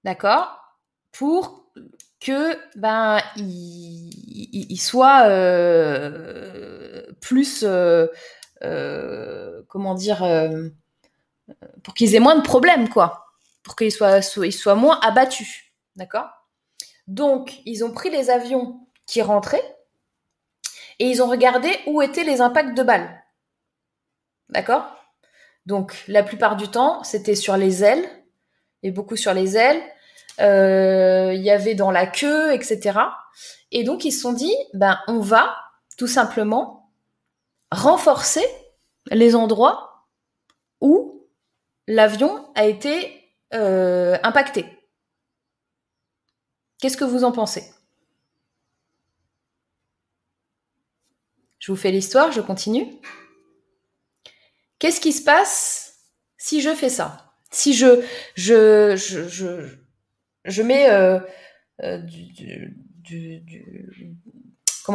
d'accord 0.03 0.77
Pour 1.11 1.61
que 2.19 2.55
ben 2.77 3.19
ils, 3.35 4.77
soient 4.79 5.23
euh, 5.27 7.03
plus 7.19 7.63
euh, 7.63 8.07
euh, 8.63 9.63
comment 9.67 9.95
dire 9.95 10.23
pour 11.83 11.93
qu'ils 11.93 12.15
aient 12.15 12.19
moins 12.19 12.35
de 12.35 12.43
problèmes, 12.43 12.89
quoi. 12.89 13.25
Pour 13.63 13.75
qu'ils 13.75 13.91
soient, 13.91 14.21
soient 14.21 14.75
moins 14.75 14.99
abattus. 15.01 15.73
D'accord 15.95 16.29
Donc, 17.07 17.61
ils 17.65 17.83
ont 17.83 17.91
pris 17.91 18.09
les 18.09 18.29
avions 18.29 18.87
qui 19.05 19.21
rentraient 19.21 19.77
et 20.99 21.05
ils 21.09 21.21
ont 21.21 21.27
regardé 21.27 21.69
où 21.87 22.01
étaient 22.01 22.23
les 22.23 22.41
impacts 22.41 22.77
de 22.77 22.83
balles. 22.83 23.23
D'accord 24.49 25.00
Donc, 25.71 26.03
la 26.09 26.21
plupart 26.21 26.57
du 26.57 26.67
temps, 26.67 27.01
c'était 27.05 27.33
sur 27.33 27.55
les 27.55 27.81
ailes, 27.81 28.05
et 28.83 28.91
beaucoup 28.91 29.15
sur 29.15 29.33
les 29.33 29.55
ailes. 29.55 29.81
Euh, 30.41 31.31
il 31.33 31.41
y 31.41 31.49
avait 31.49 31.75
dans 31.75 31.91
la 31.91 32.05
queue, 32.05 32.53
etc. 32.53 32.99
Et 33.71 33.85
donc, 33.85 34.03
ils 34.03 34.11
se 34.11 34.19
sont 34.19 34.33
dit, 34.33 34.53
ben, 34.73 34.99
on 35.07 35.21
va 35.21 35.55
tout 35.97 36.07
simplement 36.07 36.91
renforcer 37.71 38.43
les 39.11 39.33
endroits 39.33 40.09
où 40.81 41.25
l'avion 41.87 42.51
a 42.55 42.65
été 42.65 43.31
euh, 43.53 44.17
impacté. 44.23 44.65
Qu'est-ce 46.81 46.97
que 46.97 47.05
vous 47.05 47.23
en 47.23 47.31
pensez? 47.31 47.63
Je 51.59 51.71
vous 51.71 51.77
fais 51.77 51.91
l'histoire, 51.91 52.33
je 52.33 52.41
continue. 52.41 52.99
Qu'est-ce 54.81 54.99
qui 54.99 55.13
se 55.13 55.23
passe 55.23 55.93
si 56.39 56.59
je 56.59 56.73
fais 56.73 56.89
ça? 56.89 57.35
Si 57.51 57.75
je, 57.75 58.03
je, 58.33 58.95
je, 60.43 60.61
mets 60.63 60.89
euh, 60.89 61.19
euh, 61.83 62.01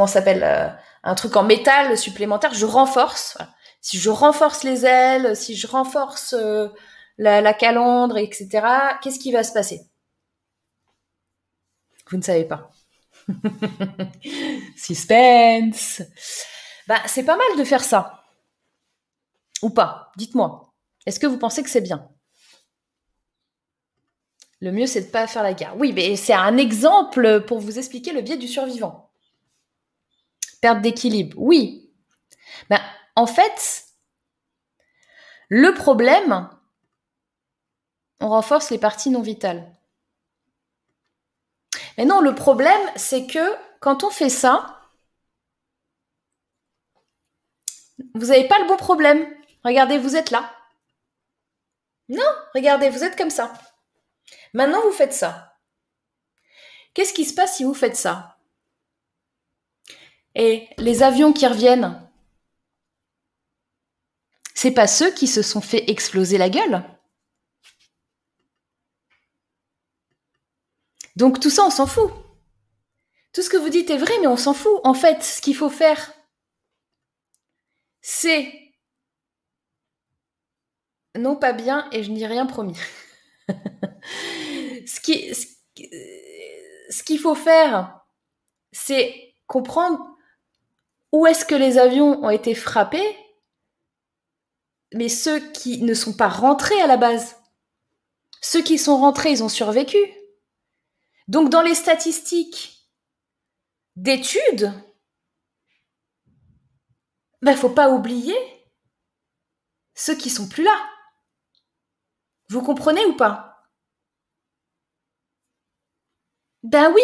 s'appelle 0.08 0.42
euh, 0.42 0.68
un 1.04 1.14
truc 1.14 1.36
en 1.36 1.44
métal 1.44 1.96
supplémentaire, 1.96 2.52
je 2.52 2.66
renforce. 2.66 3.38
Si 3.80 3.98
je 3.98 4.10
renforce 4.10 4.64
les 4.64 4.84
ailes, 4.84 5.36
si 5.36 5.54
je 5.54 5.68
renforce 5.68 6.34
la, 7.16 7.40
la 7.40 7.54
calandre, 7.54 8.18
etc., 8.18 8.66
qu'est-ce 9.00 9.20
qui 9.20 9.30
va 9.30 9.44
se 9.44 9.52
passer? 9.52 9.82
Vous 12.10 12.16
ne 12.16 12.22
savez 12.22 12.44
pas. 12.44 12.72
Suspense. 14.76 16.02
Bah, 16.88 17.00
c'est 17.06 17.22
pas 17.22 17.36
mal 17.36 17.56
de 17.56 17.62
faire 17.62 17.84
ça. 17.84 18.26
Ou 19.62 19.70
pas 19.70 20.12
Dites-moi. 20.16 20.72
Est-ce 21.06 21.20
que 21.20 21.26
vous 21.26 21.38
pensez 21.38 21.62
que 21.62 21.70
c'est 21.70 21.80
bien? 21.80 22.08
Le 24.60 24.72
mieux, 24.72 24.86
c'est 24.86 25.02
de 25.02 25.06
ne 25.06 25.12
pas 25.12 25.26
faire 25.26 25.42
la 25.42 25.54
guerre. 25.54 25.76
Oui, 25.76 25.92
mais 25.92 26.16
c'est 26.16 26.32
un 26.32 26.56
exemple 26.56 27.44
pour 27.46 27.60
vous 27.60 27.78
expliquer 27.78 28.12
le 28.12 28.22
biais 28.22 28.38
du 28.38 28.48
survivant. 28.48 29.10
Perte 30.60 30.80
d'équilibre. 30.80 31.36
Oui. 31.38 31.92
Ben, 32.70 32.80
en 33.14 33.26
fait, 33.26 33.84
le 35.48 35.74
problème, 35.74 36.48
on 38.20 38.28
renforce 38.28 38.70
les 38.70 38.78
parties 38.78 39.10
non 39.10 39.22
vitales. 39.22 39.70
Mais 41.98 42.04
non, 42.04 42.20
le 42.20 42.34
problème, 42.34 42.80
c'est 42.96 43.26
que 43.26 43.54
quand 43.80 44.04
on 44.04 44.10
fait 44.10 44.30
ça, 44.30 44.80
vous 48.14 48.26
n'avez 48.26 48.48
pas 48.48 48.58
le 48.58 48.66
bon 48.66 48.76
problème. 48.76 49.26
Regardez, 49.66 49.98
vous 49.98 50.14
êtes 50.14 50.30
là. 50.30 50.55
Non, 52.09 52.24
regardez, 52.55 52.88
vous 52.88 53.02
êtes 53.02 53.16
comme 53.16 53.30
ça. 53.30 53.52
Maintenant, 54.55 54.80
vous 54.82 54.93
faites 54.93 55.12
ça. 55.12 55.59
Qu'est-ce 56.94 57.12
qui 57.12 57.24
se 57.24 57.34
passe 57.34 57.56
si 57.56 57.64
vous 57.64 57.74
faites 57.74 57.97
ça? 57.97 58.38
Et 60.36 60.68
les 60.78 61.02
avions 61.02 61.32
qui 61.32 61.48
reviennent, 61.48 62.09
c'est 64.55 64.70
pas 64.70 64.86
ceux 64.86 65.12
qui 65.12 65.26
se 65.26 65.43
sont 65.43 65.60
fait 65.60 65.90
exploser 65.90 66.38
la 66.38 66.48
gueule. 66.48 66.84
Donc 71.16 71.40
tout 71.40 71.51
ça, 71.51 71.64
on 71.64 71.70
s'en 71.70 71.88
fout. 71.88 72.12
Tout 73.32 73.43
ce 73.43 73.51
que 73.51 73.56
vous 73.56 73.68
dites 73.68 73.90
est 73.90 73.98
vrai, 73.98 74.16
mais 74.20 74.28
on 74.28 74.36
s'en 74.36 74.55
fout. 74.55 74.80
En 74.84 74.94
fait, 74.94 75.24
ce 75.24 75.40
qu'il 75.43 75.56
faut 75.56 75.70
faire, 75.70 76.12
c'est 78.01 78.65
non 81.18 81.36
pas 81.36 81.52
bien 81.52 81.88
et 81.93 82.02
je 82.02 82.10
n'ai 82.10 82.26
rien 82.26 82.47
promis. 82.47 82.76
ce 84.86 85.01
qui, 85.01 85.34
ce 85.34 87.02
qu'il 87.02 87.18
faut 87.18 87.34
faire, 87.34 88.01
c'est 88.72 89.34
comprendre 89.47 90.16
où 91.12 91.26
est-ce 91.26 91.44
que 91.44 91.55
les 91.55 91.78
avions 91.78 92.24
ont 92.24 92.30
été 92.30 92.55
frappés, 92.55 93.16
mais 94.93 95.09
ceux 95.09 95.40
qui 95.52 95.82
ne 95.82 95.94
sont 95.94 96.14
pas 96.14 96.28
rentrés 96.28 96.80
à 96.80 96.86
la 96.86 96.97
base. 96.97 97.36
Ceux 98.40 98.62
qui 98.62 98.78
sont 98.78 98.98
rentrés, 98.98 99.30
ils 99.30 99.43
ont 99.43 99.48
survécu. 99.48 99.98
Donc 101.28 101.51
dans 101.51 101.62
les 101.62 101.74
statistiques 101.74 102.90
d'études, 103.97 104.72
il 107.43 107.47
ben, 107.47 107.56
faut 107.56 107.70
pas 107.70 107.90
oublier 107.90 108.36
ceux 109.94 110.14
qui 110.14 110.30
sont 110.30 110.48
plus 110.48 110.62
là. 110.62 110.95
Vous 112.48 112.62
comprenez 112.62 113.05
ou 113.06 113.14
pas? 113.16 113.64
Ben 116.62 116.93
oui, 116.93 117.02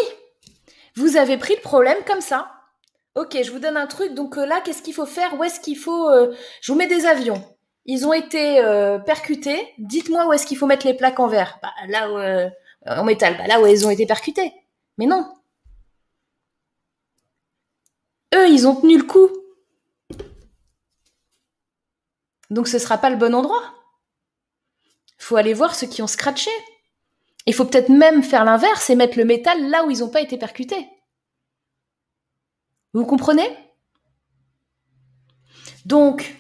vous 0.97 1.17
avez 1.17 1.39
pris 1.39 1.55
le 1.55 1.61
problème 1.63 1.99
comme 2.07 2.21
ça. 2.21 2.51
Ok, 3.15 3.37
je 3.43 3.51
vous 3.51 3.59
donne 3.59 3.77
un 3.77 3.87
truc. 3.87 4.15
Donc 4.15 4.39
euh, 4.39 4.47
là, 4.47 4.61
qu'est-ce 4.61 4.83
qu'il 4.83 4.95
faut 4.95 5.07
faire? 5.07 5.39
Où 5.39 5.45
est-ce 5.45 5.61
qu'il 5.61 5.79
faut 5.79 6.09
euh, 6.11 6.35
Je 6.61 6.73
vous 6.73 6.79
mets 6.79 6.87
des 6.87 7.07
avions. 7.07 7.43
Ils 7.87 8.07
ont 8.07 8.13
été 8.13 8.61
euh, 8.61 8.99
percutés. 8.99 9.75
Dites-moi 9.79 10.27
où 10.27 10.33
est-ce 10.33 10.47
qu'il 10.47 10.57
faut 10.57 10.67
mettre 10.67 10.87
les 10.87 10.95
plaques 10.95 11.21
en 11.21 11.29
verre. 11.29 11.59
Bah, 11.63 11.73
là 11.89 12.11
où, 12.11 12.19
en 12.87 13.05
métal. 13.05 13.37
Bah, 13.39 13.47
là 13.47 13.61
où 13.61 13.67
elles 13.67 13.87
ont 13.87 13.91
été 13.91 14.07
percutées. 14.07 14.53
Mais 14.99 15.07
non. 15.07 15.27
Eux, 18.35 18.49
ils 18.49 18.67
ont 18.67 18.75
tenu 18.77 18.99
le 18.99 19.05
coup. 19.05 19.29
Donc 22.51 22.69
ce 22.69 22.79
sera 22.79 22.99
pas 22.99 23.11
le 23.11 23.17
bon 23.17 23.35
endroit 23.35 23.63
faut 25.33 25.39
aller 25.39 25.55
voir 25.55 25.75
ceux 25.75 25.87
qui 25.87 26.03
ont 26.03 26.07
scratché. 26.07 26.51
Il 27.47 27.55
faut 27.55 27.65
peut-être 27.65 27.89
même 27.89 28.23
faire 28.23 28.45
l'inverse 28.45 28.91
et 28.91 28.97
mettre 28.97 29.17
le 29.17 29.25
métal 29.25 29.71
là 29.71 29.83
où 29.83 29.91
ils 29.91 30.01
n'ont 30.01 30.11
pas 30.11 30.21
été 30.21 30.37
percutés. 30.37 30.87
Vous 32.93 33.07
comprenez? 33.07 33.49
Donc, 35.87 36.37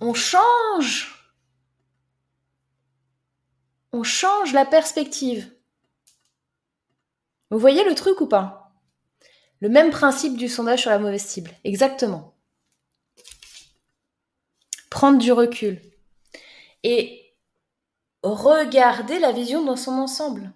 on 0.00 0.14
change. 0.14 1.34
On 3.92 4.04
change 4.04 4.52
la 4.52 4.64
perspective. 4.64 5.52
Vous 7.50 7.58
voyez 7.58 7.82
le 7.82 7.96
truc 7.96 8.20
ou 8.20 8.28
pas? 8.28 8.76
Le 9.58 9.68
même 9.68 9.90
principe 9.90 10.36
du 10.36 10.48
sondage 10.48 10.82
sur 10.82 10.90
la 10.90 11.00
mauvaise 11.00 11.24
cible. 11.24 11.50
Exactement. 11.64 12.36
Prendre 14.88 15.18
du 15.18 15.32
recul. 15.32 15.82
Et 16.84 17.24
regarder 18.22 19.18
la 19.18 19.32
vision 19.32 19.64
dans 19.64 19.76
son 19.76 19.92
ensemble. 19.92 20.52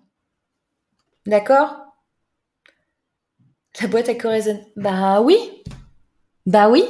D'accord? 1.27 1.77
La 3.81 3.89
boîte 3.89 4.09
à 4.09 4.15
kérosène. 4.15 4.65
Bah 4.77 5.21
oui. 5.21 5.37
Bah 6.47 6.69
oui. 6.69 6.85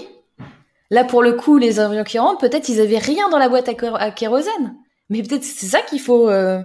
Là, 0.90 1.05
pour 1.05 1.22
le 1.22 1.34
coup, 1.34 1.59
les 1.59 1.78
avions 1.78 2.05
qui 2.05 2.18
rentrent, 2.18 2.40
peut-être 2.40 2.68
ils 2.68 2.80
avaient 2.80 2.98
rien 2.98 3.28
dans 3.28 3.38
la 3.38 3.48
boîte 3.48 3.68
à, 3.68 4.10
kérosène. 4.10 4.76
Mais 5.09 5.22
peut-être 5.22 5.44
c'est 5.44 5.66
ça 5.66 5.82
qu'il 5.82 6.01
faut 6.01 6.28
euh, 6.28 6.62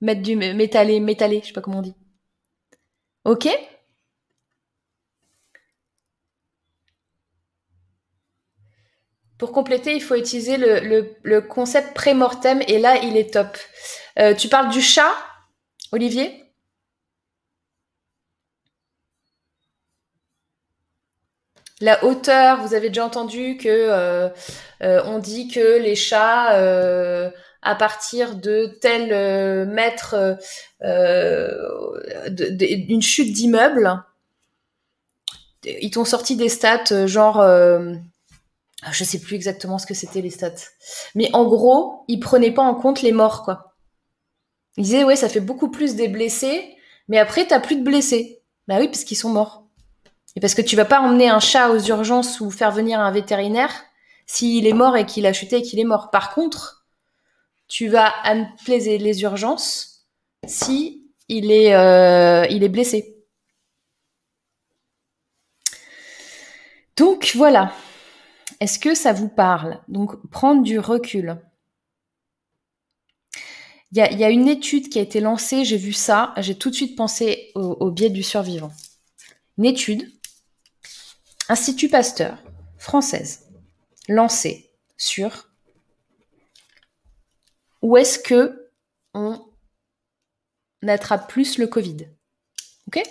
mettre 0.00 0.22
du 0.22 0.36
métallé, 0.36 1.00
métallé, 1.00 1.40
je 1.42 1.48
sais 1.48 1.52
pas 1.52 1.60
comment 1.60 1.78
on 1.78 1.82
dit. 1.82 1.94
Ok? 3.24 3.48
Pour 9.40 9.52
compléter, 9.52 9.94
il 9.94 10.02
faut 10.02 10.16
utiliser 10.16 10.58
le, 10.58 11.40
concept 11.40 11.94
pré-mortem 11.94 12.60
et 12.68 12.78
là, 12.78 12.98
il 13.02 13.16
est 13.16 13.32
top. 13.32 13.56
Euh, 14.18 14.34
tu 14.34 14.48
parles 14.48 14.68
du 14.68 14.82
chat, 14.82 15.14
Olivier? 15.92 16.44
La 21.80 22.04
hauteur, 22.04 22.60
vous 22.60 22.74
avez 22.74 22.88
déjà 22.88 23.06
entendu 23.06 23.56
que 23.56 23.66
euh, 23.66 24.28
euh, 24.82 25.02
on 25.06 25.18
dit 25.18 25.48
que 25.48 25.78
les 25.78 25.96
chats, 25.96 26.50
à 27.62 27.74
partir 27.76 28.34
de 28.34 28.66
tel 28.82 29.66
mètre 29.68 30.36
d'une 32.28 33.00
chute 33.00 33.32
d'immeuble, 33.32 34.04
ils 35.64 35.90
t'ont 35.90 36.04
sorti 36.04 36.36
des 36.36 36.50
stats 36.50 37.06
genre 37.06 37.40
je 38.92 39.04
sais 39.04 39.20
plus 39.20 39.36
exactement 39.36 39.78
ce 39.78 39.86
que 39.86 39.94
c'était 39.94 40.22
les 40.22 40.30
stats. 40.30 40.54
Mais 41.14 41.30
en 41.34 41.44
gros, 41.44 42.04
ils 42.08 42.20
prenaient 42.20 42.52
pas 42.52 42.62
en 42.62 42.74
compte 42.74 43.02
les 43.02 43.12
morts, 43.12 43.42
quoi. 43.42 43.76
Ils 44.76 44.84
disaient, 44.84 45.04
ouais, 45.04 45.16
ça 45.16 45.28
fait 45.28 45.40
beaucoup 45.40 45.70
plus 45.70 45.94
des 45.94 46.08
blessés, 46.08 46.76
mais 47.08 47.18
après, 47.18 47.46
t'as 47.46 47.60
plus 47.60 47.76
de 47.76 47.82
blessés. 47.82 48.42
Bah 48.68 48.76
oui, 48.78 48.86
parce 48.86 49.04
qu'ils 49.04 49.16
sont 49.16 49.30
morts. 49.30 49.64
Et 50.36 50.40
parce 50.40 50.54
que 50.54 50.62
tu 50.62 50.76
vas 50.76 50.84
pas 50.84 51.00
emmener 51.00 51.28
un 51.28 51.40
chat 51.40 51.70
aux 51.70 51.80
urgences 51.80 52.40
ou 52.40 52.50
faire 52.50 52.70
venir 52.70 53.00
un 53.00 53.10
vétérinaire 53.10 53.72
s'il 54.26 54.66
est 54.66 54.72
mort 54.72 54.96
et 54.96 55.06
qu'il 55.06 55.26
a 55.26 55.32
chuté 55.32 55.56
et 55.56 55.62
qu'il 55.62 55.80
est 55.80 55.84
mort. 55.84 56.10
Par 56.10 56.32
contre, 56.34 56.86
tu 57.66 57.88
vas 57.88 58.12
appeler 58.22 58.98
les 58.98 59.22
urgences 59.22 60.06
si 60.46 61.10
est, 61.28 61.74
euh, 61.74 62.46
il 62.48 62.62
est 62.62 62.68
blessé. 62.68 63.16
Donc 66.96 67.32
voilà. 67.34 67.72
Est-ce 68.60 68.78
que 68.78 68.94
ça 68.94 69.12
vous 69.12 69.28
parle? 69.28 69.80
Donc, 69.88 70.14
prendre 70.30 70.62
du 70.62 70.78
recul. 70.78 71.40
Il 73.92 73.98
y, 73.98 74.24
a, 74.24 74.30
une 74.30 74.46
étude 74.46 74.88
qui 74.88 75.00
a 75.00 75.02
été 75.02 75.18
lancée, 75.18 75.64
j'ai 75.64 75.76
vu 75.76 75.92
ça, 75.92 76.32
j'ai 76.36 76.56
tout 76.56 76.70
de 76.70 76.76
suite 76.76 76.96
pensé 76.96 77.50
au, 77.56 77.90
biais 77.90 78.10
du 78.10 78.22
survivant. 78.22 78.70
Une 79.58 79.64
étude, 79.64 80.08
Institut 81.48 81.88
Pasteur, 81.88 82.38
française, 82.78 83.48
lancée 84.08 84.70
sur 84.96 85.48
où 87.82 87.96
est-ce 87.96 88.20
que 88.20 88.70
on 89.12 89.44
attrape 90.86 91.28
plus 91.28 91.58
le 91.58 91.66
Covid. 91.66 92.08
Ok? 92.86 93.02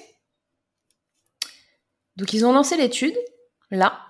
Donc 2.15 2.31
ils 2.31 2.45
ont 2.45 2.53
lancé 2.53 2.77
l'étude 2.77 3.17
là 3.69 4.08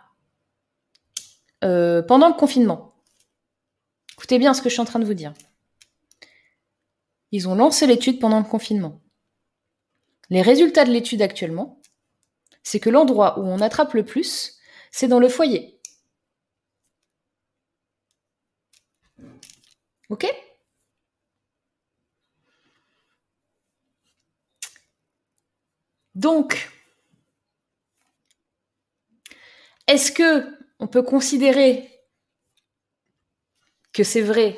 euh, 1.63 2.01
pendant 2.01 2.27
le 2.27 2.33
confinement. 2.35 2.93
Écoutez 4.13 4.39
bien 4.39 4.53
ce 4.53 4.61
que 4.61 4.69
je 4.69 4.73
suis 4.73 4.81
en 4.81 4.85
train 4.85 4.99
de 4.99 5.05
vous 5.05 5.13
dire. 5.13 5.33
Ils 7.31 7.47
ont 7.47 7.55
lancé 7.55 7.87
l'étude 7.87 8.19
pendant 8.19 8.39
le 8.39 8.45
confinement. 8.45 9.01
Les 10.29 10.41
résultats 10.41 10.85
de 10.85 10.91
l'étude 10.91 11.21
actuellement, 11.21 11.81
c'est 12.63 12.79
que 12.79 12.89
l'endroit 12.89 13.39
où 13.39 13.43
on 13.43 13.61
attrape 13.61 13.93
le 13.93 14.05
plus, 14.05 14.57
c'est 14.91 15.07
dans 15.07 15.19
le 15.19 15.29
foyer. 15.29 15.79
Ok? 20.09 20.25
Donc, 26.15 26.69
est-ce 29.87 30.11
que 30.11 30.58
on 30.79 30.87
peut 30.87 31.03
considérer 31.03 31.89
que 33.93 34.03
c'est 34.03 34.21
vrai 34.21 34.57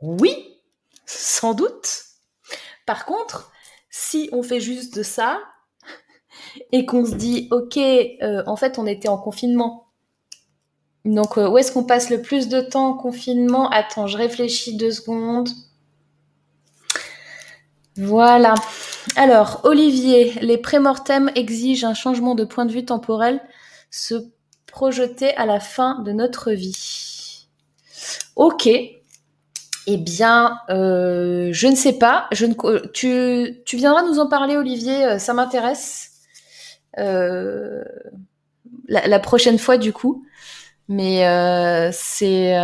Oui, 0.00 0.58
sans 1.06 1.54
doute. 1.54 2.04
Par 2.86 3.06
contre, 3.06 3.52
si 3.90 4.28
on 4.32 4.42
fait 4.42 4.60
juste 4.60 4.96
de 4.96 5.02
ça 5.02 5.40
et 6.72 6.86
qu'on 6.86 7.04
se 7.06 7.14
dit, 7.14 7.48
ok, 7.50 7.76
euh, 7.76 8.42
en 8.46 8.56
fait, 8.56 8.78
on 8.78 8.86
était 8.86 9.08
en 9.08 9.18
confinement. 9.18 9.88
Donc, 11.04 11.36
euh, 11.36 11.48
où 11.48 11.58
est-ce 11.58 11.72
qu'on 11.72 11.84
passe 11.84 12.10
le 12.10 12.22
plus 12.22 12.48
de 12.48 12.60
temps 12.60 12.88
en 12.88 12.94
confinement? 12.94 13.68
Attends, 13.70 14.06
je 14.06 14.16
réfléchis 14.16 14.76
deux 14.76 14.92
secondes. 14.92 15.48
Voilà. 17.96 18.54
Alors, 19.16 19.60
Olivier, 19.64 20.32
les 20.40 20.58
prémortems 20.58 21.30
exigent 21.34 21.86
un 21.86 21.94
changement 21.94 22.34
de 22.34 22.44
point 22.44 22.64
de 22.64 22.72
vue 22.72 22.84
temporel, 22.84 23.42
projeter 24.72 25.36
à 25.36 25.46
la 25.46 25.60
fin 25.60 26.00
de 26.00 26.10
notre 26.10 26.50
vie. 26.50 27.46
Ok. 28.34 28.68
Eh 29.86 29.96
bien, 29.96 30.58
euh, 30.70 31.50
je 31.52 31.66
ne 31.68 31.76
sais 31.76 31.92
pas. 31.92 32.26
Je 32.32 32.46
ne, 32.46 32.86
tu, 32.88 33.62
tu 33.64 33.76
viendras 33.76 34.02
nous 34.02 34.18
en 34.18 34.28
parler, 34.28 34.56
Olivier. 34.56 35.04
Euh, 35.04 35.18
ça 35.18 35.34
m'intéresse. 35.34 36.10
Euh, 36.98 37.84
la, 38.88 39.18
prochaine 39.20 39.58
fois, 39.58 39.76
du 39.76 39.92
coup. 39.92 40.24
Mais 40.88 41.20
c'est, 41.92 42.54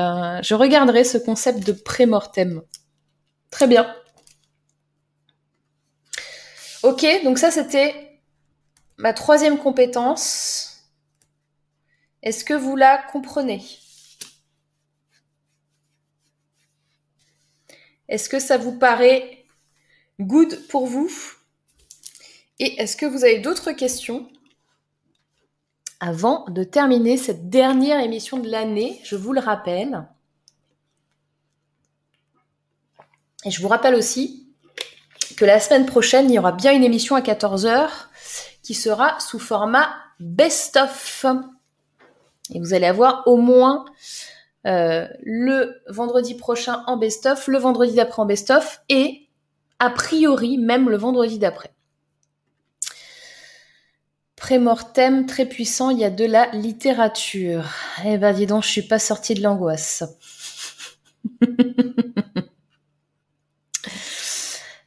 je 0.43 0.55
regarderai 0.55 1.05
ce 1.05 1.19
concept 1.19 1.67
de 1.67 1.73
prémortem. 1.73 2.63
Très 3.51 3.67
bien. 3.67 3.95
Ok, 6.83 7.07
donc 7.25 7.39
ça 7.39 7.51
c'était 7.51 8.21
ma 8.99 9.13
troisième 9.13 9.59
compétence. 9.59 10.68
Est-ce 12.23 12.45
que 12.45 12.55
vous 12.55 12.77
la 12.77 12.99
comprenez? 12.99 13.63
Est-ce 18.09 18.29
que 18.29 18.41
ça 18.41 18.57
vous 18.57 18.77
paraît 18.79 19.45
good 20.21 20.67
pour 20.69 20.87
vous? 20.87 21.11
Et 22.59 22.81
est-ce 22.81 22.97
que 22.97 23.07
vous 23.07 23.25
avez 23.25 23.39
d'autres 23.39 23.73
questions? 23.73 24.29
Avant 26.01 26.45
de 26.49 26.65
terminer 26.65 27.17
cette 27.17 27.51
dernière 27.51 28.01
émission 28.01 28.39
de 28.39 28.49
l'année 28.49 29.01
Je 29.05 29.17
vous 29.17 29.33
le 29.33 29.41
rappelle. 29.41 30.07
Et 33.45 33.51
je 33.51 33.63
vous 33.63 33.69
rappelle 33.69 33.95
aussi 33.95 34.49
que 35.37 35.45
la 35.45 35.61
semaine 35.61 35.87
prochaine, 35.87 36.29
il 36.29 36.35
y 36.35 36.39
aura 36.39 36.53
bien 36.53 36.73
une 36.73 36.83
émission 36.83 37.15
à 37.15 37.21
14h 37.21 37.89
qui 38.63 38.75
sera 38.75 39.21
sous 39.21 39.39
format 39.39 39.95
best-of. 40.19 41.25
Et 42.55 42.61
vous 42.61 42.75
allez 42.75 42.87
avoir 42.87 43.23
au 43.27 43.37
moins 43.37 43.85
euh, 44.67 45.07
le 45.23 45.81
vendredi 45.89 46.35
prochain 46.35 46.83
en 46.87 46.97
best-of, 46.97 47.47
le 47.49 47.59
vendredi 47.59 47.95
d'après 47.95 48.23
en 48.23 48.27
best-of 48.27 48.81
et 48.89 49.29
a 49.79 49.91
priori 49.91 50.59
même 50.59 50.89
le 50.91 50.97
vendredi 50.97 51.39
d'après. 51.39 51.71
Prémortem, 54.37 55.27
très 55.27 55.47
puissant, 55.47 55.91
il 55.91 55.99
y 55.99 56.05
a 56.05 56.11
de 56.11 56.25
la 56.25 56.47
littérature. 56.53 57.65
Eh 58.05 58.19
ben 58.19 58.33
dis 58.33 58.47
donc, 58.47 58.63
je 58.63 58.69
suis 58.69 58.83
pas 58.83 58.99
sortie 58.99 59.35
de 59.35 59.43
l'angoisse. 59.43 60.05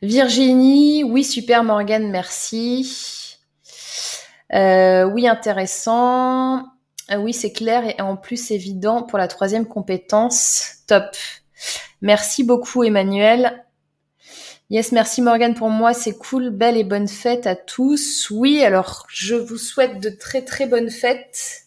Virginie, 0.01 1.03
oui, 1.03 1.23
super 1.23 1.63
Morgane, 1.63 2.09
merci. 2.09 3.37
Euh, 4.53 5.03
oui, 5.03 5.27
intéressant. 5.27 6.65
Euh, 7.11 7.17
oui, 7.17 7.33
c'est 7.33 7.51
clair 7.51 7.83
et 7.85 8.01
en 8.01 8.15
plus 8.15 8.51
évident 8.51 9.03
pour 9.03 9.17
la 9.17 9.27
troisième 9.27 9.67
compétence. 9.67 10.77
Top. 10.87 11.15
Merci 12.01 12.43
beaucoup 12.43 12.83
Emmanuel. 12.83 13.65
Yes, 14.69 14.93
merci 14.93 15.21
Morgane 15.21 15.53
pour 15.53 15.69
moi, 15.69 15.93
c'est 15.93 16.17
cool. 16.17 16.49
Belle 16.49 16.77
et 16.77 16.85
bonne 16.85 17.09
fête 17.09 17.45
à 17.45 17.55
tous. 17.55 18.29
Oui, 18.31 18.63
alors 18.63 19.05
je 19.09 19.35
vous 19.35 19.57
souhaite 19.57 19.99
de 19.99 20.09
très 20.09 20.43
très 20.43 20.65
bonnes 20.65 20.89
fêtes. 20.89 21.63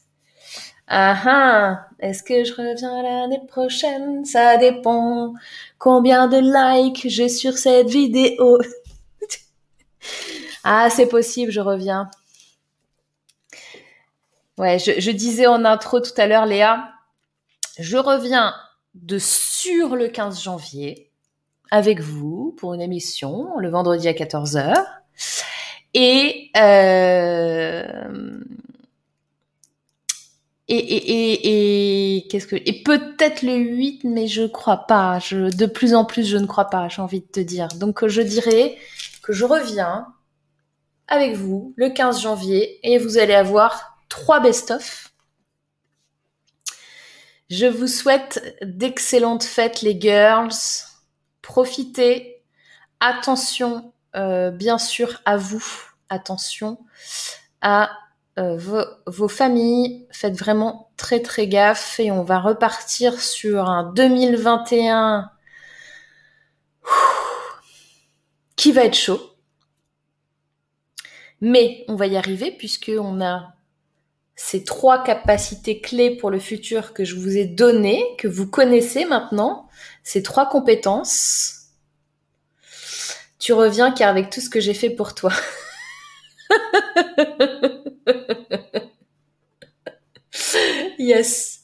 Ah 0.87 1.17
ah, 1.27 1.87
est-ce 2.01 2.23
que 2.23 2.45
je 2.45 2.53
reviens 2.55 3.03
l'année 3.03 3.41
prochaine? 3.47 4.25
Ça 4.25 4.57
dépend 4.57 5.35
combien 5.79 6.29
de 6.29 6.39
likes 6.39 7.07
j'ai 7.09 7.29
sur 7.29 7.59
cette 7.59 7.89
vidéo. 7.89 8.59
ah, 10.65 10.89
c'est 10.91 11.07
possible, 11.07 11.53
je 11.53 11.61
reviens. 11.61 12.11
Ouais, 14.57 14.79
je, 14.79 15.11
disais 15.11 15.47
en 15.49 15.65
intro 15.65 16.01
tout 16.01 16.13
à 16.17 16.27
l'heure, 16.27 16.47
Léa, 16.47 16.93
je 17.79 17.97
reviens 17.97 18.55
de 18.95 19.19
sur 19.19 19.97
le 19.97 20.07
15 20.07 20.41
janvier 20.41 21.11
avec 21.73 22.01
vous 22.01 22.55
pour 22.57 22.73
une 22.75 22.81
émission 22.81 23.59
le 23.59 23.69
vendredi 23.69 24.07
à 24.07 24.13
14h. 24.13 24.75
Et 25.95 26.51
euh, 26.57 28.41
et, 30.69 30.77
et, 30.77 31.11
et, 31.11 32.17
et 32.17 32.29
qu'est-ce 32.29 32.47
que 32.47 32.57
et 32.57 32.83
peut-être 32.85 33.43
le 33.43 33.57
8 33.57 34.05
mais 34.05 34.27
je 34.29 34.45
crois 34.45 34.87
pas 34.87 35.19
je 35.19 35.55
de 35.55 35.67
plus 35.67 35.95
en 35.95 36.05
plus 36.05 36.27
je 36.27 36.39
ne 36.39 36.47
crois 36.47 36.65
pas 36.71 36.89
j'ai 36.89 37.03
envie 37.03 37.21
de 37.21 37.27
te 37.27 37.41
dire 37.41 37.69
donc 37.69 38.07
je 38.07 38.23
dirais 38.23 38.77
que 39.23 39.33
je 39.33 39.45
reviens 39.45 40.07
avec 41.07 41.37
vous 41.37 41.75
le 41.77 41.91
15 41.91 42.23
janvier 42.23 42.81
et 42.83 42.99
vous 42.99 43.19
allez 43.19 43.35
avoir 43.35 43.94
trois 44.09 44.41
best-of. 44.41 45.13
Je 47.51 47.67
vous 47.67 47.87
souhaite 47.87 48.57
d'excellentes 48.63 49.45
fêtes 49.45 49.83
les 49.83 50.01
girls. 50.01 50.55
Profitez. 51.43 52.43
Attention 53.01 53.93
euh, 54.17 54.51
bien 54.51 54.79
sûr 54.79 55.21
à 55.25 55.37
vous. 55.37 55.65
Attention 56.09 56.79
à 57.61 57.91
euh, 58.39 58.57
vos, 59.07 59.29
familles, 59.29 60.07
faites 60.11 60.37
vraiment 60.37 60.91
très 60.97 61.21
très 61.21 61.47
gaffe 61.49 61.99
et 62.01 62.11
on 62.11 62.23
va 62.23 62.41
repartir 62.41 63.21
sur 63.21 63.69
un 63.69 63.93
2021 63.93 65.31
qui 68.57 68.73
va 68.73 68.85
être 68.85 68.97
chaud. 68.97 69.21
Mais 71.41 71.85
on 71.89 71.97
va 71.97 72.07
y 72.07 72.17
arriver 72.17 72.53
puisque 72.53 72.91
on 72.97 73.21
a 73.21 73.54
ces 74.37 74.65
trois 74.65 75.05
capacités 75.05 75.81
clés 75.81 76.17
pour 76.17 76.31
le 76.31 76.39
futur 76.39 76.93
que 76.93 77.05
je 77.05 77.15
vous 77.15 77.37
ai 77.37 77.45
données, 77.45 78.03
que 78.19 78.29
vous 78.29 78.49
connaissez 78.49 79.05
maintenant, 79.05 79.69
ces 80.03 80.23
trois 80.23 80.49
compétences. 80.49 81.69
Tu 83.39 83.53
reviens 83.53 83.93
car 83.93 84.09
avec 84.09 84.31
tout 84.31 84.41
ce 84.41 84.49
que 84.51 84.61
j'ai 84.61 84.75
fait 84.75 84.91
pour 84.91 85.15
toi. 85.15 85.33
yes. 90.99 91.61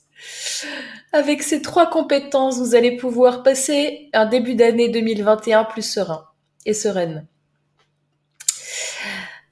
Avec 1.13 1.43
ces 1.43 1.61
trois 1.63 1.91
compétences, 1.91 2.59
vous 2.59 2.77
allez 2.77 2.97
pouvoir 2.97 3.43
passer 3.43 4.11
un 4.13 4.27
début 4.27 4.55
d'année 4.55 4.91
2021 4.91 5.65
plus 5.65 5.83
serein 5.83 6.27
et 6.67 6.75
sereine. 6.75 7.27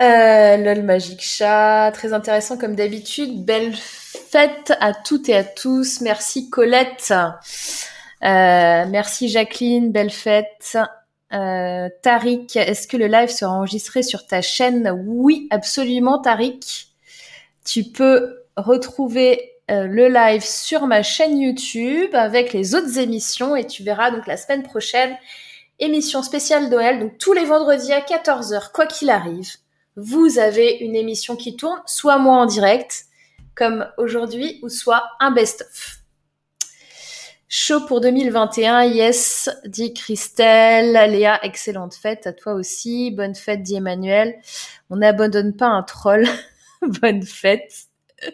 Euh, 0.00 0.56
LOL 0.56 0.82
Magic 0.82 1.20
Chat, 1.20 1.90
très 1.92 2.12
intéressant 2.12 2.56
comme 2.56 2.76
d'habitude. 2.76 3.44
Belle 3.44 3.74
fête 3.74 4.72
à 4.80 4.94
toutes 4.94 5.28
et 5.28 5.36
à 5.36 5.44
tous. 5.44 6.00
Merci 6.00 6.50
Colette. 6.50 7.12
Euh, 8.24 8.84
merci 8.88 9.28
Jacqueline, 9.28 9.90
belle 9.90 10.10
fête. 10.10 10.78
Euh, 11.32 11.88
Tariq, 12.02 12.56
est-ce 12.56 12.88
que 12.88 12.96
le 12.96 13.06
live 13.06 13.28
sera 13.28 13.52
enregistré 13.52 14.02
sur 14.02 14.26
ta 14.26 14.40
chaîne? 14.40 14.90
Oui, 15.06 15.46
absolument, 15.50 16.18
Tariq. 16.18 16.88
Tu 17.64 17.84
peux 17.84 18.44
retrouver 18.56 19.52
euh, 19.70 19.86
le 19.86 20.08
live 20.08 20.42
sur 20.42 20.86
ma 20.86 21.02
chaîne 21.02 21.38
YouTube 21.38 22.14
avec 22.14 22.52
les 22.52 22.74
autres 22.74 22.98
émissions 22.98 23.54
et 23.54 23.66
tu 23.66 23.82
verras 23.82 24.10
donc 24.10 24.26
la 24.26 24.36
semaine 24.36 24.62
prochaine 24.62 25.16
émission 25.78 26.22
spéciale 26.22 26.68
Noël. 26.70 26.98
Donc 27.00 27.18
tous 27.18 27.34
les 27.34 27.44
vendredis 27.44 27.92
à 27.92 28.00
14h, 28.00 28.72
quoi 28.72 28.86
qu'il 28.86 29.10
arrive, 29.10 29.50
vous 29.98 30.38
avez 30.38 30.76
une 30.78 30.94
émission 30.94 31.34
qui 31.34 31.56
tourne, 31.56 31.82
soit 31.84 32.18
moi 32.18 32.36
en 32.36 32.46
direct, 32.46 33.06
comme 33.56 33.86
aujourd'hui, 33.98 34.60
ou 34.62 34.68
soit 34.68 35.02
un 35.18 35.32
best-of. 35.32 35.98
Chaud 37.48 37.80
pour 37.80 38.00
2021, 38.00 38.84
yes, 38.84 39.50
dit 39.64 39.94
Christelle. 39.94 40.92
Léa, 41.10 41.44
excellente 41.44 41.94
fête 41.94 42.26
à 42.26 42.32
toi 42.32 42.52
aussi. 42.52 43.10
Bonne 43.10 43.34
fête, 43.34 43.62
dit 43.62 43.74
Emmanuel. 43.74 44.38
On 44.90 44.96
n'abandonne 44.98 45.56
pas 45.56 45.66
un 45.66 45.82
troll. 45.82 46.28
Bonne 47.00 47.22
fête. 47.22 47.72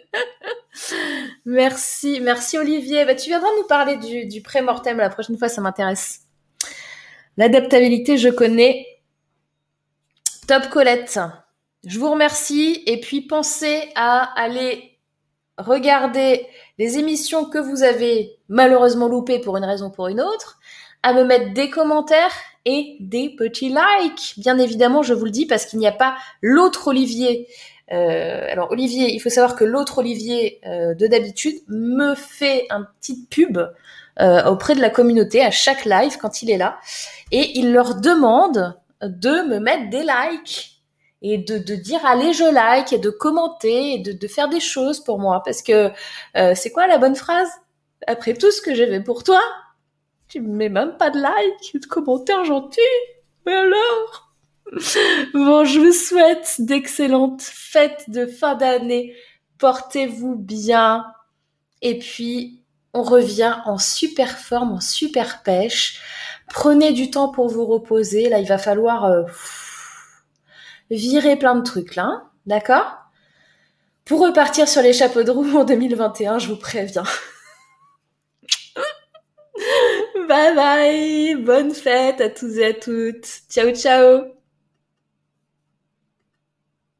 merci, 1.45 2.19
merci 2.21 2.57
Olivier. 2.57 3.05
Bah, 3.05 3.15
tu 3.15 3.29
viendras 3.29 3.49
nous 3.57 3.67
parler 3.67 3.97
du, 3.97 4.27
du 4.27 4.41
pré-mortem 4.41 4.97
la 4.97 5.09
prochaine 5.09 5.37
fois, 5.37 5.49
ça 5.49 5.61
m'intéresse. 5.61 6.25
L'adaptabilité, 7.37 8.17
je 8.17 8.29
connais. 8.29 8.85
Top 10.45 10.69
Colette. 10.69 11.19
Je 11.85 11.99
vous 11.99 12.09
remercie 12.09 12.81
et 12.87 12.99
puis 12.99 13.21
pensez 13.21 13.91
à 13.95 14.23
aller 14.41 14.97
regarder 15.57 16.47
les 16.79 16.97
émissions 16.97 17.45
que 17.45 17.59
vous 17.59 17.83
avez 17.83 18.37
malheureusement 18.49 19.07
loupées 19.07 19.39
pour 19.39 19.55
une 19.57 19.65
raison 19.65 19.87
ou 19.87 19.91
pour 19.91 20.07
une 20.07 20.19
autre, 20.19 20.59
à 21.03 21.13
me 21.13 21.23
mettre 21.23 21.53
des 21.53 21.69
commentaires 21.69 22.33
et 22.65 22.97
des 22.99 23.29
petits 23.29 23.69
likes. 23.69 24.33
Bien 24.37 24.57
évidemment, 24.57 25.03
je 25.03 25.13
vous 25.13 25.25
le 25.25 25.31
dis 25.31 25.45
parce 25.45 25.65
qu'il 25.65 25.77
n'y 25.77 25.87
a 25.87 25.91
pas 25.91 26.15
l'autre 26.41 26.87
Olivier. 26.87 27.47
Euh, 27.91 28.47
alors 28.49 28.71
Olivier, 28.71 29.13
il 29.13 29.19
faut 29.19 29.29
savoir 29.29 29.55
que 29.55 29.63
l'autre 29.63 29.99
Olivier 29.99 30.59
euh, 30.65 30.95
de 30.95 31.05
d'habitude 31.05 31.55
me 31.67 32.15
fait 32.15 32.65
un 32.71 32.87
petit 32.99 33.27
pub 33.29 33.59
euh, 34.19 34.43
auprès 34.45 34.73
de 34.73 34.81
la 34.81 34.89
communauté 34.89 35.43
à 35.43 35.51
chaque 35.51 35.85
live 35.85 36.17
quand 36.19 36.41
il 36.41 36.49
est 36.49 36.57
là 36.57 36.79
et 37.31 37.59
il 37.59 37.71
leur 37.71 37.95
demande 37.95 38.75
de 39.03 39.47
me 39.47 39.59
mettre 39.59 39.91
des 39.91 40.01
likes 40.01 40.74
et 41.27 41.39
de, 41.39 41.57
dire 41.75 42.05
allez 42.05 42.33
je 42.33 42.43
like 42.43 42.93
et 42.93 42.99
de 42.99 43.09
commenter 43.09 43.93
et 43.93 43.97
de, 43.97 44.27
faire 44.27 44.47
des 44.47 44.59
choses 44.59 45.03
pour 45.03 45.17
moi. 45.17 45.41
Parce 45.43 45.63
que 45.63 45.89
euh, 46.37 46.53
c'est 46.55 46.71
quoi 46.71 46.85
la 46.85 46.99
bonne 46.99 47.15
phrase? 47.15 47.49
Après 48.05 48.35
tout 48.35 48.51
ce 48.51 48.61
que 48.61 48.75
j'ai 48.75 48.85
fait 48.85 49.01
pour 49.01 49.23
toi 49.23 49.41
tu 50.27 50.39
me 50.41 50.55
mets 50.55 50.69
même 50.69 50.97
pas 50.97 51.09
de 51.09 51.19
like 51.19 51.81
de 51.81 51.85
commentaires 51.87 52.45
gentils. 52.45 52.79
Mais 53.45 53.53
alors? 53.53 54.33
Bon 55.33 55.65
je 55.65 55.79
vous 55.79 55.91
souhaite 55.91 56.55
d'excellentes 56.59 57.41
fêtes 57.41 58.05
de 58.09 58.27
fin 58.27 58.53
d'année. 58.53 59.15
Portez-vous 59.57 60.35
bien. 60.35 61.05
Et 61.81 61.97
puis 61.97 62.61
on 62.93 63.01
revient 63.01 63.57
en 63.65 63.79
super 63.79 64.37
forme 64.37 64.73
en 64.73 64.79
super 64.79 65.41
pêche. 65.41 66.01
Prenez 66.49 66.93
du 66.93 67.09
temps 67.09 67.29
pour 67.29 67.47
vous 67.47 67.65
reposer. 67.65 68.29
Là 68.29 68.37
il 68.37 68.47
va 68.47 68.59
falloir 68.59 69.05
euh, 69.05 69.23
virer 70.89 71.35
plein 71.35 71.55
de 71.55 71.63
trucs 71.63 71.95
là, 71.95 72.23
d'accord? 72.45 72.97
Pour 74.05 74.21
repartir 74.21 74.67
sur 74.67 74.81
les 74.81 74.93
chapeaux 74.93 75.23
de 75.23 75.31
roue 75.31 75.57
en 75.57 75.63
2021, 75.63 76.39
je 76.39 76.49
vous 76.49 76.57
préviens. 76.57 77.03
bye 80.27 80.55
bye, 80.55 81.35
bonne 81.35 81.73
fête 81.73 82.21
à 82.21 82.29
tous 82.29 82.57
et 82.57 82.65
à 82.65 82.73
toutes. 82.73 83.25
Ciao 83.49 83.73
ciao 83.73 84.35